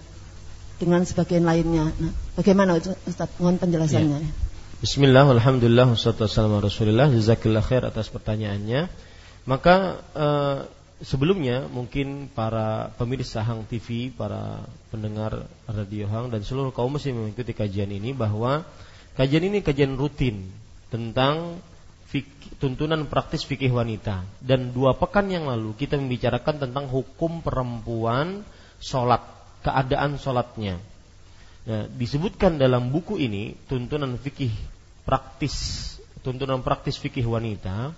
dengan 0.79 1.03
sebagian 1.07 1.47
lainnya. 1.47 1.91
Nah, 1.95 2.13
bagaimana 2.35 2.79
Ustaz? 2.79 3.31
Mohon 3.39 3.57
penjelasannya. 3.63 4.19
Ya. 4.19 4.48
Bismillah, 4.79 5.27
Alhamdulillah, 5.27 5.91
wassalamu 5.91 6.63
Rasulillah. 6.63 7.11
Jazakillah 7.11 7.67
khair 7.67 7.83
atas 7.83 8.15
pertanyaannya. 8.15 8.87
Maka 9.43 9.99
eh, 10.15 10.59
sebelumnya 11.03 11.67
mungkin 11.67 12.31
para 12.31 12.95
pemirsa 12.95 13.43
Hang 13.43 13.67
TV 13.67 14.15
Para 14.15 14.63
pendengar 14.95 15.51
Radio 15.67 16.07
Hang 16.07 16.31
dan 16.31 16.47
seluruh 16.47 16.71
kaum 16.71 16.95
muslim 16.95 17.27
mengikuti 17.27 17.59
kajian 17.59 17.91
ini 17.91 18.15
Bahwa 18.15 18.63
kajian 19.19 19.51
ini 19.51 19.67
kajian 19.67 19.99
rutin 19.99 20.47
Tentang 20.95 21.59
fik, 22.07 22.63
tuntunan 22.63 23.03
praktis 23.11 23.43
fikih 23.43 23.75
wanita. 23.75 24.23
Dan 24.39 24.71
dua 24.71 24.95
pekan 24.95 25.27
yang 25.27 25.51
lalu 25.51 25.75
kita 25.75 25.99
membicarakan 25.99 26.71
tentang 26.71 26.87
hukum 26.87 27.43
perempuan 27.43 28.47
Sholat, 28.79 29.27
keadaan 29.67 30.23
sholatnya 30.23 30.79
Nah, 31.69 31.85
disebutkan 31.85 32.57
dalam 32.57 32.89
buku 32.89 33.21
ini 33.21 33.53
tuntunan 33.69 34.17
fikih 34.17 34.51
praktis, 35.05 35.97
tuntunan 36.25 36.65
praktis 36.65 36.97
fikih 36.97 37.29
wanita 37.29 37.93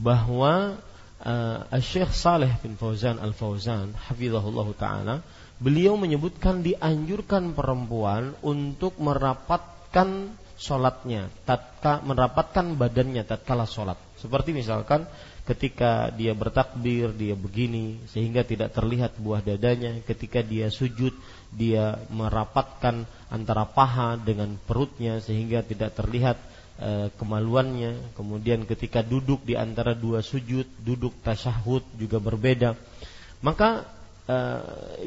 bahwa 0.00 0.80
uh, 1.20 1.76
Syekh 1.76 2.08
Saleh 2.16 2.48
bin 2.64 2.80
Fauzan 2.80 3.20
Al 3.20 3.36
Fauzan 3.36 3.92
hafizahullah 4.08 4.68
taala 4.80 5.14
beliau 5.60 6.00
menyebutkan 6.00 6.64
dianjurkan 6.64 7.52
perempuan 7.52 8.32
untuk 8.40 8.96
merapatkan 8.96 10.32
sholatnya, 10.62 11.26
tatka 11.42 11.98
merapatkan 12.06 12.78
badannya 12.78 13.26
tatkala 13.26 13.66
sholat. 13.66 13.98
Seperti 14.22 14.54
misalkan 14.54 15.02
ketika 15.42 16.14
dia 16.14 16.30
bertakbir 16.38 17.10
dia 17.18 17.34
begini 17.34 17.98
sehingga 18.06 18.46
tidak 18.46 18.70
terlihat 18.70 19.18
buah 19.18 19.42
dadanya. 19.42 19.98
Ketika 20.06 20.38
dia 20.46 20.70
sujud 20.70 21.10
dia 21.50 21.98
merapatkan 22.14 23.02
antara 23.26 23.66
paha 23.66 24.14
dengan 24.14 24.54
perutnya 24.62 25.18
sehingga 25.18 25.66
tidak 25.66 25.98
terlihat 25.98 26.38
e, 26.78 27.10
kemaluannya. 27.18 28.14
Kemudian 28.14 28.62
ketika 28.62 29.02
duduk 29.02 29.42
di 29.42 29.58
antara 29.58 29.98
dua 29.98 30.22
sujud 30.22 30.64
duduk 30.78 31.18
tasyahud 31.26 31.82
juga 31.98 32.22
berbeda. 32.22 32.78
Maka 33.42 33.82
e, 34.28 34.36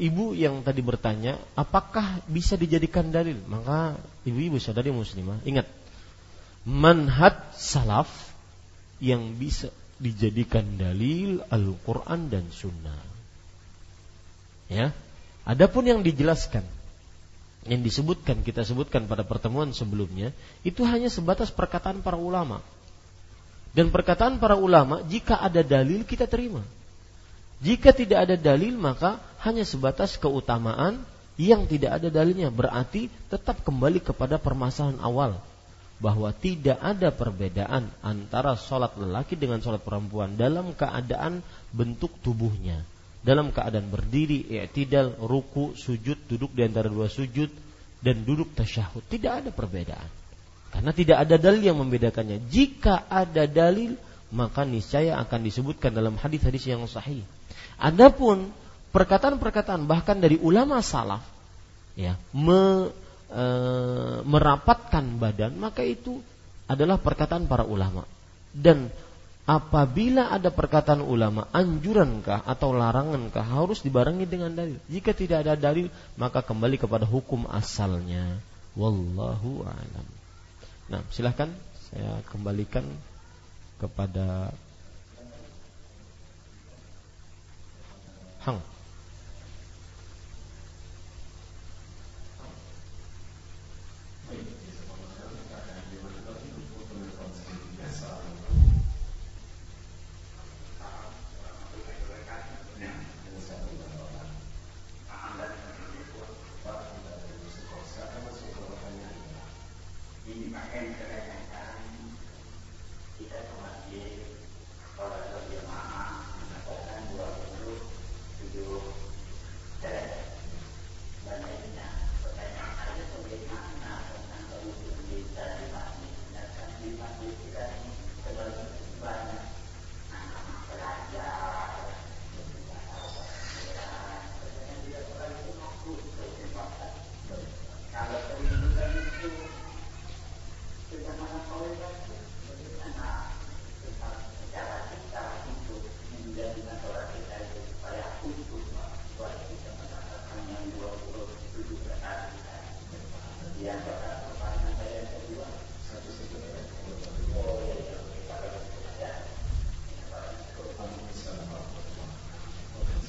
ibu 0.00 0.36
yang 0.36 0.60
tadi 0.66 0.80
bertanya 0.84 1.40
apakah 1.54 2.20
bisa 2.28 2.58
dijadikan 2.58 3.08
dalil 3.08 3.36
maka 3.46 3.96
ibu-ibu 4.28 4.60
saudari 4.60 4.90
muslimah 4.92 5.40
ingat 5.46 5.68
manhaj 6.66 7.38
salaf 7.54 8.10
yang 8.98 9.36
bisa 9.36 9.70
dijadikan 9.96 10.76
dalil 10.76 11.40
Al-Quran 11.48 12.28
dan 12.28 12.44
Sunnah. 12.52 13.00
Ya, 14.66 14.90
adapun 15.46 15.86
yang 15.86 16.02
dijelaskan, 16.02 16.66
yang 17.70 17.80
disebutkan 17.80 18.42
kita 18.42 18.66
sebutkan 18.66 19.06
pada 19.06 19.22
pertemuan 19.22 19.70
sebelumnya 19.70 20.34
itu 20.66 20.82
hanya 20.82 21.06
sebatas 21.06 21.54
perkataan 21.54 22.02
para 22.02 22.18
ulama. 22.18 22.60
Dan 23.76 23.92
perkataan 23.92 24.40
para 24.40 24.56
ulama 24.56 25.04
jika 25.06 25.36
ada 25.36 25.60
dalil 25.60 26.02
kita 26.02 26.24
terima. 26.26 26.64
Jika 27.64 27.96
tidak 27.96 28.28
ada 28.28 28.36
dalil 28.36 28.76
maka 28.76 29.20
hanya 29.40 29.64
sebatas 29.64 30.20
keutamaan 30.20 31.00
yang 31.36 31.68
tidak 31.68 32.00
ada 32.00 32.08
dalilnya 32.08 32.48
berarti 32.48 33.12
tetap 33.28 33.60
kembali 33.64 34.00
kepada 34.00 34.40
permasalahan 34.40 35.00
awal 35.00 35.36
bahwa 35.96 36.28
tidak 36.36 36.76
ada 36.80 37.08
perbedaan 37.08 37.88
antara 38.04 38.56
sholat 38.56 38.92
lelaki 39.00 39.36
dengan 39.36 39.64
sholat 39.64 39.80
perempuan 39.80 40.36
dalam 40.36 40.76
keadaan 40.76 41.40
bentuk 41.72 42.12
tubuhnya. 42.20 42.84
Dalam 43.26 43.50
keadaan 43.50 43.90
berdiri, 43.90 44.46
i'tidal, 44.54 45.18
ruku, 45.18 45.74
sujud, 45.74 46.30
duduk 46.30 46.54
di 46.54 46.62
antara 46.62 46.86
dua 46.86 47.10
sujud, 47.10 47.50
dan 47.98 48.22
duduk 48.22 48.54
tasyahud. 48.54 49.02
Tidak 49.08 49.32
ada 49.42 49.50
perbedaan. 49.50 50.06
Karena 50.70 50.92
tidak 50.94 51.26
ada 51.26 51.34
dalil 51.40 51.62
yang 51.64 51.80
membedakannya. 51.80 52.46
Jika 52.46 53.08
ada 53.10 53.50
dalil, 53.50 53.98
maka 54.30 54.62
niscaya 54.62 55.18
akan 55.18 55.42
disebutkan 55.42 55.90
dalam 55.90 56.14
hadis-hadis 56.14 56.70
yang 56.70 56.86
sahih. 56.86 57.26
Adapun 57.76 58.50
perkataan-perkataan 58.90 59.84
bahkan 59.84 60.16
dari 60.16 60.40
ulama 60.40 60.80
salaf 60.80 61.20
ya 61.96 62.16
me, 62.32 62.92
e, 63.28 63.44
merapatkan 64.24 65.04
badan 65.20 65.56
maka 65.60 65.84
itu 65.84 66.24
adalah 66.64 66.96
perkataan 66.96 67.44
para 67.44 67.62
ulama. 67.62 68.08
Dan 68.56 68.88
apabila 69.44 70.32
ada 70.32 70.48
perkataan 70.48 71.04
ulama 71.04 71.46
anjurankah 71.52 72.48
atau 72.48 72.72
larangankah 72.72 73.44
harus 73.44 73.84
dibarengi 73.84 74.24
dengan 74.24 74.56
dalil. 74.56 74.80
Jika 74.88 75.12
tidak 75.12 75.44
ada 75.44 75.54
dalil 75.54 75.92
maka 76.16 76.40
kembali 76.40 76.80
kepada 76.80 77.04
hukum 77.04 77.44
asalnya. 77.52 78.40
Wallahu 78.76 79.64
alam. 79.64 80.06
Nah 80.88 81.00
silahkan 81.12 81.52
saya 81.92 82.20
kembalikan 82.28 82.84
kepada 83.76 84.52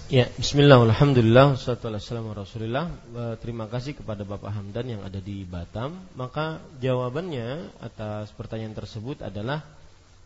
Ya, 0.07 0.31
bismillah, 0.39 0.87
alhamdulillah, 0.87 1.59
wassalamu 1.59 2.31
rasulillah. 2.31 2.87
Terima 3.43 3.67
kasih 3.67 3.91
kepada 3.91 4.23
Bapak 4.23 4.55
Hamdan 4.55 4.87
yang 4.87 5.01
ada 5.03 5.19
di 5.19 5.43
Batam. 5.43 5.99
Maka 6.15 6.63
jawabannya 6.79 7.75
atas 7.83 8.31
pertanyaan 8.31 8.71
tersebut 8.71 9.19
adalah 9.19 9.67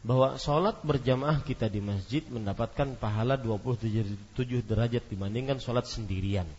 Bahwa 0.02 0.34
sholat 0.38 0.82
berjamaah 0.82 1.46
kita 1.46 1.70
di 1.70 1.78
masjid 1.78 2.26
mendapatkan 2.26 2.98
pahala 2.98 3.38
27 3.38 4.34
derajat 4.66 5.06
dibandingkan 5.06 5.62
sholat 5.62 5.86
sendirian. 5.86 6.50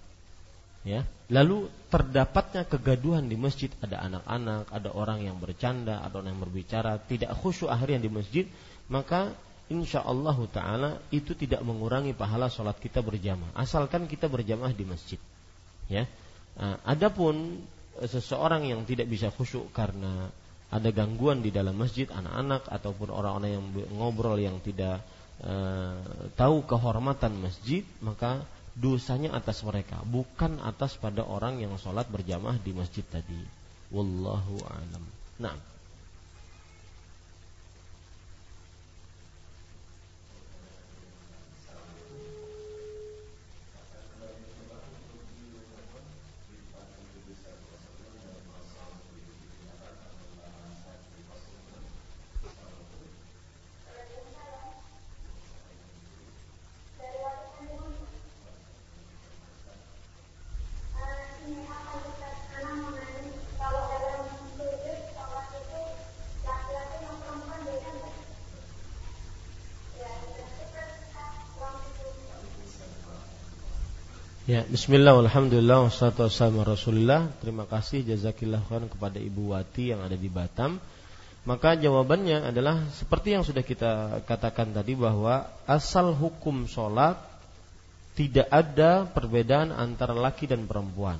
Ya 0.86 1.06
lalu 1.26 1.66
terdapatnya 1.90 2.62
kegaduhan 2.66 3.26
di 3.26 3.34
masjid. 3.34 3.70
Ada 3.82 3.98
anak-anak 4.06 4.70
ada 4.70 4.90
orang 4.94 5.26
yang 5.26 5.42
bercanda 5.42 6.06
ada 6.06 6.22
orang 6.22 6.38
yang 6.38 6.42
berbicara 6.46 7.02
tidak 7.02 7.34
khusyuk 7.38 7.66
akhirnya 7.66 7.98
di 7.98 8.10
masjid. 8.14 8.46
Maka 8.86 9.34
insya 9.72 10.04
Allah 10.04 10.36
taala 10.52 10.90
itu 11.08 11.32
tidak 11.32 11.64
mengurangi 11.64 12.12
pahala 12.12 12.52
sholat 12.52 12.76
kita 12.76 13.00
berjamaah. 13.00 13.56
Asalkan 13.56 14.04
kita 14.04 14.28
berjamaah 14.28 14.76
di 14.76 14.84
masjid. 14.84 15.16
Ya. 15.88 16.04
Nah, 16.60 16.76
adapun 16.84 17.64
eh, 17.96 18.08
seseorang 18.08 18.68
yang 18.68 18.84
tidak 18.84 19.08
bisa 19.08 19.32
khusyuk 19.32 19.72
karena 19.72 20.28
ada 20.72 20.88
gangguan 20.92 21.40
di 21.40 21.48
dalam 21.48 21.76
masjid 21.76 22.08
anak-anak 22.08 22.68
ataupun 22.68 23.08
orang-orang 23.12 23.60
yang 23.60 23.64
ngobrol 23.92 24.40
yang 24.40 24.56
tidak 24.64 25.04
uh, 25.44 26.00
tahu 26.32 26.64
kehormatan 26.64 27.36
masjid 27.44 27.84
maka 28.00 28.40
dosanya 28.72 29.36
atas 29.36 29.60
mereka. 29.68 30.00
Bukan 30.00 30.64
atas 30.64 30.96
pada 30.96 31.28
orang 31.28 31.60
yang 31.60 31.76
sholat 31.76 32.08
berjamaah 32.08 32.56
di 32.56 32.72
masjid 32.72 33.04
tadi. 33.04 33.36
Wallahu 33.92 34.64
alam. 34.64 35.04
Nah 35.44 35.71
Ya, 74.52 74.68
bismillah, 74.68 75.16
alhamdulillah, 75.16 75.88
wassalatu 75.88 76.28
wassalamu 76.28 76.60
rasulillah. 76.60 77.32
Terima 77.40 77.64
kasih 77.64 78.04
jazakillah 78.04 78.60
khair 78.68 78.84
kepada 78.84 79.16
Ibu 79.16 79.56
Wati 79.56 79.96
yang 79.96 80.04
ada 80.04 80.12
di 80.12 80.28
Batam. 80.28 80.76
Maka 81.48 81.72
jawabannya 81.72 82.52
adalah 82.52 82.84
seperti 82.92 83.32
yang 83.32 83.48
sudah 83.48 83.64
kita 83.64 84.20
katakan 84.28 84.76
tadi 84.76 84.92
bahwa 84.92 85.48
Asal 85.64 86.12
hukum 86.12 86.68
sholat 86.68 87.16
tidak 88.12 88.44
ada 88.52 89.08
perbedaan 89.08 89.72
antara 89.72 90.12
laki 90.12 90.44
dan 90.44 90.68
perempuan. 90.68 91.16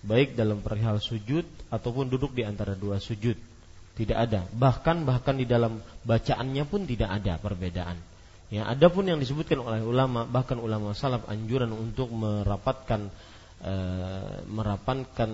Baik 0.00 0.32
dalam 0.32 0.64
perihal 0.64 0.96
sujud 0.96 1.44
ataupun 1.68 2.08
duduk 2.08 2.32
di 2.32 2.40
antara 2.40 2.72
dua 2.72 2.96
sujud. 2.96 3.36
Tidak 4.00 4.16
ada. 4.16 4.48
Bahkan 4.48 5.04
bahkan 5.04 5.36
di 5.36 5.44
dalam 5.44 5.84
bacaannya 6.08 6.64
pun 6.64 6.88
tidak 6.88 7.20
ada 7.20 7.36
perbedaan 7.36 8.15
Ya, 8.46 8.62
adapun 8.70 9.10
yang 9.10 9.18
disebutkan 9.18 9.58
oleh 9.58 9.82
ulama, 9.82 10.22
bahkan 10.22 10.62
ulama 10.62 10.94
salaf 10.94 11.26
anjuran 11.26 11.74
untuk 11.74 12.14
merapatkan 12.14 13.10
e, 13.58 13.74
merapatkan 14.46 15.30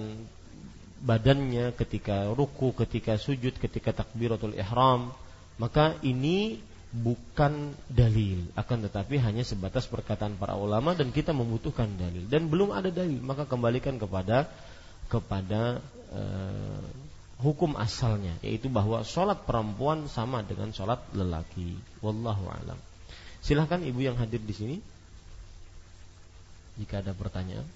badannya 1.04 1.76
ketika 1.76 2.32
ruku, 2.32 2.72
ketika 2.72 3.20
sujud, 3.20 3.60
ketika 3.60 3.92
takbiratul 3.92 4.56
ihram, 4.56 5.12
maka 5.60 6.00
ini 6.00 6.56
bukan 6.92 7.76
dalil, 7.92 8.48
akan 8.56 8.88
tetapi 8.88 9.20
hanya 9.20 9.44
sebatas 9.44 9.84
perkataan 9.92 10.40
para 10.40 10.56
ulama 10.56 10.96
dan 10.96 11.12
kita 11.12 11.36
membutuhkan 11.36 11.92
dalil 12.00 12.24
dan 12.32 12.48
belum 12.48 12.72
ada 12.72 12.88
dalil, 12.88 13.20
maka 13.20 13.44
kembalikan 13.44 14.00
kepada 14.00 14.48
kepada 15.12 15.84
e, 16.08 16.22
hukum 17.44 17.76
asalnya 17.76 18.40
yaitu 18.40 18.72
bahwa 18.72 19.04
sholat 19.04 19.44
perempuan 19.44 20.08
sama 20.08 20.40
dengan 20.40 20.72
sholat 20.72 21.04
lelaki. 21.12 21.76
Wallahu 22.00 22.48
alam. 22.48 22.91
Silahkan 23.42 23.82
ibu 23.82 23.98
yang 23.98 24.14
hadir 24.16 24.38
di 24.38 24.54
sini. 24.54 24.76
Jika 26.78 27.02
ada 27.02 27.10
pertanyaan. 27.12 27.66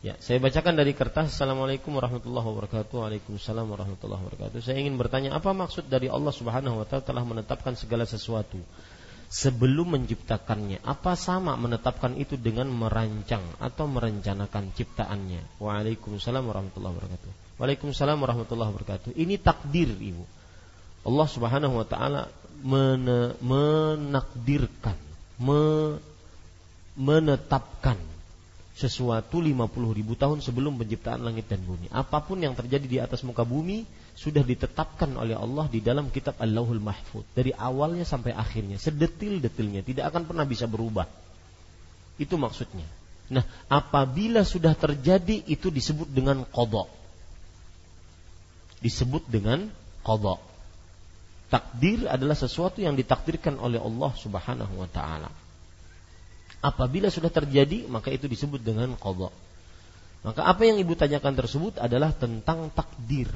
Ya, 0.00 0.16
saya 0.16 0.40
bacakan 0.40 0.80
dari 0.80 0.96
kertas. 0.96 1.36
Assalamualaikum 1.36 1.92
warahmatullahi 1.92 2.40
wabarakatuh. 2.40 3.04
Waalaikumsalam 3.04 3.68
warahmatullahi 3.68 4.24
wabarakatuh. 4.24 4.64
Saya 4.64 4.80
ingin 4.80 4.96
bertanya 4.96 5.36
Apa 5.36 5.52
maksud 5.52 5.92
dari 5.92 6.08
Allah 6.08 6.32
subhanahu 6.32 6.80
wa 6.80 6.88
ta'ala 6.88 7.04
Telah 7.04 7.20
menetapkan 7.20 7.76
segala 7.76 8.08
sesuatu 8.08 8.56
Sebelum 9.28 9.92
menciptakannya? 10.00 10.80
Apa 10.88 11.20
sama 11.20 11.52
menetapkan 11.60 12.16
itu 12.16 12.40
dengan 12.40 12.72
merancang 12.72 13.44
Atau 13.60 13.92
merencanakan 13.92 14.72
ciptaannya? 14.72 15.60
Waalaikumsalam 15.60 16.48
warahmatullahi 16.48 16.96
wabarakatuh. 16.96 17.30
Waalaikumsalam 17.60 18.16
warahmatullahi 18.24 18.72
wabarakatuh. 18.72 19.10
Ini 19.20 19.36
takdir 19.36 19.92
ibu. 20.00 20.24
Allah 21.04 21.28
subhanahu 21.28 21.76
wa 21.76 21.84
ta'ala 21.84 22.32
menakdirkan, 22.62 24.96
menetapkan 26.96 28.00
sesuatu 28.80 29.44
50 29.44 29.60
ribu 29.92 30.16
tahun 30.16 30.40
sebelum 30.40 30.80
penciptaan 30.80 31.20
langit 31.20 31.52
dan 31.52 31.60
bumi. 31.60 31.92
Apa 31.92 32.24
pun 32.24 32.40
yang 32.40 32.56
terjadi 32.56 32.86
di 32.88 32.96
atas 32.96 33.20
muka 33.20 33.44
bumi 33.44 33.84
sudah 34.16 34.40
ditetapkan 34.40 35.12
oleh 35.20 35.36
Allah 35.36 35.68
di 35.68 35.84
dalam 35.84 36.08
kitab 36.08 36.40
Allahul 36.40 36.80
Mahfud 36.80 37.28
dari 37.36 37.52
awalnya 37.52 38.08
sampai 38.08 38.32
akhirnya, 38.32 38.80
sedetil-detilnya, 38.80 39.84
tidak 39.84 40.08
akan 40.08 40.24
pernah 40.24 40.48
bisa 40.48 40.64
berubah. 40.64 41.04
Itu 42.16 42.40
maksudnya. 42.40 42.88
Nah, 43.30 43.44
apabila 43.68 44.42
sudah 44.42 44.74
terjadi 44.74 45.44
itu 45.46 45.68
disebut 45.68 46.08
dengan 46.10 46.42
kodok. 46.48 46.88
Disebut 48.80 49.28
dengan 49.28 49.68
kodok. 50.00 50.40
Takdir 51.50 52.06
adalah 52.06 52.38
sesuatu 52.38 52.78
yang 52.78 52.94
ditakdirkan 52.94 53.58
oleh 53.58 53.82
Allah 53.82 54.14
Subhanahu 54.14 54.78
wa 54.78 54.86
taala. 54.86 55.28
Apabila 56.62 57.10
sudah 57.10 57.32
terjadi, 57.32 57.90
maka 57.90 58.14
itu 58.14 58.30
disebut 58.30 58.62
dengan 58.62 58.94
qadha. 58.94 59.34
Maka 60.20 60.46
apa 60.46 60.62
yang 60.68 60.76
ibu 60.78 60.94
tanyakan 60.94 61.34
tersebut 61.34 61.80
adalah 61.80 62.14
tentang 62.14 62.70
takdir. 62.70 63.26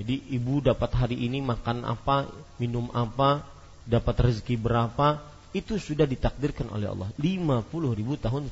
Jadi 0.00 0.34
ibu 0.34 0.58
dapat 0.64 0.90
hari 0.98 1.20
ini 1.20 1.44
makan 1.44 1.84
apa, 1.84 2.26
minum 2.56 2.88
apa, 2.96 3.44
dapat 3.84 4.32
rezeki 4.32 4.56
berapa, 4.56 5.20
itu 5.52 5.76
sudah 5.76 6.08
ditakdirkan 6.08 6.72
oleh 6.72 6.88
Allah 6.88 7.12
50 7.20 7.68
ribu 7.92 8.16
tahun 8.16 8.48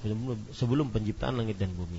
sebelum 0.53 0.93
penciptaan 0.93 1.41
langit 1.41 1.57
dan 1.57 1.73
bumi. 1.73 1.99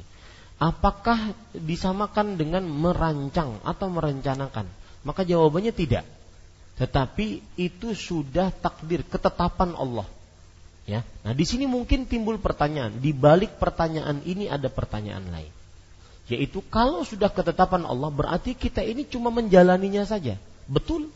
Apakah 0.61 1.33
disamakan 1.57 2.37
dengan 2.37 2.61
merancang 2.69 3.57
atau 3.65 3.89
merencanakan? 3.89 4.69
Maka 5.01 5.25
jawabannya 5.25 5.73
tidak. 5.73 6.05
Tetapi 6.81 7.45
itu 7.61 7.93
sudah 7.93 8.49
takdir 8.49 9.05
ketetapan 9.05 9.77
Allah. 9.77 10.09
Ya. 10.89 11.05
Nah, 11.21 11.37
di 11.37 11.45
sini 11.45 11.69
mungkin 11.69 12.09
timbul 12.09 12.41
pertanyaan. 12.41 12.97
Di 12.97 13.13
balik 13.13 13.61
pertanyaan 13.61 14.25
ini 14.25 14.49
ada 14.49 14.65
pertanyaan 14.65 15.21
lain. 15.29 15.53
Yaitu 16.25 16.65
kalau 16.73 17.05
sudah 17.05 17.29
ketetapan 17.29 17.85
Allah 17.85 18.09
berarti 18.09 18.57
kita 18.57 18.81
ini 18.81 19.05
cuma 19.05 19.29
menjalaninya 19.29 20.09
saja. 20.09 20.41
Betul. 20.65 21.13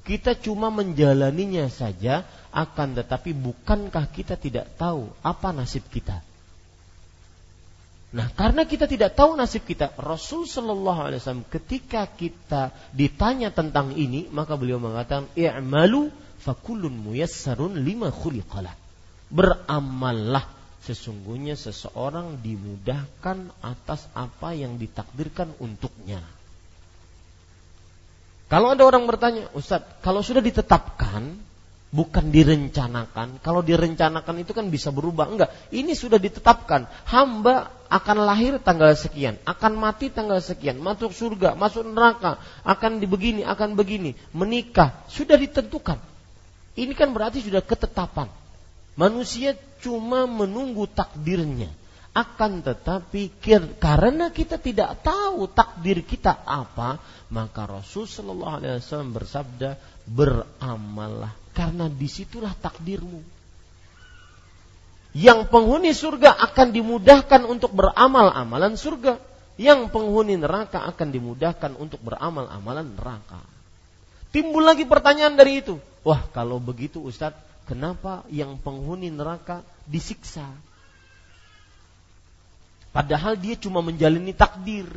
Kita 0.00 0.32
cuma 0.32 0.72
menjalaninya 0.72 1.68
saja 1.68 2.24
akan 2.48 2.96
tetapi 2.96 3.36
bukankah 3.36 4.08
kita 4.08 4.40
tidak 4.40 4.64
tahu 4.80 5.12
apa 5.20 5.52
nasib 5.52 5.84
kita? 5.92 6.24
Nah, 8.10 8.26
karena 8.34 8.66
kita 8.66 8.90
tidak 8.90 9.14
tahu 9.14 9.38
nasib 9.38 9.62
kita, 9.62 9.94
Rasul 9.94 10.42
Shallallahu 10.42 10.98
Alaihi 11.06 11.22
Wasallam 11.22 11.46
ketika 11.46 12.10
kita 12.10 12.74
ditanya 12.90 13.54
tentang 13.54 13.94
ini, 13.94 14.26
maka 14.34 14.58
beliau 14.58 14.82
mengatakan, 14.82 15.30
"I'malu 15.38 16.10
fakulun 16.42 16.90
muyassarun 16.90 17.78
lima 17.78 18.10
khuliqalah." 18.10 18.74
Beramallah, 19.30 20.42
sesungguhnya 20.82 21.54
seseorang 21.54 22.42
dimudahkan 22.42 23.54
atas 23.62 24.10
apa 24.10 24.58
yang 24.58 24.74
ditakdirkan 24.74 25.54
untuknya. 25.62 26.18
Kalau 28.50 28.74
ada 28.74 28.82
orang 28.82 29.06
bertanya, 29.06 29.46
Ustadz, 29.54 30.02
kalau 30.02 30.26
sudah 30.26 30.42
ditetapkan, 30.42 31.38
bukan 31.90 32.30
direncanakan. 32.30 33.42
Kalau 33.42 33.60
direncanakan 33.66 34.34
itu 34.42 34.54
kan 34.54 34.70
bisa 34.70 34.94
berubah. 34.94 35.26
Enggak, 35.26 35.50
ini 35.74 35.92
sudah 35.98 36.22
ditetapkan. 36.22 36.86
Hamba 37.10 37.70
akan 37.90 38.22
lahir 38.22 38.62
tanggal 38.62 38.94
sekian, 38.94 39.42
akan 39.42 39.74
mati 39.74 40.14
tanggal 40.14 40.38
sekian, 40.38 40.78
masuk 40.78 41.10
surga, 41.10 41.58
masuk 41.58 41.82
neraka, 41.90 42.38
akan 42.62 43.02
dibegini, 43.02 43.42
akan 43.42 43.74
begini, 43.74 44.14
menikah, 44.30 45.02
sudah 45.10 45.34
ditentukan. 45.34 45.98
Ini 46.78 46.94
kan 46.94 47.10
berarti 47.10 47.42
sudah 47.42 47.60
ketetapan. 47.66 48.30
Manusia 48.94 49.58
cuma 49.82 50.30
menunggu 50.30 50.86
takdirnya. 50.86 51.74
Akan 52.10 52.58
tetapi 52.62 53.30
karena 53.78 54.34
kita 54.34 54.58
tidak 54.58 54.98
tahu 55.02 55.46
takdir 55.46 56.02
kita 56.02 56.42
apa, 56.42 56.98
maka 57.30 57.70
Rasul 57.70 58.10
Shallallahu 58.10 58.54
Alaihi 58.58 58.82
Wasallam 58.82 59.14
bersabda 59.14 59.78
beramallah 60.10 61.39
karena 61.60 61.92
di 61.92 62.08
situlah 62.08 62.56
takdirmu. 62.56 63.20
Yang 65.12 65.52
penghuni 65.52 65.92
surga 65.92 66.40
akan 66.40 66.72
dimudahkan 66.72 67.44
untuk 67.44 67.76
beramal 67.76 68.32
amalan 68.32 68.80
surga. 68.80 69.20
Yang 69.60 69.92
penghuni 69.92 70.40
neraka 70.40 70.88
akan 70.88 71.12
dimudahkan 71.12 71.76
untuk 71.76 72.00
beramal 72.00 72.48
amalan 72.48 72.96
neraka. 72.96 73.44
Timbul 74.32 74.64
lagi 74.64 74.88
pertanyaan 74.88 75.36
dari 75.36 75.60
itu. 75.60 75.76
Wah 76.00 76.24
kalau 76.32 76.56
begitu 76.56 76.96
Ustadz, 77.04 77.36
kenapa 77.68 78.24
yang 78.32 78.56
penghuni 78.56 79.12
neraka 79.12 79.60
disiksa? 79.84 80.48
Padahal 82.88 83.36
dia 83.36 83.52
cuma 83.60 83.84
menjalani 83.84 84.32
takdir. 84.32 84.88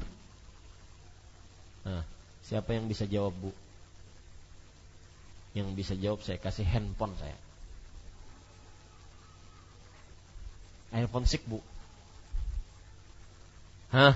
Nah, 1.83 2.07
siapa 2.47 2.71
yang 2.71 2.87
bisa 2.87 3.03
jawab 3.03 3.35
bu? 3.35 3.51
Yang 5.53 5.67
bisa 5.77 5.93
jawab 5.93 6.25
saya 6.25 6.41
kasih 6.41 6.65
handphone 6.65 7.13
saya. 7.21 7.37
iPhone 10.93 11.25
6 11.25 11.49
bu. 11.49 11.59
Hah? 13.89 14.13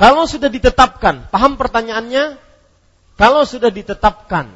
Kalau 0.00 0.24
sudah 0.24 0.48
ditetapkan, 0.48 1.28
paham 1.28 1.60
pertanyaannya? 1.60 2.40
Kalau 3.20 3.44
sudah 3.44 3.68
ditetapkan, 3.68 4.48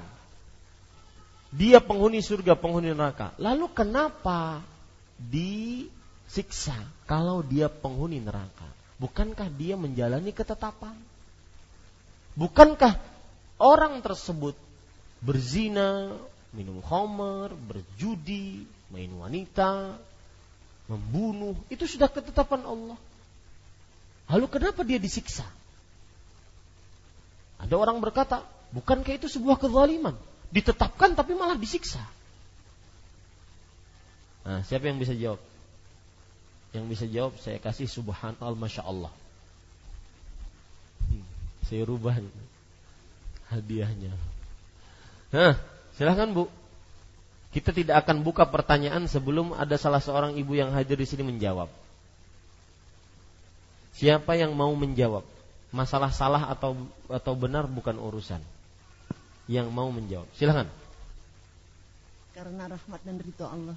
dia 1.52 1.84
penghuni 1.84 2.24
surga, 2.24 2.56
penghuni 2.56 2.96
neraka. 2.96 3.36
Lalu 3.36 3.68
kenapa 3.76 4.64
di 5.20 5.88
siksa 6.32 6.72
kalau 7.04 7.44
dia 7.44 7.68
penghuni 7.68 8.24
neraka? 8.24 8.64
Bukankah 8.96 9.52
dia 9.52 9.76
menjalani 9.76 10.32
ketetapan? 10.32 10.96
Bukankah 12.40 12.96
orang 13.64 14.04
tersebut 14.04 14.52
berzina, 15.24 16.12
minum 16.52 16.84
khamar, 16.84 17.56
berjudi, 17.56 18.68
main 18.92 19.08
wanita, 19.16 19.96
membunuh, 20.84 21.56
itu 21.72 21.88
sudah 21.88 22.12
ketetapan 22.12 22.60
Allah. 22.68 22.98
Lalu 24.28 24.46
kenapa 24.52 24.84
dia 24.84 25.00
disiksa? 25.00 25.48
Ada 27.56 27.72
orang 27.80 28.04
berkata, 28.04 28.44
bukankah 28.76 29.16
itu 29.16 29.32
sebuah 29.32 29.56
kezaliman? 29.56 30.12
Ditetapkan 30.52 31.16
tapi 31.16 31.32
malah 31.32 31.56
disiksa. 31.56 32.04
Nah, 34.44 34.60
siapa 34.60 34.92
yang 34.92 35.00
bisa 35.00 35.16
jawab? 35.16 35.40
Yang 36.76 36.84
bisa 36.92 37.04
jawab 37.08 37.32
saya 37.40 37.56
kasih 37.56 37.88
subhanallah 37.88 38.60
masya 38.60 38.84
Allah. 38.84 39.12
Hmm, 41.08 41.24
saya 41.64 41.88
rubah 41.88 42.20
hadiahnya. 43.54 44.12
Nah, 45.34 45.54
silahkan 45.94 46.30
bu. 46.30 46.50
Kita 47.54 47.70
tidak 47.70 48.02
akan 48.02 48.26
buka 48.26 48.50
pertanyaan 48.50 49.06
sebelum 49.06 49.54
ada 49.54 49.78
salah 49.78 50.02
seorang 50.02 50.34
ibu 50.34 50.58
yang 50.58 50.74
hadir 50.74 50.98
di 50.98 51.06
sini 51.06 51.22
menjawab. 51.22 51.70
Siapa 53.94 54.34
yang 54.34 54.58
mau 54.58 54.74
menjawab? 54.74 55.22
Masalah 55.70 56.10
salah 56.10 56.50
atau 56.50 56.74
atau 57.06 57.32
benar 57.38 57.70
bukan 57.70 57.94
urusan. 57.94 58.42
Yang 59.46 59.70
mau 59.70 59.86
menjawab. 59.94 60.26
Silahkan. 60.34 60.66
Karena 62.34 62.66
rahmat 62.66 63.00
dan 63.06 63.16
ridho 63.22 63.46
Allah. 63.46 63.76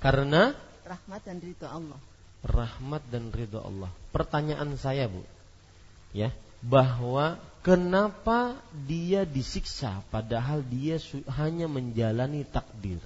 Karena 0.00 0.42
rahmat 0.88 1.20
dan 1.20 1.36
ridho 1.44 1.68
Allah 1.68 2.00
rahmat 2.44 3.02
dan 3.10 3.30
ridho 3.34 3.58
Allah. 3.58 3.90
Pertanyaan 4.14 4.74
saya, 4.78 5.10
Bu. 5.10 5.22
Ya, 6.14 6.32
bahwa 6.62 7.36
kenapa 7.68 8.56
dia 8.72 9.28
disiksa 9.28 10.00
padahal 10.08 10.64
dia 10.64 10.96
hanya 11.36 11.68
menjalani 11.68 12.48
takdir? 12.48 12.96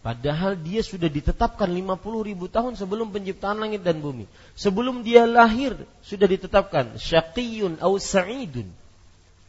Padahal 0.00 0.56
dia 0.56 0.80
sudah 0.80 1.12
ditetapkan 1.12 1.68
50 1.68 2.00
ribu 2.24 2.48
tahun 2.48 2.72
sebelum 2.72 3.12
penciptaan 3.12 3.60
langit 3.60 3.84
dan 3.84 4.00
bumi. 4.00 4.24
Sebelum 4.56 5.04
dia 5.04 5.28
lahir 5.28 5.76
sudah 6.00 6.24
ditetapkan 6.24 6.96
syaqiyun 6.96 7.76
au 7.84 8.00
sa'idun. 8.00 8.64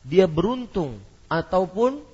Dia 0.03 0.27
beruntung 0.27 0.99
ataupun 1.31 2.10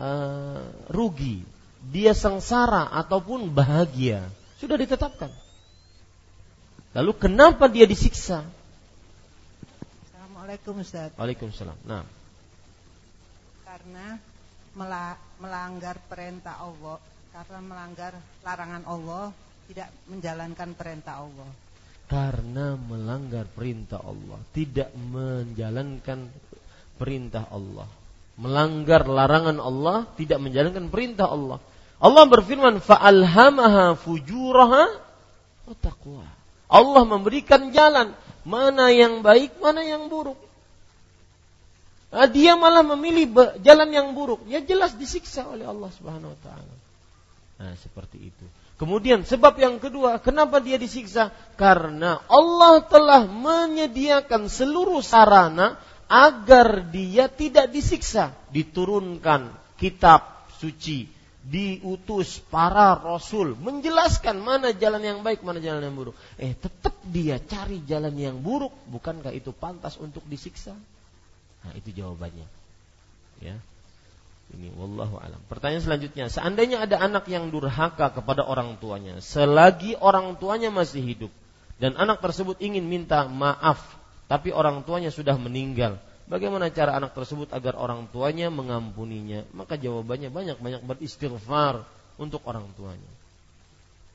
uh, 0.00 0.64
rugi. 0.90 1.44
Dia 1.86 2.16
sengsara 2.16 2.90
ataupun 2.90 3.52
bahagia. 3.52 4.26
Sudah 4.58 4.74
ditetapkan. 4.80 5.30
Lalu 6.96 7.12
kenapa 7.14 7.68
dia 7.68 7.84
disiksa? 7.84 8.42
Assalamualaikum 10.08 10.80
Ustaz. 10.80 11.12
Waalaikumsalam. 11.14 11.76
Nah. 11.84 12.04
Karena 13.68 14.16
melanggar 15.38 16.00
perintah 16.08 16.58
Allah 16.58 16.98
karena 17.36 17.60
melanggar 17.60 18.12
larangan 18.40 18.84
Allah, 18.88 19.28
tidak 19.68 19.92
menjalankan 20.08 20.72
perintah 20.72 21.20
Allah. 21.20 21.50
Karena 22.08 22.80
melanggar 22.80 23.44
perintah 23.44 24.00
Allah, 24.00 24.40
tidak 24.56 24.88
menjalankan 24.96 26.32
perintah 26.96 27.44
Allah. 27.52 27.84
Melanggar 28.36 29.08
larangan 29.08 29.56
Allah, 29.56 30.04
tidak 30.20 30.38
menjalankan 30.44 30.92
perintah 30.92 31.28
Allah. 31.28 31.58
Allah 31.96 32.24
berfirman, 32.28 32.84
"Fa'alhamaha 32.84 33.96
fujuraha 33.96 34.84
wa 35.64 35.74
taqwa." 35.80 36.26
Allah 36.68 37.02
memberikan 37.08 37.72
jalan 37.72 38.12
mana 38.44 38.92
yang 38.92 39.24
baik, 39.24 39.56
mana 39.58 39.80
yang 39.80 40.12
buruk. 40.12 40.36
Nah, 42.12 42.28
dia 42.30 42.54
malah 42.54 42.84
memilih 42.84 43.28
jalan 43.60 43.88
yang 43.90 44.12
buruk. 44.14 44.46
Ya 44.46 44.62
jelas 44.62 44.94
disiksa 44.94 45.44
oleh 45.48 45.66
Allah 45.66 45.90
Subhanahu 45.92 46.32
wa 46.32 46.40
taala. 46.40 46.74
Nah, 47.56 47.72
seperti 47.80 48.30
itu. 48.30 48.46
Kemudian 48.76 49.24
sebab 49.24 49.56
yang 49.56 49.80
kedua, 49.80 50.20
kenapa 50.20 50.60
dia 50.60 50.76
disiksa? 50.76 51.32
Karena 51.56 52.20
Allah 52.28 52.84
telah 52.84 53.24
menyediakan 53.24 54.52
seluruh 54.52 55.00
sarana 55.00 55.80
agar 56.06 56.86
dia 56.90 57.26
tidak 57.30 57.70
disiksa. 57.70 58.34
Diturunkan 58.50 59.50
kitab 59.76 60.48
suci, 60.56 61.10
diutus 61.46 62.42
para 62.50 62.98
rasul 62.98 63.54
menjelaskan 63.54 64.42
mana 64.42 64.74
jalan 64.74 65.02
yang 65.02 65.18
baik, 65.22 65.46
mana 65.46 65.62
jalan 65.62 65.82
yang 65.86 65.94
buruk. 65.94 66.16
Eh, 66.40 66.54
tetap 66.58 66.98
dia 67.06 67.38
cari 67.38 67.82
jalan 67.86 68.14
yang 68.18 68.42
buruk, 68.42 68.74
bukankah 68.90 69.30
itu 69.30 69.54
pantas 69.54 69.94
untuk 70.02 70.26
disiksa? 70.26 70.74
Nah, 71.62 71.72
itu 71.78 71.94
jawabannya. 71.94 72.46
Ya. 73.42 73.58
Ini 74.46 74.70
wallahu 74.78 75.18
alam. 75.18 75.42
Pertanyaan 75.50 75.82
selanjutnya, 75.82 76.30
seandainya 76.30 76.86
ada 76.86 77.02
anak 77.02 77.26
yang 77.26 77.50
durhaka 77.50 78.14
kepada 78.14 78.46
orang 78.46 78.78
tuanya 78.78 79.18
selagi 79.18 79.98
orang 79.98 80.38
tuanya 80.38 80.70
masih 80.70 81.02
hidup 81.02 81.32
dan 81.82 81.98
anak 81.98 82.22
tersebut 82.22 82.54
ingin 82.62 82.86
minta 82.86 83.26
maaf 83.26 83.95
tapi 84.26 84.50
orang 84.50 84.82
tuanya 84.82 85.14
sudah 85.14 85.38
meninggal, 85.38 86.02
bagaimana 86.26 86.66
cara 86.74 86.98
anak 86.98 87.14
tersebut 87.14 87.54
agar 87.54 87.78
orang 87.78 88.10
tuanya 88.10 88.50
mengampuninya? 88.50 89.46
Maka 89.54 89.78
jawabannya 89.78 90.34
banyak-banyak 90.34 90.82
beristighfar 90.82 91.86
untuk 92.18 92.42
orang 92.46 92.66
tuanya. 92.74 93.12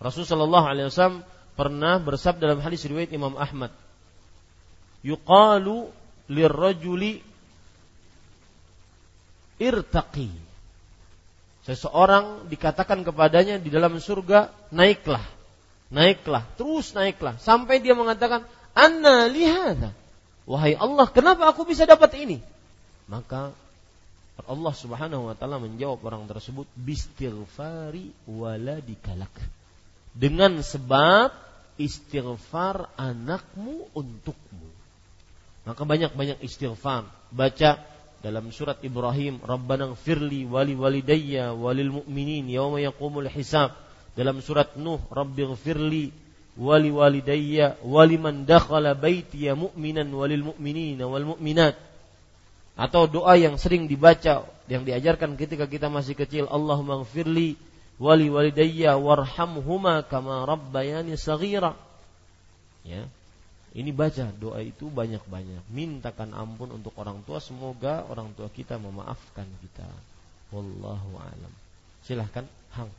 Rasulullah 0.04 0.68
wasallam 0.68 1.24
pernah 1.56 2.02
bersabda 2.02 2.52
dalam 2.52 2.62
hadis 2.66 2.84
riwayat 2.84 3.14
Imam 3.14 3.38
Ahmad, 3.40 3.72
"Yuqalu 5.06 5.88
lirrajuli 6.28 7.22
irtaqi. 9.62 10.34
Seseorang 11.62 12.50
dikatakan 12.50 13.06
kepadanya 13.06 13.62
di 13.62 13.70
dalam 13.70 14.02
surga, 14.02 14.50
naiklah. 14.74 15.22
Naiklah, 15.94 16.50
terus 16.58 16.98
naiklah. 16.98 17.38
Sampai 17.38 17.78
dia 17.78 17.94
mengatakan, 17.94 18.50
Anna 18.74 19.30
lihada. 19.30 19.94
Wahai 20.52 20.76
Allah, 20.76 21.08
kenapa 21.08 21.48
aku 21.48 21.64
bisa 21.64 21.88
dapat 21.88 22.12
ini? 22.20 22.44
Maka 23.08 23.56
Allah 24.44 24.74
subhanahu 24.76 25.32
wa 25.32 25.36
ta'ala 25.38 25.64
menjawab 25.64 26.04
orang 26.04 26.28
tersebut, 26.28 26.68
Bistighfari 26.76 28.12
waladikalak. 28.28 29.32
Dengan 30.12 30.60
sebab 30.60 31.32
istighfar 31.80 32.92
anakmu 33.00 33.96
untukmu. 33.96 34.68
Maka 35.64 35.88
banyak-banyak 35.88 36.44
istighfar. 36.44 37.08
Baca 37.32 37.80
dalam 38.20 38.52
surat 38.52 38.84
Ibrahim 38.84 39.40
Rabbana 39.40 39.96
firli 39.96 40.44
wali 40.44 40.76
walidayya 40.76 41.56
walil 41.56 42.04
mu'minin 42.04 42.52
yawma 42.52 42.84
yaqumul 42.84 43.26
hisab 43.32 43.74
dalam 44.14 44.44
surat 44.44 44.78
Nuh 44.78 45.02
Rabbi 45.10 45.48
firli 45.58 46.14
wali 46.60 46.92
walidayya 46.92 47.80
wali 47.86 48.20
man 48.20 48.44
dakhala 48.44 48.92
baitiya 48.98 49.56
mu'minan 49.56 50.12
walil 50.12 50.54
mu'minina 50.54 51.08
wal 51.08 51.36
mu'minat. 51.36 51.76
Atau 52.76 53.06
doa 53.06 53.36
yang 53.36 53.60
sering 53.60 53.86
dibaca 53.86 54.48
yang 54.72 54.84
diajarkan 54.88 55.36
ketika 55.36 55.68
kita 55.68 55.92
masih 55.92 56.16
kecil. 56.16 56.48
Allahumma 56.48 57.04
gfirli 57.04 57.60
wali 58.02 58.32
walidayya 58.32 58.96
warhamhuma 58.98 60.08
kama 60.08 60.48
rabbayani 60.48 61.20
saghira. 61.20 61.76
Ya. 62.82 63.06
Ini 63.72 63.96
baca 63.96 64.28
doa 64.36 64.60
itu 64.60 64.92
banyak-banyak. 64.92 65.72
Mintakan 65.72 66.36
ampun 66.36 66.76
untuk 66.76 66.92
orang 67.00 67.24
tua. 67.24 67.40
Semoga 67.40 68.04
orang 68.12 68.36
tua 68.36 68.52
kita 68.52 68.76
memaafkan 68.76 69.48
kita. 69.64 69.88
Wallahu 70.52 71.16
alam. 71.16 71.54
Silahkan 72.04 72.44
hang 72.76 72.92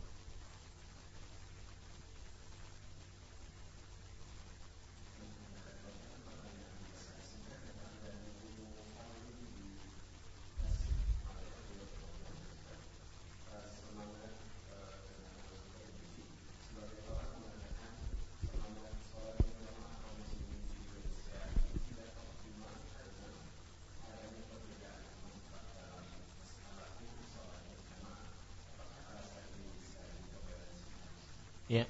Ya. 31.72 31.88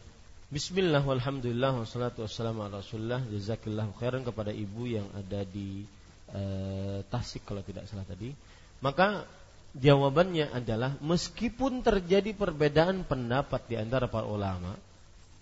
Bismillah 0.63 1.03
walhamdulillah 1.03 1.75
wassalatu 1.75 2.23
wassalamu 2.23 2.63
ala 2.63 2.79
rasulullah 2.79 3.19
Jazakillah 3.27 3.83
khairan 3.99 4.23
kepada 4.23 4.55
ibu 4.55 4.87
yang 4.87 5.11
ada 5.11 5.43
di 5.43 5.83
uh, 6.31 7.03
Tasik 7.11 7.43
kalau 7.43 7.67
tidak 7.67 7.91
salah 7.91 8.07
tadi. 8.07 8.31
Maka 8.79 9.27
jawabannya 9.75 10.55
adalah 10.55 10.95
Meskipun 11.03 11.83
terjadi 11.83 12.31
perbedaan 12.31 13.03
pendapat 13.03 13.59
di 13.67 13.75
antara 13.75 14.07
para 14.07 14.23
ulama 14.23 14.79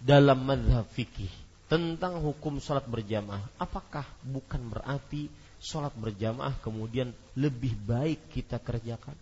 Dalam 0.00 0.40
madhab 0.40 0.88
fikih 0.88 1.28
Tentang 1.68 2.16
hukum 2.24 2.56
sholat 2.56 2.88
berjamaah 2.88 3.44
Apakah 3.60 4.08
bukan 4.24 4.72
berarti 4.72 5.28
sholat 5.60 5.92
berjamaah 6.00 6.56
kemudian 6.64 7.12
lebih 7.36 7.76
baik 7.84 8.32
kita 8.32 8.56
kerjakan 8.56 9.12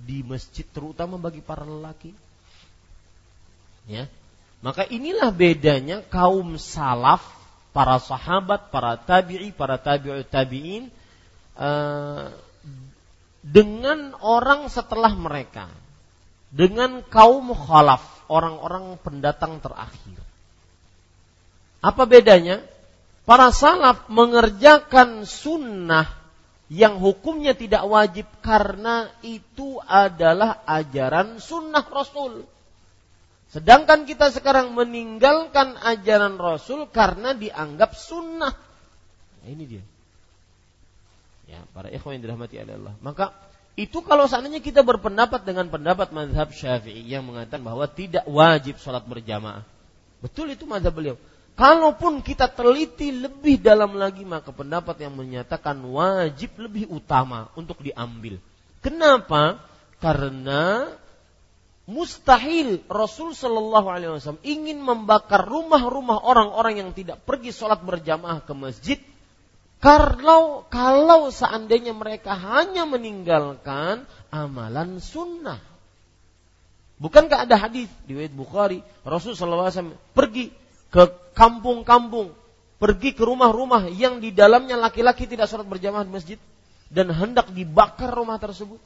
Di 0.00 0.24
masjid 0.24 0.64
terutama 0.64 1.20
bagi 1.20 1.44
para 1.44 1.68
lelaki? 1.68 2.16
Ya, 3.84 4.08
maka 4.66 4.82
inilah 4.82 5.30
bedanya 5.30 6.02
kaum 6.10 6.58
salaf, 6.58 7.22
para 7.70 8.02
sahabat, 8.02 8.74
para 8.74 8.98
tabi'i, 8.98 9.54
para 9.54 9.78
tabi'ut 9.78 10.26
tabi'in 10.26 10.90
uh, 11.54 12.34
dengan 13.46 14.18
orang 14.18 14.66
setelah 14.66 15.14
mereka. 15.14 15.70
Dengan 16.50 16.98
kaum 17.06 17.54
khalaf, 17.54 18.26
orang-orang 18.26 18.98
pendatang 19.06 19.62
terakhir. 19.62 20.18
Apa 21.78 22.02
bedanya? 22.02 22.58
Para 23.22 23.54
salaf 23.54 24.10
mengerjakan 24.10 25.30
sunnah 25.30 26.10
yang 26.66 26.98
hukumnya 26.98 27.54
tidak 27.54 27.86
wajib 27.86 28.26
karena 28.42 29.14
itu 29.22 29.78
adalah 29.86 30.66
ajaran 30.66 31.38
sunnah 31.38 31.86
Rasul. 31.86 32.55
Sedangkan 33.56 34.04
kita 34.04 34.28
sekarang 34.36 34.76
meninggalkan 34.76 35.80
ajaran 35.80 36.36
Rasul 36.36 36.92
karena 36.92 37.32
dianggap 37.32 37.96
sunnah. 37.96 38.52
Nah, 38.52 39.48
ini 39.48 39.64
dia. 39.64 39.84
Ya, 41.48 41.64
para 41.72 41.88
ikhwan 41.88 42.20
yang 42.20 42.28
dirahmati 42.28 42.60
oleh 42.60 42.76
Allah. 42.76 42.94
Maka 43.00 43.32
itu 43.80 44.04
kalau 44.04 44.28
seandainya 44.28 44.60
kita 44.60 44.84
berpendapat 44.84 45.48
dengan 45.48 45.72
pendapat 45.72 46.12
mazhab 46.12 46.52
Syafi'i 46.52 47.08
yang 47.08 47.24
mengatakan 47.24 47.64
bahwa 47.64 47.88
tidak 47.88 48.28
wajib 48.28 48.76
sholat 48.76 49.08
berjamaah. 49.08 49.64
Betul 50.20 50.52
itu 50.52 50.68
mazhab 50.68 50.92
beliau. 50.92 51.16
Kalaupun 51.56 52.20
kita 52.20 52.52
teliti 52.52 53.08
lebih 53.08 53.56
dalam 53.56 53.96
lagi 53.96 54.28
maka 54.28 54.52
pendapat 54.52 55.00
yang 55.00 55.16
menyatakan 55.16 55.80
wajib 55.80 56.60
lebih 56.60 56.92
utama 56.92 57.48
untuk 57.56 57.80
diambil. 57.80 58.36
Kenapa? 58.84 59.64
Karena 59.96 60.92
mustahil 61.86 62.82
Rasul 62.90 63.32
Shallallahu 63.32 63.86
Alaihi 63.86 64.18
Wasallam 64.18 64.42
ingin 64.42 64.82
membakar 64.82 65.46
rumah-rumah 65.46 66.18
orang-orang 66.18 66.82
yang 66.82 66.90
tidak 66.90 67.22
pergi 67.22 67.54
sholat 67.54 67.80
berjamaah 67.86 68.42
ke 68.42 68.52
masjid. 68.52 68.98
Kalau 69.78 70.66
kalau 70.66 71.30
seandainya 71.30 71.94
mereka 71.94 72.34
hanya 72.34 72.82
meninggalkan 72.90 74.02
amalan 74.34 74.98
sunnah, 74.98 75.62
bukankah 76.98 77.46
ada 77.46 77.54
hadis 77.54 77.86
di 78.10 78.18
Wahid 78.18 78.34
Bukhari 78.34 78.82
Rasul 79.06 79.38
Shallallahu 79.38 79.70
Alaihi 79.70 79.78
Wasallam 79.78 79.98
pergi 80.10 80.44
ke 80.90 81.06
kampung-kampung, 81.38 82.34
pergi 82.82 83.14
ke 83.14 83.22
rumah-rumah 83.22 83.86
yang 83.94 84.18
di 84.18 84.34
dalamnya 84.34 84.74
laki-laki 84.74 85.30
tidak 85.30 85.46
sholat 85.46 85.70
berjamaah 85.70 86.02
di 86.02 86.10
masjid 86.10 86.38
dan 86.90 87.14
hendak 87.14 87.54
dibakar 87.54 88.10
rumah 88.10 88.42
tersebut. 88.42 88.82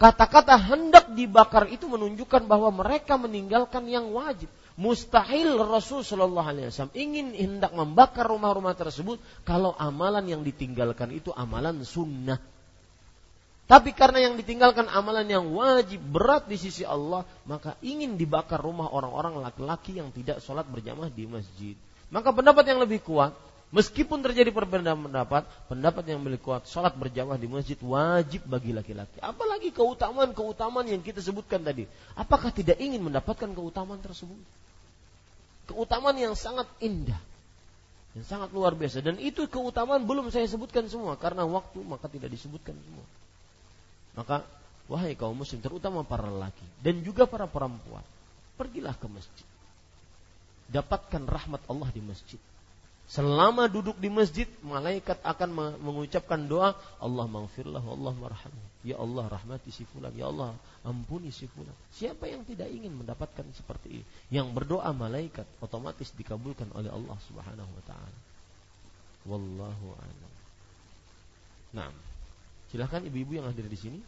Kata-kata 0.00 0.56
hendak 0.56 1.12
dibakar 1.12 1.68
itu 1.68 1.84
menunjukkan 1.84 2.48
bahwa 2.48 2.72
mereka 2.72 3.20
meninggalkan 3.20 3.84
yang 3.84 4.16
wajib. 4.16 4.48
Mustahil 4.80 5.60
Rasul 5.60 6.00
Shallallahu 6.00 6.48
Alaihi 6.48 6.72
Wasallam 6.72 6.96
ingin 6.96 7.36
hendak 7.36 7.76
membakar 7.76 8.24
rumah-rumah 8.24 8.72
tersebut 8.72 9.20
kalau 9.44 9.76
amalan 9.76 10.24
yang 10.24 10.40
ditinggalkan 10.40 11.12
itu 11.12 11.28
amalan 11.36 11.84
sunnah. 11.84 12.40
Tapi 13.68 13.92
karena 13.92 14.24
yang 14.24 14.40
ditinggalkan 14.40 14.88
amalan 14.88 15.28
yang 15.28 15.52
wajib 15.52 16.00
berat 16.00 16.48
di 16.48 16.56
sisi 16.56 16.80
Allah, 16.80 17.28
maka 17.44 17.76
ingin 17.84 18.16
dibakar 18.16 18.56
rumah 18.56 18.88
orang-orang 18.88 19.36
laki-laki 19.36 20.00
yang 20.00 20.08
tidak 20.16 20.40
sholat 20.40 20.64
berjamaah 20.64 21.12
di 21.12 21.28
masjid. 21.28 21.76
Maka 22.08 22.32
pendapat 22.32 22.64
yang 22.66 22.80
lebih 22.80 23.04
kuat, 23.04 23.36
Meskipun 23.70 24.18
terjadi 24.18 24.50
perbedaan 24.50 24.98
pendapat, 25.06 25.46
pendapat 25.70 26.02
yang 26.10 26.26
lebih 26.26 26.42
kuat, 26.42 26.66
sholat 26.66 26.90
berjamaah 26.90 27.38
di 27.38 27.46
masjid 27.46 27.78
wajib 27.78 28.42
bagi 28.50 28.74
laki-laki. 28.74 29.22
Apalagi 29.22 29.70
keutamaan-keutamaan 29.70 30.90
yang 30.90 30.98
kita 30.98 31.22
sebutkan 31.22 31.62
tadi. 31.62 31.86
Apakah 32.18 32.50
tidak 32.50 32.82
ingin 32.82 32.98
mendapatkan 32.98 33.46
keutamaan 33.46 34.02
tersebut? 34.02 34.34
Keutamaan 35.70 36.18
yang 36.18 36.34
sangat 36.34 36.66
indah. 36.82 37.22
Yang 38.18 38.26
sangat 38.26 38.50
luar 38.50 38.74
biasa. 38.74 39.06
Dan 39.06 39.22
itu 39.22 39.46
keutamaan 39.46 40.02
belum 40.02 40.34
saya 40.34 40.50
sebutkan 40.50 40.90
semua. 40.90 41.14
Karena 41.14 41.46
waktu 41.46 41.78
maka 41.86 42.10
tidak 42.10 42.34
disebutkan 42.34 42.74
semua. 42.74 43.06
Maka, 44.18 44.42
wahai 44.90 45.14
kaum 45.14 45.38
muslim, 45.38 45.62
terutama 45.62 46.02
para 46.02 46.26
lelaki. 46.26 46.66
Dan 46.82 47.06
juga 47.06 47.30
para 47.30 47.46
perempuan. 47.46 48.02
Pergilah 48.58 48.98
ke 48.98 49.06
masjid. 49.06 49.46
Dapatkan 50.74 51.22
rahmat 51.22 51.62
Allah 51.70 51.86
di 51.94 52.02
masjid 52.02 52.42
Selama 53.10 53.66
duduk 53.66 53.98
di 53.98 54.06
masjid, 54.06 54.46
malaikat 54.62 55.18
akan 55.26 55.82
mengucapkan 55.82 56.46
doa, 56.46 56.78
Allah 57.02 57.26
maghfirlah, 57.26 57.82
Allah 57.82 58.14
marhamah. 58.14 58.66
Ya 58.86 59.02
Allah 59.02 59.26
rahmati 59.26 59.74
si 59.74 59.82
fulan, 59.82 60.14
ya 60.14 60.30
Allah 60.30 60.54
ampuni 60.86 61.34
si 61.34 61.50
fulan. 61.50 61.74
Siapa 61.90 62.30
yang 62.30 62.46
tidak 62.46 62.70
ingin 62.70 62.94
mendapatkan 62.94 63.42
seperti 63.50 63.98
ini? 63.98 64.04
Yang 64.30 64.54
berdoa 64.54 64.94
malaikat 64.94 65.42
otomatis 65.58 66.14
dikabulkan 66.14 66.70
oleh 66.70 66.86
Allah 66.86 67.18
Subhanahu 67.26 67.66
wa 67.66 67.82
taala. 67.82 68.18
Wallahu 69.26 69.86
a'lam. 70.00 70.32
Nah, 71.74 71.90
silahkan 72.70 73.02
ibu-ibu 73.02 73.42
yang 73.42 73.50
hadir 73.50 73.66
di 73.66 73.76
sini. 73.76 74.00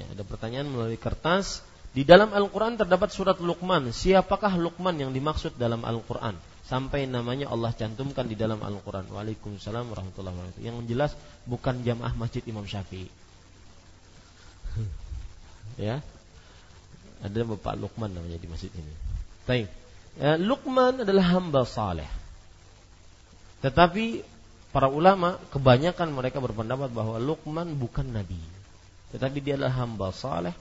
Ya, 0.00 0.08
ada 0.08 0.24
pertanyaan 0.24 0.72
melalui 0.72 0.96
kertas. 0.96 1.60
Di 1.90 2.06
dalam 2.06 2.30
Al-Quran 2.30 2.78
terdapat 2.78 3.10
surat 3.10 3.42
Luqman. 3.42 3.90
Siapakah 3.90 4.54
Luqman 4.54 4.94
yang 4.94 5.10
dimaksud 5.10 5.58
dalam 5.58 5.82
Al-Quran? 5.82 6.38
Sampai 6.62 7.10
namanya 7.10 7.50
Allah 7.50 7.74
cantumkan 7.74 8.30
di 8.30 8.38
dalam 8.38 8.62
Al-Quran. 8.62 9.10
Waalaikumsalam 9.10 9.90
warahmatullahi 9.90 10.34
wabarakatuh. 10.38 10.62
Yang 10.62 10.76
jelas 10.86 11.10
bukan 11.50 11.82
jamaah 11.82 12.14
masjid 12.14 12.46
Imam 12.46 12.62
Syafi'i. 12.62 13.10
ya, 15.90 15.98
ada 17.26 17.40
Bapak 17.42 17.74
Luqman 17.74 18.14
namanya 18.14 18.38
di 18.38 18.46
masjid 18.46 18.70
ini. 18.70 18.94
Baik. 19.50 19.66
Ya, 20.14 20.38
Luqman 20.38 21.02
adalah 21.02 21.26
hamba 21.26 21.66
saleh. 21.66 22.06
Tetapi 23.66 24.22
para 24.70 24.86
ulama 24.86 25.42
kebanyakan 25.50 26.14
mereka 26.14 26.38
berpendapat 26.38 26.94
bahwa 26.94 27.18
Luqman 27.18 27.74
bukan 27.74 28.06
nabi. 28.14 28.38
Tetapi 29.10 29.42
dia 29.42 29.58
adalah 29.58 29.74
hamba 29.74 30.14
saleh 30.14 30.54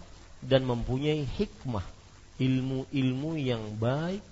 dan 0.43 0.63
mempunyai 0.63 1.25
hikmah 1.25 1.83
ilmu-ilmu 2.39 3.31
yang 3.35 3.63
baik 3.75 4.23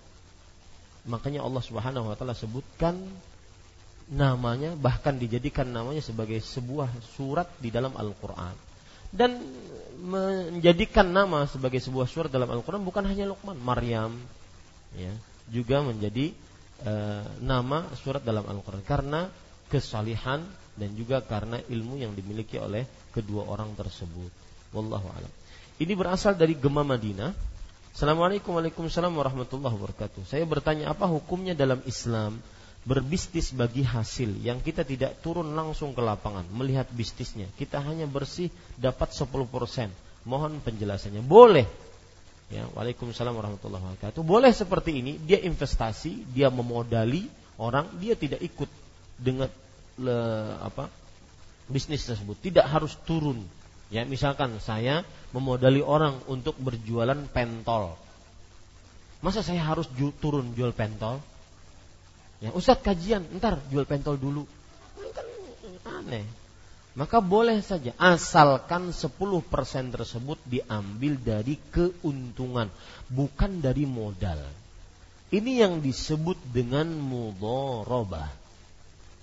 makanya 1.07 1.43
Allah 1.43 1.63
Subhanahu 1.63 2.11
wa 2.11 2.15
taala 2.15 2.35
sebutkan 2.35 2.95
namanya 4.07 4.75
bahkan 4.79 5.19
dijadikan 5.19 5.67
namanya 5.67 5.99
sebagai 5.99 6.39
sebuah 6.39 6.87
surat 7.15 7.51
di 7.59 7.67
dalam 7.67 7.91
Al-Qur'an 7.95 8.55
dan 9.11 9.39
menjadikan 9.97 11.07
nama 11.07 11.47
sebagai 11.47 11.79
sebuah 11.79 12.07
surat 12.07 12.29
dalam 12.29 12.51
Al-Quran 12.51 12.83
bukan 12.83 13.07
hanya 13.07 13.25
Luqman, 13.25 13.57
Maryam, 13.57 14.13
ya, 14.93 15.11
juga 15.49 15.81
menjadi 15.81 16.35
e, 16.83 16.93
nama 17.41 17.87
surat 17.97 18.21
dalam 18.21 18.45
Al-Quran 18.45 18.83
karena 18.83 19.31
kesalihan 19.71 20.43
dan 20.77 20.89
juga 20.93 21.23
karena 21.25 21.57
ilmu 21.65 21.97
yang 21.97 22.13
dimiliki 22.13 22.61
oleh 22.61 22.85
kedua 23.15 23.47
orang 23.49 23.73
tersebut. 23.73 24.29
Wallahu 24.75 25.07
alam. 25.09 25.31
Ini 25.77 25.93
berasal 25.93 26.33
dari 26.33 26.57
Gema 26.57 26.81
Madinah. 26.81 27.37
Assalamualaikum 27.93 28.57
warahmatullahi 28.57 29.77
wabarakatuh. 29.77 30.25
Saya 30.25 30.41
bertanya 30.41 30.89
apa 30.89 31.05
hukumnya 31.05 31.53
dalam 31.53 31.85
Islam 31.85 32.41
berbisnis 32.81 33.53
bagi 33.53 33.85
hasil 33.85 34.41
yang 34.41 34.57
kita 34.57 34.81
tidak 34.81 35.21
turun 35.21 35.53
langsung 35.53 35.93
ke 35.93 36.01
lapangan 36.01 36.49
melihat 36.49 36.89
bisnisnya. 36.89 37.45
Kita 37.61 37.77
hanya 37.85 38.09
bersih 38.09 38.49
dapat 38.73 39.13
10%. 39.13 39.37
Mohon 40.25 40.65
penjelasannya. 40.65 41.21
Boleh. 41.21 41.69
Ya, 42.49 42.65
Waalaikumsalam 42.73 43.37
warahmatullahi 43.37 43.83
wabarakatuh. 43.85 44.21
Boleh 44.25 44.49
seperti 44.57 44.97
ini, 44.97 45.21
dia 45.21 45.37
investasi, 45.45 46.25
dia 46.33 46.49
memodali 46.49 47.29
orang, 47.61 47.85
dia 48.01 48.17
tidak 48.17 48.41
ikut 48.41 48.69
dengan 49.21 49.51
le, 50.01 50.17
apa? 50.57 50.89
bisnis 51.69 52.07
tersebut. 52.07 52.39
Tidak 52.39 52.65
harus 52.65 52.95
turun. 53.03 53.43
Ya, 53.87 54.03
misalkan 54.03 54.59
saya 54.59 55.07
memodali 55.31 55.79
orang 55.79 56.19
untuk 56.27 56.59
berjualan 56.59 57.17
pentol. 57.31 57.95
Masa 59.23 59.41
saya 59.41 59.63
harus 59.63 59.87
ju 59.95 60.11
turun 60.11 60.51
jual 60.53 60.75
pentol? 60.75 61.23
Ya, 62.43 62.53
Ustadz 62.53 62.85
kajian, 62.85 63.25
ntar 63.39 63.57
jual 63.71 63.87
pentol 63.87 64.19
dulu. 64.19 64.43
Kan 65.15 65.27
aneh. 65.87 66.27
Maka 66.97 67.21
boleh 67.21 67.61
saja 67.61 67.93
asalkan 68.01 68.89
10% 68.89 69.13
tersebut 69.93 70.41
diambil 70.49 71.13
dari 71.21 71.61
keuntungan, 71.69 72.73
bukan 73.05 73.61
dari 73.61 73.85
modal. 73.85 74.41
Ini 75.29 75.61
yang 75.61 75.77
disebut 75.77 76.41
dengan 76.49 76.89
mudorobah. 76.89 78.33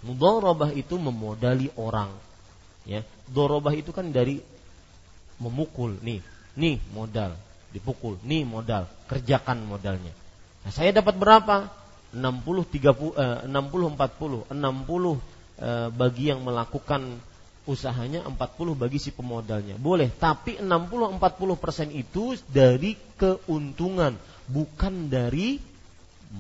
Mudorobah 0.07 0.71
itu 0.71 0.95
memodali 1.01 1.67
orang. 1.75 2.15
Ya, 2.87 3.03
dorobah 3.27 3.75
itu 3.75 3.91
kan 3.91 4.15
dari 4.15 4.39
memukul 5.45 6.01
nih, 6.01 6.25
nih 6.57 6.81
modal, 6.97 7.37
dipukul, 7.71 8.17
nih 8.25 8.49
modal, 8.49 8.89
kerjakan 9.11 9.61
modalnya. 9.69 10.13
Nah, 10.65 10.73
saya 10.73 10.97
dapat 10.97 11.15
berapa? 11.21 11.69
60 12.15 12.23
30 12.71 13.19
eh, 13.19 13.39
60 13.51 13.51
40 13.51 14.49
60 14.49 14.55
eh, 14.55 15.89
bagi 15.91 16.25
yang 16.31 16.41
melakukan 16.47 17.21
usahanya 17.65 18.25
40 18.29 18.77
bagi 18.77 18.99
si 19.01 19.11
pemodalnya. 19.11 19.81
Boleh, 19.81 20.13
tapi 20.13 20.61
60 20.61 21.17
40% 21.17 21.57
persen 21.57 21.89
itu 21.91 22.37
dari 22.49 22.97
keuntungan, 23.17 24.17
bukan 24.49 25.09
dari 25.09 25.57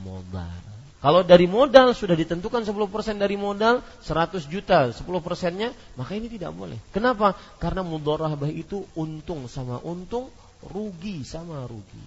modal. 0.05 0.74
Kalau 1.05 1.21
dari 1.21 1.45
modal 1.45 1.93
sudah 1.93 2.17
ditentukan 2.17 2.65
10% 2.65 3.21
dari 3.21 3.37
modal 3.37 3.85
100 4.01 4.49
juta, 4.49 4.89
10 4.89 5.05
persennya, 5.21 5.69
maka 6.01 6.17
ini 6.17 6.33
tidak 6.33 6.57
boleh. 6.57 6.81
Kenapa? 6.97 7.37
Karena 7.61 7.85
mudharabah 7.85 8.49
itu 8.49 8.89
untung 8.97 9.45
sama 9.45 9.85
untung, 9.85 10.33
rugi 10.65 11.21
sama 11.21 11.69
rugi. 11.69 12.05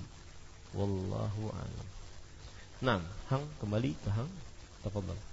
Wallahu 0.74 1.54
a'lam. 1.54 1.88
Nah, 2.82 2.98
Hang 3.30 3.46
kembali 3.62 3.94
ke 4.02 4.10
Hang. 4.10 4.34
Tafadhal. 4.82 5.27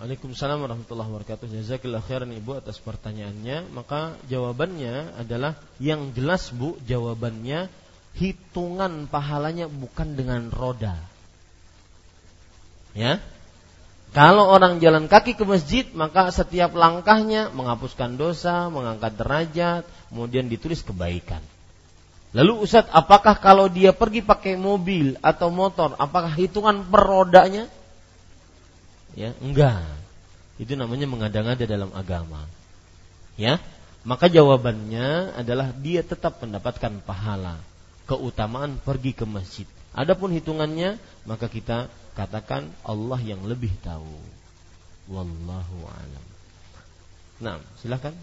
Waalaikumsalam 0.00 0.64
warahmatullahi 0.64 1.12
wabarakatuh. 1.12 1.60
Jazakallahu 1.60 2.00
khairan 2.08 2.32
Ibu 2.32 2.56
atas 2.56 2.80
pertanyaannya. 2.80 3.68
Maka 3.68 4.16
jawabannya 4.32 5.12
adalah 5.20 5.60
yang 5.76 6.16
jelas 6.16 6.48
Bu, 6.56 6.80
jawabannya 6.88 7.68
hitungan 8.16 9.04
pahalanya 9.12 9.68
bukan 9.68 10.16
dengan 10.16 10.48
roda. 10.48 10.96
Ya. 12.96 13.20
Kalau 14.16 14.48
orang 14.48 14.80
jalan 14.80 15.04
kaki 15.04 15.36
ke 15.36 15.44
masjid, 15.44 15.84
maka 15.92 16.32
setiap 16.32 16.72
langkahnya 16.72 17.52
menghapuskan 17.52 18.16
dosa, 18.16 18.72
mengangkat 18.72 19.20
derajat, 19.20 19.84
kemudian 20.08 20.48
ditulis 20.48 20.80
kebaikan. 20.80 21.44
Lalu 22.32 22.64
Ustaz, 22.64 22.88
apakah 22.88 23.36
kalau 23.36 23.68
dia 23.68 23.92
pergi 23.92 24.24
pakai 24.24 24.56
mobil 24.56 25.20
atau 25.20 25.52
motor, 25.52 25.92
apakah 26.00 26.32
hitungan 26.32 26.88
per 26.88 27.04
rodanya? 27.04 27.68
Ya, 29.20 29.36
enggak. 29.44 29.84
Itu 30.56 30.80
namanya 30.80 31.04
mengada-ngada 31.04 31.68
dalam 31.68 31.92
agama. 31.92 32.48
Ya. 33.36 33.60
Maka 34.00 34.32
jawabannya 34.32 35.36
adalah 35.36 35.76
dia 35.76 36.00
tetap 36.00 36.40
mendapatkan 36.40 37.04
pahala, 37.04 37.60
keutamaan 38.08 38.80
pergi 38.80 39.12
ke 39.12 39.28
masjid. 39.28 39.68
Adapun 39.92 40.32
hitungannya, 40.32 40.96
maka 41.28 41.52
kita 41.52 41.92
katakan 42.16 42.72
Allah 42.80 43.20
yang 43.20 43.44
lebih 43.44 43.76
tahu. 43.84 44.16
Wallahu 45.12 45.84
alam. 45.84 46.24
Nah, 47.44 47.56
silakan. 47.84 48.16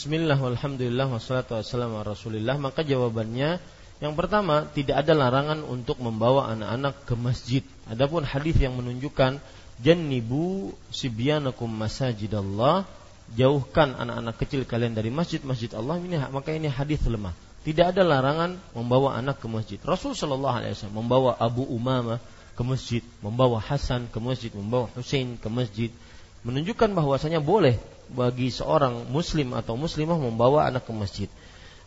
Bismillah 0.00 0.40
walhamdulillah 0.40 1.12
wassalatu 1.12 1.60
wassalamu 1.60 2.00
rasulillah. 2.00 2.56
Maka 2.56 2.80
jawabannya 2.80 3.60
yang 4.00 4.16
pertama 4.16 4.64
tidak 4.72 5.04
ada 5.04 5.12
larangan 5.12 5.60
untuk 5.60 6.00
membawa 6.00 6.48
anak-anak 6.56 7.04
ke 7.04 7.12
masjid. 7.20 7.60
Adapun 7.84 8.24
hadis 8.24 8.56
yang 8.56 8.80
menunjukkan 8.80 9.44
jannibu 9.76 10.72
sibyanakum 10.88 11.68
masajidallah, 11.68 12.88
jauhkan 13.36 13.92
anak-anak 13.92 14.40
kecil 14.40 14.64
kalian 14.64 14.96
dari 14.96 15.12
masjid-masjid 15.12 15.68
Allah 15.76 16.00
ini 16.00 16.16
maka 16.32 16.48
ini 16.48 16.72
hadis 16.72 17.04
lemah. 17.04 17.36
Tidak 17.60 17.92
ada 17.92 18.00
larangan 18.00 18.56
membawa 18.72 19.20
anak 19.20 19.36
ke 19.36 19.52
masjid. 19.52 19.76
Rasul 19.84 20.16
Shallallahu 20.16 20.64
alaihi 20.64 20.80
wasallam 20.80 20.96
membawa 20.96 21.36
Abu 21.36 21.68
Umamah 21.68 22.24
ke 22.56 22.62
masjid, 22.64 23.04
membawa 23.20 23.60
Hasan 23.60 24.08
ke 24.08 24.16
masjid, 24.16 24.48
membawa 24.48 24.88
Husain 24.96 25.36
ke 25.36 25.48
masjid, 25.52 25.92
menunjukkan 26.40 26.88
bahwasanya 26.96 27.44
boleh 27.44 27.76
bagi 28.10 28.50
seorang 28.50 29.08
muslim 29.08 29.54
atau 29.54 29.78
muslimah 29.78 30.18
membawa 30.18 30.66
anak 30.66 30.86
ke 30.86 30.92
masjid. 30.92 31.30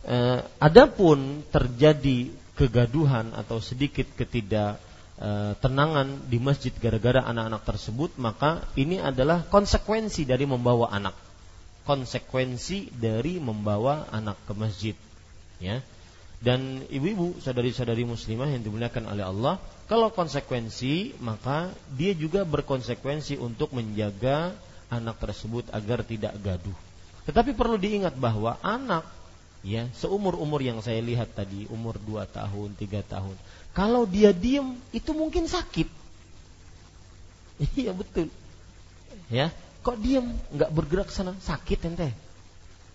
E, 0.04 0.40
adapun 0.60 1.44
terjadi 1.48 2.32
kegaduhan 2.54 3.32
atau 3.36 3.60
sedikit 3.60 4.08
ketidak 4.16 4.80
e, 5.20 5.56
tenangan 5.60 6.24
di 6.28 6.40
masjid 6.40 6.72
gara-gara 6.74 7.24
anak-anak 7.24 7.62
tersebut, 7.64 8.10
maka 8.16 8.64
ini 8.74 9.00
adalah 9.00 9.44
konsekuensi 9.46 10.24
dari 10.24 10.48
membawa 10.48 10.90
anak. 10.90 11.16
Konsekuensi 11.84 12.88
dari 12.96 13.36
membawa 13.36 14.08
anak 14.08 14.40
ke 14.48 14.52
masjid, 14.56 14.96
ya. 15.60 15.84
Dan 16.44 16.84
ibu-ibu, 16.92 17.40
saudari-saudari 17.40 18.04
muslimah 18.04 18.52
yang 18.52 18.60
dimuliakan 18.60 19.08
oleh 19.08 19.24
Allah, 19.24 19.56
kalau 19.84 20.12
konsekuensi, 20.12 21.16
maka 21.20 21.72
dia 21.92 22.16
juga 22.16 22.44
berkonsekuensi 22.44 23.36
untuk 23.40 23.72
menjaga 23.76 24.56
anak 24.92 25.16
tersebut 25.20 25.68
agar 25.72 26.04
tidak 26.04 26.36
gaduh. 26.40 26.76
Tetapi 27.24 27.56
perlu 27.56 27.80
diingat 27.80 28.16
bahwa 28.20 28.60
anak 28.60 29.04
ya 29.64 29.88
seumur-umur 29.96 30.60
yang 30.60 30.84
saya 30.84 31.00
lihat 31.00 31.32
tadi, 31.32 31.64
umur 31.72 31.96
2 31.96 32.28
tahun, 32.28 32.76
3 32.76 33.00
tahun, 33.00 33.36
kalau 33.72 34.04
dia 34.04 34.30
diem 34.30 34.76
itu 34.92 35.10
mungkin 35.16 35.48
sakit. 35.48 35.88
Iya 37.78 37.94
betul. 37.94 38.28
Ya, 39.30 39.54
kok 39.86 40.02
diem 40.02 40.34
nggak 40.52 40.70
bergerak 40.74 41.08
sana 41.08 41.38
sakit 41.38 41.86
ente? 41.86 42.10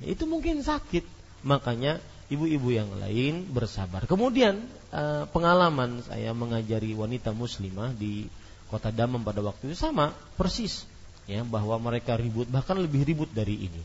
Itu 0.04 0.28
mungkin 0.28 0.62
sakit. 0.62 1.08
Makanya 1.48 2.04
ibu-ibu 2.28 2.70
yang 2.70 2.92
lain 3.00 3.48
bersabar. 3.50 4.06
Kemudian 4.06 4.62
eh, 4.94 5.24
pengalaman 5.32 6.06
saya 6.06 6.36
mengajari 6.36 6.94
wanita 6.94 7.34
muslimah 7.34 7.96
di 7.96 8.28
kota 8.70 8.94
Damam 8.94 9.26
pada 9.26 9.42
waktu 9.42 9.74
itu 9.74 9.78
sama 9.80 10.14
persis 10.38 10.86
ya 11.30 11.46
bahwa 11.46 11.78
mereka 11.78 12.18
ribut 12.18 12.50
bahkan 12.50 12.82
lebih 12.82 13.06
ribut 13.06 13.30
dari 13.30 13.70
ini. 13.70 13.82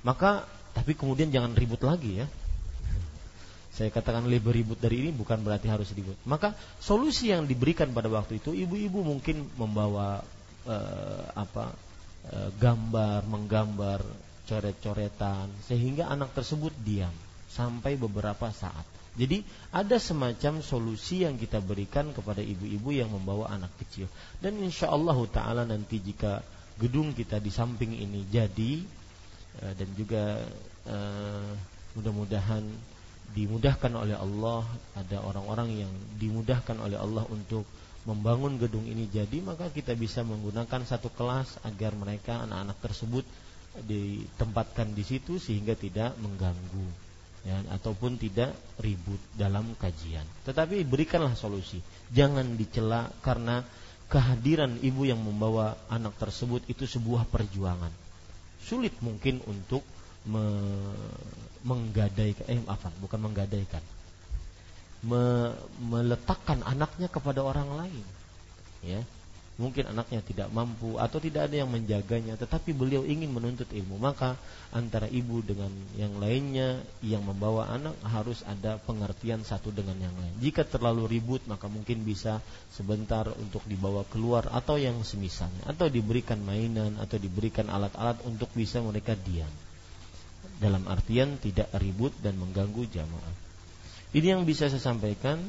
Maka 0.00 0.48
tapi 0.72 0.96
kemudian 0.96 1.28
jangan 1.28 1.52
ribut 1.52 1.84
lagi 1.84 2.24
ya. 2.24 2.26
Saya 3.72 3.88
katakan 3.92 4.28
lebih 4.28 4.52
ribut 4.52 4.80
dari 4.80 5.04
ini 5.04 5.10
bukan 5.12 5.44
berarti 5.44 5.68
harus 5.68 5.92
ribut. 5.92 6.16
Maka 6.24 6.56
solusi 6.80 7.28
yang 7.28 7.44
diberikan 7.44 7.92
pada 7.92 8.08
waktu 8.08 8.40
itu 8.40 8.56
ibu-ibu 8.56 9.04
mungkin 9.04 9.48
membawa 9.60 10.24
eh, 10.64 11.24
apa 11.36 11.76
eh, 12.32 12.50
gambar, 12.56 13.28
menggambar 13.28 14.00
coret-coretan 14.48 15.48
sehingga 15.68 16.08
anak 16.08 16.32
tersebut 16.36 16.72
diam 16.80 17.12
sampai 17.52 18.00
beberapa 18.00 18.48
saat. 18.48 18.84
Jadi 19.12 19.44
ada 19.76 20.00
semacam 20.00 20.64
solusi 20.64 21.28
yang 21.28 21.36
kita 21.36 21.60
berikan 21.60 22.16
kepada 22.16 22.40
ibu-ibu 22.40 22.96
yang 22.96 23.12
membawa 23.12 23.52
anak 23.52 23.76
kecil. 23.76 24.08
Dan 24.40 24.56
insya 24.64 24.88
Allah 24.88 25.16
Taala 25.28 25.68
nanti 25.68 26.00
jika 26.00 26.40
gedung 26.80 27.12
kita 27.12 27.40
di 27.40 27.50
samping 27.52 27.92
ini 27.92 28.24
jadi 28.28 28.72
eh, 29.60 29.72
dan 29.76 29.88
juga 29.96 30.40
uh, 30.88 31.52
mudah-mudahan 31.98 32.64
dimudahkan 33.32 33.92
oleh 33.96 34.16
Allah 34.16 34.64
ada 34.92 35.24
orang-orang 35.24 35.84
yang 35.84 35.92
dimudahkan 36.20 36.76
oleh 36.80 37.00
Allah 37.00 37.24
untuk 37.32 37.64
membangun 38.04 38.58
gedung 38.58 38.84
ini 38.84 39.08
jadi 39.08 39.40
maka 39.40 39.70
kita 39.70 39.94
bisa 39.94 40.26
menggunakan 40.26 40.84
satu 40.84 41.08
kelas 41.14 41.62
agar 41.64 41.94
mereka 41.94 42.44
anak-anak 42.44 42.78
tersebut 42.82 43.24
ditempatkan 43.80 44.92
di 44.92 45.04
situ 45.06 45.40
sehingga 45.40 45.72
tidak 45.72 46.12
mengganggu 46.20 47.12
ya, 47.46 47.56
ataupun 47.72 48.20
tidak 48.20 48.52
ribut 48.82 49.18
dalam 49.32 49.74
kajian. 49.78 50.24
Tetapi 50.44 50.84
berikanlah 50.86 51.34
solusi. 51.34 51.80
Jangan 52.12 52.54
dicela 52.58 53.08
karena 53.24 53.64
kehadiran 54.12 54.76
ibu 54.84 55.08
yang 55.08 55.16
membawa 55.24 55.80
anak 55.88 56.12
tersebut 56.20 56.68
itu 56.68 56.84
sebuah 56.84 57.24
perjuangan. 57.32 57.90
Sulit 58.60 58.92
mungkin 59.00 59.40
untuk 59.48 59.80
me 60.28 60.44
menggadaikan 61.64 62.44
eh 62.46 62.60
apa? 62.68 62.92
Bukan 63.00 63.18
menggadaikan. 63.24 63.80
Me 65.08 65.56
meletakkan 65.80 66.60
anaknya 66.68 67.08
kepada 67.08 67.40
orang 67.40 67.72
lain 67.72 68.04
ya 68.82 69.00
mungkin 69.62 69.86
anaknya 69.94 70.18
tidak 70.26 70.48
mampu 70.50 70.98
atau 70.98 71.22
tidak 71.22 71.46
ada 71.46 71.62
yang 71.62 71.70
menjaganya 71.70 72.34
tetapi 72.34 72.74
beliau 72.74 73.06
ingin 73.06 73.30
menuntut 73.30 73.70
ilmu 73.70 73.94
maka 74.02 74.34
antara 74.74 75.06
ibu 75.06 75.38
dengan 75.46 75.70
yang 75.94 76.18
lainnya 76.18 76.82
yang 77.04 77.22
membawa 77.22 77.70
anak 77.70 77.94
harus 78.02 78.42
ada 78.42 78.82
pengertian 78.82 79.46
satu 79.46 79.70
dengan 79.70 79.94
yang 80.02 80.16
lain. 80.18 80.34
Jika 80.42 80.66
terlalu 80.66 81.20
ribut 81.20 81.46
maka 81.46 81.70
mungkin 81.70 82.02
bisa 82.02 82.42
sebentar 82.74 83.30
untuk 83.38 83.62
dibawa 83.70 84.02
keluar 84.10 84.50
atau 84.50 84.80
yang 84.80 84.98
semisalnya 85.06 85.70
atau 85.70 85.86
diberikan 85.86 86.42
mainan 86.42 86.98
atau 86.98 87.20
diberikan 87.22 87.70
alat-alat 87.70 88.18
untuk 88.26 88.50
bisa 88.58 88.82
mereka 88.82 89.14
diam. 89.14 89.50
Dalam 90.58 90.88
artian 90.90 91.38
tidak 91.38 91.70
ribut 91.78 92.10
dan 92.18 92.34
mengganggu 92.40 92.88
jamaah. 92.90 93.34
Ini 94.12 94.36
yang 94.36 94.42
bisa 94.44 94.68
saya 94.68 94.82
sampaikan 94.82 95.40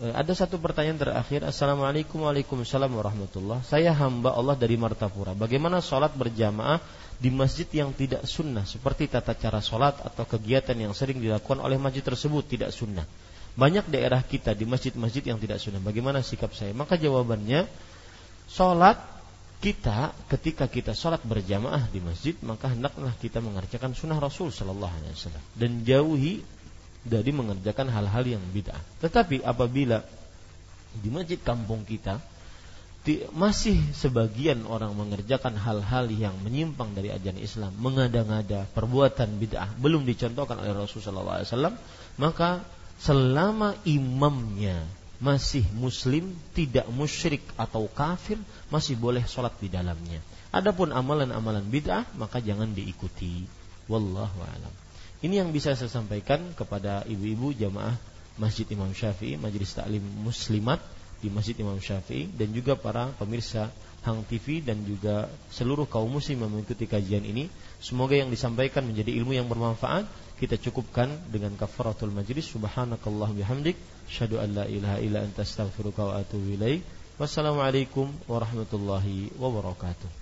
ada 0.00 0.32
satu 0.32 0.56
pertanyaan 0.56 0.96
terakhir. 0.96 1.44
Assalamualaikum 1.44 2.24
Waalaikumsalam 2.24 2.88
warahmatullah. 2.88 3.60
Saya 3.60 3.92
hamba 3.92 4.32
Allah 4.32 4.56
dari 4.56 4.80
Martapura. 4.80 5.36
Bagaimana 5.36 5.84
sholat 5.84 6.16
berjamaah 6.16 6.80
di 7.20 7.28
masjid 7.28 7.68
yang 7.68 7.92
tidak 7.92 8.24
sunnah 8.24 8.64
seperti 8.64 9.12
tata 9.12 9.36
cara 9.36 9.60
sholat 9.60 10.00
atau 10.00 10.24
kegiatan 10.24 10.72
yang 10.72 10.96
sering 10.96 11.20
dilakukan 11.20 11.60
oleh 11.60 11.76
masjid 11.76 12.00
tersebut 12.00 12.48
tidak 12.48 12.72
sunnah. 12.72 13.04
Banyak 13.60 13.92
daerah 13.92 14.24
kita 14.24 14.56
di 14.56 14.64
masjid-masjid 14.64 15.20
yang 15.20 15.36
tidak 15.36 15.60
sunnah. 15.60 15.84
Bagaimana 15.84 16.24
sikap 16.24 16.56
saya? 16.56 16.72
Maka 16.72 16.96
jawabannya 16.96 17.68
sholat 18.48 18.96
kita 19.60 20.16
ketika 20.32 20.64
kita 20.64 20.96
sholat 20.96 21.20
berjamaah 21.20 21.92
di 21.92 22.00
masjid 22.00 22.32
maka 22.40 22.72
hendaklah 22.72 23.12
kita 23.20 23.44
mengerjakan 23.44 23.92
sunnah 23.92 24.16
Rasul 24.16 24.48
Shallallahu 24.48 24.88
Alaihi 24.88 25.12
Wasallam 25.12 25.44
dan 25.60 25.84
jauhi 25.84 26.40
dari 27.04 27.32
mengerjakan 27.32 27.88
hal-hal 27.88 28.24
yang 28.26 28.42
bid'ah. 28.52 28.80
Tetapi 29.00 29.40
apabila 29.40 30.04
di 31.00 31.08
masjid 31.08 31.38
kampung 31.40 31.86
kita 31.86 32.20
masih 33.32 33.80
sebagian 33.96 34.68
orang 34.68 34.92
mengerjakan 34.92 35.56
hal-hal 35.56 36.12
yang 36.12 36.36
menyimpang 36.44 36.92
dari 36.92 37.08
ajaran 37.08 37.40
Islam, 37.40 37.72
mengada-ngada 37.80 38.68
perbuatan 38.76 39.40
bid'ah 39.40 39.72
belum 39.80 40.04
dicontohkan 40.04 40.60
oleh 40.60 40.76
Rasulullah 40.76 41.40
SAW, 41.40 41.80
maka 42.20 42.60
selama 43.00 43.72
imamnya 43.88 44.84
masih 45.20 45.64
muslim, 45.76 46.32
tidak 46.52 46.88
musyrik 46.92 47.44
atau 47.56 47.88
kafir, 47.88 48.40
masih 48.68 48.96
boleh 49.00 49.24
sholat 49.24 49.52
di 49.60 49.72
dalamnya. 49.72 50.20
Adapun 50.52 50.92
amalan-amalan 50.92 51.64
bid'ah 51.68 52.04
maka 52.20 52.40
jangan 52.40 52.72
diikuti. 52.72 53.48
Wallahu 53.88 54.38
a'lam. 54.44 54.74
Ini 55.20 55.44
yang 55.44 55.52
bisa 55.52 55.76
saya 55.76 55.92
sampaikan 55.92 56.56
kepada 56.56 57.04
ibu-ibu 57.04 57.52
jamaah 57.52 57.92
Masjid 58.40 58.64
Imam 58.72 58.88
Syafi'i, 58.96 59.36
Majelis 59.36 59.76
Taklim 59.76 60.00
Muslimat 60.00 60.80
di 61.20 61.28
Masjid 61.28 61.52
Imam 61.60 61.76
Syafi'i 61.76 62.24
dan 62.32 62.48
juga 62.56 62.72
para 62.72 63.12
pemirsa 63.20 63.68
Hang 64.00 64.24
TV 64.24 64.64
dan 64.64 64.80
juga 64.80 65.28
seluruh 65.52 65.84
kaum 65.84 66.08
muslim 66.08 66.40
yang 66.40 66.48
mengikuti 66.56 66.88
kajian 66.88 67.20
ini. 67.20 67.52
Semoga 67.84 68.16
yang 68.16 68.32
disampaikan 68.32 68.80
menjadi 68.88 69.12
ilmu 69.20 69.36
yang 69.36 69.44
bermanfaat. 69.44 70.08
Kita 70.40 70.56
cukupkan 70.56 71.12
dengan 71.28 71.52
kafaratul 71.52 72.08
majlis. 72.08 72.48
Subhanakallah 72.48 73.28
bihamdik. 73.36 73.76
Syadu 74.08 74.40
an 74.40 74.56
la 74.56 74.64
ilaha 74.64 75.04
illa 75.04 75.20
anta 75.20 75.44
astaghfiruka 75.44 76.00
wa 76.00 76.16
atubu 76.16 76.56
ilaih. 76.56 76.80
Wassalamualaikum 77.20 78.08
warahmatullahi 78.24 79.36
wabarakatuh. 79.36 80.19